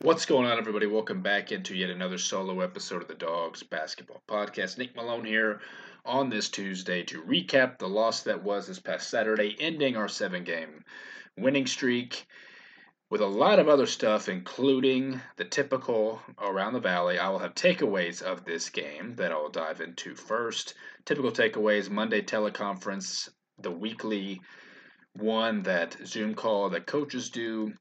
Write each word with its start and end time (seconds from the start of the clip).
What's 0.00 0.26
going 0.26 0.46
on, 0.46 0.58
everybody? 0.58 0.86
Welcome 0.86 1.22
back 1.22 1.50
into 1.50 1.74
yet 1.74 1.90
another 1.90 2.18
solo 2.18 2.60
episode 2.60 3.02
of 3.02 3.08
the 3.08 3.16
Dogs 3.16 3.64
Basketball 3.64 4.22
Podcast. 4.28 4.78
Nick 4.78 4.94
Malone 4.94 5.24
here 5.24 5.60
on 6.04 6.30
this 6.30 6.48
Tuesday 6.48 7.02
to 7.02 7.20
recap 7.20 7.78
the 7.78 7.88
loss 7.88 8.22
that 8.22 8.44
was 8.44 8.68
this 8.68 8.78
past 8.78 9.10
Saturday, 9.10 9.56
ending 9.58 9.96
our 9.96 10.06
seven 10.06 10.44
game 10.44 10.84
winning 11.36 11.66
streak 11.66 12.28
with 13.10 13.20
a 13.20 13.26
lot 13.26 13.58
of 13.58 13.68
other 13.68 13.86
stuff, 13.86 14.28
including 14.28 15.20
the 15.34 15.44
typical 15.44 16.22
around 16.40 16.74
the 16.74 16.80
valley. 16.80 17.18
I 17.18 17.28
will 17.30 17.40
have 17.40 17.56
takeaways 17.56 18.22
of 18.22 18.44
this 18.44 18.70
game 18.70 19.16
that 19.16 19.32
I'll 19.32 19.48
dive 19.48 19.80
into 19.80 20.14
first. 20.14 20.74
Typical 21.06 21.32
takeaways 21.32 21.90
Monday 21.90 22.22
teleconference, 22.22 23.30
the 23.58 23.72
weekly 23.72 24.40
one 25.14 25.64
that 25.64 25.96
Zoom 26.06 26.36
call 26.36 26.70
that 26.70 26.86
coaches 26.86 27.30
do 27.30 27.72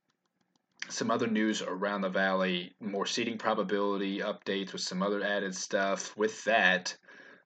some 0.89 1.11
other 1.11 1.27
news 1.27 1.61
around 1.61 2.01
the 2.01 2.09
valley, 2.09 2.73
more 2.79 3.05
seeding 3.05 3.37
probability 3.37 4.19
updates 4.19 4.73
with 4.73 4.81
some 4.81 5.03
other 5.03 5.23
added 5.23 5.55
stuff. 5.55 6.15
With 6.17 6.43
that, 6.45 6.95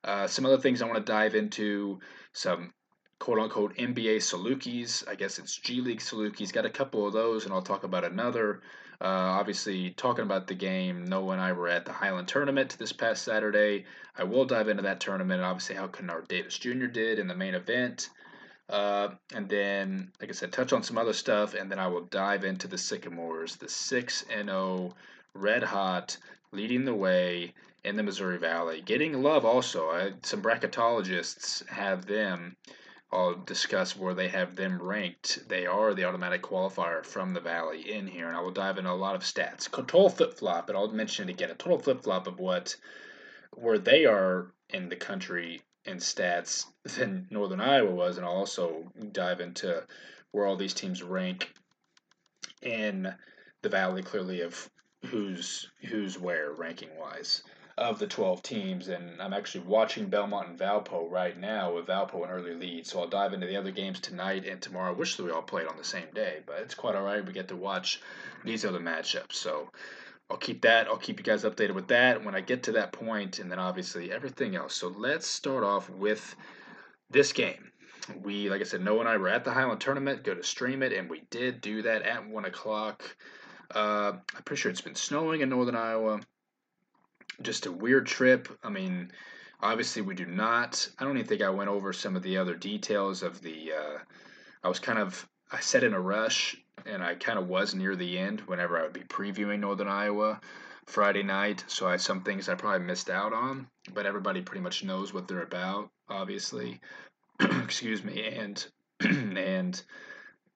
uh, 0.04 0.27
some 0.27 0.45
other 0.45 0.58
things 0.58 0.82
I 0.82 0.86
want 0.86 0.98
to 1.05 1.12
dive 1.12 1.36
into, 1.36 1.99
some 2.34 2.73
quote 3.20 3.40
unquote 3.40 3.76
NBA 3.77 4.18
Salukis. 4.18 5.08
I 5.08 5.16
guess 5.16 5.40
it's 5.40 5.55
G 5.55 5.82
League 5.82 5.99
Salukis. 5.99 6.54
Got 6.54 6.66
a 6.66 6.70
couple 6.70 7.05
of 7.05 7.13
those, 7.13 7.46
and 7.46 7.54
I'll 7.54 7.62
talk 7.62 7.84
about 7.84 8.04
another. 8.04 8.62
Uh, 8.99 9.34
obviously, 9.40 9.91
talking 9.91 10.23
about 10.23 10.46
the 10.46 10.54
game, 10.54 11.05
Noah 11.05 11.34
and 11.34 11.41
I 11.41 11.54
were 11.54 11.68
at 11.68 11.85
the 11.85 11.94
Highland 11.94 12.27
Tournament 12.27 12.76
this 12.77 12.94
past 12.94 13.23
Saturday. 13.23 13.85
I 14.16 14.23
will 14.23 14.46
dive 14.46 14.70
into 14.70 14.84
that 14.84 14.99
tournament, 14.99 15.40
and 15.40 15.46
obviously 15.46 15.76
how 15.76 15.88
Kennard 15.88 16.27
Davis 16.27 16.58
Jr. 16.60 16.85
did 16.85 17.18
in 17.18 17.27
the 17.27 17.35
main 17.35 17.55
event. 17.55 18.10
Uh, 18.71 19.09
and 19.34 19.49
then, 19.49 20.09
like 20.21 20.30
I 20.30 20.34
said, 20.34 20.53
touch 20.53 20.71
on 20.71 20.81
some 20.81 20.98
other 20.98 21.12
stuff, 21.12 21.53
and 21.55 21.70
then 21.70 21.77
I 21.77 21.88
will 21.88 22.05
dive 22.05 22.45
into 22.45 22.70
the 22.70 22.77
Sycamores, 22.77 23.57
the 23.57 23.67
6 23.67 24.25
0 24.29 24.95
red 25.34 25.63
hot, 25.63 26.17
leading 26.53 26.85
the 26.85 26.95
way 26.95 27.53
in 27.84 27.98
the 27.98 28.03
Missouri 28.03 28.37
Valley. 28.37 28.81
Getting 28.81 29.21
love 29.21 29.43
also. 29.43 29.90
I, 29.90 30.13
some 30.23 30.41
bracketologists 30.41 31.68
have 31.68 32.05
them. 32.05 32.55
I'll 33.12 33.35
discuss 33.35 33.98
where 33.98 34.13
they 34.13 34.29
have 34.29 34.55
them 34.55 34.81
ranked. 34.81 35.49
They 35.49 35.65
are 35.65 35.93
the 35.93 36.05
automatic 36.05 36.41
qualifier 36.41 37.05
from 37.05 37.34
the 37.34 37.41
Valley 37.41 37.91
in 37.91 38.07
here, 38.07 38.29
and 38.29 38.37
I 38.37 38.40
will 38.40 38.51
dive 38.51 38.77
into 38.77 38.90
a 38.90 38.93
lot 38.93 39.15
of 39.15 39.21
stats. 39.24 39.70
Total 39.70 40.09
flip 40.09 40.35
flop, 40.35 40.70
and 40.70 40.77
I'll 40.77 40.87
mention 40.87 41.27
it 41.27 41.34
again 41.34 41.51
a 41.51 41.55
total 41.55 41.77
flip 41.77 42.03
flop 42.03 42.26
of 42.26 42.40
what 42.40 42.77
where 43.53 43.77
they 43.77 44.05
are 44.05 44.53
in 44.70 44.87
the 44.87 44.96
country 44.96 45.62
in 45.85 45.98
stats 45.98 46.65
than 46.84 47.27
Northern 47.29 47.62
Iowa 47.62 47.91
was, 47.91 48.18
and 48.18 48.26
I'll 48.26 48.34
also 48.34 48.91
dive 49.12 49.41
into 49.41 49.84
where 50.32 50.46
all 50.46 50.55
these 50.55 50.74
teams 50.74 51.04
rank 51.04 51.54
in 52.62 53.13
the 53.62 53.70
valley 53.70 54.04
clearly 54.04 54.41
of 54.41 54.70
who's 55.05 55.70
who's 55.90 56.18
where 56.18 56.52
ranking 56.52 56.96
wise 56.98 57.43
of 57.77 57.99
the 57.99 58.07
12 58.07 58.43
teams. 58.43 58.87
And 58.87 59.21
I'm 59.21 59.34
actually 59.34 59.65
watching 59.65 60.07
Belmont 60.07 60.49
and 60.49 60.59
Valpo 60.59 61.09
right 61.09 61.37
now 61.37 61.74
with 61.74 61.87
Valpo 61.87 62.24
an 62.24 62.29
early 62.29 62.54
lead 62.54 62.85
so 62.85 62.99
I'll 62.99 63.07
dive 63.07 63.34
into 63.34 63.48
the 63.48 63.57
other 63.57 63.71
games 63.71 63.99
tonight 63.99 64.46
and 64.46 64.62
tomorrow. 64.62 64.91
I 64.91 64.96
wish 64.96 65.16
that 65.16 65.24
we 65.24 65.31
all 65.31 65.41
played 65.41 65.68
on 65.68 65.78
the 65.78 65.84
same 65.84 66.12
day 66.13 66.40
but 66.46 66.59
it's 66.59 66.75
quite 66.75 66.96
all 66.96 67.03
right. 67.03 67.25
We 67.25 67.34
get 67.34 67.47
to 67.47 67.56
watch 67.56 68.02
these 68.44 68.66
other 68.66 68.79
matchups. 68.79 69.34
So 69.34 69.69
I'll 70.31 70.38
keep 70.38 70.62
that. 70.62 70.88
I'll 70.88 70.96
keep 70.96 71.19
you 71.19 71.25
guys 71.25 71.44
updated 71.44 71.75
with 71.75 71.90
that 71.90 72.24
when 72.24 72.35
I 72.35 72.40
get 72.40 72.63
to 72.63 72.72
that 72.72 72.94
point, 72.94 73.40
and 73.40 73.51
then 73.51 73.59
obviously 73.59 74.13
everything 74.13 74.56
else. 74.56 74.74
So 74.74 74.88
let's 74.88 75.28
start 75.28 75.66
off 75.66 75.90
with 75.90 76.38
this 77.09 77.34
game. 77.34 77.69
We, 78.24 78.50
like 78.50 78.62
I 78.62 78.63
said, 78.63 78.81
Noah 78.81 79.02
and 79.02 79.09
I 79.09 79.18
were 79.18 79.28
at 79.28 79.44
the 79.44 79.52
Highland 79.52 79.81
tournament, 79.81 80.24
go 80.24 80.34
to 80.34 80.41
stream 80.41 80.84
it, 80.84 80.94
and 80.94 81.09
we 81.09 81.24
did 81.31 81.59
do 81.59 81.81
that 81.81 82.03
at 82.03 82.25
one 82.25 82.46
o'clock. 82.46 83.03
Uh, 83.75 84.13
I'm 84.34 84.44
pretty 84.46 84.62
sure 84.62 84.72
it's 84.72 84.79
been 84.79 84.96
snowing 84.96 85.41
in 85.41 85.50
northern 85.50 85.75
Iowa. 85.75 86.22
Just 87.41 87.66
a 87.66 87.72
weird 87.72 88.07
trip. 88.07 88.47
I 88.63 88.69
mean, 88.69 89.12
obviously 89.62 90.02
we 90.02 90.16
do 90.16 90.25
not. 90.25 90.90
I 90.97 91.03
don't 91.03 91.18
even 91.18 91.28
think 91.28 91.41
I 91.41 91.50
went 91.50 91.69
over 91.69 91.91
some 91.91 92.16
of 92.16 92.24
the 92.24 92.38
other 92.38 92.56
details 92.56 93.22
of 93.22 93.42
the. 93.42 93.74
Uh, 93.74 93.98
I 94.63 94.69
was 94.69 94.80
kind 94.80 94.98
of 94.98 95.28
I 95.52 95.59
said 95.59 95.84
in 95.84 95.94
a 95.94 96.00
rush 96.00 96.56
and 96.86 97.04
I 97.04 97.16
kind 97.16 97.40
of 97.40 97.48
was 97.48 97.76
near 97.76 97.96
the 97.96 98.18
end 98.18 98.42
whenever 98.42 98.78
I 98.78 98.84
would 98.84 98.94
be 98.94 99.02
previewing 99.02 99.59
Northern 99.59 99.88
Iowa 99.88 100.40
Friday 100.86 101.24
night. 101.24 101.64
So 101.68 101.88
I 101.88 101.98
some 101.98 102.22
things 102.22 102.50
I 102.50 102.56
probably 102.56 102.86
missed 102.86 103.09
out 103.09 103.34
on, 103.34 103.68
but 103.94 104.06
everybody 104.06 104.42
pretty 104.42 104.62
much 104.62 104.84
knows 104.84 105.14
what 105.14 105.28
they're 105.28 105.44
about, 105.44 105.90
obviously. 106.10 106.80
Excuse 107.40 108.04
me, 108.04 108.26
and 108.26 108.66
and 109.00 109.81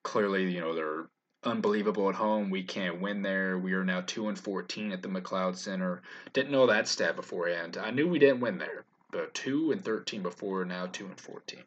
clearly, 0.03 0.51
you 0.51 0.61
know, 0.61 0.75
they're 0.75 1.07
unbelievable 1.43 2.09
at 2.09 2.15
home. 2.15 2.49
We 2.49 2.63
can't 2.63 3.01
win 3.01 3.21
there. 3.21 3.57
We 3.57 3.73
are 3.73 3.85
now 3.85 4.01
two 4.01 4.27
and 4.27 4.37
fourteen 4.37 4.91
at 4.91 5.01
the 5.01 5.09
McLeod 5.09 5.55
Center. 5.55 6.01
Didn't 6.33 6.51
know 6.51 6.67
that 6.67 6.87
stat 6.87 7.15
beforehand. 7.15 7.77
I 7.77 7.91
knew 7.91 8.07
we 8.07 8.19
didn't 8.19 8.41
win 8.41 8.57
there, 8.57 8.83
but 9.11 9.33
two 9.33 9.71
and 9.71 9.83
thirteen 9.83 10.21
before, 10.21 10.65
now 10.65 10.87
two 10.87 11.05
and 11.05 11.19
fourteen. 11.19 11.63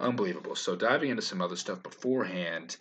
Unbelievable. 0.00 0.54
So 0.54 0.76
diving 0.76 1.10
into 1.10 1.22
some 1.22 1.42
other 1.42 1.56
stuff 1.56 1.82
beforehand 1.82 2.76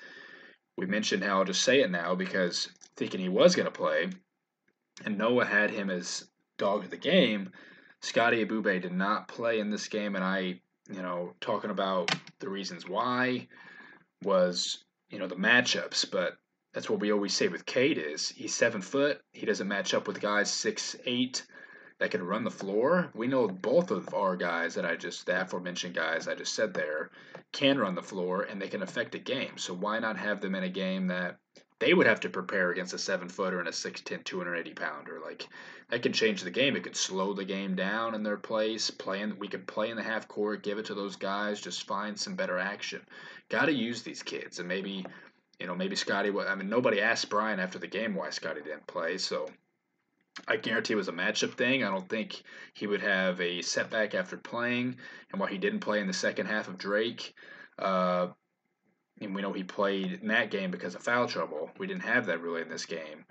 we 0.77 0.85
mentioned 0.85 1.23
how 1.23 1.39
I'll 1.39 1.45
just 1.45 1.63
say 1.63 1.81
it 1.81 1.91
now 1.91 2.15
because 2.15 2.69
thinking 2.95 3.19
he 3.19 3.29
was 3.29 3.55
going 3.55 3.65
to 3.65 3.71
play, 3.71 4.09
and 5.05 5.17
Noah 5.17 5.45
had 5.45 5.71
him 5.71 5.89
as 5.89 6.27
dog 6.57 6.83
of 6.83 6.89
the 6.89 6.97
game. 6.97 7.51
Scotty 8.01 8.45
Ebube 8.45 8.81
did 8.81 8.91
not 8.91 9.27
play 9.27 9.59
in 9.59 9.71
this 9.71 9.87
game, 9.87 10.16
and 10.16 10.23
I, 10.23 10.59
you 10.89 11.01
know, 11.01 11.33
talking 11.41 11.71
about 11.71 12.16
the 12.39 12.49
reasons 12.49 12.87
why 12.87 13.47
was, 14.23 14.83
you 15.09 15.19
know, 15.19 15.27
the 15.27 15.35
matchups, 15.35 16.09
but 16.09 16.37
that's 16.73 16.89
what 16.89 16.99
we 16.99 17.11
always 17.11 17.33
say 17.33 17.47
with 17.47 17.66
Cade 17.66 17.97
is 17.97 18.29
he's 18.29 18.53
seven 18.53 18.81
foot. 18.81 19.19
He 19.31 19.45
doesn't 19.45 19.67
match 19.67 19.93
up 19.93 20.07
with 20.07 20.21
guys 20.21 20.51
six 20.51 20.95
eight 21.05 21.43
that 22.00 22.12
can 22.12 22.24
run 22.24 22.44
the 22.44 22.52
floor. 22.52 23.09
We 23.16 23.28
know 23.28 23.47
both 23.47 23.91
of 23.91 24.13
our 24.13 24.35
guys 24.35 24.75
that 24.75 24.85
I 24.85 24.96
just, 24.96 25.25
the 25.25 25.41
aforementioned 25.41 25.96
guys 25.96 26.28
I 26.28 26.35
just 26.35 26.53
said 26.53 26.74
there, 26.74 27.09
can 27.52 27.80
run 27.80 27.96
the 27.96 28.03
floor 28.03 28.44
and 28.44 28.62
they 28.62 28.68
can 28.68 28.84
affect 28.84 29.16
a 29.16 29.19
game. 29.19 29.58
So 29.58 29.74
why 29.74 30.00
not 30.00 30.18
have 30.18 30.41
them 30.41 30.56
in 30.56 30.63
a 30.63 30.69
game 30.69 31.08
that 31.08 31.38
they 31.80 31.94
would 31.94 32.08
have 32.08 32.19
to 32.22 32.30
prepare 32.30 32.72
against 32.72 32.94
a 32.94 33.00
seven 33.00 33.30
footer 33.30 33.59
and 33.59 33.68
a 33.68 33.72
6'10, 33.72 34.24
280 34.24 34.74
pounder? 34.74 35.19
Like, 35.24 35.47
that 35.90 36.03
could 36.03 36.13
change 36.13 36.44
the 36.44 36.52
game. 36.52 36.75
It 36.75 36.84
could 36.84 36.96
slow 36.96 37.34
the 37.34 37.46
game 37.46 37.75
down 37.75 38.14
in 38.14 38.24
their 38.24 38.38
place. 38.38 38.91
Playing, 38.91 39.40
we 39.40 39.47
could 39.47 39.68
play 39.68 39.90
in 39.90 39.96
the 39.96 40.03
half 40.03 40.28
court, 40.28 40.64
give 40.64 40.78
it 40.78 40.85
to 40.85 40.94
those 40.94 41.16
guys, 41.16 41.62
just 41.62 41.88
find 41.88 42.19
some 42.19 42.35
better 42.35 42.59
action. 42.59 43.02
Got 43.50 43.66
to 43.66 43.74
use 43.74 44.03
these 44.03 44.22
kids. 44.22 44.59
And 44.59 44.68
maybe, 44.68 45.06
you 45.59 45.66
know, 45.66 45.75
maybe 45.75 45.96
Scotty, 45.96 46.29
I 46.29 46.56
mean, 46.56 46.69
nobody 46.69 47.02
asked 47.02 47.29
Brian 47.29 47.59
after 47.59 47.79
the 47.79 47.88
game 47.88 48.14
why 48.14 48.29
Scotty 48.29 48.62
didn't 48.62 48.85
play. 48.85 49.18
So, 49.18 49.47
I 50.47 50.57
guarantee 50.57 50.93
it 50.93 50.97
was 50.97 51.07
a 51.07 51.13
matchup 51.13 51.53
thing. 51.53 51.83
I 51.83 51.89
don't 51.89 52.07
think 52.07 52.43
he 52.73 52.87
would 52.87 53.01
have 53.01 53.39
a 53.41 53.61
setback 53.61 54.13
after 54.13 54.37
playing, 54.37 54.97
and 55.31 55.39
while 55.39 55.49
he 55.49 55.57
didn't 55.57 55.79
play 55.79 55.99
in 55.99 56.07
the 56.07 56.13
second 56.13 56.47
half 56.47 56.67
of 56.67 56.77
Drake, 56.77 57.33
uh, 57.79 58.27
and 59.19 59.33
we 59.33 59.41
know 59.41 59.53
he 59.53 59.63
played 59.63 60.19
in 60.21 60.27
that 60.27 60.51
game 60.51 60.69
because 60.69 60.95
of 60.95 61.01
foul 61.01 61.27
trouble. 61.27 61.71
We 61.77 61.87
didn't 61.87 62.03
have 62.03 62.27
that 62.27 62.41
really 62.41 62.61
in 62.61 62.69
this 62.69 62.85
game, 62.85 63.25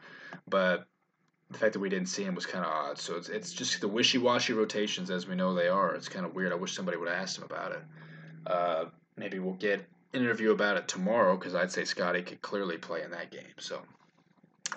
but 0.48 0.86
the 1.50 1.58
fact 1.58 1.74
that 1.74 1.80
we 1.80 1.88
didn't 1.88 2.08
see 2.08 2.24
him 2.24 2.34
was 2.34 2.46
kind 2.46 2.64
of 2.64 2.72
odd. 2.72 2.98
So 2.98 3.14
it's, 3.14 3.28
it's 3.28 3.52
just 3.52 3.80
the 3.80 3.88
wishy-washy 3.88 4.52
rotations 4.52 5.10
as 5.10 5.28
we 5.28 5.36
know 5.36 5.54
they 5.54 5.68
are. 5.68 5.94
It's 5.94 6.08
kind 6.08 6.26
of 6.26 6.34
weird. 6.34 6.52
I 6.52 6.56
wish 6.56 6.74
somebody 6.74 6.96
would 6.96 7.08
asked 7.08 7.38
him 7.38 7.44
about 7.44 7.72
it. 7.72 7.82
Uh, 8.46 8.84
maybe 9.16 9.38
we'll 9.38 9.54
get 9.54 9.80
an 10.12 10.22
interview 10.22 10.50
about 10.50 10.76
it 10.76 10.88
tomorrow 10.88 11.36
because 11.36 11.54
I'd 11.54 11.70
say 11.70 11.84
Scotty 11.84 12.22
could 12.22 12.42
clearly 12.42 12.78
play 12.78 13.02
in 13.02 13.12
that 13.12 13.30
game. 13.30 13.54
So 13.58 13.80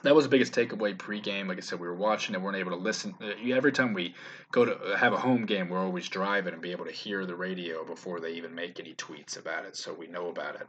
that 0.04 0.16
was 0.16 0.26
the 0.26 0.30
biggest 0.30 0.54
takeaway 0.54 0.96
pregame. 0.96 1.48
Like 1.48 1.58
I 1.58 1.62
said, 1.62 1.80
we 1.80 1.88
were 1.88 1.96
watching 1.96 2.36
it, 2.36 2.42
weren't 2.42 2.58
able 2.58 2.72
to 2.72 2.78
listen. 2.78 3.16
Uh, 3.22 3.32
every 3.54 3.72
time 3.72 3.94
we 3.94 4.16
go 4.52 4.66
to 4.66 4.76
uh, 4.76 4.98
have 4.98 5.14
a 5.14 5.18
home 5.18 5.46
game, 5.46 5.70
we're 5.70 5.80
always 5.80 6.08
driving 6.08 6.54
and 6.54 6.62
be 6.62 6.72
able 6.72 6.86
to 6.86 6.92
hear 6.92 7.26
the 7.26 7.36
radio 7.36 7.84
before 7.84 8.20
they 8.20 8.34
even 8.34 8.54
make 8.56 8.80
any 8.80 8.94
tweets 8.94 9.38
about 9.38 9.66
it, 9.66 9.76
so 9.76 9.94
we 9.94 10.08
know 10.08 10.28
about 10.30 10.56
it. 10.56 10.68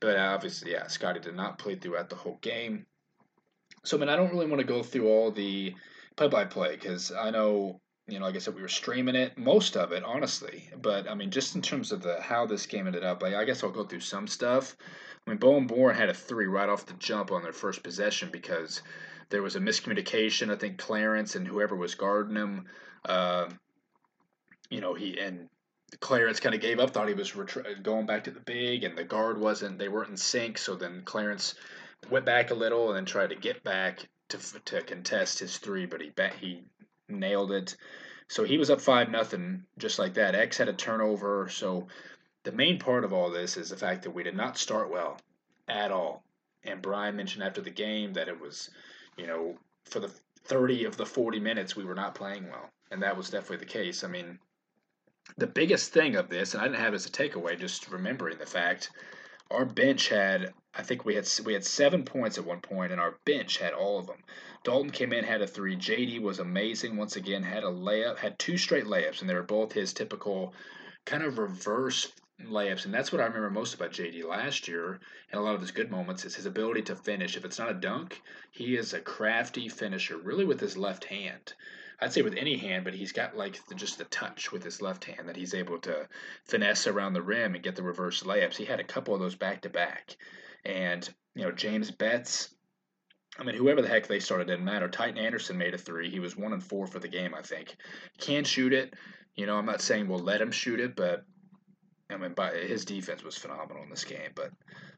But 0.00 0.16
obviously, 0.16 0.72
yeah, 0.72 0.86
Scotty 0.86 1.20
did 1.20 1.36
not 1.36 1.58
play 1.58 1.76
throughout 1.76 2.08
the 2.08 2.16
whole 2.16 2.38
game. 2.40 2.86
So, 3.84 3.96
I 3.96 4.00
mean, 4.00 4.08
I 4.08 4.16
don't 4.16 4.30
really 4.30 4.46
want 4.46 4.60
to 4.60 4.66
go 4.66 4.82
through 4.82 5.08
all 5.08 5.30
the 5.30 5.74
play-by-play 6.16 6.76
because 6.76 7.12
I 7.12 7.30
know, 7.30 7.80
you 8.10 8.18
know, 8.18 8.26
like 8.26 8.36
I 8.36 8.38
said, 8.38 8.54
we 8.54 8.62
were 8.62 8.68
streaming 8.68 9.14
it, 9.14 9.38
most 9.38 9.76
of 9.76 9.92
it, 9.92 10.04
honestly. 10.04 10.68
But 10.80 11.08
I 11.08 11.14
mean, 11.14 11.30
just 11.30 11.54
in 11.54 11.62
terms 11.62 11.92
of 11.92 12.02
the 12.02 12.20
how 12.20 12.46
this 12.46 12.66
game 12.66 12.86
ended 12.86 13.04
up, 13.04 13.22
like, 13.22 13.34
I 13.34 13.44
guess 13.44 13.62
I'll 13.62 13.70
go 13.70 13.84
through 13.84 14.00
some 14.00 14.26
stuff. 14.26 14.76
I 15.26 15.30
mean, 15.30 15.38
Bowen 15.38 15.66
Born 15.66 15.94
had 15.94 16.08
a 16.08 16.14
three 16.14 16.46
right 16.46 16.68
off 16.68 16.86
the 16.86 16.94
jump 16.94 17.30
on 17.30 17.42
their 17.42 17.52
first 17.52 17.82
possession 17.82 18.30
because 18.32 18.82
there 19.28 19.42
was 19.42 19.56
a 19.56 19.60
miscommunication. 19.60 20.52
I 20.52 20.56
think 20.56 20.78
Clarence 20.78 21.36
and 21.36 21.46
whoever 21.46 21.76
was 21.76 21.94
guarding 21.94 22.36
him, 22.36 22.66
uh, 23.04 23.48
you 24.70 24.80
know, 24.80 24.94
he 24.94 25.18
and 25.18 25.48
Clarence 26.00 26.40
kind 26.40 26.54
of 26.54 26.60
gave 26.60 26.78
up, 26.78 26.90
thought 26.90 27.08
he 27.08 27.14
was 27.14 27.32
going 27.82 28.06
back 28.06 28.24
to 28.24 28.30
the 28.30 28.40
big, 28.40 28.84
and 28.84 28.96
the 28.96 29.04
guard 29.04 29.38
wasn't. 29.38 29.78
They 29.78 29.88
weren't 29.88 30.10
in 30.10 30.16
sync. 30.16 30.58
So 30.58 30.74
then 30.74 31.02
Clarence 31.04 31.54
went 32.10 32.24
back 32.24 32.50
a 32.50 32.54
little 32.54 32.88
and 32.88 32.96
then 32.96 33.04
tried 33.04 33.30
to 33.30 33.36
get 33.36 33.62
back 33.62 34.08
to 34.30 34.38
to 34.66 34.82
contest 34.82 35.38
his 35.40 35.58
three, 35.58 35.86
but 35.86 36.00
he 36.00 36.10
bet 36.10 36.34
he 36.34 36.64
nailed 37.10 37.52
it. 37.52 37.76
So 38.28 38.44
he 38.44 38.58
was 38.58 38.70
up 38.70 38.80
five 38.80 39.10
nothing 39.10 39.64
just 39.78 39.98
like 39.98 40.14
that. 40.14 40.34
X 40.34 40.58
had 40.58 40.68
a 40.68 40.72
turnover, 40.72 41.48
so 41.48 41.88
the 42.44 42.52
main 42.52 42.78
part 42.78 43.04
of 43.04 43.12
all 43.12 43.30
this 43.30 43.56
is 43.56 43.70
the 43.70 43.76
fact 43.76 44.02
that 44.04 44.12
we 44.12 44.22
did 44.22 44.36
not 44.36 44.58
start 44.58 44.90
well 44.90 45.18
at 45.68 45.90
all. 45.90 46.22
And 46.64 46.82
Brian 46.82 47.16
mentioned 47.16 47.42
after 47.42 47.60
the 47.60 47.70
game 47.70 48.12
that 48.14 48.28
it 48.28 48.40
was, 48.40 48.70
you 49.16 49.26
know, 49.26 49.56
for 49.84 50.00
the 50.00 50.12
30 50.44 50.84
of 50.84 50.96
the 50.96 51.06
40 51.06 51.40
minutes, 51.40 51.76
we 51.76 51.84
were 51.84 51.94
not 51.94 52.14
playing 52.14 52.48
well. 52.48 52.70
And 52.90 53.02
that 53.02 53.16
was 53.16 53.30
definitely 53.30 53.58
the 53.58 53.72
case. 53.72 54.04
I 54.04 54.08
mean, 54.08 54.38
the 55.36 55.46
biggest 55.46 55.92
thing 55.92 56.16
of 56.16 56.28
this, 56.28 56.54
and 56.54 56.62
I 56.62 56.66
didn't 56.66 56.80
have 56.80 56.92
it 56.92 56.96
as 56.96 57.06
a 57.06 57.10
takeaway, 57.10 57.58
just 57.58 57.90
remembering 57.90 58.38
the 58.38 58.46
fact, 58.46 58.90
our 59.50 59.64
bench 59.64 60.08
had, 60.08 60.52
I 60.74 60.82
think 60.82 61.04
we 61.04 61.14
had 61.14 61.28
we 61.44 61.54
had 61.54 61.64
seven 61.64 62.04
points 62.04 62.38
at 62.38 62.44
one 62.44 62.60
point, 62.60 62.92
and 62.92 63.00
our 63.00 63.18
bench 63.24 63.58
had 63.58 63.72
all 63.72 63.98
of 63.98 64.06
them. 64.06 64.22
Dalton 64.62 64.90
came 64.90 65.12
in, 65.12 65.24
had 65.24 65.42
a 65.42 65.46
three. 65.46 65.76
JD 65.76 66.20
was 66.20 66.38
amazing 66.38 66.96
once 66.96 67.16
again, 67.16 67.42
had 67.42 67.64
a 67.64 67.68
layup, 67.68 68.18
had 68.18 68.38
two 68.38 68.56
straight 68.58 68.84
layups, 68.84 69.20
and 69.20 69.28
they 69.28 69.34
were 69.34 69.42
both 69.42 69.72
his 69.72 69.92
typical 69.92 70.54
kind 71.04 71.22
of 71.22 71.38
reverse 71.38 72.12
layups, 72.44 72.84
and 72.84 72.94
that's 72.94 73.12
what 73.12 73.20
I 73.20 73.26
remember 73.26 73.50
most 73.50 73.74
about 73.74 73.92
JD 73.92 74.24
last 74.24 74.68
year, 74.68 75.00
and 75.30 75.40
a 75.40 75.42
lot 75.42 75.54
of 75.54 75.60
his 75.60 75.70
good 75.70 75.90
moments 75.90 76.24
is 76.24 76.34
his 76.34 76.46
ability 76.46 76.82
to 76.82 76.96
finish. 76.96 77.36
If 77.36 77.44
it's 77.44 77.58
not 77.58 77.70
a 77.70 77.74
dunk, 77.74 78.20
he 78.50 78.76
is 78.76 78.94
a 78.94 79.00
crafty 79.00 79.68
finisher, 79.68 80.16
really 80.16 80.44
with 80.44 80.60
his 80.60 80.76
left 80.76 81.04
hand. 81.04 81.54
I'd 82.00 82.12
say 82.12 82.22
with 82.22 82.36
any 82.36 82.56
hand, 82.56 82.84
but 82.84 82.94
he's 82.94 83.12
got 83.12 83.36
like 83.36 83.64
the, 83.66 83.74
just 83.74 83.98
the 83.98 84.04
touch 84.04 84.52
with 84.52 84.62
his 84.62 84.80
left 84.80 85.04
hand 85.04 85.28
that 85.28 85.36
he's 85.36 85.54
able 85.54 85.78
to 85.80 86.08
finesse 86.46 86.86
around 86.86 87.12
the 87.12 87.22
rim 87.22 87.54
and 87.54 87.62
get 87.62 87.76
the 87.76 87.82
reverse 87.82 88.22
layups. 88.22 88.56
He 88.56 88.64
had 88.64 88.80
a 88.80 88.84
couple 88.84 89.14
of 89.14 89.20
those 89.20 89.34
back 89.34 89.62
to 89.62 89.68
back, 89.68 90.16
and 90.64 91.08
you 91.34 91.42
know 91.42 91.52
James 91.52 91.90
Betts. 91.90 92.54
I 93.38 93.44
mean, 93.44 93.54
whoever 93.54 93.80
the 93.80 93.88
heck 93.88 94.06
they 94.06 94.18
started 94.18 94.48
didn't 94.48 94.64
matter. 94.64 94.88
Tytan 94.88 95.18
Anderson 95.18 95.56
made 95.56 95.74
a 95.74 95.78
three. 95.78 96.10
He 96.10 96.20
was 96.20 96.36
one 96.36 96.52
and 96.52 96.62
four 96.62 96.86
for 96.86 96.98
the 96.98 97.08
game, 97.08 97.34
I 97.34 97.42
think. 97.42 97.76
Can 98.18 98.44
shoot 98.44 98.72
it. 98.72 98.94
You 99.36 99.46
know, 99.46 99.56
I'm 99.56 99.66
not 99.66 99.80
saying 99.80 100.08
we'll 100.08 100.18
let 100.18 100.40
him 100.40 100.50
shoot 100.50 100.80
it, 100.80 100.96
but 100.96 101.24
I 102.10 102.16
mean, 102.16 102.32
by, 102.32 102.52
his 102.52 102.84
defense 102.84 103.22
was 103.22 103.36
phenomenal 103.36 103.82
in 103.82 103.90
this 103.90 104.04
game. 104.04 104.32
But 104.34 104.50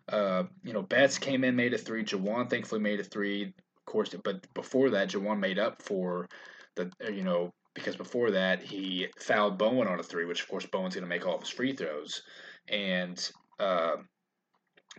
uh, 0.09 0.45
you 0.65 0.73
know, 0.73 0.83
Betts 0.83 1.19
came 1.19 1.45
in, 1.45 1.57
made 1.57 1.75
a 1.75 1.79
three. 1.79 2.05
Juwan 2.05 2.49
thankfully 2.49 2.81
made 2.81 3.01
a 3.01 3.05
three. 3.05 3.45
Of 3.45 3.85
course, 3.87 4.15
but 4.23 4.53
before 4.55 4.91
that, 4.91 5.11
Juwan 5.11 5.41
made 5.41 5.59
up 5.59 5.83
for 5.83 6.29
the 6.77 6.91
uh, 7.05 7.11
you 7.11 7.23
know 7.23 7.53
because 7.75 7.97
before 7.97 8.31
that 8.33 8.63
he 8.63 9.09
fouled 9.19 9.59
Bowen 9.59 9.89
on 9.89 9.99
a 9.99 10.03
three, 10.03 10.25
which 10.25 10.43
of 10.43 10.49
course 10.49 10.67
Bowen's 10.67 10.95
going 10.95 11.05
to 11.05 11.09
make 11.09 11.27
all 11.27 11.37
of 11.37 11.41
his 11.41 11.51
free 11.51 11.75
throws, 11.75 12.23
and 12.69 13.31
uh, 13.59 13.97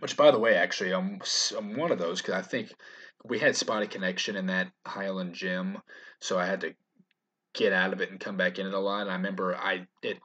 which 0.00 0.16
by 0.16 0.30
the 0.30 0.38
way, 0.38 0.56
actually, 0.56 0.92
I'm 0.92 1.20
I'm 1.56 1.76
one 1.76 1.92
of 1.92 1.98
those 1.98 2.20
because 2.20 2.34
I 2.34 2.42
think 2.42 2.72
we 3.24 3.38
had 3.38 3.56
spotty 3.56 3.86
connection 3.86 4.36
in 4.36 4.46
that 4.46 4.70
Highland 4.86 5.34
gym, 5.34 5.78
so 6.20 6.38
I 6.38 6.46
had 6.46 6.60
to 6.62 6.74
get 7.54 7.72
out 7.72 7.92
of 7.92 8.00
it 8.00 8.10
and 8.10 8.18
come 8.18 8.36
back 8.36 8.58
in 8.58 8.66
it 8.66 8.74
a 8.74 8.78
lot. 8.78 9.02
And 9.02 9.10
I 9.10 9.14
remember 9.14 9.56
I 9.56 9.86
it 10.02 10.18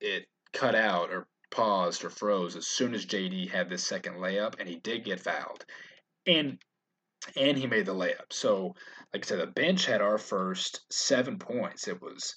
it 0.00 0.26
cut 0.52 0.74
out 0.74 1.10
or 1.10 1.26
paused 1.50 2.04
or 2.04 2.10
froze 2.10 2.56
as 2.56 2.66
soon 2.66 2.94
as 2.94 3.06
JD 3.06 3.50
had 3.50 3.68
this 3.68 3.84
second 3.84 4.14
layup, 4.14 4.58
and 4.58 4.68
he 4.68 4.76
did 4.76 5.04
get 5.04 5.20
fouled, 5.20 5.64
and 6.26 6.58
and 7.36 7.58
he 7.58 7.66
made 7.66 7.86
the 7.86 7.94
layup. 7.94 8.32
So, 8.32 8.74
like 9.12 9.24
I 9.24 9.28
said, 9.28 9.40
the 9.40 9.46
bench 9.46 9.86
had 9.86 10.00
our 10.00 10.18
first 10.18 10.80
seven 10.90 11.38
points. 11.38 11.86
It 11.88 12.00
was 12.00 12.34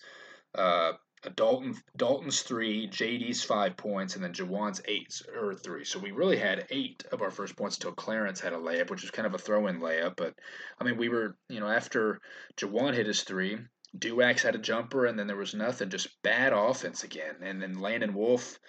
uh, 0.53 0.93
Dalton 1.35 1.75
Dalton's 1.95 2.41
three, 2.41 2.87
JD's 2.87 3.43
five 3.43 3.77
points, 3.77 4.15
and 4.15 4.23
then 4.23 4.33
Jawan's 4.33 4.81
eight 4.85 5.21
or 5.35 5.55
three. 5.55 5.85
So 5.85 5.99
we 5.99 6.11
really 6.11 6.37
had 6.37 6.67
eight 6.69 7.03
of 7.11 7.21
our 7.21 7.31
first 7.31 7.55
points 7.55 7.77
until 7.77 7.93
Clarence 7.93 8.39
had 8.39 8.53
a 8.53 8.57
layup, 8.57 8.89
which 8.89 9.01
was 9.01 9.11
kind 9.11 9.25
of 9.25 9.33
a 9.33 9.39
throw-in 9.39 9.79
layup. 9.79 10.15
But 10.17 10.33
I 10.79 10.83
mean, 10.83 10.97
we 10.97 11.09
were 11.09 11.37
you 11.49 11.59
know 11.59 11.69
after 11.69 12.19
Jawan 12.57 12.93
hit 12.93 13.07
his 13.07 13.23
three, 13.23 13.57
Duax 13.97 14.41
had 14.41 14.55
a 14.55 14.59
jumper, 14.59 15.05
and 15.05 15.17
then 15.17 15.27
there 15.27 15.37
was 15.37 15.53
nothing, 15.53 15.89
just 15.89 16.21
bad 16.21 16.53
offense 16.53 17.03
again. 17.03 17.35
And 17.41 17.61
then 17.61 17.79
Landon 17.79 18.13
Wolf 18.13 18.59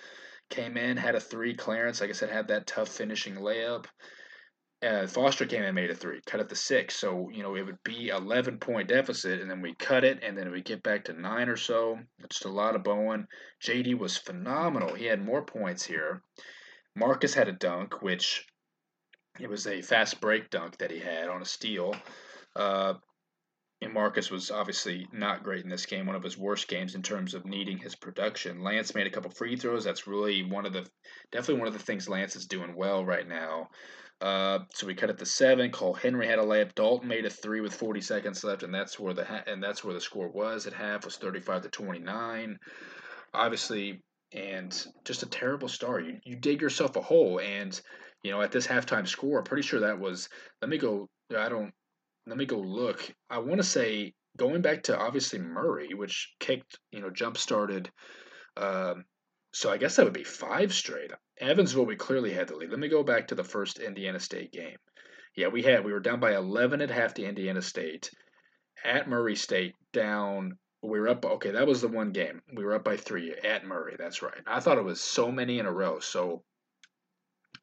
came 0.49 0.77
in, 0.77 0.97
had 0.97 1.15
a 1.15 1.21
three. 1.21 1.55
Clarence, 1.55 2.01
like 2.01 2.11
I 2.11 2.15
said, 2.15 2.31
had 2.31 2.49
that 2.49 2.67
tough 2.67 2.89
finishing 2.89 3.35
layup. 3.35 3.87
Uh, 4.83 5.07
Foster 5.07 5.47
came 5.47 5.63
and 5.63 5.75
made 5.75 5.91
a 5.91 5.95
three, 5.95 6.21
cut 6.27 6.41
it 6.41 6.49
to 6.51 6.55
six. 6.55 6.97
So, 6.97 7.31
you 7.31 7.43
know, 7.43 7.57
it 7.57 7.65
would 7.65 7.83
be 7.83 8.09
11 8.09 8.59
point 8.59 8.89
deficit, 8.89 9.41
and 9.41 9.51
then 9.51 9.63
we 9.63 9.75
cut 9.75 10.05
it, 10.05 10.23
and 10.23 10.37
then 10.37 10.51
we 10.51 10.61
get 10.61 10.83
back 10.83 11.05
to 11.05 11.15
nine 11.15 11.49
or 11.49 11.57
so. 11.57 11.99
Just 12.29 12.45
a 12.45 12.51
lot 12.51 12.77
of 12.77 12.85
Bowen. 12.85 13.27
JD 13.65 13.99
was 13.99 14.19
phenomenal. 14.19 14.95
He 14.95 15.07
had 15.07 15.25
more 15.25 15.43
points 15.43 15.85
here. 15.85 16.23
Marcus 16.95 17.33
had 17.33 17.49
a 17.49 17.53
dunk, 17.53 18.03
which 18.03 18.47
it 19.41 19.49
was 19.49 19.67
a 19.67 19.83
fast 19.83 20.21
break 20.21 20.51
dunk 20.51 20.77
that 20.79 20.91
he 20.91 20.99
had 20.99 21.29
on 21.29 21.43
a 21.43 21.47
steal. 21.47 21.95
Uh, 22.55 22.95
and 23.83 23.93
Marcus 23.93 24.31
was 24.31 24.51
obviously 24.51 25.07
not 25.13 25.43
great 25.43 25.63
in 25.63 25.71
this 25.71 25.85
game, 25.85 26.07
one 26.07 26.17
of 26.17 26.23
his 26.23 26.39
worst 26.39 26.67
games 26.69 26.95
in 26.95 27.03
terms 27.03 27.35
of 27.35 27.45
needing 27.45 27.77
his 27.77 27.95
production. 27.95 28.63
Lance 28.63 28.95
made 28.95 29.07
a 29.07 29.11
couple 29.11 29.31
free 29.31 29.57
throws. 29.57 29.85
That's 29.85 30.07
really 30.07 30.43
one 30.43 30.65
of 30.65 30.73
the 30.73 30.87
definitely 31.31 31.61
one 31.61 31.69
of 31.69 31.75
the 31.75 31.85
things 31.85 32.09
Lance 32.09 32.37
is 32.37 32.47
doing 32.47 32.75
well 32.75 33.05
right 33.05 33.29
now. 33.29 33.69
Uh, 34.21 34.61
so 34.73 34.87
we 34.87 34.95
cut 34.95 35.11
it 35.11 35.19
to 35.19 35.27
seven. 35.27 35.71
Cole 35.71 35.95
Henry 35.95 36.27
had 36.27 36.39
a 36.39 36.43
layup. 36.43 36.75
Dalton 36.75 37.09
made 37.09 37.27
a 37.27 37.31
three 37.31 37.61
with 37.61 37.75
40 37.75 38.01
seconds 38.01 38.43
left, 38.43 38.63
and 38.63 38.75
that's 38.75 38.99
where 38.99 39.13
the 39.13 39.25
ha- 39.25 39.45
and 39.47 39.63
that's 39.63 39.85
where 39.85 39.95
the 39.95 40.01
score 40.01 40.29
was 40.29 40.67
at 40.67 40.73
half 40.73 41.05
was 41.05 41.17
35 41.17 41.63
to 41.63 41.69
29. 41.69 42.59
Obviously, 43.35 44.03
and 44.33 44.87
just 45.05 45.23
a 45.23 45.27
terrible 45.27 45.69
start. 45.69 46.07
You 46.07 46.19
you 46.25 46.37
dig 46.37 46.63
yourself 46.63 46.97
a 46.97 47.03
hole, 47.03 47.41
and 47.41 47.79
you 48.23 48.31
know 48.31 48.41
at 48.41 48.53
this 48.53 48.67
halftime 48.67 49.07
score, 49.07 49.39
I'm 49.39 49.45
pretty 49.45 49.63
sure 49.63 49.81
that 49.81 49.99
was. 49.99 50.29
Let 50.63 50.71
me 50.71 50.79
go. 50.79 51.09
I 51.37 51.49
don't 51.51 51.73
let 52.27 52.39
me 52.39 52.47
go 52.47 52.59
look. 52.59 53.11
I 53.31 53.39
want 53.39 53.59
to 53.59 53.63
say 53.63 54.15
going 54.37 54.63
back 54.63 54.85
to 54.85 54.99
obviously 54.99 55.39
Murray, 55.39 55.95
which 55.95 56.35
kicked, 56.41 56.79
you 56.91 57.01
know, 57.01 57.11
jump 57.11 57.37
started. 57.37 57.91
Um, 58.57 59.05
so 59.53 59.71
I 59.71 59.77
guess 59.77 59.97
that 59.97 60.05
would 60.05 60.13
be 60.13 60.25
five 60.25 60.73
straight. 60.73 61.13
Evansville, 61.41 61.87
we 61.87 61.97
clearly 61.97 62.33
had 62.33 62.49
the 62.49 62.57
lead. 62.57 62.71
Let 62.71 62.79
me 62.79 62.89
go 62.89 63.03
back 63.03 63.29
to 63.29 63.35
the 63.35 63.45
first 63.45 63.79
Indiana 63.79 64.21
State 64.21 64.53
game. 64.53 64.77
Yeah, 65.37 65.49
we 65.49 65.63
had 65.63 65.85
we 65.85 65.93
were 65.93 66.01
down 66.01 66.19
by 66.19 66.35
11 66.35 66.81
at 66.81 66.91
half 66.91 67.15
to 67.15 67.25
Indiana 67.25 67.61
State. 67.61 68.11
At 68.85 69.09
Murray 69.09 69.37
State, 69.37 69.75
down. 69.93 70.59
We 70.83 71.01
were 71.01 71.09
up. 71.09 71.25
Okay, 71.25 71.51
that 71.53 71.67
was 71.67 71.81
the 71.81 71.89
one 71.89 72.13
game. 72.13 72.41
We 72.55 72.65
were 72.65 72.75
up 72.75 72.85
by 72.85 72.97
three 72.97 73.35
at 73.45 73.67
Murray. 73.67 73.97
That's 73.99 74.23
right. 74.23 74.41
I 74.47 74.61
thought 74.61 74.79
it 74.79 74.85
was 74.85 75.01
so 75.01 75.31
many 75.33 75.59
in 75.59 75.67
a 75.67 75.73
row. 75.73 75.99
So, 76.01 76.43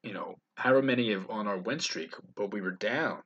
you 0.02 0.12
know, 0.12 0.34
however 0.56 0.82
many 0.82 1.12
of 1.12 1.30
on 1.30 1.48
our 1.48 1.58
win 1.58 1.80
streak, 1.80 2.14
but 2.36 2.52
we 2.52 2.60
were 2.60 2.72
down. 2.72 3.22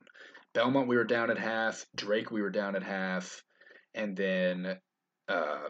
Belmont, 0.53 0.87
we 0.87 0.95
were 0.95 1.03
down 1.03 1.29
at 1.29 1.37
half. 1.37 1.85
Drake, 1.95 2.31
we 2.31 2.41
were 2.41 2.49
down 2.49 2.75
at 2.75 2.83
half, 2.83 3.43
and 3.93 4.15
then, 4.15 4.77
uh, 5.27 5.69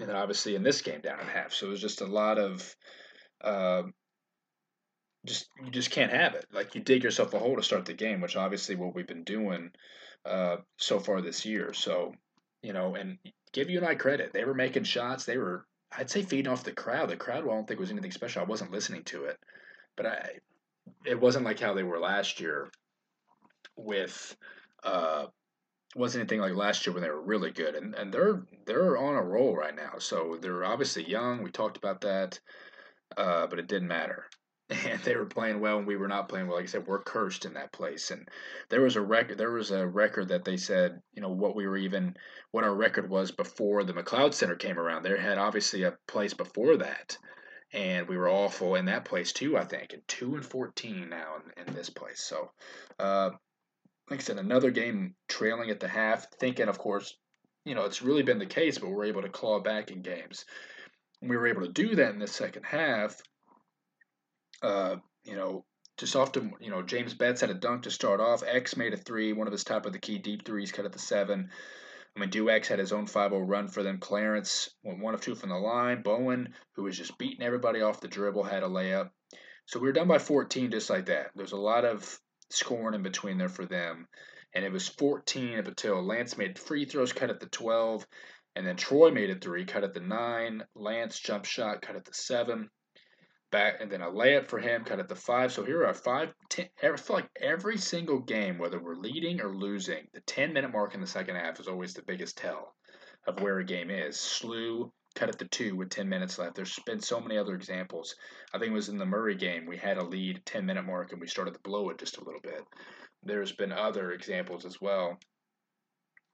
and 0.00 0.08
then 0.08 0.16
obviously 0.16 0.54
in 0.56 0.62
this 0.62 0.82
game 0.82 1.00
down 1.00 1.20
at 1.20 1.28
half. 1.28 1.52
So 1.52 1.66
it 1.66 1.70
was 1.70 1.80
just 1.80 2.00
a 2.00 2.06
lot 2.06 2.38
of, 2.38 2.74
uh, 3.42 3.82
just 5.24 5.48
you 5.64 5.70
just 5.70 5.90
can't 5.90 6.12
have 6.12 6.34
it. 6.34 6.46
Like 6.52 6.74
you 6.74 6.80
dig 6.80 7.04
yourself 7.04 7.34
a 7.34 7.38
hole 7.38 7.56
to 7.56 7.62
start 7.62 7.84
the 7.84 7.94
game, 7.94 8.20
which 8.20 8.36
obviously 8.36 8.74
what 8.74 8.94
we've 8.94 9.06
been 9.06 9.24
doing 9.24 9.70
uh, 10.24 10.56
so 10.76 10.98
far 10.98 11.20
this 11.20 11.44
year. 11.44 11.72
So 11.72 12.14
you 12.62 12.72
know, 12.72 12.94
and 12.94 13.18
give 13.52 13.70
UNI 13.70 13.96
credit. 13.96 14.32
They 14.32 14.44
were 14.44 14.54
making 14.54 14.84
shots. 14.84 15.24
They 15.24 15.36
were, 15.36 15.66
I'd 15.96 16.10
say, 16.10 16.22
feeding 16.22 16.50
off 16.50 16.64
the 16.64 16.72
crowd. 16.72 17.10
The 17.10 17.16
crowd, 17.16 17.44
well, 17.44 17.54
I 17.54 17.56
don't 17.58 17.68
think 17.68 17.80
was 17.80 17.90
anything 17.90 18.12
special. 18.12 18.42
I 18.42 18.46
wasn't 18.46 18.72
listening 18.72 19.04
to 19.04 19.24
it, 19.24 19.38
but 19.96 20.06
I, 20.06 20.30
it 21.04 21.20
wasn't 21.20 21.44
like 21.44 21.60
how 21.60 21.74
they 21.74 21.82
were 21.82 21.98
last 21.98 22.40
year 22.40 22.70
with 23.76 24.36
uh, 24.82 25.26
wasn't 25.94 26.22
anything 26.22 26.40
like 26.40 26.54
last 26.54 26.86
year 26.86 26.94
when 26.94 27.02
they 27.02 27.10
were 27.10 27.20
really 27.20 27.50
good, 27.50 27.74
and 27.74 27.94
and 27.94 28.12
they're 28.12 28.42
they're 28.66 28.96
on 28.96 29.14
a 29.14 29.22
roll 29.22 29.54
right 29.54 29.74
now. 29.74 29.94
So 29.98 30.38
they're 30.40 30.64
obviously 30.64 31.08
young. 31.08 31.42
We 31.42 31.50
talked 31.50 31.76
about 31.76 32.00
that, 32.02 32.40
uh, 33.16 33.46
but 33.46 33.58
it 33.58 33.68
didn't 33.68 33.88
matter. 33.88 34.26
And 34.86 35.00
they 35.02 35.16
were 35.16 35.26
playing 35.26 35.60
well, 35.60 35.76
and 35.76 35.86
we 35.86 35.96
were 35.96 36.08
not 36.08 36.30
playing 36.30 36.46
well. 36.46 36.56
Like 36.56 36.64
I 36.64 36.68
said, 36.68 36.86
we're 36.86 37.02
cursed 37.02 37.44
in 37.44 37.54
that 37.54 37.72
place. 37.72 38.10
And 38.10 38.26
there 38.70 38.80
was 38.80 38.96
a 38.96 39.02
record. 39.02 39.36
There 39.36 39.50
was 39.52 39.70
a 39.70 39.86
record 39.86 40.28
that 40.28 40.46
they 40.46 40.56
said, 40.56 41.02
you 41.12 41.20
know, 41.20 41.28
what 41.28 41.54
we 41.54 41.66
were 41.66 41.76
even, 41.76 42.16
what 42.52 42.64
our 42.64 42.74
record 42.74 43.10
was 43.10 43.32
before 43.32 43.84
the 43.84 43.92
McLeod 43.92 44.32
Center 44.32 44.54
came 44.54 44.78
around. 44.78 45.02
There 45.02 45.20
had 45.20 45.36
obviously 45.36 45.82
a 45.82 45.98
place 46.08 46.32
before 46.32 46.78
that, 46.78 47.18
and 47.74 48.08
we 48.08 48.16
were 48.16 48.30
awful 48.30 48.76
in 48.76 48.86
that 48.86 49.04
place 49.04 49.32
too. 49.32 49.58
I 49.58 49.64
think, 49.64 49.92
and 49.92 50.08
two 50.08 50.36
and 50.36 50.44
fourteen 50.44 51.10
now 51.10 51.34
in, 51.56 51.66
in 51.66 51.74
this 51.74 51.90
place. 51.90 52.20
So, 52.20 52.50
uh, 52.98 53.30
like 54.08 54.20
I 54.20 54.22
said, 54.22 54.38
another 54.38 54.70
game 54.70 55.16
trailing 55.28 55.68
at 55.70 55.80
the 55.80 55.88
half, 55.88 56.26
thinking, 56.38 56.68
of 56.68 56.78
course, 56.78 57.14
you 57.64 57.74
know, 57.74 57.84
it's 57.84 58.02
really 58.02 58.22
been 58.22 58.38
the 58.38 58.46
case, 58.46 58.78
but 58.78 58.90
we're 58.90 59.04
able 59.04 59.22
to 59.22 59.28
claw 59.28 59.60
back 59.60 59.90
in 59.90 60.02
games. 60.02 60.44
We 61.22 61.36
were 61.36 61.46
able 61.46 61.62
to 61.62 61.72
do 61.72 61.94
that 61.96 62.12
in 62.12 62.18
the 62.18 62.26
second 62.26 62.64
half. 62.64 63.20
Uh, 64.60 64.96
you 65.24 65.36
know, 65.36 65.64
just 65.98 66.16
often, 66.16 66.54
you 66.60 66.70
know, 66.70 66.82
James 66.82 67.14
Betts 67.14 67.40
had 67.40 67.50
a 67.50 67.54
dunk 67.54 67.84
to 67.84 67.90
start 67.90 68.20
off. 68.20 68.42
X 68.44 68.76
made 68.76 68.92
a 68.92 68.96
three, 68.96 69.32
one 69.32 69.46
of 69.46 69.52
his 69.52 69.64
top 69.64 69.86
of 69.86 69.92
the 69.92 69.98
key 69.98 70.18
deep 70.18 70.44
threes, 70.44 70.72
cut 70.72 70.84
at 70.84 70.92
the 70.92 70.98
seven. 70.98 71.50
I 72.16 72.20
mean, 72.20 72.30
Duax 72.30 72.66
had 72.66 72.78
his 72.78 72.92
own 72.92 73.06
5 73.06 73.30
0 73.30 73.42
run 73.42 73.68
for 73.68 73.82
them. 73.82 73.98
Clarence 73.98 74.68
went 74.82 75.00
one 75.00 75.14
of 75.14 75.22
two 75.22 75.34
from 75.34 75.48
the 75.48 75.56
line. 75.56 76.02
Bowen, 76.02 76.54
who 76.72 76.82
was 76.82 76.98
just 76.98 77.16
beating 77.16 77.42
everybody 77.42 77.80
off 77.80 78.00
the 78.00 78.08
dribble, 78.08 78.42
had 78.42 78.62
a 78.62 78.68
layup. 78.68 79.10
So 79.66 79.78
we 79.78 79.86
were 79.86 79.92
done 79.92 80.08
by 80.08 80.18
14 80.18 80.70
just 80.70 80.90
like 80.90 81.06
that. 81.06 81.30
There's 81.34 81.52
a 81.52 81.56
lot 81.56 81.84
of 81.84 82.20
scoring 82.50 82.94
in 82.94 83.02
between 83.02 83.38
there 83.38 83.48
for 83.48 83.64
them. 83.64 84.08
And 84.54 84.64
it 84.64 84.72
was 84.72 84.88
14 84.88 85.58
up 85.58 85.68
until 85.68 86.02
Lance 86.02 86.36
made 86.36 86.58
free 86.58 86.84
throws, 86.84 87.14
cut 87.14 87.30
at 87.30 87.40
the 87.40 87.46
12. 87.46 88.06
And 88.54 88.66
then 88.66 88.76
Troy 88.76 89.10
made 89.10 89.30
a 89.30 89.34
three, 89.34 89.64
cut 89.64 89.84
at 89.84 89.94
the 89.94 90.00
9. 90.00 90.64
Lance 90.74 91.18
jump 91.18 91.44
shot, 91.44 91.82
cut 91.82 91.96
at 91.96 92.04
the 92.04 92.14
7. 92.14 92.68
back, 93.50 93.80
and 93.80 93.90
then 93.90 94.02
a 94.02 94.10
layup 94.10 94.48
for 94.48 94.58
him, 94.58 94.84
cut 94.84 94.98
it 94.98 95.08
to 95.08 95.14
five. 95.14 95.52
So 95.52 95.64
here 95.64 95.86
are 95.86 95.94
five, 95.94 96.32
ten, 96.48 96.68
I 96.82 96.96
feel 96.96 97.16
like 97.16 97.28
every 97.40 97.78
single 97.78 98.18
game, 98.18 98.58
whether 98.58 98.82
we're 98.82 98.96
leading 98.96 99.40
or 99.40 99.54
losing, 99.54 100.08
the 100.12 100.20
10 100.22 100.52
minute 100.52 100.72
mark 100.72 100.94
in 100.94 101.00
the 101.00 101.06
second 101.06 101.36
half 101.36 101.60
is 101.60 101.68
always 101.68 101.94
the 101.94 102.02
biggest 102.02 102.36
tell 102.38 102.74
of 103.26 103.40
where 103.40 103.58
a 103.58 103.64
game 103.64 103.90
is. 103.90 104.16
SLU 104.16 104.90
cut 105.14 105.28
it 105.28 105.38
to 105.38 105.46
two 105.46 105.76
with 105.76 105.90
10 105.90 106.08
minutes 106.08 106.38
left. 106.38 106.54
There's 106.54 106.78
been 106.86 107.00
so 107.00 107.20
many 107.20 107.36
other 107.36 107.54
examples. 107.54 108.16
I 108.52 108.58
think 108.58 108.70
it 108.70 108.74
was 108.74 108.88
in 108.88 108.98
the 108.98 109.06
Murray 109.06 109.36
game. 109.36 109.66
We 109.66 109.76
had 109.76 109.98
a 109.98 110.04
lead 110.04 110.42
10 110.46 110.64
minute 110.64 110.84
mark 110.84 111.12
and 111.12 111.20
we 111.20 111.26
started 111.26 111.54
to 111.54 111.60
blow 111.60 111.90
it 111.90 111.98
just 111.98 112.16
a 112.16 112.24
little 112.24 112.40
bit. 112.40 112.62
There's 113.22 113.52
been 113.52 113.72
other 113.72 114.12
examples 114.12 114.64
as 114.64 114.80
well. 114.80 115.18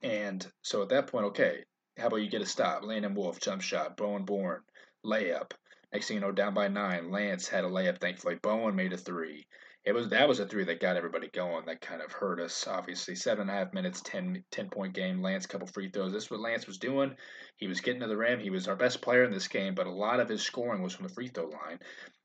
And 0.01 0.45
so 0.61 0.81
at 0.81 0.89
that 0.89 1.07
point, 1.07 1.25
okay, 1.25 1.65
how 1.99 2.07
about 2.07 2.17
you 2.17 2.29
get 2.29 2.41
a 2.41 2.45
stop? 2.45 2.83
Landon 2.83 3.13
Wolf, 3.13 3.39
jump 3.39 3.61
shot. 3.61 3.97
Bowen 3.97 4.25
Born, 4.25 4.61
layup. 5.05 5.51
Next 5.91 6.07
thing 6.07 6.15
you 6.15 6.21
know, 6.21 6.31
down 6.31 6.53
by 6.53 6.67
nine. 6.67 7.11
Lance 7.11 7.47
had 7.47 7.63
a 7.63 7.67
layup, 7.67 7.99
thankfully. 7.99 8.35
Bowen 8.35 8.75
made 8.75 8.93
a 8.93 8.97
three. 8.97 9.47
It 9.85 9.93
was 9.93 10.09
that 10.09 10.27
was 10.27 10.39
a 10.39 10.45
three 10.45 10.65
that 10.65 10.81
got 10.81 10.97
everybody 10.97 11.29
going. 11.29 11.65
That 11.65 11.81
kind 11.81 12.01
of 12.01 12.11
hurt 12.11 12.39
us. 12.39 12.67
Obviously, 12.67 13.15
seven 13.15 13.43
and 13.43 13.49
a 13.49 13.53
half 13.53 13.73
minutes, 13.73 14.01
10, 14.01 14.43
10 14.51 14.69
point 14.69 14.93
game. 14.93 15.21
Lance 15.21 15.45
couple 15.45 15.67
free 15.67 15.89
throws. 15.89 16.11
This 16.11 16.25
is 16.25 16.31
what 16.31 16.41
Lance 16.41 16.67
was 16.67 16.77
doing. 16.77 17.15
He 17.55 17.67
was 17.67 17.81
getting 17.81 18.01
to 18.01 18.07
the 18.07 18.17
rim. 18.17 18.39
He 18.39 18.49
was 18.49 18.67
our 18.67 18.75
best 18.75 19.01
player 19.01 19.23
in 19.23 19.31
this 19.31 19.47
game, 19.47 19.75
but 19.75 19.87
a 19.87 19.91
lot 19.91 20.19
of 20.19 20.29
his 20.29 20.43
scoring 20.43 20.83
was 20.83 20.93
from 20.93 21.07
the 21.07 21.13
free 21.13 21.29
throw 21.29 21.47
line. 21.47 21.79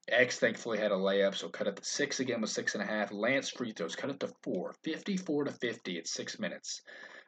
X 0.08 0.38
thankfully 0.38 0.78
had 0.78 0.92
a 0.92 0.96
layup, 0.96 1.34
so 1.34 1.48
cut 1.48 1.66
it 1.66 1.76
to 1.76 1.84
six 1.84 2.20
again 2.20 2.42
with 2.42 2.50
six 2.50 2.74
and 2.74 2.82
a 2.82 2.86
half. 2.86 3.12
Lance 3.12 3.48
free 3.48 3.72
throws 3.72 3.96
cut 3.96 4.10
it 4.10 4.20
to 4.20 4.28
four, 4.42 4.74
54 4.82 5.44
to 5.44 5.52
50 5.52 5.98
at 5.98 6.06
six 6.06 6.38
minutes. 6.38 6.82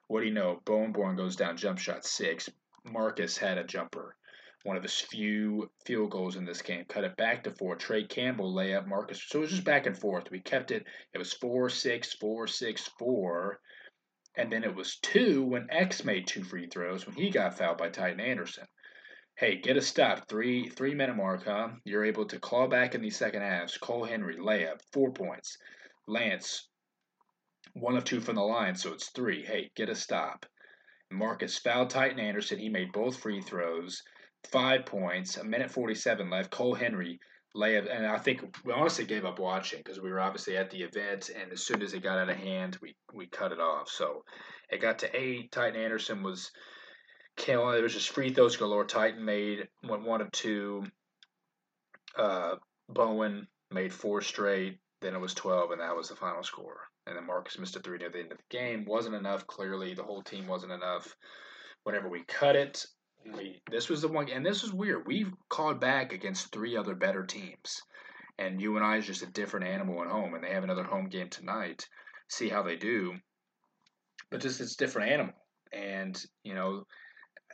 What 0.08 0.20
do 0.20 0.26
you 0.26 0.34
know? 0.34 0.60
Bowen 0.64 0.92
Born 0.92 1.16
goes 1.16 1.36
down, 1.36 1.56
jump 1.56 1.78
shot 1.78 2.04
six. 2.04 2.48
Marcus 2.84 3.36
had 3.36 3.58
a 3.58 3.64
jumper 3.64 4.16
one 4.66 4.76
of 4.76 4.82
his 4.82 4.98
few 4.98 5.70
field 5.84 6.10
goals 6.10 6.34
in 6.34 6.44
this 6.44 6.60
game. 6.60 6.84
Cut 6.88 7.04
it 7.04 7.16
back 7.16 7.44
to 7.44 7.52
four. 7.52 7.76
Trey 7.76 8.04
Campbell 8.04 8.52
layup. 8.52 8.88
Marcus. 8.88 9.22
So 9.25 9.38
it 9.38 9.42
was 9.42 9.50
just 9.50 9.64
back 9.64 9.86
and 9.86 9.96
forth. 9.96 10.30
We 10.30 10.40
kept 10.40 10.72
it. 10.72 10.84
It 11.14 11.18
was 11.18 11.32
four 11.32 11.68
six 11.68 12.12
four 12.14 12.48
six 12.48 12.90
four, 12.98 13.60
and 14.36 14.52
then 14.52 14.64
it 14.64 14.75
was 14.75 14.98
two 14.98 15.44
when 15.44 15.68
X 15.70 16.04
made 16.04 16.26
two 16.26 16.42
free 16.42 16.66
throws 16.66 17.06
when 17.06 17.14
he 17.14 17.30
got 17.30 17.56
fouled 17.56 17.78
by 17.78 17.90
Tytan 17.90 18.20
Anderson. 18.20 18.66
Hey, 19.36 19.60
get 19.60 19.76
a 19.76 19.82
stop. 19.82 20.28
Three 20.28 20.68
three 20.68 20.94
minute 20.94 21.16
mark, 21.16 21.44
huh? 21.44 21.68
You're 21.84 22.04
able 22.04 22.26
to 22.26 22.40
claw 22.40 22.66
back 22.66 22.96
in 22.96 23.02
the 23.02 23.10
second 23.10 23.42
halves. 23.42 23.78
Cole 23.78 24.04
Henry 24.04 24.36
layup 24.36 24.80
four 24.92 25.12
points. 25.12 25.56
Lance 26.08 26.68
one 27.76 27.97
of 27.97 28.04
two 28.04 28.21
from 28.21 28.37
the 28.37 28.42
line, 28.42 28.75
so 28.75 28.92
it's 28.92 29.11
three. 29.11 29.45
Hey, 29.45 29.71
get 29.76 29.90
a 29.90 29.95
stop. 29.95 30.47
Marcus 31.11 31.59
fouled 31.59 31.90
Tytan 31.90 32.18
Anderson. 32.18 32.59
He 32.59 32.68
made 32.68 32.92
both 32.92 33.18
free 33.18 33.40
throws 33.40 34.02
five 34.50 34.87
points, 34.87 35.37
a 35.37 35.45
minute 35.45 35.71
47 35.71 36.30
left. 36.30 36.50
Cole 36.50 36.75
Henry 36.75 37.21
layup, 37.54 37.95
and 37.95 38.06
I 38.06 38.18
think 38.18 38.42
we 38.64 38.73
honestly 38.73 39.04
gave 39.04 39.25
up 39.25 39.38
watching 39.38 39.80
because 39.80 40.00
we 40.00 40.11
were 40.11 40.21
obviously 40.21 40.56
at 40.56 40.71
the 40.71 40.83
event, 40.83 41.30
and 41.38 41.52
as 41.52 41.62
soon 41.62 41.83
as 41.83 41.92
it 41.92 42.02
got 42.02 42.18
out 42.18 42.30
of 42.30 42.37
hand, 42.37 42.78
we 42.80 42.97
we 43.12 43.26
cut 43.26 43.52
it 43.52 43.61
off. 43.61 43.88
So 43.90 44.25
it 44.71 44.80
got 44.80 45.00
to 45.00 45.16
eight. 45.16 45.52
Tytan 45.52 45.76
Anderson 45.76 46.23
was 46.23 46.50
killing. 47.37 47.78
It 47.78 47.83
was 47.83 47.95
just 47.95 48.11
free 48.11 48.33
throws 48.33 48.56
galore. 48.56 48.87
Tytan 48.87 49.21
made 49.21 49.68
went 49.83 50.04
one 50.04 50.23
of 50.23 50.33
two. 50.33 50.85
Uh, 52.16 52.56
Bowen 52.88 53.49
made 53.71 53.92
four 53.92 54.23
straight. 54.23 54.78
Then 55.02 55.14
it 55.14 55.21
was 55.21 55.35
12, 55.35 55.73
and 55.73 55.80
that 55.83 55.95
was 55.95 56.09
the 56.09 56.16
final 56.16 56.42
score. 56.42 56.80
And 57.06 57.16
then 57.16 57.26
Marcus 57.26 57.58
missed 57.58 57.76
a 57.76 57.80
three 57.80 57.98
near 57.98 58.10
the 58.10 58.18
end 58.20 58.32
of 58.32 58.38
the 58.38 58.56
game. 58.56 58.84
Wasn't 58.84 59.14
enough. 59.14 59.46
Clearly, 59.46 59.94
the 59.94 60.02
whole 60.02 60.22
team 60.22 60.46
wasn't 60.46 60.72
enough. 60.72 61.14
Whenever 61.84 62.08
we 62.08 62.25
cut 62.25 62.56
it, 62.56 62.84
we 63.34 63.60
this 63.70 63.88
was 63.88 64.02
the 64.02 64.08
one, 64.08 64.28
and 64.28 64.44
this 64.44 64.62
was 64.62 64.72
weird. 64.72 65.06
We 65.06 65.26
called 65.48 65.80
back 65.80 66.12
against 66.12 66.52
three 66.52 66.76
other 66.76 66.94
better 66.94 67.25
teams, 67.25 67.80
and 68.38 68.60
UNI 68.60 68.98
is 68.98 69.06
just 69.06 69.22
a 69.22 69.26
different 69.26 69.66
animal 69.66 70.02
at 70.02 70.10
home, 70.10 70.34
and 70.34 70.42
they 70.42 70.52
have 70.52 70.64
another 70.64 70.84
home 70.84 71.08
game 71.08 71.28
tonight. 71.28 71.88
See 72.28 72.48
how 72.48 72.62
they 72.62 72.76
do, 72.76 73.14
but 74.30 74.40
just 74.40 74.60
it's 74.60 74.76
different 74.76 75.10
animal, 75.10 75.34
and 75.72 76.20
you 76.42 76.54
know. 76.54 76.84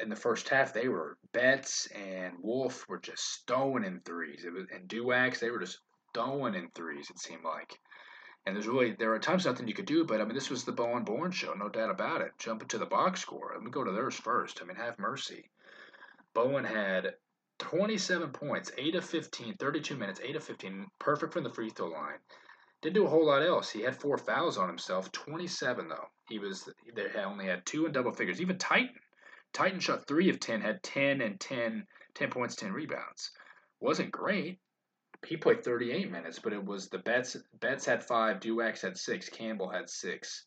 In 0.00 0.08
the 0.08 0.16
first 0.16 0.48
half, 0.48 0.72
they 0.72 0.88
were 0.88 1.18
Betts 1.34 1.86
and 1.94 2.32
Wolf 2.40 2.88
were 2.88 2.98
just 2.98 3.46
throwing 3.46 3.84
in 3.84 4.00
threes. 4.00 4.42
It 4.46 4.52
was 4.52 4.64
and 4.74 4.88
Duax, 4.88 5.38
they 5.38 5.50
were 5.50 5.60
just 5.60 5.80
throwing 6.14 6.54
in 6.54 6.70
threes. 6.74 7.10
It 7.10 7.18
seemed 7.18 7.44
like, 7.44 7.78
and 8.44 8.56
there's 8.56 8.66
really 8.66 8.92
there 8.92 9.12
are 9.12 9.18
times 9.18 9.46
nothing 9.46 9.68
you 9.68 9.74
could 9.74 9.86
do, 9.86 10.04
but 10.04 10.20
I 10.20 10.24
mean 10.24 10.34
this 10.34 10.50
was 10.50 10.64
the 10.64 10.72
Bowen 10.72 11.04
Born 11.04 11.30
show, 11.30 11.54
no 11.54 11.68
doubt 11.68 11.90
about 11.90 12.20
it. 12.20 12.32
Jump 12.38 12.62
into 12.62 12.78
the 12.78 12.86
box 12.86 13.20
score. 13.20 13.52
Let 13.54 13.62
me 13.62 13.70
go 13.70 13.84
to 13.84 13.92
theirs 13.92 14.16
first. 14.16 14.60
I 14.60 14.64
mean, 14.64 14.76
have 14.76 14.98
mercy. 14.98 15.50
Bowen 16.34 16.64
had 16.64 17.14
27 17.58 18.30
points, 18.30 18.72
8 18.76 18.96
of 18.96 19.04
15, 19.04 19.56
32 19.56 19.96
minutes, 19.96 20.20
8 20.22 20.36
of 20.36 20.44
15, 20.44 20.86
perfect 20.98 21.32
from 21.32 21.44
the 21.44 21.50
free 21.50 21.70
throw 21.70 21.88
line. 21.88 22.18
Didn't 22.80 22.94
do 22.94 23.06
a 23.06 23.08
whole 23.08 23.26
lot 23.26 23.42
else. 23.42 23.70
He 23.70 23.82
had 23.82 23.94
four 23.94 24.18
fouls 24.18 24.58
on 24.58 24.68
himself, 24.68 25.12
27 25.12 25.88
though. 25.88 26.08
He 26.28 26.40
was 26.40 26.68
they 26.94 27.08
only 27.22 27.46
had 27.46 27.64
two 27.64 27.86
in 27.86 27.92
double 27.92 28.12
figures. 28.12 28.40
Even 28.40 28.58
Tytan, 28.58 28.90
Tytan 29.52 29.80
shot 29.80 30.08
three 30.08 30.30
of 30.30 30.40
10, 30.40 30.60
had 30.60 30.82
10 30.82 31.20
and 31.20 31.38
10, 31.38 31.86
10 32.14 32.30
points, 32.30 32.56
10 32.56 32.72
rebounds. 32.72 33.30
Wasn't 33.78 34.10
great. 34.10 34.58
He 35.26 35.36
played 35.36 35.64
38 35.64 36.10
minutes, 36.10 36.38
but 36.40 36.52
it 36.52 36.64
was 36.64 36.88
the 36.88 36.98
Betts. 36.98 37.36
Betts 37.60 37.86
had 37.86 38.04
five, 38.04 38.40
Duax 38.40 38.80
had 38.80 38.96
six, 38.96 39.28
Campbell 39.28 39.70
had 39.70 39.88
six, 39.88 40.44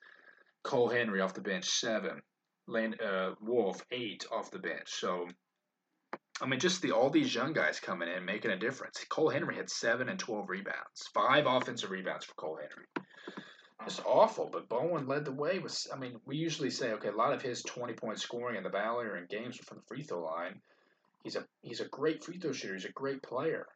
Cole 0.64 0.90
Henry 0.90 1.22
off 1.22 1.34
the 1.34 1.42
bench 1.42 1.66
seven, 1.66 2.22
Land, 2.68 3.00
uh, 3.02 3.36
Wolf 3.40 3.86
eight 3.92 4.26
off 4.32 4.52
the 4.52 4.60
bench. 4.60 4.90
So 4.90 5.28
I 6.42 6.48
mean, 6.48 6.60
just 6.60 6.82
the 6.82 6.92
all 6.92 7.10
these 7.10 7.34
young 7.34 7.54
guys 7.54 7.80
coming 7.80 8.10
in 8.10 8.26
making 8.26 8.52
a 8.52 8.58
difference. 8.58 9.04
Cole 9.08 9.30
Henry 9.30 9.56
had 9.56 9.70
seven 9.70 10.10
and 10.10 10.20
twelve 10.20 10.50
rebounds, 10.50 11.08
five 11.14 11.46
offensive 11.46 11.92
rebounds 11.92 12.26
for 12.26 12.34
Cole 12.34 12.58
Henry. 12.58 13.08
It's 13.86 14.02
awful, 14.06 14.50
but 14.52 14.68
Bowen 14.68 15.08
led 15.08 15.26
the 15.26 15.32
way. 15.32 15.60
With 15.60 15.88
I 15.94 15.98
mean, 15.98 16.20
we 16.26 16.36
usually 16.36 16.72
say 16.72 16.92
okay, 16.94 17.10
a 17.10 17.16
lot 17.16 17.34
of 17.34 17.42
his 17.42 17.62
twenty 17.64 17.94
point 17.94 18.20
scoring 18.20 18.58
in 18.58 18.64
the 18.64 18.70
Valley 18.70 19.06
or 19.06 19.16
in 19.16 19.28
games 19.28 19.58
from 19.58 19.78
the 19.78 19.84
free 19.84 20.04
throw 20.04 20.24
line. 20.24 20.62
He's 21.24 21.38
a 21.38 21.46
he's 21.62 21.80
a 21.80 21.88
great 21.88 22.24
free 22.24 22.38
throw 22.38 22.52
shooter. 22.52 22.74
He's 22.74 22.86
a 22.86 22.92
great 22.92 23.24
player. 23.24 23.68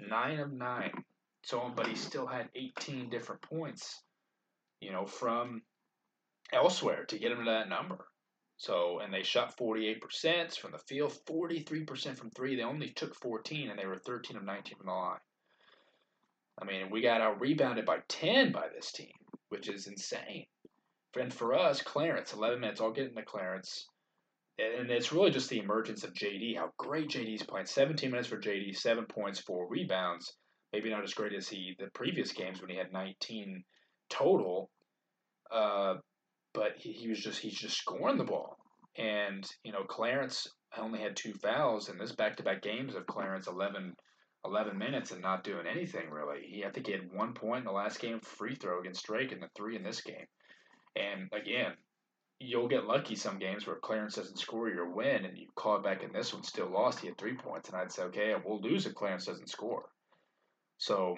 Nine 0.00 0.40
of 0.40 0.52
nine. 0.52 0.92
So, 1.44 1.70
but 1.74 1.86
he 1.86 1.94
still 1.94 2.26
had 2.26 2.48
eighteen 2.54 3.10
different 3.10 3.42
points. 3.42 4.02
You 4.80 4.92
know, 4.92 5.06
from 5.06 5.62
elsewhere 6.52 7.04
to 7.06 7.18
get 7.18 7.32
him 7.32 7.38
to 7.38 7.50
that 7.50 7.68
number. 7.68 8.06
So, 8.56 9.00
and 9.00 9.12
they 9.12 9.22
shot 9.22 9.56
48% 9.58 10.56
from 10.56 10.72
the 10.72 10.78
field, 10.78 11.12
43% 11.26 12.16
from 12.16 12.30
three. 12.30 12.54
They 12.54 12.62
only 12.62 12.90
took 12.90 13.14
14, 13.16 13.70
and 13.70 13.78
they 13.78 13.86
were 13.86 13.98
13 13.98 14.36
of 14.36 14.44
19 14.44 14.78
from 14.78 14.86
the 14.86 14.92
line. 14.92 15.18
I 16.60 16.64
mean, 16.64 16.90
we 16.90 17.00
got 17.00 17.20
out 17.20 17.40
rebounded 17.40 17.84
by 17.84 17.98
10 18.08 18.52
by 18.52 18.68
this 18.74 18.92
team, 18.92 19.12
which 19.48 19.68
is 19.68 19.88
insane. 19.88 20.46
And 21.18 21.32
for 21.32 21.54
us, 21.54 21.82
Clarence, 21.82 22.32
11 22.32 22.60
minutes, 22.60 22.80
I'll 22.80 22.92
get 22.92 23.08
into 23.08 23.22
Clarence. 23.22 23.88
And 24.58 24.90
it's 24.90 25.12
really 25.12 25.32
just 25.32 25.50
the 25.50 25.58
emergence 25.58 26.04
of 26.04 26.12
JD, 26.12 26.56
how 26.56 26.70
great 26.76 27.08
JD's 27.08 27.42
playing. 27.42 27.66
17 27.66 28.10
minutes 28.10 28.28
for 28.28 28.38
JD, 28.38 28.76
7 28.76 29.04
points, 29.06 29.40
4 29.40 29.68
rebounds. 29.68 30.32
Maybe 30.72 30.90
not 30.90 31.02
as 31.02 31.14
great 31.14 31.32
as 31.32 31.48
he 31.48 31.74
the 31.78 31.88
previous 31.92 32.32
games 32.32 32.60
when 32.60 32.70
he 32.70 32.76
had 32.76 32.92
19 32.92 33.64
total. 34.08 34.70
Uh, 35.50 35.94
but 36.52 36.72
he, 36.76 36.92
he 36.92 37.08
was 37.08 37.20
just 37.20 37.40
he's 37.40 37.58
just 37.58 37.76
scoring 37.76 38.18
the 38.18 38.24
ball. 38.24 38.56
And 38.96 39.44
you 39.64 39.72
know, 39.72 39.84
Clarence 39.84 40.48
only 40.78 41.00
had 41.00 41.16
two 41.16 41.34
fouls 41.34 41.88
in 41.88 41.98
this 41.98 42.12
back-to-back 42.12 42.62
games 42.62 42.94
of 42.94 43.06
Clarence 43.06 43.46
11, 43.46 43.94
11 44.44 44.78
minutes 44.78 45.10
and 45.10 45.20
not 45.20 45.44
doing 45.44 45.66
anything 45.66 46.10
really. 46.10 46.42
He 46.46 46.64
I 46.64 46.70
think 46.70 46.86
he 46.86 46.92
had 46.92 47.12
one 47.12 47.34
point 47.34 47.60
in 47.60 47.64
the 47.64 47.72
last 47.72 48.00
game 48.00 48.20
free 48.20 48.54
throw 48.54 48.80
against 48.80 49.06
Drake 49.06 49.32
and 49.32 49.42
the 49.42 49.48
three 49.56 49.76
in 49.76 49.82
this 49.82 50.00
game. 50.00 50.26
And 50.96 51.28
again, 51.32 51.72
you'll 52.44 52.68
get 52.68 52.86
lucky 52.86 53.16
some 53.16 53.38
games 53.38 53.66
where 53.66 53.76
Clarence 53.76 54.16
doesn't 54.16 54.38
score 54.38 54.68
your 54.68 54.90
win 54.90 55.24
and 55.24 55.36
you 55.36 55.46
call 55.54 55.76
it 55.76 55.82
back 55.82 56.02
in 56.02 56.12
this 56.12 56.32
one, 56.32 56.42
still 56.42 56.70
lost. 56.70 57.00
He 57.00 57.08
had 57.08 57.18
three 57.18 57.36
points, 57.36 57.68
and 57.68 57.78
I'd 57.78 57.92
say, 57.92 58.02
okay, 58.04 58.34
we'll 58.44 58.60
lose 58.60 58.86
if 58.86 58.94
Clarence 58.94 59.26
doesn't 59.26 59.48
score. 59.48 59.88
So 60.78 61.16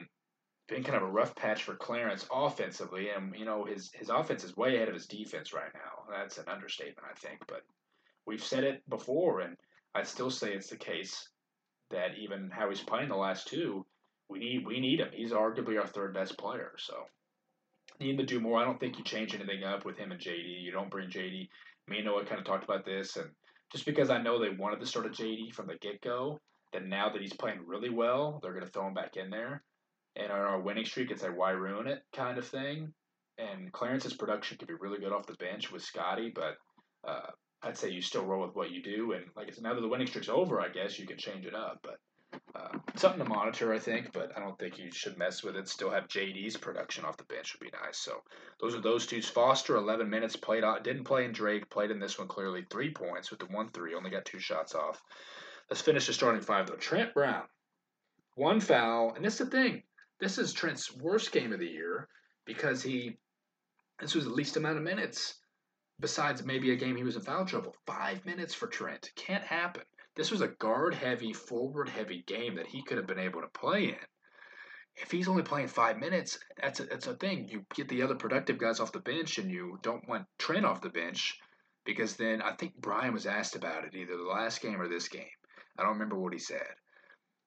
been 0.68 0.82
kind 0.82 0.96
of 0.96 1.02
a 1.02 1.12
rough 1.12 1.34
patch 1.36 1.62
for 1.62 1.76
Clarence 1.76 2.26
offensively, 2.32 3.10
and 3.10 3.34
you 3.36 3.44
know 3.44 3.64
his 3.64 3.90
his 3.94 4.08
offense 4.08 4.44
is 4.44 4.56
way 4.56 4.76
ahead 4.76 4.88
of 4.88 4.94
his 4.94 5.06
defense 5.06 5.52
right 5.52 5.72
now. 5.74 6.14
That's 6.14 6.38
an 6.38 6.48
understatement, 6.48 7.06
I 7.08 7.14
think, 7.14 7.40
but 7.46 7.62
we've 8.26 8.42
said 8.42 8.64
it 8.64 8.88
before, 8.88 9.40
and 9.40 9.56
I'd 9.94 10.08
still 10.08 10.30
say 10.30 10.52
it's 10.52 10.70
the 10.70 10.76
case 10.76 11.28
that 11.90 12.18
even 12.18 12.50
how 12.50 12.68
he's 12.68 12.80
playing 12.80 13.08
the 13.08 13.16
last 13.16 13.46
two, 13.48 13.86
we 14.28 14.38
need 14.40 14.66
we 14.66 14.80
need 14.80 15.00
him. 15.00 15.10
He's 15.12 15.32
arguably 15.32 15.80
our 15.80 15.86
third 15.86 16.14
best 16.14 16.36
player, 16.36 16.72
so 16.78 16.94
need 18.00 18.18
to 18.18 18.26
do 18.26 18.40
more. 18.40 18.60
I 18.60 18.64
don't 18.64 18.78
think 18.78 18.98
you 18.98 19.04
change 19.04 19.34
anything 19.34 19.64
up 19.64 19.84
with 19.84 19.96
him 19.96 20.12
and 20.12 20.20
JD. 20.20 20.62
You 20.62 20.72
don't 20.72 20.90
bring 20.90 21.08
JD. 21.08 21.48
Me 21.88 21.98
and 21.98 22.04
Noah 22.06 22.24
kind 22.24 22.40
of 22.40 22.44
talked 22.44 22.64
about 22.64 22.84
this, 22.84 23.16
and 23.16 23.30
just 23.72 23.86
because 23.86 24.10
I 24.10 24.20
know 24.20 24.40
they 24.40 24.50
wanted 24.50 24.80
to 24.80 24.86
start 24.86 25.06
a 25.06 25.10
JD 25.10 25.54
from 25.54 25.66
the 25.66 25.76
get 25.80 26.00
go, 26.00 26.40
then 26.72 26.88
now 26.88 27.08
that 27.10 27.22
he's 27.22 27.32
playing 27.32 27.60
really 27.66 27.90
well, 27.90 28.40
they're 28.42 28.52
going 28.52 28.64
to 28.64 28.70
throw 28.70 28.88
him 28.88 28.94
back 28.94 29.16
in 29.16 29.30
there 29.30 29.62
and 30.16 30.32
on 30.32 30.40
our 30.40 30.60
winning 30.60 30.84
streak, 30.84 31.10
it's 31.10 31.22
like 31.22 31.36
why 31.36 31.50
ruin 31.50 31.86
it 31.86 32.02
kind 32.14 32.38
of 32.38 32.46
thing. 32.46 32.92
And 33.38 33.70
Clarence's 33.72 34.14
production 34.14 34.56
could 34.56 34.68
be 34.68 34.74
really 34.74 34.98
good 34.98 35.12
off 35.12 35.26
the 35.26 35.34
bench 35.34 35.70
with 35.70 35.82
Scotty, 35.82 36.32
but 36.34 36.56
uh, 37.06 37.30
I'd 37.62 37.76
say 37.76 37.90
you 37.90 38.00
still 38.00 38.24
roll 38.24 38.46
with 38.46 38.56
what 38.56 38.70
you 38.70 38.82
do. 38.82 39.12
And 39.12 39.26
like 39.36 39.48
I 39.48 39.50
said, 39.50 39.62
now 39.62 39.74
that 39.74 39.80
the 39.82 39.88
winning 39.88 40.06
streak's 40.06 40.30
over, 40.30 40.60
I 40.60 40.70
guess 40.70 40.98
you 40.98 41.06
can 41.06 41.18
change 41.18 41.44
it 41.44 41.54
up. 41.54 41.80
But 41.82 41.96
uh, 42.54 42.78
something 42.94 43.22
to 43.22 43.28
monitor, 43.28 43.72
I 43.72 43.78
think, 43.78 44.12
but 44.12 44.32
I 44.36 44.40
don't 44.40 44.58
think 44.58 44.78
you 44.78 44.90
should 44.90 45.18
mess 45.18 45.42
with 45.42 45.56
it. 45.56 45.68
Still 45.68 45.90
have 45.90 46.08
JD's 46.08 46.56
production 46.56 47.04
off 47.04 47.16
the 47.16 47.24
bench 47.24 47.54
would 47.54 47.64
be 47.64 47.76
nice. 47.84 47.98
So 47.98 48.22
those 48.60 48.74
are 48.74 48.80
those 48.80 49.06
two. 49.06 49.22
Foster, 49.22 49.76
11 49.76 50.08
minutes, 50.08 50.36
played 50.36 50.64
out, 50.64 50.84
didn't 50.84 51.04
play 51.04 51.24
in 51.24 51.32
Drake, 51.32 51.68
played 51.70 51.90
in 51.90 51.98
this 51.98 52.18
one 52.18 52.28
clearly, 52.28 52.64
three 52.70 52.92
points 52.92 53.30
with 53.30 53.40
the 53.40 53.46
1 53.46 53.68
3, 53.68 53.94
only 53.94 54.10
got 54.10 54.24
two 54.24 54.38
shots 54.38 54.74
off. 54.74 55.02
Let's 55.70 55.82
finish 55.82 56.06
the 56.06 56.12
starting 56.12 56.42
five, 56.42 56.68
though. 56.68 56.76
Trent 56.76 57.12
Brown, 57.12 57.44
one 58.34 58.60
foul, 58.60 59.14
and 59.14 59.24
this 59.24 59.40
is 59.40 59.50
the 59.50 59.56
thing. 59.56 59.82
This 60.20 60.38
is 60.38 60.52
Trent's 60.52 60.94
worst 60.96 61.32
game 61.32 61.52
of 61.52 61.58
the 61.58 61.66
year 61.66 62.08
because 62.44 62.82
he, 62.82 63.18
this 64.00 64.14
was 64.14 64.24
the 64.24 64.30
least 64.30 64.56
amount 64.56 64.78
of 64.78 64.84
minutes 64.84 65.34
besides 65.98 66.44
maybe 66.44 66.70
a 66.70 66.76
game 66.76 66.96
he 66.96 67.02
was 67.02 67.16
in 67.16 67.22
foul 67.22 67.44
trouble. 67.44 67.74
Five 67.86 68.24
minutes 68.24 68.54
for 68.54 68.66
Trent. 68.66 69.10
Can't 69.16 69.44
happen. 69.44 69.82
This 70.16 70.30
was 70.30 70.40
a 70.40 70.48
guard 70.48 70.94
heavy, 70.94 71.32
forward 71.32 71.88
heavy 71.88 72.24
game 72.26 72.56
that 72.56 72.66
he 72.66 72.82
could 72.82 72.96
have 72.96 73.06
been 73.06 73.18
able 73.18 73.42
to 73.42 73.48
play 73.48 73.84
in. 73.90 74.06
If 74.96 75.10
he's 75.10 75.28
only 75.28 75.42
playing 75.42 75.68
five 75.68 75.98
minutes, 75.98 76.38
that's 76.60 76.80
a, 76.80 76.84
that's 76.84 77.06
a 77.06 77.14
thing. 77.14 77.48
You 77.48 77.66
get 77.74 77.88
the 77.88 78.02
other 78.02 78.14
productive 78.14 78.56
guys 78.56 78.80
off 78.80 78.92
the 78.92 79.00
bench, 79.00 79.36
and 79.36 79.50
you 79.50 79.78
don't 79.82 80.08
want 80.08 80.26
Trent 80.38 80.64
off 80.64 80.80
the 80.80 80.88
bench 80.88 81.38
because 81.84 82.16
then 82.16 82.40
I 82.40 82.52
think 82.52 82.74
Brian 82.76 83.12
was 83.12 83.26
asked 83.26 83.56
about 83.56 83.84
it 83.84 83.94
either 83.94 84.16
the 84.16 84.24
last 84.24 84.62
game 84.62 84.80
or 84.80 84.88
this 84.88 85.08
game. 85.08 85.24
I 85.78 85.82
don't 85.82 85.92
remember 85.92 86.18
what 86.18 86.32
he 86.32 86.38
said. 86.38 86.66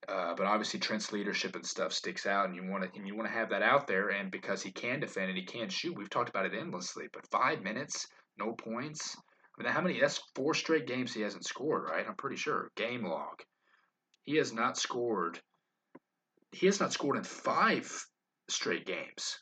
Uh, 0.08 0.34
but 0.36 0.46
obviously 0.46 0.80
Trent's 0.80 1.12
leadership 1.12 1.56
and 1.56 1.66
stuff 1.66 1.92
sticks 1.92 2.26
out, 2.26 2.46
and 2.46 2.56
you 2.56 2.64
want 2.70 2.84
to 2.84 2.90
and 2.98 3.08
you 3.08 3.16
want 3.16 3.28
to 3.28 3.34
have 3.34 3.50
that 3.50 3.62
out 3.64 3.88
there. 3.88 4.10
And 4.10 4.32
because 4.32 4.62
he 4.62 4.72
can 4.72 5.00
defend 5.00 5.30
and 5.30 5.38
he 5.38 5.44
can 5.44 5.70
shoot, 5.70 5.98
we've 5.98 6.10
talked 6.10 6.30
about 6.30 6.46
it 6.46 6.54
endlessly. 6.54 7.06
But 7.12 7.30
five 7.32 7.62
minutes, 7.62 8.08
no 8.38 8.54
points. 8.54 9.18
I 9.60 9.64
mean, 9.64 9.74
how 9.74 9.82
many? 9.82 10.00
That's 10.00 10.22
four 10.36 10.54
straight 10.54 10.88
games 10.88 11.14
he 11.14 11.22
hasn't 11.22 11.46
scored, 11.46 11.84
right? 11.84 12.06
I'm 12.08 12.16
pretty 12.16 12.38
sure. 12.38 12.72
Game 12.76 13.04
log. 13.04 13.42
He 14.24 14.38
has 14.38 14.54
not 14.54 14.78
scored. 14.78 15.40
He 16.52 16.66
has 16.68 16.80
not 16.80 16.94
scored 16.94 17.18
in 17.18 17.24
five 17.24 17.92
straight 18.48 18.86
games. 18.86 19.40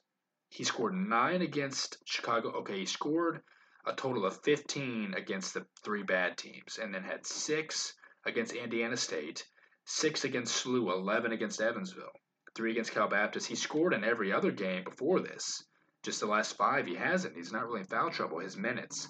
He 0.50 0.64
scored 0.64 0.96
nine 0.96 1.42
against 1.42 1.98
Chicago. 2.06 2.50
Okay, 2.60 2.80
he 2.80 2.86
scored 2.86 3.42
a 3.86 3.94
total 3.94 4.26
of 4.26 4.42
15 4.44 5.14
against 5.14 5.54
the 5.54 5.66
three 5.84 6.04
bad 6.04 6.38
teams, 6.38 6.80
and 6.82 6.94
then 6.94 7.04
had 7.04 7.26
six 7.26 7.94
against 8.26 8.54
Indiana 8.54 8.98
State, 8.98 9.46
six 9.86 10.24
against 10.24 10.66
SLU, 10.66 10.92
11 10.92 11.32
against 11.32 11.62
Evansville, 11.62 12.12
three 12.56 12.72
against 12.72 12.92
Cal 12.92 13.08
Baptist. 13.08 13.48
He 13.48 13.56
scored 13.56 13.94
in 13.94 14.04
every 14.04 14.34
other 14.34 14.52
game 14.52 14.84
before 14.84 15.20
this. 15.20 15.64
Just 16.04 16.20
the 16.22 16.26
last 16.26 16.58
five, 16.58 16.88
he 16.88 16.96
hasn't. 16.96 17.36
He's 17.36 17.52
not 17.52 17.66
really 17.66 17.82
in 17.82 17.86
foul 17.86 18.10
trouble. 18.10 18.40
His 18.40 18.58
minutes 18.58 19.08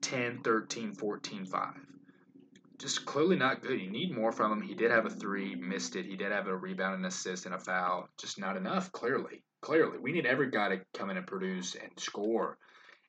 10, 0.00 0.40
13, 0.42 0.94
14, 0.94 1.46
5. 1.46 1.74
Just 2.78 3.04
clearly 3.04 3.36
not 3.36 3.62
good. 3.62 3.80
You 3.80 3.90
need 3.90 4.14
more 4.14 4.30
from 4.30 4.52
him. 4.52 4.60
He 4.60 4.74
did 4.74 4.92
have 4.92 5.04
a 5.04 5.10
three, 5.10 5.56
missed 5.56 5.96
it. 5.96 6.06
He 6.06 6.16
did 6.16 6.30
have 6.30 6.46
a 6.46 6.56
rebound, 6.56 6.94
and 6.94 7.06
assist, 7.06 7.44
and 7.44 7.54
a 7.54 7.58
foul. 7.58 8.08
Just 8.20 8.38
not 8.38 8.56
enough, 8.56 8.92
clearly. 8.92 9.42
Clearly. 9.62 9.98
We 9.98 10.12
need 10.12 10.26
every 10.26 10.50
guy 10.50 10.68
to 10.68 10.84
come 10.94 11.10
in 11.10 11.16
and 11.16 11.26
produce 11.26 11.74
and 11.74 11.90
score. 11.98 12.56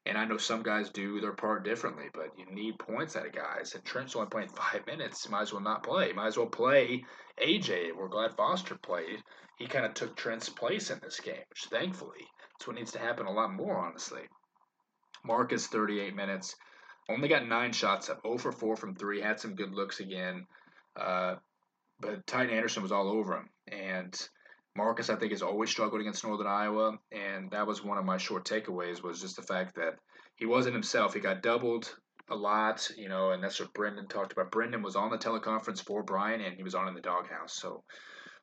And 0.08 0.17
I 0.17 0.25
know 0.25 0.38
some 0.38 0.63
guys 0.63 0.89
do 0.89 1.22
their 1.22 1.34
part 1.34 1.63
differently, 1.63 2.05
but 2.13 2.29
you 2.36 2.46
need 2.51 2.79
points 2.79 3.15
out 3.15 3.27
of 3.27 3.31
guys. 3.31 3.75
And 3.75 3.86
Trent's 3.86 4.15
only 4.15 4.29
playing 4.29 4.50
five 4.50 4.88
minutes. 4.88 5.29
Might 5.29 5.43
as 5.43 5.53
well 5.53 5.62
not 5.62 5.84
play. 5.84 6.13
Might 6.13 6.27
as 6.27 6.38
well 6.38 6.48
play 6.48 7.05
AJ. 7.39 7.96
We're 7.96 8.08
glad 8.08 8.36
Foster 8.36 8.75
played. 8.75 9.22
He 9.60 9.67
kind 9.67 9.86
of 9.86 9.93
took 9.93 10.15
Trent's 10.15 10.50
place 10.50 10.89
in 10.89 11.00
this 11.03 11.19
game, 11.19 11.43
which 11.50 11.65
thankfully, 11.65 12.25
that's 12.53 12.65
what 12.65 12.77
needs 12.77 12.93
to 12.93 13.00
happen 13.00 13.27
a 13.27 13.31
lot 13.31 13.53
more, 13.53 13.77
honestly. 13.77 14.22
Marcus, 15.24 15.67
38 15.67 16.15
minutes. 16.15 16.55
Only 17.10 17.28
got 17.28 17.48
nine 17.48 17.72
shots 17.72 18.10
up, 18.10 18.22
0 18.22 18.38
for 18.38 18.51
4 18.51 18.75
from 18.75 18.96
three. 18.96 19.20
Had 19.20 19.39
some 19.39 19.56
good 19.56 19.74
looks 19.74 20.00
again. 20.00 20.46
Uh, 20.96 21.36
but 22.00 22.25
Tytan 22.25 22.51
Anderson 22.51 22.84
was 22.84 22.92
all 22.92 23.10
over 23.10 23.36
him. 23.36 23.50
And 23.68 24.16
Marcus, 24.75 25.10
I 25.10 25.16
think, 25.16 25.32
has 25.32 25.42
always 25.42 25.70
struggled 25.70 26.01
against 26.01 26.24
Northern 26.24 26.48
Iowa, 26.48 26.98
and 27.12 27.51
that 27.51 27.68
was 27.68 27.84
one 27.84 27.98
of 27.98 28.06
my 28.06 28.18
short 28.18 28.46
takeaways 28.46 29.04
was 29.04 29.20
just 29.20 29.36
the 29.36 29.42
fact 29.42 29.75
that 29.75 29.96
he 30.36 30.46
wasn't 30.46 30.75
himself. 30.75 31.13
He 31.13 31.20
got 31.20 31.42
doubled 31.42 31.94
a 32.30 32.36
lot, 32.36 32.89
you 32.96 33.10
know, 33.10 33.32
and 33.32 33.44
that's 33.44 33.60
what 33.60 33.74
Brendan 33.74 34.08
talked 34.08 34.32
about. 34.32 34.51
Brendan 34.51 34.84
was 34.84 34.96
on 34.96 35.10
the 35.10 35.18
teleconference 35.18 35.83
for 35.83 36.03
Brian, 36.03 36.42
and 36.42 36.55
he 36.55 36.64
was 36.64 36.75
on 36.75 36.88
in 36.88 36.94
the 36.94 37.01
doghouse. 37.01 37.53
So 37.53 37.83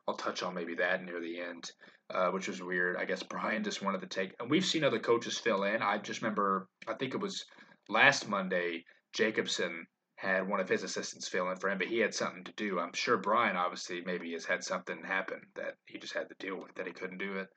I'll 0.07 0.17
touch 0.17 0.43
on 0.43 0.55
maybe 0.55 0.75
that 0.75 1.05
near 1.05 1.21
the 1.21 1.40
end, 1.40 1.71
uh, 2.11 2.31
which 2.31 2.49
was 2.49 2.62
weird. 2.62 2.97
I 2.97 3.05
guess 3.05 3.23
Brian 3.23 3.64
just 3.64 3.83
wanted 3.83 4.01
to 4.03 4.09
take, 4.09 4.35
and 4.40 4.51
we've 4.51 4.67
seen 4.67 4.85
other 4.85 4.99
coaches 4.99 5.38
fill 5.38 5.64
in. 5.64 5.81
I 5.83 5.99
just 5.99 6.21
remember, 6.21 6.69
I 6.87 6.95
think 6.95 7.14
it 7.14 7.21
was 7.21 7.45
last 7.88 8.29
Monday, 8.29 8.85
Jacobson 9.12 9.87
had 10.16 10.49
one 10.49 10.61
of 10.61 10.68
his 10.68 10.83
assistants 10.83 11.29
fill 11.29 11.51
in 11.51 11.57
for 11.57 11.68
him, 11.68 11.79
but 11.79 11.88
he 11.88 11.99
had 11.99 12.14
something 12.14 12.44
to 12.44 12.53
do. 12.53 12.79
I'm 12.79 12.94
sure 12.94 13.18
Brian 13.18 13.57
obviously 13.57 14.03
maybe 14.05 14.33
has 14.33 14.44
had 14.44 14.64
something 14.64 15.03
happen 15.05 15.40
that 15.55 15.75
he 15.85 15.99
just 15.99 16.14
had 16.14 16.29
to 16.29 16.35
deal 16.38 16.57
with 16.57 16.75
that 16.75 16.87
he 16.87 16.92
couldn't 16.92 17.18
do 17.18 17.37
it. 17.37 17.49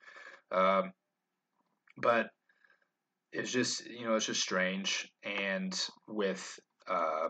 Um, 0.52 0.92
but 1.96 2.30
it's 3.32 3.52
just 3.52 3.86
you 3.86 4.04
know 4.04 4.14
it's 4.14 4.26
just 4.26 4.42
strange, 4.42 5.10
and 5.22 5.78
with 6.06 6.58
uh, 6.88 7.28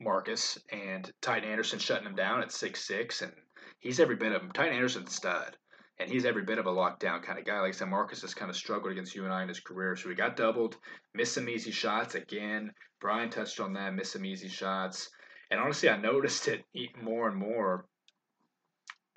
Marcus 0.00 0.58
and 0.70 1.10
Tytan 1.20 1.44
Anderson 1.44 1.78
shutting 1.78 2.06
him 2.06 2.14
down 2.14 2.42
at 2.42 2.52
six 2.52 2.86
six, 2.86 3.20
and 3.20 3.32
he's 3.80 4.00
every 4.00 4.16
bit 4.16 4.32
of 4.32 4.42
him. 4.42 4.52
Tytan 4.52 4.72
Anderson's 4.72 5.14
stud 5.14 5.56
and 6.00 6.10
he's 6.10 6.24
every 6.24 6.42
bit 6.42 6.58
of 6.58 6.66
a 6.66 6.72
lockdown 6.72 7.22
kind 7.22 7.38
of 7.38 7.44
guy. 7.44 7.60
Like 7.60 7.68
I 7.68 7.72
said, 7.72 7.88
Marcus 7.88 8.22
has 8.22 8.32
kind 8.32 8.50
of 8.50 8.56
struggled 8.56 8.90
against 8.90 9.14
UNI 9.14 9.42
in 9.42 9.48
his 9.48 9.60
career, 9.60 9.94
so 9.94 10.08
he 10.08 10.14
got 10.14 10.34
doubled, 10.34 10.78
missed 11.14 11.34
some 11.34 11.48
easy 11.48 11.70
shots 11.70 12.14
again. 12.14 12.72
Brian 13.00 13.28
touched 13.28 13.60
on 13.60 13.74
that, 13.74 13.94
missed 13.94 14.12
some 14.12 14.24
easy 14.24 14.48
shots, 14.48 15.10
and 15.50 15.60
honestly, 15.60 15.90
I 15.90 15.98
noticed 15.98 16.48
it 16.48 16.64
more 17.02 17.28
and 17.28 17.36
more. 17.36 17.84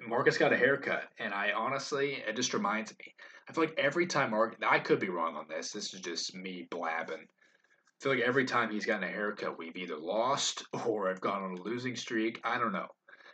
Marcus 0.06 0.38
got 0.38 0.52
a 0.52 0.58
haircut, 0.58 1.06
and 1.18 1.34
I 1.34 1.52
honestly, 1.56 2.22
it 2.28 2.36
just 2.36 2.54
reminds 2.54 2.92
me. 3.00 3.16
I 3.48 3.54
feel 3.54 3.64
like 3.64 3.76
every 3.78 4.06
time 4.06 4.32
Marcus, 4.32 4.60
I 4.68 4.80
could 4.80 5.00
be 5.00 5.10
wrong 5.10 5.38
on 5.38 5.48
this. 5.48 5.72
This 5.72 5.94
is 5.94 6.02
just 6.02 6.36
me 6.36 6.68
blabbing. 6.70 7.16
I 7.16 8.04
feel 8.04 8.14
like 8.14 8.22
every 8.22 8.44
time 8.44 8.70
he's 8.70 8.86
gotten 8.86 9.08
a 9.08 9.12
haircut, 9.12 9.58
we've 9.58 9.78
either 9.78 9.98
lost 9.98 10.66
or 10.86 11.08
have 11.08 11.22
gone 11.22 11.44
on 11.44 11.58
a 11.58 11.62
losing 11.62 11.96
streak. 11.96 12.42
I 12.44 12.58
don't 12.58 12.74
know 12.74 12.88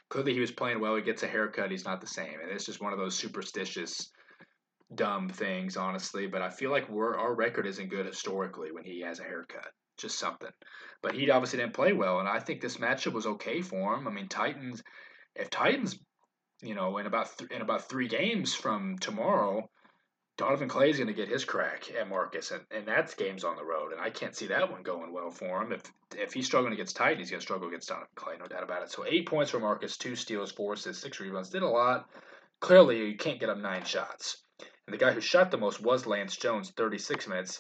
clearly 0.10 0.34
he 0.34 0.40
was 0.40 0.52
playing 0.52 0.80
well. 0.80 0.96
He 0.96 1.02
gets 1.02 1.24
a 1.24 1.28
haircut. 1.28 1.72
He's 1.72 1.86
not 1.86 2.02
the 2.02 2.08
same, 2.08 2.40
and 2.42 2.52
it's 2.52 2.66
just 2.66 2.82
one 2.82 2.94
of 2.94 3.00
those 3.00 3.16
superstitious, 3.16 4.12
dumb 4.94 5.30
things, 5.30 5.78
honestly. 5.78 6.28
But 6.28 6.42
I 6.42 6.50
feel 6.50 6.72
like 6.72 6.90
we're 6.90 7.18
our 7.18 7.34
record 7.34 7.68
isn't 7.68 7.90
good 7.90 8.06
historically 8.06 8.72
when 8.72 8.84
he 8.84 9.02
has 9.02 9.20
a 9.20 9.24
haircut. 9.24 9.72
Just 9.98 10.18
something. 10.18 10.52
But 11.02 11.14
he 11.14 11.30
obviously 11.30 11.60
didn't 11.60 11.74
play 11.74 11.94
well, 11.94 12.20
and 12.20 12.28
I 12.28 12.40
think 12.40 12.62
this 12.62 12.78
matchup 12.78 13.14
was 13.14 13.28
okay 13.28 13.62
for 13.62 13.96
him. 13.96 14.08
I 14.08 14.12
mean, 14.12 14.28
Tytans, 14.28 14.82
if 15.36 15.50
Tytans, 15.50 16.00
you 16.62 16.76
know, 16.76 16.98
in 16.98 17.06
about 17.06 17.38
th- 17.38 17.52
in 17.52 17.62
about 17.62 17.88
three 17.90 18.08
games 18.08 18.54
from 18.54 18.98
tomorrow, 18.98 19.70
Donovan 20.40 20.70
Clay 20.70 20.90
is 20.90 20.96
going 20.96 21.08
to 21.08 21.14
get 21.14 21.28
his 21.28 21.44
crack 21.44 21.92
at 22.00 22.08
Marcus, 22.08 22.52
and, 22.52 22.62
and 22.72 22.88
that's 22.88 23.14
games 23.14 23.44
on 23.44 23.58
the 23.58 23.66
road, 23.66 23.92
and 23.92 24.00
I 24.00 24.10
can't 24.10 24.34
see 24.34 24.48
that 24.48 24.72
one 24.72 24.84
going 24.84 25.12
well 25.12 25.30
for 25.32 25.62
him. 25.62 25.74
If 25.74 25.84
if 26.16 26.32
he's 26.32 26.46
struggling 26.46 26.72
against 26.72 26.96
Tytan, 26.96 27.18
he's 27.18 27.30
going 27.30 27.42
to 27.42 27.46
struggle 27.46 27.68
against 27.68 27.90
Donovan 27.90 28.08
Clay, 28.16 28.36
no 28.40 28.48
doubt 28.48 28.64
about 28.64 28.84
it. 28.84 28.90
So 28.90 29.06
eight 29.06 29.28
points 29.28 29.52
for 29.52 29.60
Marcus, 29.60 29.98
two 29.98 30.16
steals, 30.16 30.54
four 30.54 30.74
assists, 30.74 31.04
six 31.04 31.20
rebounds, 31.20 31.50
did 31.50 31.62
a 31.62 31.68
lot. 31.68 32.10
Clearly, 32.62 33.06
you 33.06 33.18
can't 33.18 33.38
get 33.38 33.50
him 33.50 33.62
nine 33.62 33.84
shots. 33.84 34.42
And 34.88 34.94
the 34.94 34.98
guy 34.98 35.12
who 35.12 35.20
shot 35.20 35.52
the 35.52 35.58
most 35.58 35.82
was 35.82 36.08
Lance 36.08 36.38
Jones, 36.38 36.72
36 36.72 37.28
minutes. 37.28 37.60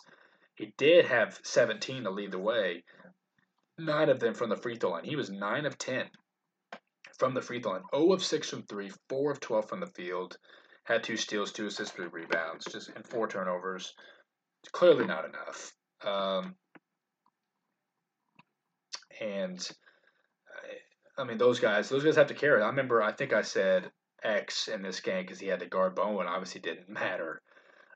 He 0.55 0.73
did 0.77 1.05
have 1.05 1.37
17 1.43 2.05
to 2.05 2.11
lead 2.11 2.31
the 2.31 2.39
way, 2.39 2.85
nine 3.77 4.07
of 4.07 4.21
them 4.21 4.33
from 4.33 4.49
the 4.49 4.55
free 4.55 4.77
throw 4.77 4.91
line. 4.91 5.03
He 5.03 5.17
was 5.17 5.29
nine 5.29 5.65
of 5.65 5.77
10 5.77 6.09
from 7.17 7.33
the 7.33 7.41
free 7.41 7.61
throw 7.61 7.73
line, 7.73 7.83
0 7.93 8.13
of 8.13 8.23
6 8.23 8.49
from 8.49 8.63
three, 8.63 8.89
4 9.09 9.31
of 9.31 9.41
12 9.41 9.67
from 9.67 9.81
the 9.81 9.87
field 9.87 10.37
had 10.89 11.03
two 11.03 11.17
steals, 11.17 11.51
two 11.51 11.67
assists, 11.67 11.95
three 11.95 12.07
rebounds, 12.07 12.65
just 12.65 12.89
and 12.95 13.05
four 13.05 13.27
turnovers. 13.27 13.93
It's 14.63 14.71
clearly 14.71 15.05
not 15.05 15.25
enough. 15.25 15.73
Um, 16.03 16.55
and 19.21 19.69
I, 21.17 21.21
I 21.21 21.25
mean, 21.25 21.37
those 21.37 21.59
guys, 21.59 21.89
those 21.89 22.03
guys 22.03 22.15
have 22.15 22.27
to 22.27 22.33
carry. 22.33 22.61
I 22.61 22.67
remember, 22.67 23.01
I 23.01 23.11
think 23.11 23.33
I 23.33 23.43
said 23.43 23.91
X 24.23 24.67
in 24.67 24.81
this 24.81 24.99
game 24.99 25.23
because 25.23 25.39
he 25.39 25.47
had 25.47 25.59
to 25.59 25.67
guard 25.67 25.95
Bowen. 25.95 26.25
And 26.25 26.29
obviously, 26.29 26.61
didn't 26.61 26.89
matter. 26.89 27.41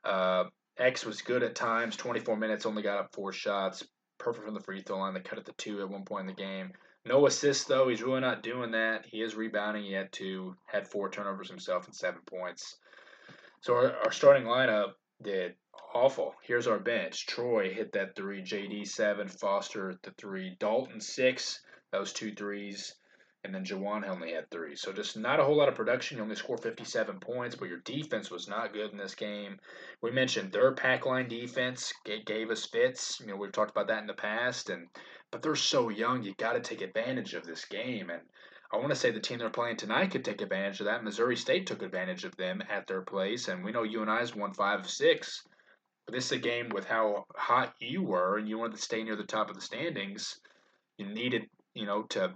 Uh, 0.04 0.44
X 0.78 1.04
was 1.04 1.22
good 1.22 1.42
at 1.42 1.54
times. 1.54 1.96
24 1.96 2.36
minutes, 2.36 2.64
only 2.64 2.82
got 2.82 2.98
up 2.98 3.12
four 3.12 3.32
shots. 3.32 3.84
Perfect 4.18 4.44
from 4.44 4.54
the 4.54 4.60
free 4.60 4.82
throw 4.82 4.98
line. 4.98 5.14
They 5.14 5.20
cut 5.20 5.38
it 5.38 5.46
to 5.46 5.52
two 5.52 5.80
at 5.80 5.90
one 5.90 6.04
point 6.04 6.28
in 6.28 6.34
the 6.34 6.40
game. 6.40 6.72
No 7.04 7.26
assists 7.26 7.64
though. 7.64 7.88
He's 7.88 8.02
really 8.02 8.20
not 8.20 8.42
doing 8.42 8.70
that. 8.70 9.04
He 9.04 9.20
is 9.20 9.34
rebounding. 9.34 9.84
He 9.84 9.92
had 9.92 10.12
two, 10.12 10.56
had 10.66 10.88
four 10.88 11.10
turnovers 11.10 11.50
himself 11.50 11.86
and 11.86 11.94
seven 11.94 12.20
points. 12.24 12.76
So 13.64 13.72
our, 13.76 13.96
our 14.04 14.12
starting 14.12 14.44
lineup 14.44 14.92
did 15.22 15.54
awful. 15.94 16.34
Here's 16.42 16.66
our 16.66 16.78
bench. 16.78 17.26
Troy 17.26 17.72
hit 17.72 17.92
that 17.92 18.14
three. 18.14 18.42
JD 18.42 18.86
seven. 18.86 19.26
Foster 19.26 19.98
the 20.02 20.10
three. 20.18 20.54
Dalton 20.60 21.00
six. 21.00 21.60
Those 21.90 22.12
two 22.12 22.34
threes. 22.34 22.94
And 23.42 23.54
then 23.54 23.64
Jawan 23.64 24.06
only 24.06 24.32
had 24.34 24.50
three. 24.50 24.76
So 24.76 24.92
just 24.92 25.16
not 25.16 25.40
a 25.40 25.44
whole 25.44 25.56
lot 25.56 25.70
of 25.70 25.76
production. 25.76 26.18
You 26.18 26.24
only 26.24 26.36
scored 26.36 26.60
57 26.60 27.20
points, 27.20 27.56
but 27.56 27.70
your 27.70 27.80
defense 27.86 28.30
was 28.30 28.48
not 28.48 28.74
good 28.74 28.90
in 28.92 28.98
this 28.98 29.14
game. 29.14 29.58
We 30.02 30.10
mentioned 30.10 30.52
their 30.52 30.72
pack 30.74 31.06
line 31.06 31.28
defense 31.28 31.90
gave 32.26 32.50
us 32.50 32.66
fits. 32.66 33.18
You 33.20 33.28
know, 33.28 33.36
we've 33.36 33.50
talked 33.50 33.70
about 33.70 33.88
that 33.88 34.02
in 34.02 34.06
the 34.06 34.12
past. 34.12 34.68
And 34.68 34.88
but 35.30 35.40
they're 35.40 35.56
so 35.56 35.88
young, 35.88 36.22
you 36.22 36.34
got 36.36 36.52
to 36.52 36.60
take 36.60 36.82
advantage 36.82 37.32
of 37.32 37.46
this 37.46 37.64
game. 37.64 38.10
And 38.10 38.20
I 38.74 38.78
want 38.78 38.90
to 38.90 38.96
say 38.96 39.12
the 39.12 39.20
team 39.20 39.38
they're 39.38 39.50
playing 39.50 39.76
tonight 39.76 40.10
could 40.10 40.24
take 40.24 40.40
advantage 40.40 40.80
of 40.80 40.86
that. 40.86 41.04
Missouri 41.04 41.36
State 41.36 41.68
took 41.68 41.80
advantage 41.80 42.24
of 42.24 42.36
them 42.36 42.60
at 42.68 42.88
their 42.88 43.02
place, 43.02 43.46
and 43.46 43.64
we 43.64 43.70
know 43.70 43.84
UNI's 43.84 44.34
won 44.34 44.52
five 44.52 44.80
of 44.80 44.90
six. 44.90 45.44
But 46.06 46.14
this 46.14 46.26
is 46.26 46.32
a 46.32 46.38
game 46.38 46.70
with 46.70 46.84
how 46.84 47.24
hot 47.36 47.72
you 47.78 48.02
were, 48.02 48.36
and 48.36 48.48
you 48.48 48.58
wanted 48.58 48.74
to 48.74 48.82
stay 48.82 49.04
near 49.04 49.14
the 49.14 49.22
top 49.22 49.48
of 49.48 49.54
the 49.54 49.62
standings. 49.62 50.40
You 50.98 51.06
needed, 51.06 51.48
you 51.74 51.86
know, 51.86 52.02
to 52.10 52.34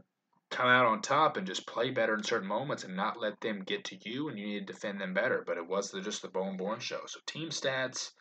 come 0.48 0.68
out 0.68 0.86
on 0.86 1.02
top 1.02 1.36
and 1.36 1.46
just 1.46 1.66
play 1.66 1.90
better 1.90 2.14
in 2.14 2.22
certain 2.22 2.46
moments 2.46 2.84
and 2.84 2.94
not 2.94 3.20
let 3.20 3.40
them 3.40 3.64
get 3.64 3.82
to 3.86 3.98
you, 4.08 4.28
and 4.28 4.38
you 4.38 4.46
need 4.46 4.64
to 4.64 4.72
defend 4.72 5.00
them 5.00 5.14
better. 5.14 5.42
But 5.44 5.56
it 5.56 5.66
was 5.66 5.90
the, 5.90 6.00
just 6.00 6.22
the 6.22 6.28
Bowen 6.28 6.56
Born 6.56 6.78
show. 6.78 7.00
So 7.06 7.18
team 7.26 7.48
stats, 7.48 8.12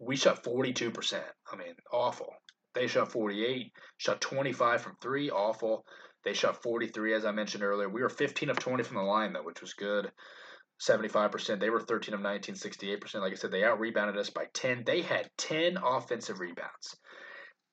we 0.00 0.16
shot 0.16 0.42
42%. 0.42 1.22
I 1.52 1.56
mean, 1.56 1.74
awful. 1.92 2.34
They 2.74 2.88
shot 2.88 3.12
48, 3.12 3.72
shot 3.96 4.20
25 4.20 4.82
from 4.82 4.96
three, 5.00 5.30
awful. 5.30 5.86
They 6.26 6.32
shot 6.32 6.60
43, 6.60 7.14
as 7.14 7.24
I 7.24 7.30
mentioned 7.30 7.62
earlier. 7.62 7.88
We 7.88 8.02
were 8.02 8.08
15 8.08 8.50
of 8.50 8.58
20 8.58 8.82
from 8.82 8.96
the 8.96 9.02
line, 9.04 9.32
though, 9.32 9.44
which 9.44 9.60
was 9.60 9.74
good. 9.74 10.10
75%. 10.80 11.60
They 11.60 11.70
were 11.70 11.78
13 11.78 12.14
of 12.14 12.20
19, 12.20 12.56
68%. 12.56 13.14
Like 13.20 13.30
I 13.30 13.36
said, 13.36 13.52
they 13.52 13.62
out 13.62 13.78
rebounded 13.78 14.16
us 14.18 14.28
by 14.28 14.46
10. 14.52 14.82
They 14.84 15.02
had 15.02 15.30
10 15.38 15.76
offensive 15.76 16.40
rebounds. 16.40 16.96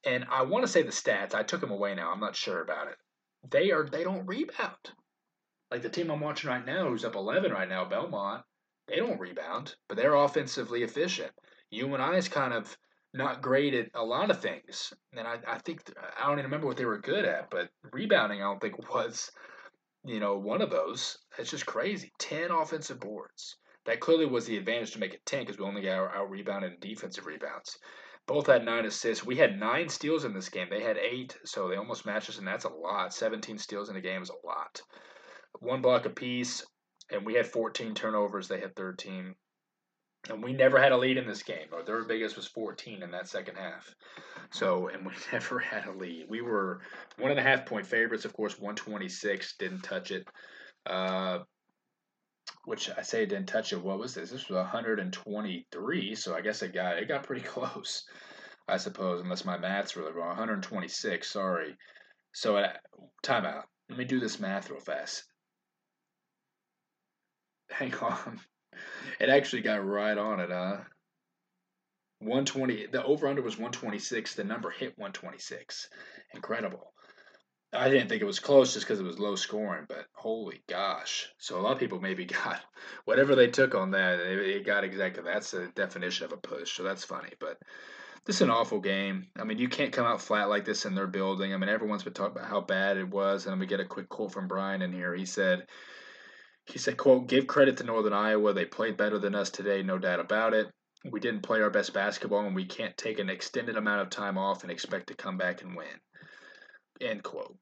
And 0.06 0.26
I 0.30 0.44
want 0.44 0.64
to 0.64 0.72
say 0.72 0.84
the 0.84 0.92
stats. 0.92 1.34
I 1.34 1.42
took 1.42 1.62
them 1.62 1.72
away 1.72 1.96
now. 1.96 2.12
I'm 2.12 2.20
not 2.20 2.36
sure 2.36 2.62
about 2.62 2.90
it. 2.90 2.98
They 3.50 3.72
are 3.72 3.88
they 3.88 4.04
don't 4.04 4.28
rebound. 4.28 4.92
Like 5.72 5.82
the 5.82 5.90
team 5.90 6.12
I'm 6.12 6.20
watching 6.20 6.52
right 6.52 6.64
now, 6.64 6.90
who's 6.90 7.06
up 7.06 7.16
11 7.16 7.52
right 7.52 7.68
now, 7.68 7.86
Belmont, 7.86 8.44
they 8.88 8.98
don't 8.98 9.20
rebound, 9.20 9.76
but 9.90 9.98
they're 9.98 10.14
offensively 10.14 10.84
efficient. 10.84 11.32
UNI 11.72 12.18
is 12.18 12.30
kind 12.30 12.54
of 12.54 12.78
not 13.14 13.42
great 13.42 13.74
at 13.74 13.90
a 13.94 14.04
lot 14.04 14.32
of 14.32 14.42
things. 14.42 14.92
And 15.16 15.28
I, 15.28 15.38
I 15.48 15.60
think, 15.60 15.84
I 16.20 16.26
don't 16.26 16.40
even 16.40 16.46
remember 16.46 16.68
what 16.68 16.78
they 16.78 16.86
were 16.86 16.98
good 16.98 17.26
at, 17.26 17.50
but 17.50 17.70
rebounding, 17.92 18.42
I 18.42 18.46
don't 18.46 18.60
think 18.60 18.78
was, 18.94 19.32
you 20.04 20.20
know, 20.20 20.38
one 20.38 20.62
of 20.62 20.72
those. 20.72 21.18
It's 21.38 21.52
just 21.52 21.66
crazy. 21.66 22.12
10 22.20 22.52
offensive 22.52 23.00
boards. 23.00 23.58
That 23.86 24.00
clearly 24.00 24.26
was 24.26 24.46
the 24.46 24.58
advantage 24.58 24.94
to 24.94 25.00
make 25.00 25.14
it 25.14 25.26
10 25.26 25.42
because 25.42 25.60
we 25.60 25.66
only 25.66 25.82
got 25.82 25.98
our, 25.98 26.16
out 26.16 26.30
rebounded 26.30 26.72
and 26.72 26.82
defensive 26.82 27.26
rebounds. 27.26 27.78
Both 28.26 28.48
had 28.48 28.64
nine 28.64 28.86
assists. 28.86 29.26
We 29.26 29.36
had 29.36 29.60
nine 29.60 29.90
steals 29.90 30.24
in 30.24 30.34
this 30.34 30.48
game. 30.48 30.68
They 30.70 30.82
had 30.82 30.98
eight, 30.98 31.38
so 31.44 31.68
they 31.68 31.76
almost 31.76 32.06
matched 32.06 32.30
us, 32.30 32.38
and 32.38 32.48
that's 32.48 32.64
a 32.64 32.70
lot. 32.70 33.14
17 33.14 33.58
steals 33.58 33.90
in 33.90 33.98
a 33.98 34.02
game 34.02 34.22
is 34.22 34.30
a 34.30 34.48
lot. 34.48 34.82
One 35.60 35.82
block 35.82 36.06
apiece, 36.06 36.66
and 37.12 37.26
we 37.26 37.34
had 37.34 37.46
14 37.46 37.94
turnovers. 37.94 38.48
They 38.48 38.62
had 38.62 38.78
13. 38.78 39.36
And 40.30 40.42
we 40.42 40.54
never 40.54 40.82
had 40.82 40.94
a 40.94 40.98
lead 40.98 41.18
in 41.18 41.28
this 41.28 41.44
game. 41.44 41.68
Our 41.74 41.84
third 41.84 42.08
biggest 42.08 42.38
was 42.38 42.48
14 42.48 43.04
in 43.04 43.12
that 43.12 43.28
second 43.28 43.56
half. 43.58 43.94
So, 44.52 44.88
and 44.88 45.06
we 45.06 45.12
never 45.34 45.60
had 45.60 45.86
a 45.86 45.92
lead. 45.92 46.28
We 46.30 46.42
were 46.42 46.82
one 47.18 47.32
and 47.32 47.40
a 47.40 47.44
half 47.44 47.66
point 47.66 47.86
favorites, 47.86 48.26
of 48.26 48.34
course, 48.34 48.58
126, 48.58 49.56
didn't 49.58 49.82
touch 49.82 50.12
it. 50.12 50.26
Uh, 50.86 51.40
which 52.66 52.90
I 52.90 53.02
say 53.02 53.26
didn't 53.26 53.48
touch 53.48 53.74
it. 53.74 53.82
What 53.82 54.00
was 54.00 54.14
this? 54.14 54.32
This 54.32 54.48
was 54.48 54.58
123, 54.58 56.16
so 56.16 56.36
I 56.36 56.42
guess 56.42 56.62
it 56.62 56.74
got 56.74 56.98
it 56.98 57.08
got 57.08 57.24
pretty 57.24 57.42
close, 57.46 58.04
I 58.68 58.78
suppose, 58.78 59.22
unless 59.22 59.46
my 59.46 59.58
math's 59.58 59.96
really 59.96 60.14
wrong. 60.14 60.30
126, 60.30 61.30
sorry. 61.30 61.76
So, 62.34 62.58
uh, 62.58 62.74
timeout. 63.24 63.64
Let 63.90 64.00
me 64.00 64.06
do 64.06 64.20
this 64.20 64.40
math 64.40 64.70
real 64.70 64.80
fast. 64.80 65.24
Hang 67.70 67.94
on. 68.02 68.40
It 69.20 69.30
actually 69.30 69.62
got 69.62 69.86
right 69.86 70.18
on 70.18 70.40
it, 70.40 70.50
huh? 70.50 70.78
120. 72.20 72.88
The 72.88 73.04
over 73.04 73.28
under 73.28 73.42
was 73.42 73.56
126. 73.56 74.36
The 74.36 74.44
number 74.44 74.70
hit 74.70 74.98
126. 74.98 75.90
Incredible. 76.34 76.94
I 77.74 77.90
didn't 77.90 78.08
think 78.08 78.22
it 78.22 78.26
was 78.26 78.40
close 78.40 78.74
just 78.74 78.86
because 78.86 79.00
it 79.00 79.06
was 79.06 79.20
low 79.20 79.36
scoring, 79.36 79.86
but 79.90 80.06
holy 80.14 80.62
gosh. 80.70 81.28
So 81.40 81.60
a 81.60 81.62
lot 81.62 81.74
of 81.74 81.80
people 81.80 82.00
maybe 82.00 82.26
got 82.46 82.62
whatever 83.06 83.36
they 83.36 83.48
took 83.48 83.76
on 83.76 83.92
that, 83.92 84.20
it 84.20 84.66
got 84.66 84.84
exactly 84.84 85.24
that's 85.24 85.52
the 85.52 85.72
definition 85.76 86.26
of 86.26 86.34
a 86.34 86.38
push. 86.38 86.76
So 86.76 86.84
that's 86.84 87.04
funny. 87.04 87.34
But 87.40 87.58
this 88.26 88.38
is 88.38 88.42
an 88.44 88.52
awful 88.52 88.80
game. 88.80 89.28
I 89.38 89.44
mean, 89.44 89.58
you 89.58 89.68
can't 89.68 89.92
come 89.92 90.06
out 90.06 90.22
flat 90.22 90.50
like 90.50 90.66
this 90.66 90.86
in 90.86 90.96
their 90.96 91.08
building. 91.08 91.54
I 91.54 91.58
mean, 91.58 91.70
everyone's 91.70 92.04
been 92.04 92.14
talking 92.14 92.38
about 92.38 92.50
how 92.50 92.62
bad 92.62 92.98
it 92.98 93.10
was. 93.10 93.48
And 93.48 93.60
we 93.60 93.66
get 93.66 93.80
a 93.80 93.86
quick 93.86 94.08
quote 94.08 94.32
from 94.32 94.48
Brian 94.48 94.82
in 94.82 94.94
here. 94.94 95.14
He 95.14 95.26
said, 95.26 95.68
he 96.66 96.80
said, 96.80 96.98
quote, 96.98 97.28
give 97.28 97.48
credit 97.48 97.78
to 97.78 97.84
Northern 97.84 98.14
Iowa. 98.14 98.54
They 98.54 98.66
played 98.66 98.98
better 98.98 99.20
than 99.20 99.36
us 99.36 99.50
today, 99.50 99.84
no 99.84 99.98
doubt 99.98 100.20
about 100.20 100.54
it. 100.54 100.70
We 101.10 101.20
didn't 101.20 101.44
play 101.44 101.62
our 101.62 101.70
best 101.70 101.94
basketball, 101.94 102.46
and 102.46 102.56
we 102.56 102.66
can't 102.66 102.96
take 102.96 103.20
an 103.20 103.30
extended 103.30 103.76
amount 103.76 104.02
of 104.02 104.10
time 104.10 104.38
off 104.38 104.64
and 104.64 104.72
expect 104.72 105.08
to 105.08 105.16
come 105.16 105.38
back 105.38 105.62
and 105.62 105.76
win. 105.76 106.00
End 107.02 107.24
quote. 107.24 107.58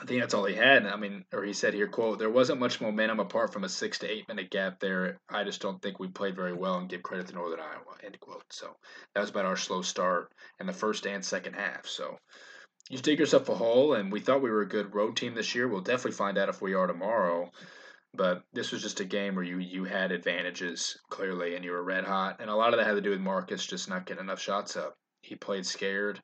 I 0.00 0.04
think 0.04 0.20
that's 0.20 0.34
all 0.34 0.44
he 0.44 0.54
had. 0.54 0.86
I 0.86 0.96
mean, 0.96 1.24
or 1.32 1.42
he 1.44 1.52
said 1.52 1.74
here, 1.74 1.88
quote, 1.88 2.18
there 2.18 2.30
wasn't 2.30 2.60
much 2.60 2.80
momentum 2.80 3.18
apart 3.18 3.52
from 3.52 3.64
a 3.64 3.68
six 3.68 3.98
to 3.98 4.10
eight 4.10 4.28
minute 4.28 4.50
gap 4.50 4.78
there. 4.78 5.18
I 5.28 5.42
just 5.42 5.60
don't 5.60 5.82
think 5.82 5.98
we 5.98 6.08
played 6.08 6.36
very 6.36 6.52
well 6.52 6.78
and 6.78 6.88
give 6.88 7.02
credit 7.02 7.26
to 7.28 7.34
Northern 7.34 7.58
Iowa, 7.58 7.96
end 8.04 8.18
quote. 8.20 8.44
So 8.50 8.76
that 9.14 9.20
was 9.20 9.30
about 9.30 9.46
our 9.46 9.56
slow 9.56 9.82
start 9.82 10.32
in 10.60 10.66
the 10.66 10.72
first 10.72 11.06
and 11.06 11.24
second 11.24 11.54
half. 11.54 11.86
So 11.86 12.18
you 12.88 12.98
dig 12.98 13.18
yourself 13.18 13.48
a 13.48 13.54
hole, 13.54 13.94
and 13.94 14.12
we 14.12 14.20
thought 14.20 14.42
we 14.42 14.50
were 14.50 14.62
a 14.62 14.68
good 14.68 14.94
road 14.94 15.16
team 15.16 15.34
this 15.34 15.54
year. 15.56 15.66
We'll 15.66 15.80
definitely 15.80 16.12
find 16.12 16.38
out 16.38 16.48
if 16.48 16.62
we 16.62 16.74
are 16.74 16.86
tomorrow. 16.86 17.50
But 18.14 18.42
this 18.52 18.72
was 18.72 18.82
just 18.82 19.00
a 19.00 19.04
game 19.04 19.34
where 19.34 19.44
you 19.44 19.58
you 19.58 19.84
had 19.84 20.10
advantages 20.10 20.98
clearly, 21.10 21.54
and 21.54 21.64
you 21.64 21.70
were 21.70 21.82
red 21.82 22.04
hot, 22.04 22.36
and 22.40 22.50
a 22.50 22.56
lot 22.56 22.74
of 22.74 22.78
that 22.78 22.86
had 22.86 22.94
to 22.94 23.00
do 23.00 23.10
with 23.10 23.20
Marcus 23.20 23.66
just 23.66 23.88
not 23.88 24.06
getting 24.06 24.24
enough 24.24 24.40
shots 24.40 24.76
up. 24.76 24.96
He 25.22 25.36
played 25.36 25.64
scared, 25.64 26.20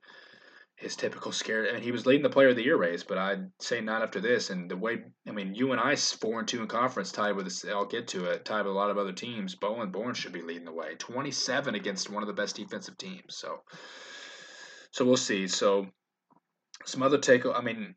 his 0.77 0.97
typical 0.97 1.33
scared, 1.33 1.69
and 1.69 1.83
he 1.83 1.93
was 1.93 2.05
leading 2.05 2.23
the 2.23 2.31
Player 2.31 2.49
of 2.49 2.57
the 2.57 2.65
Year 2.65 2.77
race. 2.77 3.03
But 3.03 3.19
I'd 3.19 3.51
say 3.61 3.81
not 3.81 4.03
after 4.03 4.21
this, 4.21 4.51
and 4.51 4.71
the 4.71 4.77
way 4.77 5.05
I 5.27 5.31
mean, 5.31 5.55
UNI 5.55 5.97
four 5.97 6.41
and 6.41 6.49
two 6.49 6.61
in 6.61 6.69
conference, 6.69 7.13
tied 7.13 7.37
with. 7.37 7.65
I'll 7.69 7.87
get 7.87 8.09
to 8.09 8.27
it, 8.27 8.45
tied 8.45 8.65
with 8.65 8.75
a 8.75 8.79
lot 8.79 8.91
of 8.91 8.99
other 8.99 9.13
teams. 9.13 9.55
Bowen 9.55 9.91
Born 9.91 10.15
should 10.15 10.33
be 10.33 10.43
leading 10.43 10.65
the 10.65 10.73
way, 10.73 10.97
twenty 10.99 11.31
seven 11.31 11.75
against 11.75 12.11
one 12.11 12.23
of 12.23 12.27
the 12.27 12.35
best 12.35 12.57
defensive 12.57 12.99
teams. 12.99 13.37
So, 13.37 13.63
so 14.91 15.05
we'll 15.05 15.17
see. 15.17 15.47
So, 15.49 15.87
some 16.85 17.03
other 17.03 17.19
take. 17.19 17.47
I 17.47 17.63
mean, 17.63 17.95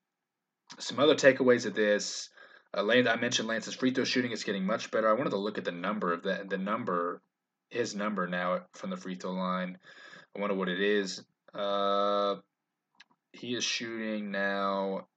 some 0.78 1.00
other 1.00 1.16
takeaways 1.16 1.66
of 1.66 1.74
this. 1.74 2.30
Uh, 2.76 2.84
Lance, 2.84 3.08
I 3.08 3.16
mentioned 3.16 3.48
Lance's 3.48 3.74
free 3.74 3.92
throw 3.92 4.04
shooting 4.04 4.32
is 4.32 4.44
getting 4.44 4.66
much 4.66 4.92
better. 4.92 5.10
I 5.10 5.14
wanted 5.14 5.32
to 5.32 5.38
look 5.38 5.58
at 5.58 5.66
the 5.66 5.72
number 5.72 6.14
of 6.14 6.24
that, 6.24 6.50
the 6.50 6.58
number, 6.58 7.22
his 7.70 7.96
number 7.96 8.28
now 8.28 8.66
from 8.74 8.92
the 8.92 8.98
free 8.98 9.16
throw 9.16 9.32
line. 9.32 9.78
I 10.36 10.40
wonder 10.40 10.56
what 10.56 10.70
it 10.70 10.80
is. 10.80 11.24
Uh, 11.54 12.36
he 13.34 13.56
is 13.56 13.64
shooting 13.64 14.30
now 14.32 15.08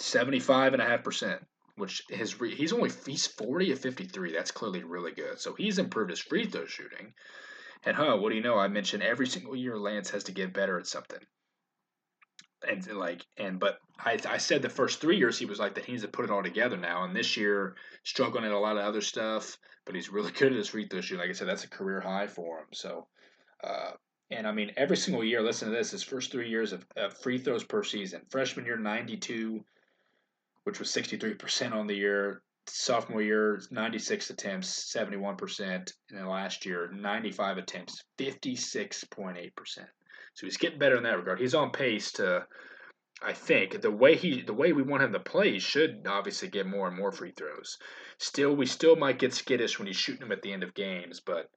75.5%, 0.00 1.38
which 1.76 2.02
his 2.08 2.32
he's 2.32 2.72
only 2.72 2.90
he's 3.06 3.26
40 3.28 3.72
of 3.72 3.78
53. 3.78 4.32
That's 4.32 4.50
clearly 4.50 4.82
really 4.82 5.12
good. 5.12 5.38
So 5.38 5.54
he's 5.54 5.78
improved 5.78 6.10
his 6.10 6.20
free 6.20 6.46
throw 6.46 6.66
shooting. 6.66 7.14
And 7.84 7.96
huh, 7.96 8.16
what 8.16 8.30
do 8.30 8.36
you 8.36 8.42
know? 8.42 8.58
I 8.58 8.66
mentioned 8.66 9.04
every 9.04 9.28
single 9.28 9.54
year 9.54 9.78
Lance 9.78 10.10
has 10.10 10.24
to 10.24 10.32
get 10.32 10.52
better 10.52 10.78
at 10.78 10.88
something 10.88 11.20
and 12.66 12.86
like 12.94 13.24
and 13.36 13.58
but 13.58 13.78
I 13.98 14.18
I 14.28 14.38
said 14.38 14.62
the 14.62 14.68
first 14.68 15.00
three 15.00 15.16
years 15.16 15.38
he 15.38 15.46
was 15.46 15.58
like 15.58 15.74
that 15.74 15.84
he 15.84 15.92
needs 15.92 16.04
to 16.04 16.08
put 16.08 16.24
it 16.24 16.30
all 16.30 16.42
together 16.42 16.76
now, 16.76 17.04
and 17.04 17.14
this 17.14 17.36
year 17.36 17.76
struggling 18.04 18.44
at 18.44 18.52
a 18.52 18.58
lot 18.58 18.76
of 18.76 18.84
other 18.84 19.00
stuff, 19.00 19.58
but 19.84 19.94
he's 19.94 20.10
really 20.10 20.32
good 20.38 20.52
at 20.52 20.58
his 20.58 20.68
free 20.68 20.86
throw 20.86 21.00
shooting. 21.00 21.20
Like 21.20 21.30
I 21.30 21.32
said, 21.32 21.48
that's 21.48 21.64
a 21.64 21.68
career 21.68 22.00
high 22.00 22.26
for 22.26 22.60
him. 22.60 22.66
So, 22.72 23.06
uh, 23.62 23.92
and 24.30 24.46
I 24.46 24.52
mean 24.52 24.72
every 24.76 24.96
single 24.96 25.24
year. 25.24 25.42
Listen 25.42 25.68
to 25.68 25.74
this: 25.74 25.90
his 25.90 26.02
first 26.02 26.32
three 26.32 26.48
years 26.48 26.72
of, 26.72 26.86
of 26.96 27.16
free 27.18 27.38
throws 27.38 27.64
per 27.64 27.82
season. 27.82 28.22
Freshman 28.30 28.66
year 28.66 28.78
ninety 28.78 29.16
two, 29.16 29.64
which 30.64 30.78
was 30.78 30.90
sixty 30.90 31.16
three 31.16 31.34
percent 31.34 31.74
on 31.74 31.86
the 31.86 31.96
year. 31.96 32.42
Sophomore 32.68 33.22
year, 33.22 33.62
96 33.70 34.30
attempts, 34.30 34.92
71%. 34.92 35.60
And 35.60 35.86
then 36.10 36.26
last 36.26 36.66
year, 36.66 36.90
95 36.92 37.58
attempts, 37.58 38.02
56.8%. 38.18 39.86
So 40.36 40.46
he's 40.46 40.58
getting 40.58 40.78
better 40.78 40.96
in 40.96 41.02
that 41.04 41.16
regard. 41.16 41.40
He's 41.40 41.54
on 41.54 41.70
pace 41.70 42.12
to, 42.12 42.46
I 43.22 43.32
think, 43.32 43.80
the 43.80 43.90
way 43.90 44.16
he, 44.16 44.42
the 44.42 44.52
way 44.52 44.72
we 44.72 44.82
want 44.82 45.02
him 45.02 45.14
to 45.14 45.18
play, 45.18 45.52
he 45.52 45.58
should 45.58 46.06
obviously 46.06 46.48
get 46.48 46.66
more 46.66 46.86
and 46.86 46.96
more 46.96 47.10
free 47.10 47.32
throws. 47.32 47.78
Still, 48.18 48.54
we 48.54 48.66
still 48.66 48.96
might 48.96 49.18
get 49.18 49.32
skittish 49.32 49.78
when 49.78 49.86
he's 49.86 49.96
shooting 49.96 50.20
them 50.20 50.32
at 50.32 50.42
the 50.42 50.52
end 50.52 50.62
of 50.62 50.74
games, 50.74 51.20
but 51.20 51.48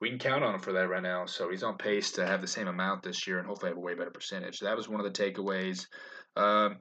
we 0.00 0.08
can 0.08 0.18
count 0.18 0.42
on 0.42 0.52
him 0.52 0.60
for 0.60 0.72
that 0.72 0.88
right 0.88 1.02
now. 1.02 1.26
So 1.26 1.48
he's 1.48 1.62
on 1.62 1.78
pace 1.78 2.10
to 2.12 2.26
have 2.26 2.40
the 2.40 2.48
same 2.48 2.66
amount 2.66 3.04
this 3.04 3.24
year 3.24 3.38
and 3.38 3.46
hopefully 3.46 3.70
have 3.70 3.78
a 3.78 3.80
way 3.80 3.94
better 3.94 4.10
percentage. 4.10 4.58
That 4.58 4.76
was 4.76 4.88
one 4.88 5.00
of 5.00 5.06
the 5.06 5.22
takeaways. 5.22 5.86
Um, 6.36 6.78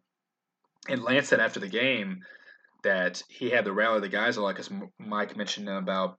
and 0.89 1.03
Lance 1.03 1.27
said 1.27 1.39
after 1.39 1.59
the 1.59 1.67
game 1.67 2.21
that 2.81 3.21
he 3.29 3.51
had 3.51 3.65
to 3.65 3.73
rally 3.73 4.01
the 4.01 4.09
guys 4.09 4.37
a 4.37 4.41
lot 4.41 4.55
because 4.55 4.71
Mike 4.97 5.37
mentioned 5.37 5.69
about 5.69 6.17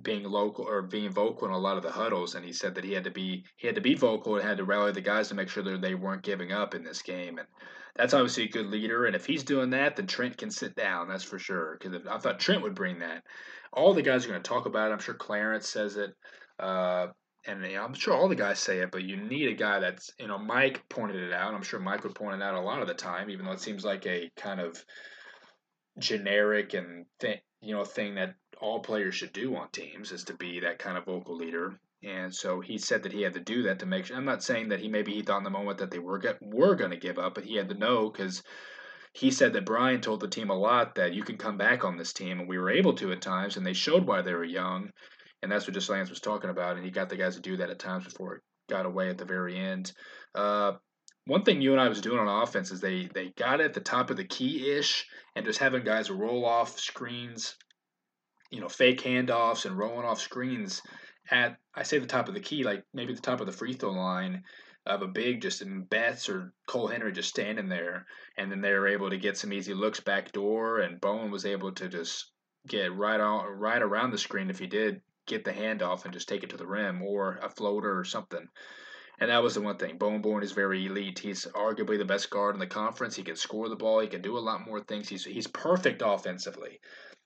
being 0.00 0.24
local 0.24 0.66
or 0.66 0.82
being 0.82 1.10
vocal 1.10 1.46
in 1.46 1.54
a 1.54 1.58
lot 1.58 1.76
of 1.76 1.82
the 1.82 1.90
huddles, 1.90 2.34
and 2.34 2.44
he 2.44 2.52
said 2.52 2.74
that 2.74 2.84
he 2.84 2.92
had 2.92 3.04
to 3.04 3.10
be 3.10 3.44
he 3.56 3.66
had 3.66 3.76
to 3.76 3.80
be 3.80 3.94
vocal 3.94 4.36
and 4.36 4.44
had 4.44 4.58
to 4.58 4.64
rally 4.64 4.92
the 4.92 5.00
guys 5.00 5.28
to 5.28 5.34
make 5.34 5.48
sure 5.48 5.62
that 5.62 5.80
they 5.80 5.94
weren't 5.94 6.22
giving 6.22 6.52
up 6.52 6.74
in 6.74 6.82
this 6.82 7.02
game, 7.02 7.38
and 7.38 7.46
that's 7.96 8.14
obviously 8.14 8.44
a 8.44 8.48
good 8.48 8.66
leader. 8.66 9.06
And 9.06 9.14
if 9.14 9.24
he's 9.24 9.44
doing 9.44 9.70
that, 9.70 9.96
then 9.96 10.06
Trent 10.06 10.36
can 10.36 10.50
sit 10.50 10.74
down. 10.74 11.08
That's 11.08 11.24
for 11.24 11.38
sure. 11.38 11.78
Because 11.80 12.06
I 12.10 12.18
thought 12.18 12.40
Trent 12.40 12.62
would 12.62 12.74
bring 12.74 12.98
that. 13.00 13.22
All 13.72 13.94
the 13.94 14.02
guys 14.02 14.24
are 14.24 14.28
going 14.28 14.42
to 14.42 14.48
talk 14.48 14.66
about 14.66 14.90
it. 14.90 14.92
I'm 14.92 15.00
sure 15.00 15.14
Clarence 15.14 15.68
says 15.68 15.96
it. 15.96 16.10
Uh, 16.58 17.08
and 17.46 17.64
I'm 17.64 17.94
sure 17.94 18.14
all 18.14 18.28
the 18.28 18.34
guys 18.34 18.58
say 18.58 18.78
it, 18.78 18.90
but 18.90 19.02
you 19.02 19.16
need 19.16 19.48
a 19.48 19.54
guy 19.54 19.78
that's 19.78 20.10
you 20.18 20.26
know 20.26 20.38
Mike 20.38 20.82
pointed 20.88 21.22
it 21.22 21.32
out. 21.32 21.54
I'm 21.54 21.62
sure 21.62 21.78
Mike 21.78 22.02
would 22.04 22.14
point 22.14 22.40
it 22.40 22.42
out 22.42 22.54
a 22.54 22.60
lot 22.60 22.82
of 22.82 22.88
the 22.88 22.94
time, 22.94 23.30
even 23.30 23.46
though 23.46 23.52
it 23.52 23.60
seems 23.60 23.84
like 23.84 24.06
a 24.06 24.30
kind 24.36 24.60
of 24.60 24.82
generic 25.98 26.74
and 26.74 27.06
th- 27.20 27.42
you 27.60 27.74
know 27.74 27.84
thing 27.84 28.14
that 28.16 28.34
all 28.60 28.80
players 28.80 29.14
should 29.14 29.32
do 29.32 29.54
on 29.56 29.68
teams 29.70 30.12
is 30.12 30.24
to 30.24 30.34
be 30.34 30.60
that 30.60 30.78
kind 30.78 30.96
of 30.96 31.04
vocal 31.04 31.36
leader. 31.36 31.78
And 32.02 32.34
so 32.34 32.60
he 32.60 32.76
said 32.76 33.02
that 33.02 33.12
he 33.12 33.22
had 33.22 33.34
to 33.34 33.40
do 33.40 33.62
that 33.62 33.78
to 33.78 33.86
make 33.86 34.06
sure. 34.06 34.16
I'm 34.16 34.26
not 34.26 34.42
saying 34.42 34.68
that 34.68 34.80
he 34.80 34.88
maybe 34.88 35.12
he 35.12 35.22
thought 35.22 35.38
in 35.38 35.44
the 35.44 35.50
moment 35.50 35.78
that 35.78 35.90
they 35.90 35.98
were 35.98 36.18
get, 36.18 36.38
were 36.42 36.74
going 36.74 36.90
to 36.90 36.96
give 36.98 37.18
up, 37.18 37.34
but 37.34 37.44
he 37.44 37.56
had 37.56 37.70
to 37.70 37.74
know 37.74 38.10
because 38.10 38.42
he 39.14 39.30
said 39.30 39.52
that 39.52 39.64
Brian 39.64 40.00
told 40.00 40.20
the 40.20 40.28
team 40.28 40.50
a 40.50 40.58
lot 40.58 40.96
that 40.96 41.14
you 41.14 41.22
can 41.22 41.38
come 41.38 41.56
back 41.56 41.84
on 41.84 41.96
this 41.96 42.12
team, 42.12 42.40
and 42.40 42.48
we 42.48 42.58
were 42.58 42.70
able 42.70 42.94
to 42.94 43.12
at 43.12 43.22
times, 43.22 43.56
and 43.56 43.64
they 43.64 43.72
showed 43.72 44.06
why 44.06 44.20
they 44.20 44.34
were 44.34 44.44
young, 44.44 44.90
and 45.40 45.50
that's 45.50 45.66
what 45.66 45.74
just 45.74 45.88
Lance 45.88 46.10
was 46.10 46.20
talking 46.20 46.50
about, 46.50 46.76
and 46.76 46.84
he 46.84 46.90
got 46.90 47.08
the 47.08 47.16
guys 47.16 47.36
to 47.36 47.40
do 47.40 47.56
that 47.56 47.70
at 47.70 47.78
times 47.78 48.04
before 48.04 48.36
it 48.36 48.42
got 48.68 48.86
away 48.86 49.08
at 49.08 49.16
the 49.16 49.24
very 49.24 49.56
end. 49.56 49.92
Uh, 50.34 50.72
one 51.26 51.42
thing 51.42 51.60
UNI 51.60 51.88
was 51.88 52.00
doing 52.00 52.18
on 52.18 52.42
offense 52.42 52.70
is 52.70 52.80
they 52.80 53.08
they 53.14 53.32
got 53.36 53.60
at 53.60 53.74
the 53.74 53.80
top 53.80 54.10
of 54.10 54.16
the 54.16 54.24
key 54.24 54.70
ish, 54.76 55.06
and 55.34 55.44
just 55.44 55.58
having 55.58 55.84
guys 55.84 56.10
roll 56.10 56.44
off 56.44 56.78
screens, 56.78 57.56
you 58.50 58.60
know, 58.60 58.68
fake 58.68 59.02
handoffs 59.02 59.64
and 59.64 59.78
rolling 59.78 60.04
off 60.04 60.20
screens 60.20 60.82
at 61.30 61.56
I 61.74 61.82
say 61.82 61.98
the 61.98 62.06
top 62.06 62.28
of 62.28 62.34
the 62.34 62.40
key, 62.40 62.64
like 62.64 62.84
maybe 62.92 63.14
the 63.14 63.20
top 63.20 63.40
of 63.40 63.46
the 63.46 63.52
free 63.52 63.72
throw 63.72 63.92
line 63.92 64.44
of 64.86 65.00
a 65.00 65.08
big 65.08 65.40
just 65.40 65.62
in 65.62 65.84
Betts 65.84 66.28
or 66.28 66.52
Cole 66.66 66.88
Henry 66.88 67.12
just 67.12 67.30
standing 67.30 67.68
there, 67.68 68.06
and 68.36 68.52
then 68.52 68.60
they 68.60 68.72
were 68.72 68.88
able 68.88 69.08
to 69.08 69.16
get 69.16 69.38
some 69.38 69.52
easy 69.52 69.72
looks 69.72 70.00
back 70.00 70.32
door, 70.32 70.80
and 70.80 71.00
Bowen 71.00 71.30
was 71.30 71.46
able 71.46 71.72
to 71.72 71.88
just 71.88 72.30
get 72.66 72.94
right 72.94 73.20
on 73.20 73.46
right 73.46 73.80
around 73.80 74.10
the 74.10 74.18
screen 74.18 74.50
if 74.50 74.58
he 74.58 74.66
did 74.66 75.00
get 75.26 75.44
the 75.44 75.52
handoff 75.52 76.04
and 76.04 76.12
just 76.12 76.28
take 76.28 76.42
it 76.42 76.50
to 76.50 76.56
the 76.58 76.66
rim 76.66 77.02
or 77.02 77.38
a 77.42 77.48
floater 77.48 77.98
or 77.98 78.04
something. 78.04 78.46
And 79.20 79.30
that 79.30 79.42
was 79.42 79.54
the 79.54 79.60
one 79.60 79.76
thing. 79.76 79.96
Bowen 79.96 80.22
Born 80.22 80.42
is 80.42 80.52
very 80.52 80.86
elite. 80.86 81.20
He's 81.20 81.46
arguably 81.54 81.98
the 81.98 82.04
best 82.04 82.30
guard 82.30 82.56
in 82.56 82.58
the 82.58 82.66
conference. 82.66 83.14
He 83.14 83.22
can 83.22 83.36
score 83.36 83.68
the 83.68 83.76
ball. 83.76 84.00
He 84.00 84.08
can 84.08 84.22
do 84.22 84.36
a 84.36 84.40
lot 84.40 84.66
more 84.66 84.80
things. 84.80 85.08
He's 85.08 85.24
he's 85.24 85.46
perfect 85.46 86.02
offensively 86.04 86.80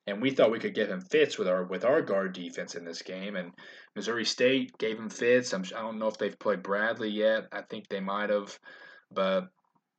and 0.08 0.22
we 0.22 0.30
thought 0.30 0.50
we 0.50 0.58
could 0.58 0.74
give 0.74 0.88
him 0.88 1.00
fits 1.00 1.38
with 1.38 1.48
our 1.48 1.64
with 1.64 1.84
our 1.84 2.00
guard 2.00 2.32
defense 2.32 2.74
in 2.74 2.84
this 2.84 3.02
game. 3.02 3.36
And 3.36 3.52
Missouri 3.94 4.24
State 4.24 4.76
gave 4.78 4.98
him 4.98 5.10
fits. 5.10 5.52
I'm, 5.52 5.64
I 5.76 5.82
don't 5.82 5.98
know 5.98 6.08
if 6.08 6.18
they've 6.18 6.38
played 6.38 6.62
Bradley 6.62 7.10
yet. 7.10 7.46
I 7.52 7.62
think 7.62 7.88
they 7.88 8.00
might 8.00 8.30
have, 8.30 8.58
but 9.12 9.48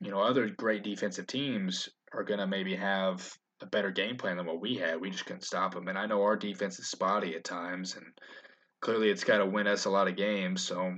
you 0.01 0.09
know, 0.11 0.19
other 0.19 0.49
great 0.49 0.83
defensive 0.83 1.27
teams 1.27 1.89
are 2.13 2.23
gonna 2.23 2.47
maybe 2.47 2.75
have 2.75 3.31
a 3.61 3.67
better 3.67 3.91
game 3.91 4.17
plan 4.17 4.37
than 4.37 4.47
what 4.47 4.61
we 4.61 4.75
had. 4.75 4.99
We 4.99 5.11
just 5.11 5.25
couldn't 5.25 5.43
stop 5.43 5.73
them. 5.73 5.87
And 5.87 5.97
I 5.97 6.07
know 6.07 6.23
our 6.23 6.37
defense 6.37 6.79
is 6.79 6.89
spotty 6.89 7.35
at 7.35 7.43
times, 7.43 7.95
and 7.95 8.05
clearly 8.81 9.09
it's 9.09 9.25
got 9.25 9.39
to 9.39 9.45
win 9.45 9.67
us 9.67 9.85
a 9.85 9.89
lot 9.89 10.07
of 10.07 10.15
games. 10.15 10.63
So 10.63 10.97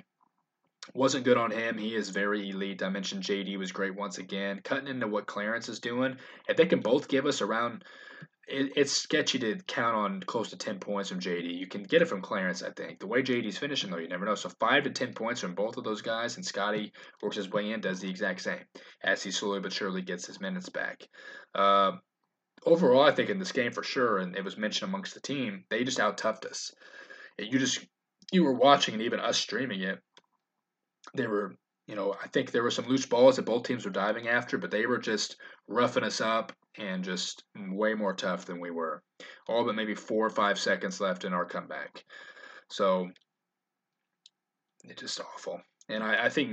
wasn't 0.94 1.26
good 1.26 1.38
on 1.38 1.52
him. 1.52 1.78
He 1.78 1.96
is 1.96 2.10
very 2.10 2.50
elite. 2.50 2.84
I 2.84 2.90
mentioned 2.90 3.24
JD 3.24 3.58
was 3.58 3.72
great 3.72 3.96
once 3.96 4.18
again. 4.18 4.62
Cutting 4.64 4.88
into 4.88 5.08
what 5.08 5.28
Clarence 5.28 5.70
is 5.70 5.80
doing, 5.80 6.18
if 6.48 6.58
they 6.58 6.66
can 6.66 6.80
both 6.80 7.08
give 7.08 7.26
us 7.26 7.42
around 7.42 7.84
it, 8.52 8.74
it's 8.76 8.92
sketchy 8.92 9.40
to 9.40 9.56
count 9.68 9.96
on 9.96 10.22
close 10.22 10.50
to 10.50 10.58
10 10.58 10.80
points 10.80 11.10
from 11.10 11.20
JD. 11.20 11.58
You 11.58 11.68
can 11.68 11.84
get 11.84 12.02
it 12.02 12.08
from 12.08 12.22
Clarence, 12.22 12.64
I 12.64 12.72
think. 12.72 13.00
The 13.00 13.08
way 13.08 13.22
JD's 13.24 13.58
finishing, 13.58 13.90
though, 13.90 13.98
you 13.98 14.08
never 14.08 14.26
know. 14.26 14.36
So 14.36 14.50
5 14.50 14.84
to 14.84 14.90
10 14.90 15.14
points 15.14 15.42
from 15.42 15.56
both 15.56 15.78
of 15.78 15.84
those 15.84 16.02
guys, 16.02 16.36
and 16.36 16.46
Scotty 16.46 16.92
works 17.22 17.38
his 17.38 17.50
way 17.50 17.72
in, 17.72 17.82
does 17.82 18.00
the 18.00 18.10
exact 18.10 18.42
same 18.42 18.64
as 19.04 19.24
he 19.24 19.32
slowly 19.32 19.60
but 19.60 19.74
surely 19.74 20.02
gets 20.02 20.28
his 20.28 20.42
minutes 20.42 20.70
back. 20.70 21.08
Uh, 21.56 21.94
overall, 22.66 23.04
I 23.04 23.12
think 23.12 23.30
in 23.30 23.40
this 23.40 23.52
game 23.52 23.72
for 23.72 23.84
sure, 23.84 24.18
and 24.18 24.36
it 24.36 24.44
was 24.44 24.58
mentioned 24.58 24.90
amongst 24.90 25.14
the 25.14 25.22
team, 25.22 25.66
they 25.70 25.84
just 25.84 26.00
out 26.00 26.18
toughed 26.18 26.46
us. 26.46 26.74
You 27.38 27.58
just, 27.58 27.86
you 28.32 28.44
were 28.44 28.54
watching, 28.54 28.94
and 28.94 29.04
even 29.04 29.20
us 29.20 29.38
streaming 29.38 29.82
it, 29.82 30.00
they 31.16 31.28
were 31.28 31.56
you 31.88 31.98
know, 31.98 32.16
I 32.24 32.28
think 32.28 32.52
there 32.52 32.64
were 32.64 32.72
some 32.72 32.88
loose 32.88 33.06
balls 33.06 33.36
that 33.36 33.46
both 33.46 33.64
teams 33.64 33.84
were 33.84 33.92
diving 33.92 34.30
after, 34.30 34.58
but 34.58 34.72
they 34.72 34.86
were 34.86 34.98
just 34.98 35.36
roughing 35.68 36.06
us 36.06 36.22
up 36.22 36.54
and 36.78 37.04
just 37.04 37.44
way 37.56 37.94
more 37.96 38.14
tough 38.14 38.46
than 38.46 38.62
we 38.62 38.72
were. 38.72 39.04
All 39.48 39.66
but 39.66 39.76
maybe 39.76 39.94
four 39.94 40.26
or 40.26 40.30
five 40.30 40.58
seconds 40.58 41.02
left 41.02 41.26
in 41.26 41.34
our 41.34 41.44
comeback. 41.44 42.06
So 42.70 43.10
it's 44.86 45.02
just 45.02 45.20
awful. 45.20 45.60
And 45.90 46.02
I, 46.02 46.26
I 46.26 46.30
think 46.30 46.52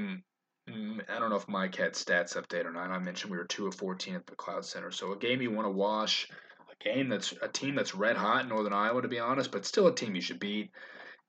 mm, 0.68 1.00
I 1.08 1.18
don't 1.20 1.30
know 1.30 1.36
if 1.36 1.46
Mike 1.46 1.76
had 1.76 1.92
stats 1.92 2.36
update 2.36 2.64
or 2.64 2.72
not. 2.72 2.90
I 2.90 2.98
mentioned 2.98 3.30
we 3.30 3.38
were 3.38 3.44
two 3.44 3.68
of 3.68 3.76
fourteen 3.76 4.16
at 4.16 4.26
the 4.26 4.32
McLeod 4.32 4.64
Center. 4.64 4.90
So 4.90 5.12
a 5.12 5.18
game 5.18 5.40
you 5.40 5.52
want 5.52 5.66
to 5.66 5.70
wash, 5.70 6.28
a 6.68 6.84
game 6.84 7.08
that's 7.08 7.32
a 7.42 7.48
team 7.48 7.76
that's 7.76 7.94
red 7.94 8.16
hot 8.16 8.42
in 8.42 8.48
Northern 8.48 8.72
Iowa, 8.72 9.02
to 9.02 9.08
be 9.08 9.20
honest, 9.20 9.52
but 9.52 9.64
still 9.64 9.86
a 9.86 9.94
team 9.94 10.16
you 10.16 10.20
should 10.20 10.40
beat 10.40 10.72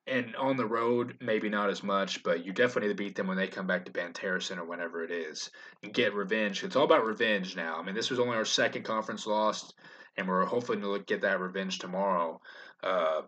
and 0.09 0.35
on 0.35 0.57
the 0.57 0.65
road, 0.65 1.17
maybe 1.21 1.49
not 1.49 1.69
as 1.69 1.83
much, 1.83 2.23
but 2.23 2.45
you 2.45 2.51
definitely 2.51 2.87
need 2.89 2.97
to 2.97 3.03
beat 3.03 3.15
them 3.15 3.27
when 3.27 3.37
they 3.37 3.47
come 3.47 3.67
back 3.67 3.85
to 3.85 3.91
Banterrison 3.91 4.57
or 4.57 4.65
whenever 4.65 5.03
it 5.03 5.11
is 5.11 5.49
and 5.83 5.93
get 5.93 6.13
revenge. 6.13 6.63
It's 6.63 6.75
all 6.75 6.85
about 6.85 7.05
revenge 7.05 7.55
now. 7.55 7.77
I 7.77 7.83
mean, 7.83 7.95
this 7.95 8.09
was 8.09 8.19
only 8.19 8.35
our 8.35 8.45
second 8.45 8.83
conference 8.83 9.25
loss, 9.25 9.73
and 10.17 10.27
we're 10.27 10.45
hoping 10.45 10.81
to 10.81 10.99
get 10.99 11.21
that 11.21 11.39
revenge 11.39 11.79
tomorrow. 11.79 12.41
Uh, 12.83 13.21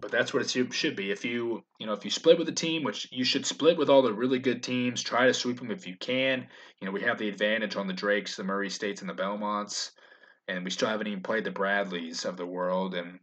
but 0.00 0.10
that's 0.10 0.32
what 0.32 0.42
it 0.42 0.72
should 0.72 0.96
be. 0.96 1.10
If 1.10 1.24
you 1.24 1.62
you 1.78 1.86
know 1.86 1.92
if 1.92 2.04
you 2.04 2.10
split 2.10 2.38
with 2.38 2.48
a 2.48 2.52
team, 2.52 2.82
which 2.84 3.08
you 3.12 3.24
should 3.24 3.44
split 3.44 3.76
with 3.76 3.90
all 3.90 4.02
the 4.02 4.12
really 4.12 4.38
good 4.38 4.62
teams, 4.62 5.02
try 5.02 5.26
to 5.26 5.34
sweep 5.34 5.58
them 5.58 5.70
if 5.70 5.86
you 5.86 5.96
can. 5.96 6.46
You 6.80 6.86
know 6.86 6.92
we 6.92 7.02
have 7.02 7.18
the 7.18 7.28
advantage 7.28 7.76
on 7.76 7.86
the 7.86 7.92
Drakes, 7.92 8.36
the 8.36 8.44
Murray 8.44 8.70
States, 8.70 9.02
and 9.02 9.10
the 9.10 9.14
Belmonts, 9.14 9.92
and 10.48 10.64
we 10.64 10.70
still 10.70 10.88
haven't 10.88 11.06
even 11.06 11.22
played 11.22 11.44
the 11.44 11.50
Bradleys 11.50 12.24
of 12.24 12.36
the 12.36 12.46
world. 12.46 12.94
And 12.94 13.18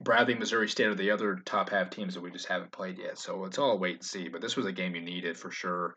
Bradley, 0.00 0.34
Missouri 0.34 0.68
State 0.68 0.86
are 0.86 0.94
the 0.94 1.10
other 1.10 1.36
top 1.44 1.70
half 1.70 1.90
teams 1.90 2.14
that 2.14 2.20
we 2.20 2.30
just 2.30 2.48
haven't 2.48 2.72
played 2.72 2.98
yet. 2.98 3.18
So 3.18 3.44
it's 3.44 3.58
all 3.58 3.78
wait 3.78 3.96
and 3.96 4.04
see. 4.04 4.28
But 4.28 4.40
this 4.40 4.56
was 4.56 4.66
a 4.66 4.72
game 4.72 4.94
you 4.94 5.02
needed 5.02 5.36
for 5.36 5.50
sure. 5.50 5.94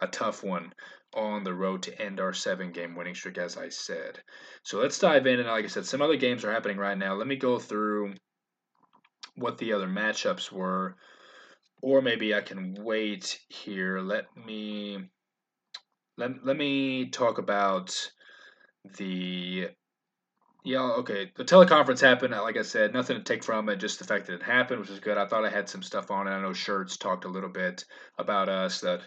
A 0.00 0.06
tough 0.06 0.42
one 0.42 0.72
on 1.14 1.44
the 1.44 1.54
road 1.54 1.82
to 1.82 2.02
end 2.02 2.20
our 2.20 2.32
seven 2.32 2.72
game 2.72 2.94
winning 2.96 3.14
streak, 3.14 3.38
as 3.38 3.56
I 3.56 3.68
said. 3.68 4.18
So 4.62 4.78
let's 4.78 4.98
dive 4.98 5.26
in. 5.26 5.38
And 5.38 5.48
like 5.48 5.64
I 5.64 5.68
said, 5.68 5.86
some 5.86 6.00
other 6.00 6.16
games 6.16 6.44
are 6.44 6.52
happening 6.52 6.78
right 6.78 6.96
now. 6.96 7.14
Let 7.14 7.26
me 7.26 7.36
go 7.36 7.58
through 7.58 8.14
what 9.34 9.58
the 9.58 9.74
other 9.74 9.88
matchups 9.88 10.50
were. 10.50 10.96
Or 11.82 12.02
maybe 12.02 12.34
I 12.34 12.40
can 12.40 12.74
wait 12.74 13.38
here. 13.48 14.00
Let 14.00 14.24
me 14.36 14.98
let, 16.16 16.44
let 16.44 16.56
me 16.56 17.08
talk 17.08 17.38
about 17.38 18.10
the 18.96 19.68
yeah, 20.64 20.82
okay. 20.98 21.30
The 21.36 21.44
teleconference 21.44 22.00
happened. 22.00 22.34
Like 22.34 22.56
I 22.56 22.62
said, 22.62 22.92
nothing 22.92 23.16
to 23.16 23.22
take 23.22 23.42
from 23.42 23.68
it, 23.68 23.76
just 23.76 23.98
the 23.98 24.04
fact 24.04 24.26
that 24.26 24.34
it 24.34 24.42
happened, 24.42 24.80
which 24.80 24.90
is 24.90 25.00
good. 25.00 25.16
I 25.16 25.26
thought 25.26 25.44
I 25.44 25.50
had 25.50 25.68
some 25.68 25.82
stuff 25.82 26.10
on 26.10 26.26
it. 26.26 26.32
I 26.32 26.40
know 26.40 26.50
Schertz 26.50 26.98
talked 26.98 27.24
a 27.24 27.28
little 27.28 27.48
bit 27.48 27.84
about 28.18 28.48
us 28.48 28.80
that, 28.80 29.00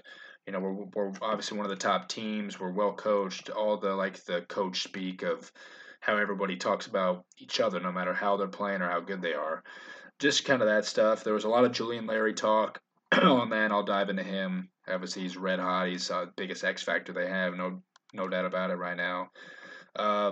you 0.47 0.53
know, 0.53 0.59
we're, 0.59 0.85
we're 0.95 1.13
obviously 1.21 1.57
one 1.57 1.65
of 1.65 1.69
the 1.69 1.75
top 1.75 2.09
teams. 2.09 2.59
We're 2.59 2.71
well 2.71 2.93
coached. 2.93 3.49
All 3.49 3.77
the 3.77 3.95
like 3.95 4.23
the 4.25 4.41
coach 4.41 4.83
speak 4.83 5.21
of 5.21 5.51
how 5.99 6.17
everybody 6.17 6.57
talks 6.57 6.87
about 6.87 7.23
each 7.37 7.59
other, 7.59 7.79
no 7.79 7.91
matter 7.91 8.13
how 8.13 8.35
they're 8.35 8.47
playing 8.47 8.81
or 8.81 8.89
how 8.89 8.99
good 8.99 9.21
they 9.21 9.33
are. 9.33 9.63
Just 10.19 10.45
kind 10.45 10.61
of 10.61 10.67
that 10.67 10.85
stuff. 10.85 11.23
There 11.23 11.33
was 11.33 11.45
a 11.45 11.49
lot 11.49 11.65
of 11.65 11.71
Julian 11.71 12.07
Larry 12.07 12.33
talk 12.33 12.81
on 13.21 13.49
that. 13.51 13.71
I'll 13.71 13.83
dive 13.83 14.09
into 14.09 14.23
him. 14.23 14.69
Obviously, 14.87 15.21
he's 15.21 15.37
red 15.37 15.59
hot. 15.59 15.87
He's 15.87 16.09
uh, 16.11 16.25
the 16.25 16.31
biggest 16.35 16.63
X 16.63 16.83
factor 16.83 17.13
they 17.13 17.27
have. 17.27 17.55
No, 17.55 17.81
no 18.13 18.27
doubt 18.27 18.45
about 18.45 18.71
it 18.71 18.75
right 18.75 18.97
now. 18.97 19.29
Uh, 19.95 20.31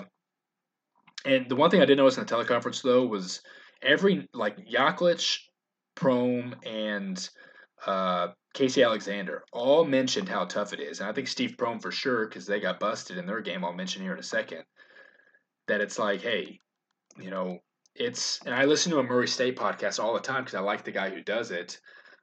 and 1.26 1.48
the 1.48 1.56
one 1.56 1.70
thing 1.70 1.82
I 1.82 1.86
did 1.86 1.98
notice 1.98 2.18
in 2.18 2.26
the 2.26 2.36
teleconference 2.36 2.82
though 2.82 3.06
was 3.06 3.42
every 3.82 4.28
like 4.34 4.58
Yaklich, 4.68 5.38
Prohm, 5.96 6.54
and 6.66 7.30
uh, 7.86 8.30
Casey 8.54 8.84
Alexander 8.84 9.44
all 9.52 9.86
mentioned 9.86 10.30
how 10.30 10.46
tough 10.46 10.74
it 10.74 10.80
is, 10.80 11.00
and 11.00 11.10
I 11.10 11.14
think 11.14 11.28
Steve 11.28 11.56
Prohm 11.58 11.82
for 11.82 11.92
sure 11.92 12.28
because 12.28 12.46
they 12.46 12.60
got 12.60 12.80
busted 12.80 13.18
in 13.18 13.26
their 13.26 13.42
game. 13.42 13.64
I'll 13.64 13.74
mention 13.74 14.02
here 14.02 14.14
in 14.14 14.20
a 14.20 14.24
second 14.24 14.64
that 15.68 15.82
it's 15.82 16.00
like, 16.00 16.22
hey, 16.22 16.60
you 17.18 17.30
know, 17.30 17.60
it's 17.96 18.40
and 18.46 18.56
I 18.56 18.66
listen 18.66 18.92
to 18.92 19.00
a 19.00 19.04
Murray 19.04 19.28
State 19.28 19.58
podcast 19.58 20.04
all 20.04 20.14
the 20.14 20.20
time 20.20 20.44
because 20.44 20.56
I 20.56 20.62
like 20.62 20.84
the 20.84 20.92
guy 20.92 21.10
who 21.10 21.22
does 21.22 21.52
it. 21.52 21.80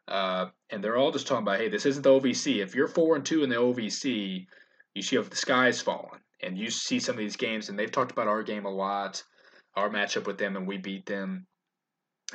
Uh, 0.07 0.47
and 0.71 0.83
they're 0.83 0.97
all 0.97 1.13
just 1.13 1.27
talking 1.27 1.43
about, 1.43 1.59
hey, 1.59 1.69
this 1.69 1.85
isn't 1.85 2.03
the 2.03 2.09
OVC. 2.09 2.63
If 2.63 2.75
you're 2.75 2.89
four 2.89 3.15
and 3.15 3.27
two 3.27 3.43
in 3.43 3.51
the 3.51 3.57
OVC, 3.57 4.47
you 4.95 5.03
see 5.03 5.17
if 5.17 5.29
the 5.29 5.37
sky's 5.37 5.83
falling 5.83 6.21
and 6.41 6.59
you 6.59 6.71
see 6.71 7.01
some 7.01 7.15
of 7.15 7.19
these 7.19 7.37
games, 7.37 7.69
and 7.69 7.79
they've 7.79 7.91
talked 7.91 8.13
about 8.13 8.29
our 8.29 8.43
game 8.43 8.65
a 8.65 8.71
lot, 8.71 9.23
our 9.77 9.91
matchup 9.91 10.27
with 10.27 10.39
them, 10.39 10.57
and 10.57 10.67
we 10.67 10.79
beat 10.79 11.07
them. 11.07 11.47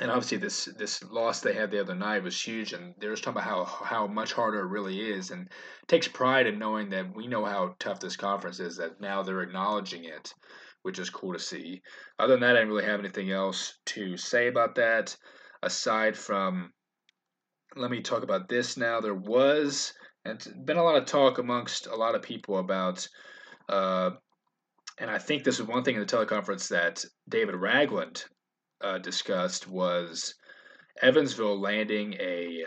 And 0.00 0.10
obviously, 0.10 0.38
this 0.38 0.64
this 0.76 1.02
loss 1.04 1.40
they 1.40 1.54
had 1.54 1.70
the 1.70 1.80
other 1.80 1.94
night 1.94 2.24
was 2.24 2.40
huge, 2.40 2.72
and 2.72 2.94
they're 2.98 3.12
just 3.12 3.22
talking 3.22 3.40
about 3.40 3.66
how 3.68 3.84
how 3.84 4.06
much 4.06 4.32
harder 4.32 4.60
it 4.60 4.68
really 4.68 5.00
is, 5.00 5.30
and 5.30 5.48
takes 5.86 6.08
pride 6.08 6.46
in 6.46 6.58
knowing 6.58 6.90
that 6.90 7.14
we 7.14 7.28
know 7.28 7.44
how 7.44 7.76
tough 7.78 8.00
this 8.00 8.16
conference 8.16 8.58
is. 8.58 8.76
That 8.76 9.00
now 9.00 9.22
they're 9.22 9.42
acknowledging 9.42 10.04
it, 10.04 10.34
which 10.82 10.98
is 10.98 11.10
cool 11.10 11.32
to 11.32 11.38
see. 11.38 11.80
Other 12.18 12.34
than 12.34 12.40
that, 12.40 12.56
I 12.56 12.60
didn't 12.60 12.70
really 12.70 12.86
have 12.86 13.00
anything 13.00 13.30
else 13.30 13.78
to 13.86 14.16
say 14.16 14.48
about 14.48 14.74
that, 14.76 15.16
aside 15.62 16.16
from. 16.16 16.72
Let 17.76 17.90
me 17.90 18.02
talk 18.02 18.22
about 18.22 18.48
this 18.48 18.76
now. 18.76 19.00
There 19.00 19.14
was 19.14 19.92
and 20.24 20.42
been 20.64 20.76
a 20.76 20.82
lot 20.82 20.96
of 20.96 21.06
talk 21.06 21.38
amongst 21.38 21.86
a 21.86 21.94
lot 21.94 22.14
of 22.14 22.22
people 22.22 22.58
about 22.58 23.06
uh, 23.68 24.10
and 24.98 25.10
I 25.10 25.18
think 25.18 25.44
this 25.44 25.58
is 25.58 25.66
one 25.66 25.82
thing 25.82 25.94
in 25.94 26.00
the 26.00 26.06
teleconference 26.06 26.68
that 26.68 27.04
David 27.28 27.56
Ragland 27.56 28.24
uh, 28.80 28.98
discussed 28.98 29.68
was 29.68 30.34
Evansville 31.02 31.60
landing 31.60 32.14
a 32.14 32.66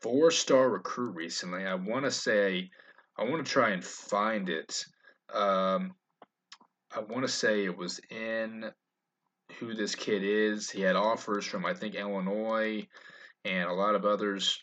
four 0.00 0.30
star 0.30 0.70
recruit 0.70 1.14
recently. 1.14 1.64
I 1.64 1.74
want 1.74 2.04
to 2.04 2.10
say, 2.10 2.70
I 3.18 3.24
want 3.24 3.44
to 3.44 3.50
try 3.50 3.70
and 3.70 3.84
find 3.84 4.48
it. 4.48 4.84
Um, 5.32 5.94
I 6.94 7.00
want 7.00 7.22
to 7.22 7.32
say 7.32 7.64
it 7.64 7.76
was 7.76 8.00
in 8.10 8.70
who 9.58 9.74
this 9.74 9.94
kid 9.94 10.22
is. 10.22 10.70
He 10.70 10.82
had 10.82 10.96
offers 10.96 11.44
from, 11.44 11.66
I 11.66 11.74
think, 11.74 11.94
Illinois 11.94 12.86
and 13.44 13.68
a 13.68 13.72
lot 13.74 13.94
of 13.94 14.04
others. 14.04 14.60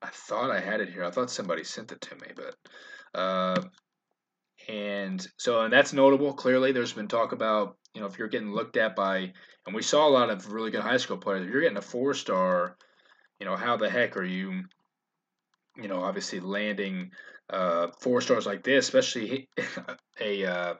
I 0.00 0.08
thought 0.12 0.52
I 0.52 0.60
had 0.60 0.80
it 0.80 0.90
here. 0.90 1.02
I 1.02 1.10
thought 1.10 1.30
somebody 1.30 1.64
sent 1.64 1.90
it 1.90 2.00
to 2.02 2.14
me, 2.14 2.28
but. 2.36 2.54
Uh, 3.18 3.62
and 4.68 5.26
so, 5.38 5.62
and 5.62 5.72
that's 5.72 5.94
notable. 5.94 6.34
Clearly, 6.34 6.72
there's 6.72 6.92
been 6.92 7.08
talk 7.08 7.32
about, 7.32 7.76
you 7.94 8.00
know, 8.00 8.06
if 8.06 8.18
you're 8.18 8.28
getting 8.28 8.52
looked 8.52 8.76
at 8.76 8.94
by, 8.94 9.32
and 9.66 9.74
we 9.74 9.82
saw 9.82 10.06
a 10.06 10.10
lot 10.10 10.28
of 10.28 10.52
really 10.52 10.70
good 10.70 10.82
high 10.82 10.98
school 10.98 11.16
players, 11.16 11.46
if 11.46 11.50
you're 11.50 11.62
getting 11.62 11.78
a 11.78 11.82
four 11.82 12.12
star, 12.12 12.76
you 13.40 13.46
know, 13.46 13.56
how 13.56 13.78
the 13.78 13.88
heck 13.88 14.16
are 14.18 14.24
you, 14.24 14.62
you 15.76 15.88
know, 15.88 16.02
obviously 16.02 16.40
landing 16.40 17.10
uh, 17.48 17.88
four 18.00 18.20
stars 18.20 18.44
like 18.44 18.62
this, 18.62 18.84
especially 18.84 19.48
a, 20.20 20.44
uh, 20.44 20.74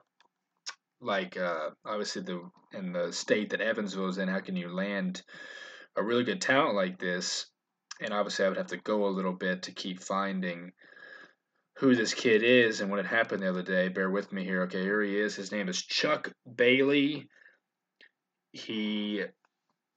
like 1.00 1.38
uh, 1.38 1.70
obviously 1.86 2.22
the 2.22 2.42
in 2.74 2.92
the 2.92 3.10
state 3.12 3.50
that 3.50 3.62
Evansville 3.62 4.08
is 4.08 4.18
in, 4.18 4.28
how 4.28 4.40
can 4.40 4.56
you 4.56 4.68
land 4.68 5.22
a 5.96 6.02
really 6.02 6.24
good 6.24 6.42
talent 6.42 6.74
like 6.74 6.98
this? 6.98 7.46
And 8.00 8.12
obviously, 8.12 8.44
I 8.44 8.48
would 8.48 8.58
have 8.58 8.66
to 8.68 8.76
go 8.76 9.06
a 9.06 9.08
little 9.08 9.32
bit 9.32 9.62
to 9.62 9.72
keep 9.72 10.02
finding 10.02 10.72
who 11.78 11.94
this 11.94 12.12
kid 12.12 12.42
is 12.42 12.80
and 12.80 12.90
what 12.90 12.98
had 12.98 13.06
happened 13.06 13.42
the 13.42 13.48
other 13.48 13.62
day. 13.62 13.88
Bear 13.88 14.10
with 14.10 14.32
me 14.32 14.44
here. 14.44 14.62
Okay, 14.62 14.82
here 14.82 15.00
he 15.00 15.18
is. 15.18 15.36
His 15.36 15.52
name 15.52 15.68
is 15.68 15.80
Chuck 15.80 16.32
Bailey. 16.56 17.28
He 18.52 19.22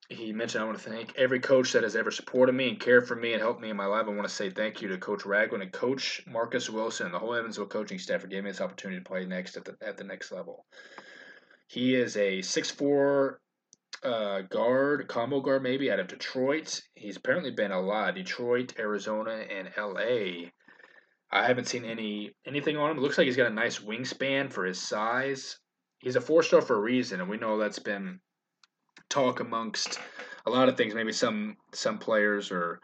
he 0.07 0.33
mentioned 0.33 0.63
I 0.63 0.67
want 0.67 0.77
to 0.77 0.89
thank 0.89 1.15
every 1.17 1.39
coach 1.39 1.71
that 1.71 1.83
has 1.83 1.95
ever 1.95 2.11
supported 2.11 2.53
me 2.53 2.69
and 2.69 2.79
cared 2.79 3.07
for 3.07 3.15
me 3.15 3.33
and 3.33 3.41
helped 3.41 3.61
me 3.61 3.69
in 3.69 3.77
my 3.77 3.85
life. 3.85 4.05
I 4.05 4.09
want 4.09 4.27
to 4.27 4.29
say 4.29 4.49
thank 4.49 4.81
you 4.81 4.89
to 4.89 4.97
Coach 4.97 5.25
Ragland 5.25 5.63
and 5.63 5.71
Coach 5.71 6.21
Marcus 6.27 6.69
Wilson 6.69 7.07
and 7.07 7.15
the 7.15 7.19
whole 7.19 7.33
Evansville 7.33 7.65
coaching 7.65 7.97
staff 7.97 8.21
for 8.21 8.27
giving 8.27 8.45
me 8.45 8.51
this 8.51 8.61
opportunity 8.61 9.01
to 9.01 9.09
play 9.09 9.25
next 9.25 9.57
at 9.57 9.65
the 9.65 9.75
at 9.81 9.97
the 9.97 10.03
next 10.03 10.31
level. 10.31 10.65
He 11.67 11.95
is 11.95 12.15
a 12.15 12.43
six 12.43 12.69
four 12.69 13.39
uh, 14.03 14.41
guard, 14.41 15.07
combo 15.07 15.41
guard 15.41 15.63
maybe 15.63 15.89
out 15.89 15.99
of 15.99 16.07
Detroit. 16.07 16.81
He's 16.93 17.17
apparently 17.17 17.51
been 17.51 17.71
a 17.71 17.81
lot 17.81 18.13
Detroit, 18.13 18.73
Arizona, 18.77 19.45
and 19.49 19.71
L.A. 19.75 20.51
I 21.31 21.47
haven't 21.47 21.67
seen 21.67 21.85
any 21.85 22.31
anything 22.45 22.77
on 22.77 22.91
him. 22.91 22.97
It 22.97 23.01
looks 23.01 23.17
like 23.17 23.25
he's 23.25 23.37
got 23.37 23.51
a 23.51 23.53
nice 23.53 23.79
wingspan 23.79 24.51
for 24.51 24.65
his 24.65 24.81
size. 24.81 25.57
He's 25.99 26.15
a 26.15 26.21
four 26.21 26.43
star 26.43 26.61
for 26.61 26.75
a 26.75 26.81
reason, 26.81 27.21
and 27.21 27.29
we 27.29 27.37
know 27.37 27.57
that's 27.57 27.79
been 27.79 28.19
talk 29.09 29.39
amongst 29.39 29.99
a 30.45 30.49
lot 30.49 30.69
of 30.69 30.77
things. 30.77 30.93
Maybe 30.93 31.11
some 31.11 31.55
some 31.73 31.99
players 31.99 32.51
are, 32.51 32.79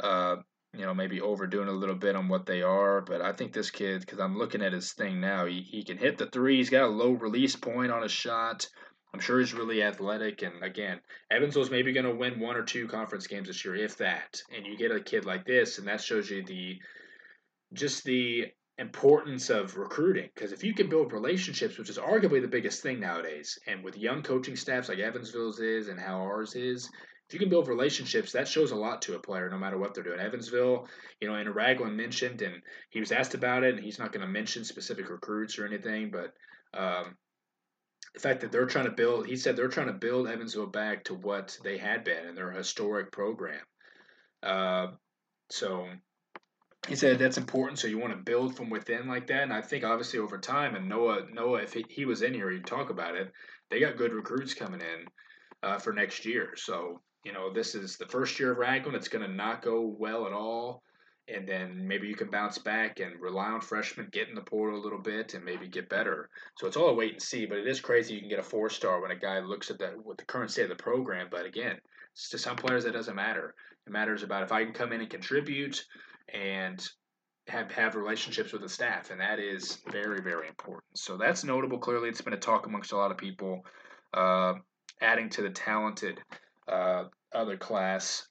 uh, 0.00 0.36
you 0.74 0.84
know, 0.84 0.94
maybe 0.94 1.20
overdoing 1.20 1.68
a 1.68 1.72
little 1.72 1.94
bit 1.94 2.16
on 2.16 2.28
what 2.28 2.46
they 2.46 2.62
are. 2.62 3.00
But 3.00 3.22
I 3.22 3.32
think 3.32 3.52
this 3.52 3.70
kid, 3.70 4.00
because 4.00 4.18
I'm 4.18 4.36
looking 4.36 4.62
at 4.62 4.72
his 4.72 4.92
thing 4.92 5.20
now, 5.20 5.46
he, 5.46 5.62
he 5.62 5.84
can 5.84 5.98
hit 5.98 6.18
the 6.18 6.26
three. 6.26 6.56
He's 6.56 6.70
got 6.70 6.84
a 6.84 6.88
low 6.88 7.12
release 7.12 7.56
point 7.56 7.92
on 7.92 8.02
his 8.02 8.12
shot. 8.12 8.66
I'm 9.14 9.20
sure 9.20 9.38
he's 9.38 9.54
really 9.54 9.82
athletic. 9.82 10.42
And 10.42 10.62
again, 10.62 11.00
Evansville's 11.30 11.70
maybe 11.70 11.92
going 11.92 12.04
to 12.04 12.14
win 12.14 12.40
one 12.40 12.56
or 12.56 12.64
two 12.64 12.86
conference 12.88 13.26
games 13.26 13.48
this 13.48 13.64
year, 13.64 13.76
if 13.76 13.96
that. 13.96 14.42
And 14.54 14.66
you 14.66 14.76
get 14.76 14.90
a 14.90 15.00
kid 15.00 15.24
like 15.24 15.46
this, 15.46 15.78
and 15.78 15.88
that 15.88 16.02
shows 16.02 16.28
you 16.28 16.44
the 16.44 16.78
just 17.72 18.04
the 18.04 18.46
importance 18.78 19.50
of 19.50 19.76
recruiting 19.76 20.28
because 20.34 20.52
if 20.52 20.62
you 20.62 20.72
can 20.72 20.88
build 20.88 21.12
relationships 21.12 21.76
which 21.78 21.90
is 21.90 21.98
arguably 21.98 22.40
the 22.40 22.46
biggest 22.46 22.80
thing 22.80 23.00
nowadays 23.00 23.58
and 23.66 23.82
with 23.82 23.98
young 23.98 24.22
coaching 24.22 24.54
staffs 24.54 24.88
like 24.88 25.00
evansville's 25.00 25.58
is 25.58 25.88
and 25.88 25.98
how 25.98 26.20
ours 26.20 26.54
is 26.54 26.88
if 27.28 27.34
you 27.34 27.40
can 27.40 27.48
build 27.48 27.66
relationships 27.66 28.30
that 28.32 28.46
shows 28.46 28.70
a 28.70 28.76
lot 28.76 29.02
to 29.02 29.16
a 29.16 29.18
player 29.18 29.50
no 29.50 29.58
matter 29.58 29.76
what 29.76 29.94
they're 29.94 30.04
doing. 30.04 30.20
Evansville 30.20 30.86
you 31.20 31.26
know 31.26 31.34
and 31.34 31.52
ragland 31.56 31.96
mentioned 31.96 32.40
and 32.40 32.62
he 32.90 33.00
was 33.00 33.10
asked 33.10 33.34
about 33.34 33.64
it 33.64 33.74
and 33.74 33.82
he's 33.82 33.98
not 33.98 34.12
going 34.12 34.24
to 34.24 34.32
mention 34.32 34.64
specific 34.64 35.10
recruits 35.10 35.58
or 35.58 35.66
anything 35.66 36.12
but 36.12 36.32
um, 36.78 37.16
the 38.14 38.20
fact 38.20 38.40
that 38.42 38.52
they're 38.52 38.66
trying 38.66 38.84
to 38.84 38.92
build 38.92 39.26
he 39.26 39.34
said 39.34 39.56
they're 39.56 39.68
trying 39.68 39.88
to 39.88 39.92
build 39.92 40.28
evansville 40.28 40.66
back 40.66 41.04
to 41.04 41.14
what 41.14 41.58
they 41.64 41.78
had 41.78 42.04
been 42.04 42.26
in 42.26 42.36
their 42.36 42.52
historic 42.52 43.10
program. 43.10 43.60
Uh, 44.40 44.88
so 45.50 45.88
he 46.88 46.96
said 46.96 47.18
that's 47.18 47.38
important. 47.38 47.78
So 47.78 47.88
you 47.88 47.98
want 47.98 48.12
to 48.12 48.18
build 48.18 48.56
from 48.56 48.70
within 48.70 49.06
like 49.06 49.26
that. 49.28 49.42
And 49.42 49.52
I 49.52 49.60
think 49.60 49.84
obviously 49.84 50.18
over 50.18 50.38
time, 50.38 50.74
and 50.74 50.88
Noah, 50.88 51.26
Noah, 51.32 51.62
if 51.62 51.72
he, 51.72 51.84
he 51.88 52.04
was 52.04 52.22
in 52.22 52.34
here, 52.34 52.50
he'd 52.50 52.66
talk 52.66 52.90
about 52.90 53.14
it. 53.14 53.30
They 53.70 53.80
got 53.80 53.96
good 53.96 54.12
recruits 54.12 54.54
coming 54.54 54.80
in 54.80 55.06
uh, 55.62 55.78
for 55.78 55.92
next 55.92 56.24
year. 56.24 56.54
So 56.56 57.00
you 57.24 57.32
know, 57.32 57.52
this 57.52 57.74
is 57.74 57.96
the 57.96 58.06
first 58.06 58.38
year 58.38 58.52
of 58.52 58.58
Ragland. 58.58 58.96
It's 58.96 59.08
going 59.08 59.28
to 59.28 59.34
not 59.34 59.62
go 59.62 59.94
well 59.98 60.26
at 60.26 60.32
all. 60.32 60.82
And 61.28 61.46
then 61.46 61.86
maybe 61.86 62.08
you 62.08 62.14
can 62.14 62.30
bounce 62.30 62.56
back 62.56 63.00
and 63.00 63.20
rely 63.20 63.48
on 63.48 63.60
freshmen, 63.60 64.08
get 64.10 64.30
in 64.30 64.34
the 64.34 64.40
portal 64.40 64.80
a 64.80 64.82
little 64.82 65.00
bit, 65.00 65.34
and 65.34 65.44
maybe 65.44 65.68
get 65.68 65.90
better. 65.90 66.30
So 66.56 66.66
it's 66.66 66.76
all 66.76 66.88
a 66.88 66.94
wait 66.94 67.12
and 67.12 67.22
see. 67.22 67.44
But 67.44 67.58
it 67.58 67.66
is 67.66 67.80
crazy 67.80 68.14
you 68.14 68.20
can 68.20 68.30
get 68.30 68.38
a 68.38 68.42
four 68.42 68.70
star 68.70 69.02
when 69.02 69.10
a 69.10 69.16
guy 69.16 69.40
looks 69.40 69.70
at 69.70 69.78
that 69.80 70.02
with 70.02 70.16
the 70.16 70.24
current 70.24 70.50
state 70.50 70.62
of 70.62 70.68
the 70.70 70.82
program. 70.82 71.28
But 71.30 71.44
again, 71.44 71.76
to 72.30 72.38
some 72.38 72.56
players 72.56 72.84
that 72.84 72.94
doesn't 72.94 73.14
matter. 73.14 73.54
It 73.86 73.92
matters 73.92 74.22
about 74.22 74.42
if 74.42 74.52
I 74.52 74.64
can 74.64 74.72
come 74.72 74.92
in 74.92 75.02
and 75.02 75.10
contribute 75.10 75.84
and 76.32 76.86
have 77.48 77.70
have 77.72 77.94
relationships 77.94 78.52
with 78.52 78.62
the 78.62 78.68
staff, 78.68 79.10
and 79.10 79.20
that 79.20 79.38
is 79.38 79.78
very 79.90 80.20
very 80.20 80.48
important. 80.48 80.84
So 80.94 81.16
that's 81.16 81.44
notable. 81.44 81.78
Clearly, 81.78 82.08
it's 82.08 82.20
been 82.20 82.34
a 82.34 82.38
talk 82.38 82.66
amongst 82.66 82.92
a 82.92 82.96
lot 82.96 83.10
of 83.10 83.16
people. 83.16 83.64
Uh, 84.12 84.54
adding 85.00 85.28
to 85.30 85.42
the 85.42 85.50
talented 85.50 86.20
uh, 86.66 87.04
other 87.34 87.56
class 87.56 88.26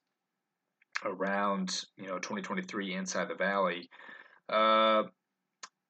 around 1.06 1.84
you 1.98 2.08
know 2.08 2.18
2023 2.20 2.96
inside 2.96 3.30
the 3.30 3.36
valley. 3.36 3.90
Uh, 4.50 5.04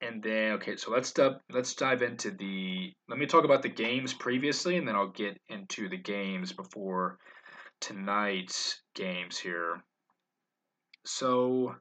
and 0.00 0.22
then 0.22 0.52
okay, 0.52 0.76
so 0.76 0.90
let's 0.90 1.12
let's 1.52 1.74
dive 1.74 2.02
into 2.02 2.30
the. 2.30 2.92
Let 3.08 3.18
me 3.18 3.26
talk 3.26 3.44
about 3.44 3.62
the 3.62 3.68
games 3.68 4.14
previously, 4.14 4.76
and 4.76 4.86
then 4.86 4.94
I'll 4.94 5.08
get 5.08 5.38
into 5.48 5.88
the 5.88 5.96
games 5.96 6.52
before 6.52 7.18
tonight's 7.80 8.80
games 8.94 9.38
here. 9.38 9.82
So 11.04 11.74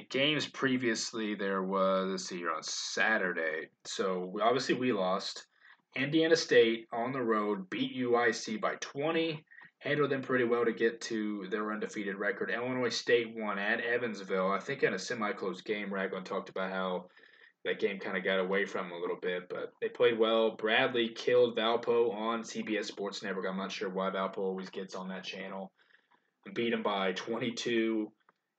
the 0.00 0.06
games 0.18 0.46
previously 0.46 1.34
there 1.34 1.62
was 1.62 2.10
let's 2.10 2.26
see 2.26 2.38
here 2.38 2.52
on 2.52 2.62
Saturday. 2.62 3.68
So 3.84 4.34
obviously 4.42 4.74
we 4.74 4.92
lost. 4.92 5.46
Indiana 5.96 6.36
State 6.36 6.86
on 6.92 7.12
the 7.12 7.20
road 7.20 7.68
beat 7.68 7.96
UIC 7.96 8.60
by 8.60 8.76
20. 8.76 9.44
Handled 9.80 10.10
them 10.10 10.22
pretty 10.22 10.44
well 10.44 10.64
to 10.64 10.72
get 10.72 11.00
to 11.02 11.46
their 11.50 11.72
undefeated 11.72 12.16
record. 12.16 12.50
Illinois 12.50 12.90
State 12.90 13.34
won 13.34 13.58
at 13.58 13.80
Evansville. 13.80 14.52
I 14.52 14.58
think 14.60 14.82
in 14.82 14.94
a 14.94 14.98
semi-close 14.98 15.62
game. 15.62 15.92
Ragland 15.92 16.26
talked 16.26 16.48
about 16.48 16.70
how 16.70 17.06
that 17.64 17.80
game 17.80 17.98
kind 17.98 18.16
of 18.16 18.24
got 18.24 18.38
away 18.38 18.64
from 18.64 18.88
them 18.88 18.98
a 18.98 19.00
little 19.00 19.18
bit, 19.20 19.48
but 19.48 19.72
they 19.80 19.88
played 19.88 20.18
well. 20.18 20.52
Bradley 20.52 21.08
killed 21.08 21.56
Valpo 21.56 22.14
on 22.14 22.42
CBS 22.42 22.86
Sports 22.86 23.22
Network. 23.22 23.46
I'm 23.48 23.56
not 23.56 23.72
sure 23.72 23.88
why 23.90 24.10
Valpo 24.10 24.38
always 24.38 24.70
gets 24.70 24.94
on 24.94 25.08
that 25.08 25.24
channel. 25.24 25.72
Beat 26.54 26.70
them 26.70 26.82
by 26.82 27.12
22 27.12 28.10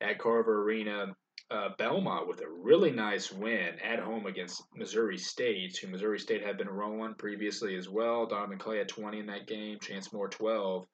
at 0.02 0.20
Carver 0.20 0.64
Arena 0.64 1.16
uh, 1.52 1.70
Belmont 1.78 2.28
with 2.28 2.42
a 2.42 2.50
really 2.50 2.92
nice 2.92 3.32
win 3.32 3.78
at 3.84 4.00
home 4.00 4.26
against 4.26 4.64
Missouri 4.74 5.18
State, 5.18 5.78
who 5.78 5.88
Missouri 5.88 6.18
State 6.18 6.46
had 6.46 6.58
been 6.58 6.70
rolling 6.70 7.14
previously 7.16 7.76
as 7.76 7.90
well. 7.90 8.26
Donovan 8.26 8.58
Clay 8.58 8.78
had 8.78 8.88
20 8.88 9.20
in 9.20 9.26
that 9.26 9.48
game, 9.48 9.78
Chance 9.82 10.14
Moore 10.14 10.30
12. 10.30 10.88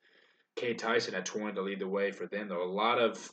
Cade 0.56 0.80
Tyson 0.80 1.13
had 1.13 1.26
20 1.26 1.54
to 1.54 1.62
lead 1.62 1.80
the 1.80 1.88
way 1.88 2.12
for 2.12 2.26
them, 2.26 2.50
though. 2.50 2.63
A 2.63 2.65
lot 2.65 2.98
of 2.98 3.32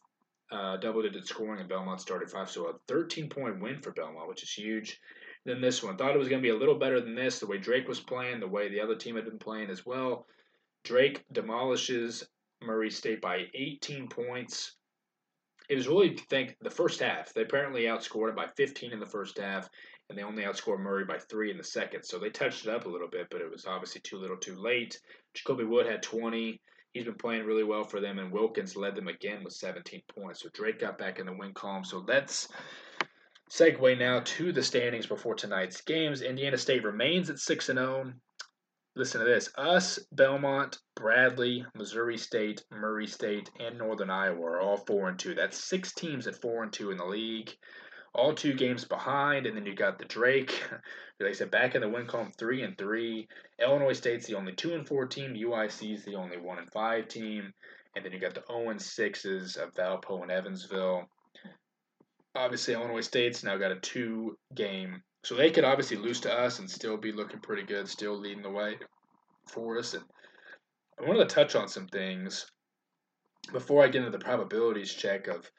uh, 0.53 0.77
double 0.77 1.01
digit 1.01 1.27
scoring, 1.27 1.61
and 1.61 1.69
Belmont 1.69 2.01
started 2.01 2.31
five, 2.31 2.51
so 2.51 2.69
a 2.69 2.75
13 2.89 3.31
point 3.31 3.61
win 3.61 3.81
for 3.81 3.93
Belmont, 3.93 4.29
which 4.29 4.43
is 4.43 4.53
huge. 4.53 5.01
Then 5.47 5.63
this 5.63 5.83
one, 5.83 5.97
thought 5.97 6.15
it 6.15 6.19
was 6.19 6.29
going 6.29 6.43
to 6.43 6.47
be 6.47 6.55
a 6.55 6.59
little 6.59 6.79
better 6.79 7.01
than 7.01 7.15
this, 7.15 7.39
the 7.39 7.47
way 7.47 7.57
Drake 7.57 7.89
was 7.89 8.01
playing, 8.01 8.41
the 8.41 8.47
way 8.47 8.69
the 8.69 8.81
other 8.81 8.95
team 8.95 9.17
had 9.17 9.25
been 9.25 9.39
playing 9.39 9.71
as 9.71 9.87
well. 9.87 10.27
Drake 10.85 11.25
demolishes 11.33 12.29
Murray 12.63 12.91
State 12.91 13.23
by 13.23 13.47
18 13.55 14.09
points 14.09 14.77
it 15.69 15.77
was 15.77 15.89
really 15.89 16.17
think 16.29 16.57
the 16.61 16.71
first 16.71 17.01
half. 17.01 17.33
They 17.33 17.43
apparently 17.43 17.83
outscored 17.83 18.31
it 18.31 18.37
by 18.37 18.47
15 18.57 18.93
in 18.93 19.01
the 19.01 19.07
first 19.07 19.39
half, 19.39 19.69
and 20.09 20.19
they 20.19 20.23
only 20.23 20.43
outscored 20.43 20.81
Murray 20.81 21.05
by 21.05 21.19
three 21.19 21.51
in 21.51 21.57
the 21.57 21.65
second. 21.65 22.05
So 22.05 22.19
they 22.19 22.31
touched 22.31 22.67
it 22.67 22.75
up 22.75 22.85
a 22.85 22.91
little 22.91 23.09
bit, 23.09 23.29
but 23.31 23.41
it 23.41 23.51
was 23.51 23.67
obviously 23.67 24.03
too 24.03 24.19
little, 24.19 24.37
too 24.37 24.57
late. 24.57 25.01
Jacobi 25.35 25.67
Wood 25.67 25.87
had 25.87 26.03
20. 26.03 26.61
He's 26.93 27.05
been 27.05 27.15
playing 27.15 27.45
really 27.45 27.65
well 27.65 27.85
for 27.85 28.01
them, 28.01 28.19
and 28.19 28.31
Wilkins 28.31 28.77
led 28.77 28.95
them 28.95 29.09
again 29.09 29.43
with 29.43 29.55
17 29.55 30.03
points. 30.15 30.43
So 30.43 30.51
Drake 30.53 30.81
got 30.81 30.99
back 30.99 31.19
in 31.19 31.27
the 31.27 31.33
win 31.33 31.55
column. 31.55 31.85
So 31.85 32.05
let's 32.07 32.49
segue 33.51 33.99
now 33.99 34.21
to 34.25 34.53
the 34.53 34.63
standings 34.63 35.07
before 35.07 35.35
tonight's 35.35 35.81
games. 35.81 36.23
Indiana 36.23 36.59
State 36.59 36.85
remains 36.85 37.31
at 37.31 37.39
6 37.39 37.69
and 37.71 37.79
0 37.79 38.13
listen 38.97 39.21
to 39.21 39.27
this. 39.27 39.51
Us, 39.57 39.99
Belmont, 40.13 40.79
Bradley, 40.95 41.65
Missouri 41.75 42.17
State, 42.17 42.65
Murray 42.71 43.07
State, 43.07 43.51
and 43.59 43.77
Northern 43.79 44.11
Iowa 44.11 44.41
are 44.43 44.61
all 44.61 44.77
four 44.77 45.09
and 45.09 45.19
two. 45.19 45.35
That's 45.35 45.59
six 45.59 45.93
teams 45.93 46.27
at 46.27 46.41
four 46.41 46.63
and 46.63 46.73
two 46.73 46.91
in 46.91 46.97
the 46.99 47.05
league. 47.05 47.53
all 48.15 48.33
two 48.33 48.55
games 48.55 48.85
behind, 48.85 49.47
and 49.47 49.57
then 49.57 49.67
you 49.67 49.75
got 49.75 49.99
the 49.99 50.05
Drake. 50.05 50.63
like 51.21 51.31
I 51.31 51.33
said, 51.33 51.51
back 51.51 51.75
in 51.75 51.81
the 51.81 51.89
win 51.89 52.07
column, 52.07 52.31
three 52.39 52.63
and 52.63 52.79
three. 52.79 53.29
Illinois 53.59 53.93
State's 53.93 54.27
the 54.27 54.37
only 54.37 54.53
two 54.53 54.75
and 54.75 54.87
four 54.87 55.07
team. 55.07 55.35
UIC's 55.35 56.05
the 56.05 56.15
only 56.15 56.39
one 56.39 56.59
and 56.59 56.71
five 56.73 57.09
team, 57.09 57.53
and 57.97 58.05
then 58.05 58.13
you 58.13 58.21
got 58.21 58.35
the 58.35 58.45
zero 58.47 58.71
and 58.71 58.81
sixes 58.81 59.57
of 59.57 59.75
Valpo 59.75 60.23
and 60.23 60.31
Evansville. 60.31 61.09
Obviously, 62.37 62.75
Illinois 62.75 63.01
State's 63.01 63.43
now 63.43 63.57
got 63.57 63.73
a 63.73 63.81
two 63.81 64.37
game, 64.55 65.03
so 65.25 65.35
they 65.35 65.51
could 65.51 65.65
obviously 65.65 65.97
lose 65.97 66.21
to 66.21 66.33
us 66.33 66.59
and 66.59 66.71
still 66.71 66.97
be 66.97 67.11
looking 67.11 67.41
pretty 67.41 67.63
good, 67.63 67.89
still 67.89 68.17
leading 68.17 68.43
the 68.43 68.51
way 68.51 68.77
for 69.49 69.79
us. 69.79 69.95
And 69.95 70.05
I 71.01 71.09
wanted 71.09 71.29
to 71.29 71.35
touch 71.35 71.57
on 71.57 71.67
some 71.67 71.89
things 71.89 72.47
before 73.53 73.83
I 73.83 73.89
get 73.89 74.05
into 74.05 74.17
the 74.17 74.25
probabilities 74.25 74.93
check 74.93 75.27
of 75.27 75.51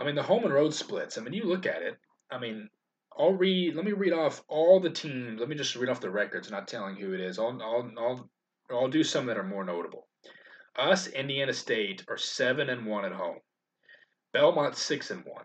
I 0.00 0.04
mean, 0.04 0.14
the 0.14 0.22
home 0.22 0.44
and 0.44 0.54
road 0.54 0.72
splits. 0.72 1.18
I 1.18 1.20
mean, 1.20 1.34
you 1.34 1.44
look 1.44 1.66
at 1.66 1.82
it. 1.82 1.94
I 2.30 2.38
mean, 2.38 2.70
I'll 3.18 3.34
read. 3.34 3.76
Let 3.76 3.84
me 3.84 3.92
read 3.92 4.14
off 4.14 4.42
all 4.48 4.80
the 4.80 4.88
teams. 4.88 5.38
Let 5.38 5.48
me 5.50 5.54
just 5.54 5.76
read 5.76 5.90
off 5.90 6.00
the 6.00 6.10
records, 6.10 6.50
not 6.50 6.66
telling 6.66 6.96
who 6.96 7.12
it 7.12 7.20
is. 7.20 7.38
I'll 7.38 7.60
I'll 7.62 7.90
I'll, 7.98 8.30
I'll 8.70 8.88
do 8.88 9.04
some 9.04 9.26
that 9.26 9.36
are 9.36 9.44
more 9.44 9.62
notable. 9.62 10.08
Us, 10.78 11.06
Indiana 11.08 11.52
State, 11.52 12.02
are 12.08 12.16
seven 12.16 12.70
and 12.70 12.86
one 12.86 13.04
at 13.04 13.12
home. 13.12 13.40
Belmont 14.32 14.74
six 14.74 15.10
and 15.10 15.22
one. 15.26 15.44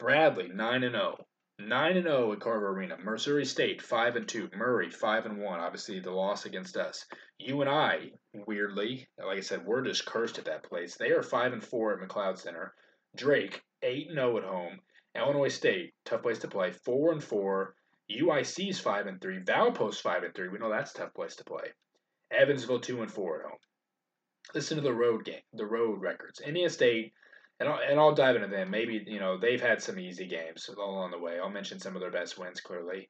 Bradley 0.00 0.48
nine 0.48 0.82
and 0.82 0.94
zero. 0.94 1.24
Oh. 1.58 1.64
Nine 1.64 1.96
and 1.96 2.04
zero 2.04 2.28
oh 2.28 2.32
at 2.32 2.40
Carver 2.40 2.70
Arena. 2.70 2.96
Missouri 2.98 3.44
State 3.44 3.80
five 3.82 4.16
and 4.16 4.28
two. 4.28 4.50
Murray 4.54 4.90
five 4.90 5.26
and 5.26 5.38
one. 5.38 5.60
Obviously 5.60 6.00
the 6.00 6.10
loss 6.10 6.44
against 6.44 6.76
us. 6.76 7.06
UNI, 7.38 8.12
weirdly, 8.32 9.08
like 9.18 9.38
I 9.38 9.40
said, 9.40 9.64
we're 9.64 9.82
just 9.82 10.06
cursed 10.06 10.38
at 10.38 10.44
that 10.46 10.64
place. 10.64 10.96
They 10.96 11.10
are 11.10 11.22
five 11.22 11.52
and 11.52 11.64
four 11.64 11.92
at 11.92 12.08
McLeod 12.08 12.38
Center. 12.38 12.74
Drake 13.16 13.62
8 13.82 14.08
and 14.08 14.16
0 14.16 14.38
at 14.38 14.44
home. 14.44 14.80
Illinois 15.14 15.48
State, 15.48 15.94
tough 16.04 16.22
place 16.22 16.38
to 16.40 16.48
play, 16.48 16.72
4 16.72 17.12
and 17.12 17.24
4. 17.24 17.74
UIC's 18.10 18.78
5 18.78 19.06
and 19.06 19.20
3. 19.20 19.38
Valpo's 19.40 19.98
5 19.98 20.22
and 20.24 20.34
3. 20.34 20.48
We 20.48 20.58
know 20.58 20.70
that's 20.70 20.92
a 20.92 20.98
tough 20.98 21.14
place 21.14 21.36
to 21.36 21.44
play. 21.44 21.72
Evansville 22.30 22.80
2 22.80 23.02
and 23.02 23.10
4 23.10 23.40
at 23.40 23.46
home. 23.46 23.58
Listen 24.54 24.76
to 24.76 24.82
the 24.82 24.92
road 24.92 25.24
game, 25.24 25.40
the 25.52 25.66
road 25.66 26.00
records. 26.00 26.40
Indiana 26.40 26.70
State, 26.70 27.12
and 27.60 27.68
I'll, 27.68 27.80
and 27.80 27.98
I'll 27.98 28.14
dive 28.14 28.36
into 28.36 28.48
them. 28.48 28.70
Maybe, 28.70 29.02
you 29.06 29.20
know, 29.20 29.38
they've 29.38 29.60
had 29.60 29.82
some 29.82 29.98
easy 29.98 30.26
games 30.26 30.68
along 30.68 31.10
the 31.10 31.18
way. 31.18 31.38
I'll 31.38 31.50
mention 31.50 31.80
some 31.80 31.96
of 31.96 32.00
their 32.00 32.10
best 32.10 32.38
wins 32.38 32.60
clearly. 32.60 33.08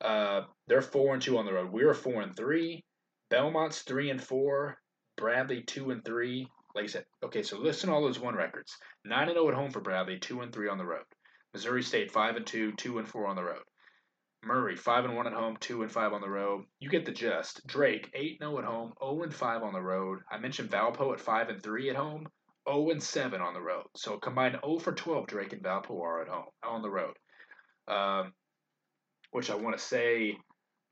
Uh, 0.00 0.42
they're 0.66 0.82
4 0.82 1.14
and 1.14 1.22
2 1.22 1.38
on 1.38 1.46
the 1.46 1.52
road. 1.52 1.72
We're 1.72 1.94
4 1.94 2.22
and 2.22 2.36
3. 2.36 2.84
Belmont's 3.30 3.82
3 3.82 4.10
and 4.10 4.22
4. 4.22 4.78
Bradley 5.16 5.62
2 5.62 5.90
and 5.90 6.04
3 6.04 6.48
like 6.78 6.84
I 6.84 6.92
said, 6.92 7.06
okay, 7.24 7.42
so 7.42 7.58
listen 7.58 7.88
to 7.88 7.94
all 7.94 8.02
those 8.02 8.20
one 8.20 8.36
records. 8.36 8.76
9 9.04 9.28
and 9.28 9.32
0 9.32 9.48
at 9.48 9.54
home 9.54 9.70
for 9.70 9.80
Bradley, 9.80 10.18
2 10.18 10.42
and 10.42 10.52
3 10.52 10.68
on 10.68 10.78
the 10.78 10.86
road. 10.86 11.04
Missouri 11.52 11.82
State 11.82 12.12
5 12.12 12.36
and 12.36 12.46
2, 12.46 12.72
2 12.72 12.98
and 12.98 13.08
4 13.08 13.26
on 13.26 13.36
the 13.36 13.42
road. 13.42 13.64
Murray 14.44 14.76
5 14.76 15.06
and 15.06 15.16
1 15.16 15.26
at 15.26 15.32
home, 15.32 15.56
2 15.58 15.82
and 15.82 15.90
5 15.90 16.12
on 16.12 16.20
the 16.20 16.30
road. 16.30 16.64
You 16.78 16.88
get 16.88 17.04
the 17.04 17.10
gist. 17.10 17.66
Drake 17.66 18.10
8 18.14 18.38
and 18.40 18.50
0 18.50 18.58
at 18.58 18.64
home, 18.64 18.92
0 19.02 19.22
and 19.24 19.34
5 19.34 19.62
on 19.62 19.72
the 19.72 19.82
road. 19.82 20.20
I 20.30 20.38
mentioned 20.38 20.70
Valpo 20.70 21.12
at 21.12 21.20
5 21.20 21.48
and 21.48 21.60
3 21.60 21.90
at 21.90 21.96
home, 21.96 22.28
0 22.68 22.90
and 22.90 23.02
7 23.02 23.40
on 23.40 23.54
the 23.54 23.60
road. 23.60 23.84
So 23.96 24.18
combined 24.18 24.58
0 24.64 24.78
for 24.78 24.92
12 24.92 25.26
Drake 25.26 25.52
and 25.52 25.62
Valpo 25.62 26.00
are 26.00 26.22
at 26.22 26.28
home 26.28 26.44
on 26.62 26.82
the 26.82 26.90
road. 26.90 27.14
Um, 27.86 28.32
which 29.30 29.50
I 29.50 29.54
want 29.54 29.76
to 29.76 29.82
say 29.82 30.36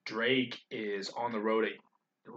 Drake 0.05 0.59
is 0.71 1.11
on 1.11 1.33
the 1.33 1.41
road 1.41 1.65
at 1.65 1.73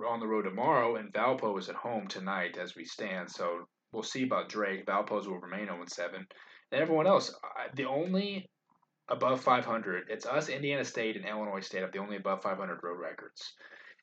on 0.07 0.19
the 0.19 0.27
road 0.27 0.43
tomorrow, 0.43 0.97
and 0.97 1.11
Valpo 1.13 1.57
is 1.57 1.67
at 1.69 1.75
home 1.75 2.07
tonight 2.07 2.57
as 2.57 2.75
we 2.75 2.85
stand. 2.85 3.29
So 3.29 3.65
we'll 3.91 4.03
see 4.03 4.23
about 4.23 4.49
Drake. 4.49 4.85
Valpo's 4.85 5.27
will 5.27 5.39
remain 5.39 5.65
0 5.65 5.79
and 5.79 5.89
7. 5.89 6.27
And 6.71 6.81
everyone 6.81 7.07
else, 7.07 7.33
the 7.75 7.85
only 7.85 8.47
above 9.07 9.41
500, 9.41 10.03
it's 10.09 10.27
us, 10.27 10.49
Indiana 10.49 10.85
State, 10.85 11.15
and 11.15 11.25
Illinois 11.25 11.61
State 11.61 11.81
have 11.81 11.91
the 11.91 11.99
only 11.99 12.17
above 12.17 12.43
500 12.43 12.79
road 12.83 12.99
records. 12.99 13.53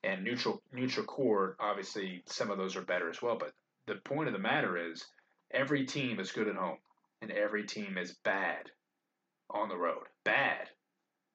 And 0.03 0.24
neutral 0.24 0.62
neutral 0.72 1.07
court, 1.07 1.57
obviously, 1.61 2.22
some 2.26 2.51
of 2.51 2.59
those 2.59 2.76
are 2.76 2.82
better 2.82 3.09
as 3.09 3.22
well. 3.22 3.37
But 3.39 3.53
the 3.87 3.97
point 4.05 4.28
of 4.28 4.32
the 4.32 4.41
matter 4.41 4.76
is, 4.91 5.05
every 5.53 5.86
team 5.86 6.20
is 6.20 6.32
good 6.32 6.49
at 6.49 6.57
home, 6.57 6.78
and 7.22 7.30
every 7.30 7.64
team 7.64 7.99
is 7.99 8.16
bad 8.24 8.70
on 9.51 9.68
the 9.68 9.76
road. 9.76 10.05
Bad. 10.24 10.68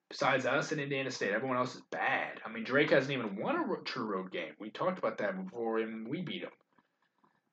Besides 0.10 0.46
us 0.46 0.72
and 0.74 0.82
Indiana 0.82 1.10
State, 1.10 1.32
everyone 1.32 1.58
else 1.58 1.76
is 1.76 1.84
bad. 1.90 2.42
I 2.46 2.52
mean, 2.52 2.66
Drake 2.66 2.90
hasn't 2.90 3.14
even 3.14 3.38
won 3.38 3.56
a 3.56 3.84
true 3.86 4.06
road 4.06 4.32
game. 4.32 4.52
We 4.60 4.70
talked 4.70 5.00
about 5.00 5.18
that 5.20 5.42
before, 5.42 5.80
and 5.80 6.08
we 6.08 6.22
beat 6.22 6.44
him. 6.44 6.50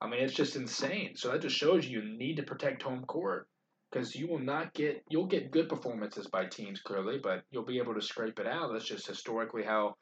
I 0.01 0.09
mean, 0.09 0.21
it's 0.21 0.35
just 0.35 0.57
insane. 0.57 1.17
So 1.17 1.31
that 1.31 1.43
just 1.43 1.57
shows 1.57 1.87
you 1.87 2.01
you 2.01 2.19
need 2.19 2.37
to 2.37 2.43
protect 2.43 2.83
home 2.83 3.05
court 3.05 3.49
because 3.91 4.15
you 4.15 4.29
will 4.29 4.39
not 4.39 4.75
get 4.75 5.03
you'll 5.09 5.27
get 5.27 5.51
good 5.51 5.69
performances 5.69 6.27
by 6.27 6.47
teams 6.47 6.81
clearly, 6.81 7.19
but 7.23 7.43
you'll 7.51 7.65
be 7.65 7.79
able 7.79 7.95
to 7.95 8.03
scrape 8.03 8.39
it 8.39 8.47
out. 8.47 8.73
That's 8.73 8.85
just 8.87 9.07
historically 9.07 9.65
how 9.65 9.97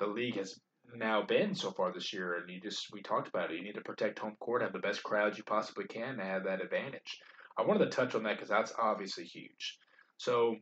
the 0.00 0.06
league 0.06 0.36
has 0.36 0.58
now 0.94 1.22
been 1.22 1.54
so 1.54 1.70
far 1.70 1.92
this 1.92 2.12
year. 2.12 2.38
And 2.38 2.48
you 2.50 2.60
just 2.60 2.88
we 2.92 3.02
talked 3.02 3.28
about 3.28 3.50
it. 3.50 3.56
You 3.56 3.64
need 3.64 3.74
to 3.74 3.80
protect 3.80 4.18
home 4.18 4.36
court, 4.40 4.62
have 4.62 4.72
the 4.72 4.78
best 4.78 5.02
crowds 5.02 5.38
you 5.38 5.44
possibly 5.44 5.84
can 5.86 6.16
to 6.16 6.24
have 6.24 6.44
that 6.44 6.62
advantage. 6.62 7.18
I 7.58 7.62
wanted 7.62 7.84
to 7.84 7.90
touch 7.90 8.14
on 8.14 8.22
that 8.24 8.36
because 8.36 8.48
that's 8.48 8.72
obviously 8.78 9.24
huge. 9.24 9.78
So 10.16 10.56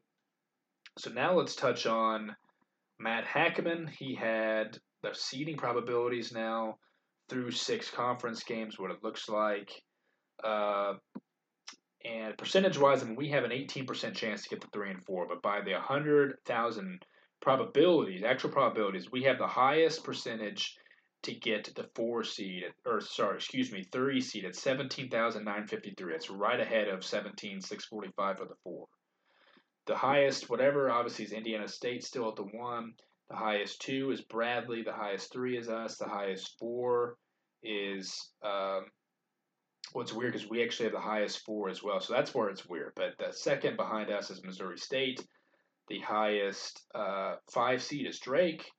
so 0.99 1.11
now 1.11 1.35
let's 1.35 1.55
touch 1.55 1.87
on 1.87 2.35
Matt 2.99 3.24
Hackman. 3.24 3.91
He 3.99 4.14
had 4.14 4.79
the 5.03 5.11
seeding 5.12 5.57
probabilities 5.57 6.33
now 6.33 6.79
through 7.29 7.51
six 7.51 7.91
conference 7.91 8.43
games, 8.45 8.79
what 8.79 8.91
it 8.91 9.03
looks 9.03 9.29
like. 9.29 9.70
Uh, 10.43 10.95
and 12.05 12.37
percentage 12.39 12.79
wise, 12.79 13.03
I 13.03 13.07
mean, 13.07 13.16
we 13.16 13.31
have 13.31 13.45
an 13.45 13.51
18% 13.51 14.14
chance 14.14 14.43
to 14.43 14.49
get 14.49 14.61
the 14.61 14.68
three 14.72 14.91
and 14.91 15.05
four, 15.05 15.27
but 15.27 15.43
by 15.43 15.61
the 15.61 15.72
100,000 15.72 17.05
probabilities, 17.41 18.22
actual 18.24 18.51
probabilities, 18.51 19.11
we 19.11 19.22
have 19.24 19.39
the 19.39 19.47
highest 19.47 20.05
percentage 20.05 20.76
to 21.22 21.34
get 21.34 21.74
the 21.74 21.89
four 21.95 22.22
seed, 22.22 22.64
or 22.84 23.01
sorry, 23.01 23.37
excuse 23.37 23.72
me, 23.72 23.84
three 23.91 24.20
seed 24.20 24.45
at 24.45 24.55
17,953. 24.55 26.14
It's 26.14 26.30
right 26.30 26.61
ahead 26.61 26.89
of 26.89 27.05
17,645 27.05 28.39
for 28.39 28.45
the 28.45 28.55
four. 28.62 28.87
The 29.87 29.97
highest, 29.97 30.51
whatever, 30.51 30.91
obviously 30.91 31.24
is 31.24 31.32
Indiana 31.32 31.68
State 31.68 32.05
still 32.05 32.28
at 32.28 32.37
the 32.37 32.43
one. 32.43 32.93
The 33.30 33.37
highest 33.37 33.80
two 33.80 34.11
is 34.11 34.20
Bradley. 34.22 34.82
The 34.82 34.93
highest 34.93 35.32
three 35.32 35.57
is 35.57 35.68
us. 35.68 35.97
The 35.97 36.09
highest 36.09 36.57
four 36.59 37.16
is 37.62 38.30
um, 38.45 38.87
what's 39.93 40.12
weird 40.12 40.37
is 40.37 40.49
we 40.49 40.62
actually 40.62 40.87
have 40.87 40.95
the 40.95 41.01
highest 41.01 41.45
four 41.45 41.68
as 41.68 41.82
well. 41.82 42.01
So 42.01 42.12
that's 42.12 42.34
where 42.34 42.51
it's 42.51 42.66
weird. 42.66 42.93
But 42.95 43.16
the 43.18 43.32
second 43.32 43.76
behind 43.76 44.11
us 44.11 44.30
is 44.30 44.45
Missouri 44.45 44.78
State. 44.78 45.24
The 45.89 46.01
highest 46.01 46.82
uh, 46.95 47.37
five 47.53 47.82
seed 47.82 48.07
is 48.07 48.18
Drake. 48.18 48.70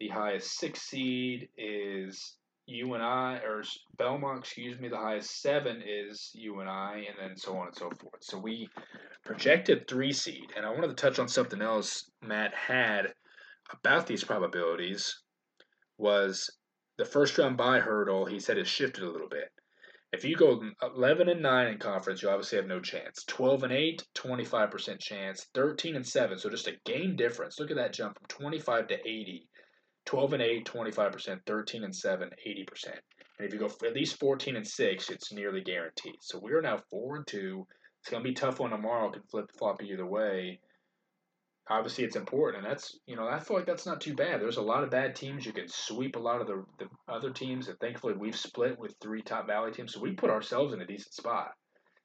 The 0.00 0.08
highest 0.08 0.58
six 0.58 0.82
seed 0.82 1.48
is 1.56 2.36
UNI, 2.66 3.40
or 3.44 3.62
Belmont, 3.98 4.40
excuse 4.40 4.78
me, 4.78 4.88
the 4.88 4.96
highest 4.96 5.42
seven 5.42 5.82
is 5.86 6.30
UNI, 6.34 6.60
and 6.60 6.70
I, 6.70 7.04
and 7.08 7.30
then 7.30 7.36
so 7.36 7.56
on 7.56 7.66
and 7.68 7.76
so 7.76 7.90
forth. 7.90 8.22
So 8.22 8.38
we 8.38 8.68
projected 9.24 9.86
three 9.86 10.12
seed, 10.12 10.52
and 10.56 10.64
I 10.64 10.70
wanted 10.70 10.88
to 10.88 10.94
touch 10.94 11.18
on 11.18 11.28
something 11.28 11.60
else 11.60 12.10
Matt 12.22 12.54
had 12.54 13.12
about 13.72 14.06
these 14.06 14.24
probabilities 14.24 15.20
was 15.98 16.50
the 16.96 17.04
first 17.04 17.38
round 17.38 17.56
by 17.56 17.80
hurdle. 17.80 18.26
He 18.26 18.40
said 18.40 18.58
it 18.58 18.66
shifted 18.66 19.04
a 19.04 19.10
little 19.10 19.28
bit. 19.28 19.50
If 20.12 20.24
you 20.24 20.34
go 20.34 20.60
11 20.82 21.28
and 21.28 21.40
9 21.40 21.66
in 21.68 21.78
conference, 21.78 22.22
you 22.22 22.30
obviously 22.30 22.56
have 22.56 22.66
no 22.66 22.80
chance. 22.80 23.24
12 23.28 23.62
and 23.62 23.72
8, 23.72 24.04
25% 24.14 24.98
chance. 24.98 25.46
13 25.54 25.96
and 25.96 26.06
7, 26.06 26.38
so 26.38 26.50
just 26.50 26.66
a 26.66 26.76
game 26.84 27.14
difference. 27.14 27.60
Look 27.60 27.70
at 27.70 27.76
that 27.76 27.92
jump 27.92 28.18
from 28.18 28.26
25 28.28 28.88
to 28.88 28.94
80 28.94 29.48
12 30.06 30.32
and 30.32 30.42
8, 30.42 30.64
25%, 30.64 31.38
13 31.46 31.84
and 31.84 31.94
7, 31.94 32.30
80%. 32.46 32.86
And 33.38 33.46
if 33.46 33.52
you 33.52 33.60
go 33.60 33.70
at 33.86 33.94
least 33.94 34.18
14 34.18 34.56
and 34.56 34.66
6, 34.66 35.10
it's 35.10 35.32
nearly 35.32 35.60
guaranteed. 35.60 36.16
So 36.20 36.40
we're 36.42 36.60
now 36.60 36.78
4 36.90 37.16
and 37.16 37.26
2. 37.26 37.66
It's 38.00 38.10
going 38.10 38.22
to 38.22 38.28
be 38.28 38.34
tough 38.34 38.60
one 38.60 38.70
tomorrow. 38.70 39.08
It 39.08 39.12
can 39.12 39.22
flip 39.30 39.50
flop 39.56 39.82
either 39.82 40.06
way. 40.06 40.60
Obviously, 41.70 42.02
it's 42.02 42.16
important, 42.16 42.64
and 42.64 42.72
that's 42.72 42.98
you 43.06 43.14
know 43.14 43.28
I 43.28 43.38
feel 43.38 43.56
like 43.56 43.66
that's 43.66 43.86
not 43.86 44.00
too 44.00 44.14
bad. 44.14 44.40
There's 44.40 44.56
a 44.56 44.62
lot 44.62 44.82
of 44.82 44.90
bad 44.90 45.14
teams. 45.14 45.46
You 45.46 45.52
can 45.52 45.68
sweep 45.68 46.16
a 46.16 46.18
lot 46.18 46.40
of 46.40 46.48
the, 46.48 46.64
the 46.80 46.88
other 47.08 47.30
teams, 47.30 47.68
and 47.68 47.78
thankfully 47.78 48.14
we've 48.14 48.36
split 48.36 48.76
with 48.76 48.96
three 49.00 49.22
top 49.22 49.46
valley 49.46 49.70
teams, 49.70 49.94
so 49.94 50.00
we 50.00 50.10
put 50.10 50.30
ourselves 50.30 50.74
in 50.74 50.80
a 50.80 50.86
decent 50.86 51.14
spot. 51.14 51.52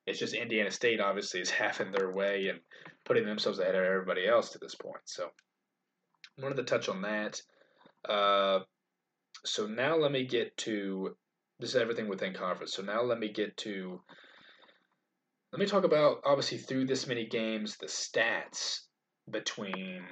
It's 0.05 0.20
just 0.20 0.36
Indiana 0.36 0.70
State 0.70 0.99
obviously 0.99 1.41
is 1.41 1.49
having 1.66 1.91
their 1.91 2.11
way 2.11 2.49
and 2.49 2.59
putting 3.05 3.26
themselves 3.26 3.57
ahead 3.57 3.76
of 3.76 3.84
everybody 3.84 4.28
else 4.28 4.51
to 4.51 4.59
this 4.59 4.76
point. 4.76 5.01
So 5.05 5.26
I 6.38 6.41
wanted 6.43 6.57
to 6.57 6.63
touch 6.63 6.88
on 6.88 7.01
that. 7.01 7.41
Uh, 8.07 8.59
so 9.45 9.66
now 9.66 9.97
let 9.97 10.11
me 10.11 10.28
get 10.28 10.55
to 10.57 11.18
this 11.59 11.72
is 11.72 11.76
everything 11.76 12.07
within 12.07 12.34
conference. 12.34 12.74
So 12.74 12.84
now 12.84 13.01
let 13.01 13.18
me 13.18 13.32
get 13.32 13.57
to 13.57 14.01
let 15.51 15.59
me 15.59 15.66
talk 15.66 15.86
about 15.86 16.18
obviously 16.26 16.57
through 16.57 16.86
this 16.86 17.07
many 17.07 17.26
games 17.26 17.78
the 17.78 17.88
stats 17.88 18.82
between 19.30 20.03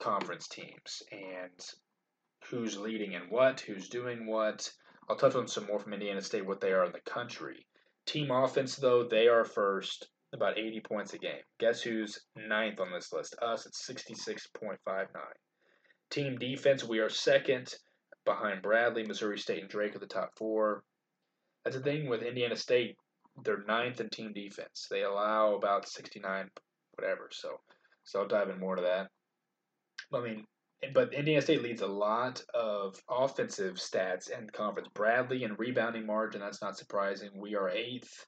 conference 0.00 0.48
teams 0.48 1.02
and 1.10 1.60
who's 2.50 2.76
leading 2.78 3.14
and 3.14 3.30
what, 3.30 3.60
who's 3.60 3.88
doing 3.88 4.26
what. 4.26 4.70
I'll 5.08 5.16
touch 5.16 5.34
on 5.34 5.48
some 5.48 5.66
more 5.66 5.78
from 5.78 5.92
Indiana 5.92 6.22
State 6.22 6.46
what 6.46 6.60
they 6.60 6.72
are 6.72 6.84
in 6.84 6.92
the 6.92 7.00
country. 7.00 7.66
Team 8.06 8.30
offense 8.30 8.76
though, 8.76 9.04
they 9.04 9.28
are 9.28 9.44
first. 9.44 10.08
about 10.32 10.58
80 10.58 10.80
points 10.80 11.12
a 11.12 11.18
game. 11.18 11.42
Guess 11.58 11.82
who's 11.82 12.18
ninth 12.36 12.80
on 12.80 12.90
this 12.90 13.12
list? 13.12 13.36
Us 13.42 13.66
at 13.66 13.72
66.59. 13.72 14.78
Team 16.10 16.38
defense, 16.38 16.84
we 16.84 16.98
are 17.00 17.08
second 17.10 17.74
behind 18.24 18.62
Bradley, 18.62 19.04
Missouri 19.04 19.38
State, 19.38 19.60
and 19.60 19.68
Drake 19.70 19.94
are 19.94 19.98
the 19.98 20.06
top 20.06 20.30
four. 20.36 20.84
That's 21.64 21.76
the 21.76 21.82
thing 21.82 22.08
with 22.08 22.22
Indiana 22.22 22.56
State. 22.56 22.96
They're 23.44 23.64
ninth 23.66 24.00
in 24.00 24.08
team 24.10 24.32
defense. 24.32 24.86
They 24.90 25.02
allow 25.02 25.54
about 25.54 25.88
69, 25.88 26.50
whatever. 26.94 27.28
So, 27.30 27.60
so 28.04 28.20
I'll 28.20 28.28
dive 28.28 28.50
in 28.50 28.58
more 28.58 28.76
to 28.76 28.82
that. 28.82 29.08
I 30.12 30.20
mean, 30.20 30.44
but 30.94 31.14
Indiana 31.14 31.42
State 31.42 31.62
leads 31.62 31.82
a 31.82 31.86
lot 31.86 32.42
of 32.54 32.96
offensive 33.08 33.76
stats 33.76 34.30
in 34.30 34.50
conference. 34.50 34.88
Bradley 34.94 35.44
and 35.44 35.58
rebounding 35.58 36.06
margin, 36.06 36.40
that's 36.40 36.62
not 36.62 36.76
surprising. 36.76 37.30
We 37.36 37.54
are 37.54 37.70
eighth. 37.70 38.26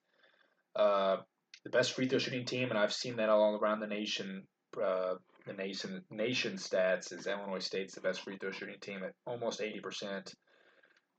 Uh, 0.76 1.16
the 1.64 1.70
best 1.70 1.92
free 1.92 2.06
throw 2.06 2.18
shooting 2.18 2.44
team, 2.44 2.70
and 2.70 2.78
I've 2.78 2.92
seen 2.92 3.16
that 3.16 3.28
all 3.28 3.56
around 3.56 3.80
the 3.80 3.86
nation. 3.86 4.46
Uh, 4.80 5.14
the 5.46 5.52
nation 5.52 6.02
nation 6.10 6.54
stats 6.54 7.12
is 7.12 7.26
Illinois 7.26 7.58
State's 7.58 7.94
the 7.94 8.00
best 8.00 8.22
free 8.22 8.38
throw 8.38 8.50
shooting 8.50 8.80
team 8.80 9.02
at 9.04 9.12
almost 9.26 9.60
eighty 9.60 9.80
percent, 9.80 10.32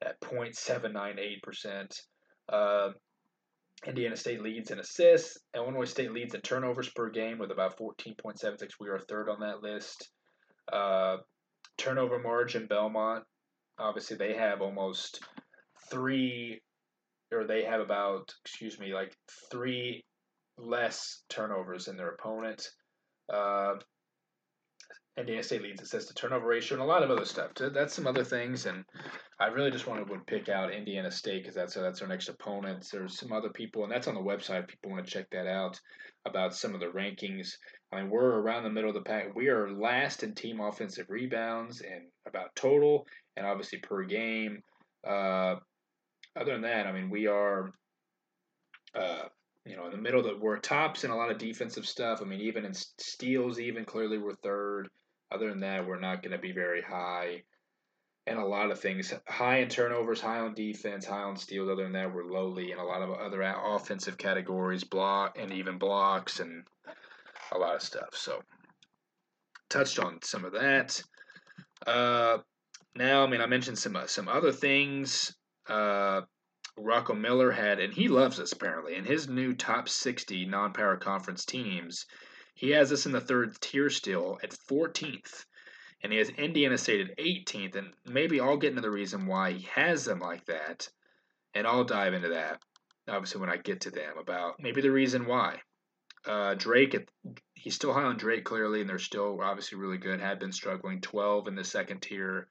at 0.02 0.20
.798 0.22 1.42
percent. 1.42 2.02
Uh, 2.48 2.90
Indiana 3.86 4.16
State 4.16 4.42
leads 4.42 4.72
in 4.72 4.80
assists. 4.80 5.38
Illinois 5.56 5.86
State 5.86 6.12
leads 6.12 6.34
in 6.34 6.42
turnovers 6.42 6.90
per 6.90 7.10
game 7.10 7.38
with 7.38 7.52
about 7.52 7.78
fourteen 7.78 8.16
point 8.16 8.40
seven 8.40 8.58
six. 8.58 8.76
We 8.80 8.90
are 8.90 9.00
third 9.00 9.30
on 9.30 9.40
that 9.42 9.62
list. 9.62 10.10
Uh, 10.72 11.18
turnover 11.78 12.20
margin, 12.20 12.68
Belmont, 12.68 13.24
obviously 13.78 14.18
they 14.18 14.34
have 14.34 14.62
almost 14.62 15.20
three, 15.92 16.62
or 17.32 17.46
they 17.46 17.64
have 17.64 17.82
about, 17.82 18.34
excuse 18.44 18.80
me, 18.80 18.94
like 18.94 19.14
three 19.52 20.04
less 20.58 21.24
turnovers 21.30 21.86
than 21.86 21.98
their 21.98 22.12
opponent. 22.12 22.68
Uh, 23.32 23.74
Indiana 25.18 25.44
State 25.44 25.62
leads 25.62 25.82
assist 25.82 26.08
to 26.08 26.14
turnover 26.14 26.48
ratio 26.48 26.76
and 26.76 26.84
a 26.84 26.88
lot 26.88 27.04
of 27.04 27.12
other 27.12 27.26
stuff. 27.26 27.52
That's 27.56 27.94
some 27.94 28.08
other 28.08 28.24
things, 28.24 28.66
and 28.66 28.84
I 29.40 29.48
really 29.48 29.72
just 29.72 29.88
wanted 29.88 30.08
to 30.08 30.20
pick 30.26 30.48
out 30.48 30.74
Indiana 30.74 31.12
State 31.12 31.44
because 31.44 31.56
that's 31.56 31.74
that's 31.74 32.02
our 32.02 32.08
next 32.08 32.30
opponent. 32.30 32.88
There's 32.90 33.18
some 33.18 33.34
other 33.34 33.50
people, 33.50 33.84
and 33.84 33.92
that's 33.92 34.08
on 34.08 34.16
the 34.16 34.22
website. 34.22 34.64
If 34.64 34.68
people 34.68 34.92
want 34.92 35.06
to 35.06 35.12
check 35.12 35.30
that 35.32 35.46
out 35.48 35.80
about 36.26 36.56
some 36.56 36.74
of 36.74 36.80
the 36.80 36.88
rankings. 36.88 37.58
I 37.92 38.02
mean, 38.02 38.10
we're 38.10 38.40
around 38.40 38.64
the 38.64 38.70
middle 38.70 38.90
of 38.90 38.96
the 38.96 39.02
pack. 39.02 39.36
We 39.36 39.50
are 39.50 39.72
last 39.72 40.24
in 40.24 40.34
team 40.34 40.62
offensive 40.62 41.08
rebounds 41.10 41.82
and 41.82 42.04
about 42.26 42.56
total, 42.56 43.08
and 43.36 43.46
obviously 43.46 43.80
per 43.80 44.04
game. 44.04 44.64
Uh, 45.06 45.56
other 46.38 46.54
than 46.54 46.62
that, 46.62 46.88
I 46.88 46.92
mean, 46.92 47.10
we 47.10 47.28
are. 47.28 47.72
Uh, 48.94 49.24
you 49.66 49.76
know, 49.76 49.86
in 49.86 49.92
the 49.92 49.98
middle 49.98 50.22
that 50.24 50.40
we're 50.40 50.58
tops 50.58 51.04
in 51.04 51.12
a 51.12 51.16
lot 51.16 51.32
of 51.32 51.40
defensive 51.40 51.88
stuff. 51.88 52.20
I 52.22 52.26
mean, 52.26 52.40
even 52.40 52.66
in 52.66 52.74
steals, 52.74 53.60
even 53.60 53.84
clearly 53.84 54.20
we're 54.20 54.36
third. 54.36 54.90
Other 55.32 55.50
than 55.50 55.60
that, 55.62 55.86
we're 55.86 56.00
not 56.00 56.22
going 56.22 56.34
to 56.34 56.38
be 56.38 56.52
very 56.52 56.84
high. 56.84 57.42
And 58.28 58.40
a 58.40 58.46
lot 58.46 58.72
of 58.72 58.80
things 58.80 59.14
high 59.28 59.58
in 59.58 59.70
turnovers, 59.70 60.20
high 60.20 60.40
on 60.40 60.56
defense, 60.56 61.06
high 61.06 61.22
on 61.22 61.38
steals. 61.38 61.70
Other 61.70 61.84
than 61.84 61.94
that, 61.94 62.14
we're 62.14 62.26
lowly 62.26 62.72
in 62.72 62.80
a 62.80 62.84
lot 62.84 63.04
of 63.04 63.12
other 63.12 63.42
offensive 63.44 64.18
categories, 64.18 64.84
block 64.84 65.38
and 65.40 65.54
even 65.54 65.78
blocks 65.78 66.40
and 66.40 66.64
a 67.52 67.58
lot 67.58 67.76
of 67.76 67.84
stuff. 67.84 68.10
So, 68.14 68.42
touched 69.70 70.00
on 70.00 70.22
some 70.24 70.44
of 70.44 70.54
that. 70.54 71.02
Uh, 71.86 72.40
now, 72.96 73.24
I 73.24 73.28
mean, 73.28 73.42
I 73.42 73.46
mentioned 73.46 73.78
some 73.78 73.96
uh, 73.96 74.08
some 74.08 74.28
other 74.28 74.52
things. 74.52 75.36
Uh, 75.68 76.22
Rocco 76.78 77.14
Miller 77.14 77.52
had, 77.52 77.80
and 77.80 77.94
he 77.94 78.08
loves 78.08 78.40
us 78.40 78.52
apparently. 78.52 78.96
In 78.96 79.06
his 79.06 79.30
new 79.30 79.54
top 79.54 79.88
60 79.88 80.46
non 80.46 80.74
power 80.74 80.98
conference 80.98 81.46
teams, 81.46 82.06
he 82.54 82.72
has 82.72 82.92
us 82.92 83.06
in 83.06 83.12
the 83.12 83.22
third 83.22 83.60
tier 83.62 83.90
still 83.90 84.40
at 84.44 84.52
14th. 84.52 85.46
And 86.04 86.12
he 86.12 86.20
has 86.20 86.30
Indiana 86.30 86.78
State 86.78 87.10
at 87.10 87.18
18th. 87.18 87.76
And 87.76 87.94
maybe 88.06 88.40
I'll 88.40 88.58
get 88.58 88.70
into 88.70 88.82
the 88.82 88.92
reason 88.92 89.26
why 89.26 89.54
he 89.54 89.68
has 89.74 90.06
them 90.06 90.20
like 90.20 90.46
that. 90.46 90.90
And 91.54 91.66
I'll 91.66 91.84
dive 91.84 92.14
into 92.14 92.30
that, 92.30 92.62
obviously, 93.08 93.40
when 93.42 93.50
I 93.50 93.58
get 93.58 93.82
to 93.82 93.92
them 93.92 94.18
about 94.18 94.56
maybe 94.60 94.82
the 94.82 94.92
reason 94.92 95.26
why. 95.26 95.62
Uh, 96.26 96.56
Drake, 96.56 96.98
he's 97.54 97.76
still 97.76 97.94
high 97.94 98.04
on 98.04 98.18
Drake 98.18 98.44
clearly, 98.44 98.82
and 98.82 98.90
they're 98.90 99.00
still 99.00 99.40
obviously 99.42 99.78
really 99.78 99.98
good. 99.98 100.20
Had 100.20 100.40
been 100.40 100.52
struggling 100.52 101.02
12 101.02 101.48
in 101.48 101.56
the 101.56 101.64
second 101.64 102.02
tier. 102.02 102.48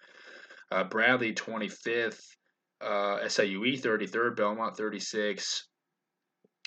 Uh, 0.70 0.84
Bradley 0.84 1.34
25th, 1.34 2.20
uh, 2.80 3.18
SIUE 3.26 3.80
33rd, 3.80 4.36
Belmont 4.36 4.76
36, 4.76 5.68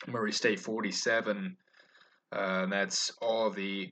Murray 0.08 0.32
State 0.32 0.60
47, 0.60 1.58
uh, 2.32 2.36
and 2.36 2.72
that's 2.72 3.12
all 3.22 3.50
the 3.50 3.90